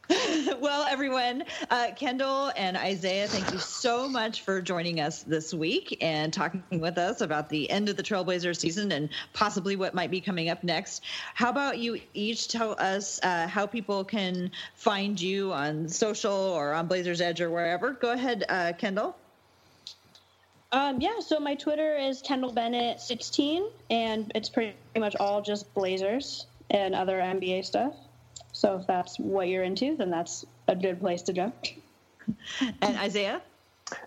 well, 0.59 0.85
everyone, 0.89 1.45
uh, 1.69 1.87
Kendyl 1.97 2.51
and 2.57 2.75
Isaiah, 2.75 3.27
thank 3.27 3.53
you 3.53 3.59
so 3.59 4.09
much 4.09 4.41
for 4.41 4.61
joining 4.61 4.99
us 4.99 5.23
this 5.23 5.53
week 5.53 5.97
and 6.01 6.33
talking 6.33 6.63
with 6.71 6.97
us 6.97 7.21
about 7.21 7.47
the 7.47 7.69
end 7.69 7.87
of 7.87 7.95
the 7.95 8.03
Trailblazer 8.03 8.57
season 8.57 8.91
and 8.91 9.07
possibly 9.31 9.77
what 9.77 9.93
might 9.93 10.11
be 10.11 10.19
coming 10.19 10.49
up 10.49 10.61
next. 10.61 11.05
How 11.35 11.51
about 11.51 11.77
you 11.77 12.01
each 12.13 12.49
tell 12.49 12.75
us 12.79 13.21
uh, 13.23 13.47
how 13.47 13.65
people 13.65 14.03
can 14.03 14.51
find 14.73 15.21
you 15.21 15.53
on 15.53 15.87
social 15.87 16.33
or 16.33 16.73
on 16.73 16.87
Blazers 16.87 17.21
Edge 17.21 17.39
or 17.39 17.49
wherever? 17.49 17.91
Go 17.91 18.11
ahead, 18.11 18.43
uh, 18.49 18.73
Kendyl. 18.77 19.13
Um, 20.71 21.01
yeah, 21.01 21.19
so 21.19 21.39
my 21.39 21.55
Twitter 21.55 21.95
is 21.97 22.21
Kendyl 22.21 22.53
Bennett 22.53 23.01
16, 23.01 23.65
and 23.89 24.31
it's 24.35 24.49
pretty 24.49 24.75
much 24.97 25.15
all 25.15 25.41
just 25.41 25.73
Blazers 25.73 26.45
and 26.69 26.93
other 26.93 27.19
NBA 27.19 27.65
stuff. 27.65 27.95
So 28.51 28.77
if 28.77 28.85
that's 28.85 29.17
what 29.17 29.47
you're 29.47 29.63
into, 29.63 29.95
then 29.95 30.11
that's 30.11 30.45
a 30.67 30.75
good 30.75 30.99
place 30.99 31.23
to 31.23 31.33
go. 31.33 31.51
and 32.81 32.97
Isaiah? 32.97 33.41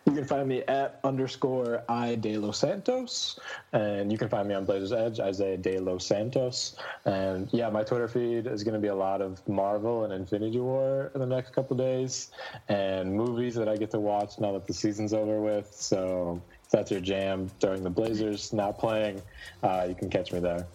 You 0.06 0.12
can 0.12 0.24
find 0.24 0.48
me 0.48 0.62
at 0.68 1.00
underscore 1.02 1.82
I 1.88 2.14
de 2.14 2.36
Los 2.36 2.58
Santos, 2.58 3.40
and 3.72 4.12
you 4.12 4.18
can 4.18 4.28
find 4.28 4.46
me 4.46 4.54
on 4.54 4.64
Blazers 4.64 4.92
Edge, 4.92 5.18
Isaiah 5.18 5.56
de 5.56 5.80
Los 5.80 6.06
Santos. 6.06 6.76
And 7.04 7.48
yeah, 7.52 7.68
my 7.68 7.82
Twitter 7.82 8.06
feed 8.06 8.46
is 8.46 8.62
going 8.62 8.74
to 8.74 8.80
be 8.80 8.88
a 8.88 8.94
lot 8.94 9.20
of 9.20 9.46
Marvel 9.48 10.04
and 10.04 10.12
Infinity 10.12 10.60
War 10.60 11.10
in 11.14 11.20
the 11.20 11.26
next 11.26 11.52
couple 11.52 11.76
days, 11.76 12.30
and 12.68 13.12
movies 13.12 13.56
that 13.56 13.68
I 13.68 13.76
get 13.76 13.90
to 13.92 13.98
watch 13.98 14.38
now 14.38 14.52
that 14.52 14.68
the 14.68 14.74
season's 14.74 15.12
over 15.12 15.40
with. 15.40 15.72
So 15.74 16.40
that's 16.72 16.90
your 16.90 17.00
jam 17.00 17.48
during 17.60 17.82
the 17.84 17.90
Blazers 17.90 18.52
not 18.52 18.78
playing, 18.78 19.22
uh, 19.62 19.86
you 19.88 19.94
can 19.94 20.10
catch 20.10 20.32
me 20.32 20.40
there. 20.40 20.66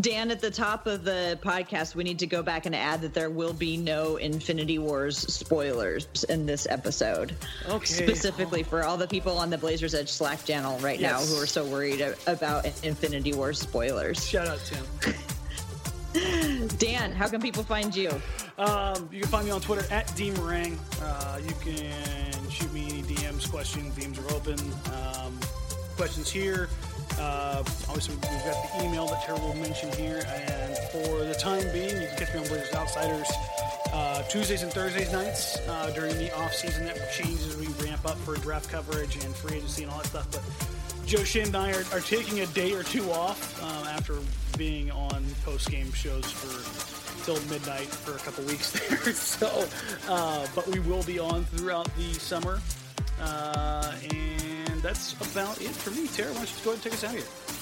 Dan, 0.00 0.30
at 0.30 0.40
the 0.40 0.52
top 0.52 0.86
of 0.86 1.02
the 1.02 1.36
podcast, 1.42 1.96
we 1.96 2.04
need 2.04 2.20
to 2.20 2.28
go 2.28 2.44
back 2.44 2.64
and 2.66 2.76
add 2.76 3.00
that 3.00 3.12
there 3.12 3.28
will 3.28 3.52
be 3.52 3.76
no 3.76 4.16
Infinity 4.18 4.78
Wars 4.78 5.18
spoilers 5.18 6.06
in 6.28 6.46
this 6.46 6.68
episode. 6.70 7.34
Okay. 7.68 7.84
Specifically 7.86 8.62
for 8.62 8.84
all 8.84 8.96
the 8.96 9.08
people 9.08 9.36
on 9.36 9.50
the 9.50 9.58
Blazers 9.58 9.92
Edge 9.94 10.10
Slack 10.10 10.44
channel 10.44 10.78
right 10.78 11.00
Yes. 11.00 11.10
now 11.28 11.34
who 11.34 11.42
are 11.42 11.46
so 11.46 11.64
worried 11.64 12.00
about 12.28 12.66
Infinity 12.84 13.32
Wars 13.32 13.58
spoilers. 13.58 14.24
Shout 14.24 14.46
out 14.46 14.60
Tim. 14.64 15.14
Dan, 16.78 17.10
how 17.10 17.26
can 17.26 17.40
people 17.42 17.64
find 17.64 17.94
you? 17.96 18.10
Um, 18.56 19.08
you 19.10 19.22
can 19.22 19.28
find 19.28 19.44
me 19.46 19.50
on 19.50 19.60
Twitter 19.60 19.84
at 19.92 20.06
dmarang. 20.08 20.78
Uh, 21.02 21.38
you 21.38 21.54
can 21.64 22.23
shoot 22.54 22.72
me 22.72 22.84
any 22.88 23.02
DMs, 23.02 23.50
questions. 23.50 23.94
DMs 23.94 24.18
are 24.24 24.34
open. 24.34 24.58
Um, 24.94 25.38
questions 25.96 26.30
here. 26.30 26.68
Uh, 27.18 27.62
obviously, 27.88 28.14
we've 28.14 28.22
got 28.22 28.78
the 28.78 28.84
email 28.84 29.06
that 29.06 29.22
Tara 29.24 29.38
will 29.38 29.54
mention 29.54 29.92
here. 29.92 30.22
And 30.26 30.76
for 30.92 31.24
the 31.24 31.34
time 31.34 31.70
being, 31.72 32.00
you 32.00 32.08
can 32.08 32.16
catch 32.16 32.34
me 32.34 32.40
on 32.40 32.46
Blazers 32.46 32.74
Outsiders 32.74 33.28
uh, 33.94 34.22
Tuesdays 34.24 34.62
and 34.62 34.72
Thursdays 34.72 35.12
nights 35.12 35.56
uh, 35.68 35.90
during 35.94 36.16
the 36.18 36.34
off 36.36 36.52
season. 36.52 36.84
That 36.86 37.12
changes 37.12 37.48
as 37.48 37.56
we 37.56 37.68
ramp 37.84 38.04
up 38.04 38.18
for 38.18 38.34
draft 38.36 38.68
coverage 38.68 39.14
and 39.24 39.34
free 39.34 39.58
agency 39.58 39.84
and 39.84 39.92
all 39.92 39.98
that 39.98 40.06
stuff. 40.08 40.28
But 40.32 41.06
Joe 41.06 41.22
Shin 41.22 41.46
and 41.46 41.56
I 41.56 41.72
are, 41.72 41.84
are 41.92 42.00
taking 42.00 42.40
a 42.40 42.46
day 42.46 42.72
or 42.72 42.82
two 42.82 43.10
off 43.12 43.62
um, 43.62 43.86
after 43.86 44.18
being 44.58 44.90
on 44.90 45.24
post 45.44 45.70
game 45.70 45.92
shows 45.92 46.24
for 46.24 46.93
till 47.24 47.40
midnight 47.48 47.86
for 47.86 48.14
a 48.14 48.18
couple 48.18 48.44
weeks 48.44 48.70
there. 48.88 49.12
so, 49.14 49.66
uh, 50.08 50.46
but 50.54 50.66
we 50.68 50.78
will 50.80 51.02
be 51.04 51.18
on 51.18 51.44
throughout 51.44 51.88
the 51.96 52.12
summer. 52.14 52.60
Uh, 53.20 53.92
and 54.12 54.82
that's 54.82 55.14
about 55.14 55.60
it 55.60 55.70
for 55.70 55.90
me. 55.90 56.06
Tara, 56.08 56.30
why 56.32 56.38
don't 56.38 56.50
you 56.50 56.64
go 56.64 56.72
ahead 56.72 56.74
and 56.74 56.82
take 56.82 56.92
us 56.92 57.04
out 57.04 57.14
of 57.14 57.16
here? 57.16 57.54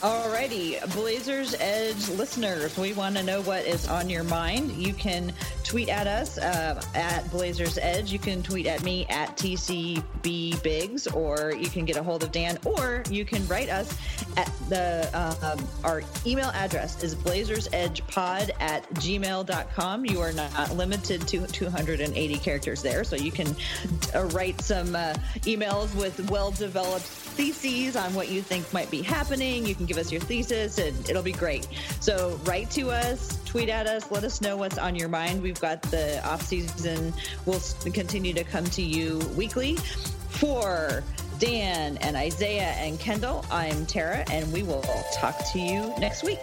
Alrighty, 0.00 0.94
Blazers 0.94 1.54
Edge 1.58 2.08
listeners, 2.10 2.76
we 2.78 2.92
want 2.92 3.16
to 3.16 3.22
know 3.24 3.40
what 3.42 3.64
is 3.66 3.88
on 3.88 4.08
your 4.08 4.22
mind. 4.22 4.70
You 4.72 4.94
can 4.94 5.32
tweet 5.68 5.90
at 5.90 6.06
us 6.06 6.38
uh, 6.38 6.82
at 6.94 7.30
Blazers 7.30 7.76
Edge. 7.76 8.10
You 8.10 8.18
can 8.18 8.42
tweet 8.42 8.66
at 8.66 8.82
me 8.82 9.04
at 9.10 9.36
TCB 9.36 10.62
Biggs, 10.62 11.06
or 11.08 11.52
you 11.52 11.68
can 11.68 11.84
get 11.84 11.96
a 11.96 12.02
hold 12.02 12.22
of 12.22 12.32
Dan, 12.32 12.58
or 12.64 13.02
you 13.10 13.26
can 13.26 13.46
write 13.48 13.68
us 13.68 13.94
at 14.38 14.50
the 14.70 15.10
um, 15.12 15.68
our 15.84 16.02
email 16.24 16.48
address 16.54 17.02
is 17.02 17.14
blazersedgepod 17.14 18.50
at 18.60 18.88
gmail.com. 18.94 20.06
You 20.06 20.20
are 20.22 20.32
not 20.32 20.74
limited 20.74 21.28
to 21.28 21.46
280 21.46 22.34
characters 22.36 22.80
there, 22.80 23.04
so 23.04 23.16
you 23.16 23.30
can 23.30 23.54
uh, 24.14 24.24
write 24.28 24.58
some 24.62 24.96
uh, 24.96 25.12
emails 25.40 25.94
with 25.94 26.30
well 26.30 26.50
developed 26.50 27.04
theses 27.04 27.94
on 27.94 28.14
what 28.14 28.28
you 28.28 28.40
think 28.40 28.72
might 28.72 28.90
be 28.90 29.02
happening. 29.02 29.66
You 29.66 29.74
can 29.74 29.84
give 29.84 29.98
us 29.98 30.10
your 30.10 30.20
thesis 30.22 30.78
and 30.78 31.08
it'll 31.10 31.22
be 31.22 31.32
great. 31.32 31.68
So 32.00 32.40
write 32.44 32.70
to 32.70 32.90
us, 32.90 33.36
tweet 33.48 33.70
at 33.70 33.86
us, 33.86 34.10
let 34.10 34.24
us 34.24 34.42
know 34.42 34.58
what's 34.58 34.76
on 34.76 34.94
your 34.94 35.08
mind. 35.08 35.42
We've 35.42 35.58
got 35.58 35.80
the 35.82 36.22
off 36.28 36.42
season. 36.42 37.14
We'll 37.46 37.62
continue 37.94 38.34
to 38.34 38.44
come 38.44 38.64
to 38.66 38.82
you 38.82 39.18
weekly. 39.36 39.76
For 40.28 41.02
Dan 41.38 41.96
and 41.98 42.14
Isaiah 42.14 42.74
and 42.76 42.98
Kendyl, 42.98 43.46
I'm 43.50 43.86
Tara, 43.86 44.22
and 44.30 44.52
we 44.52 44.62
will 44.62 44.84
talk 45.14 45.36
to 45.52 45.58
you 45.58 45.94
next 45.98 46.22
week. 46.24 46.38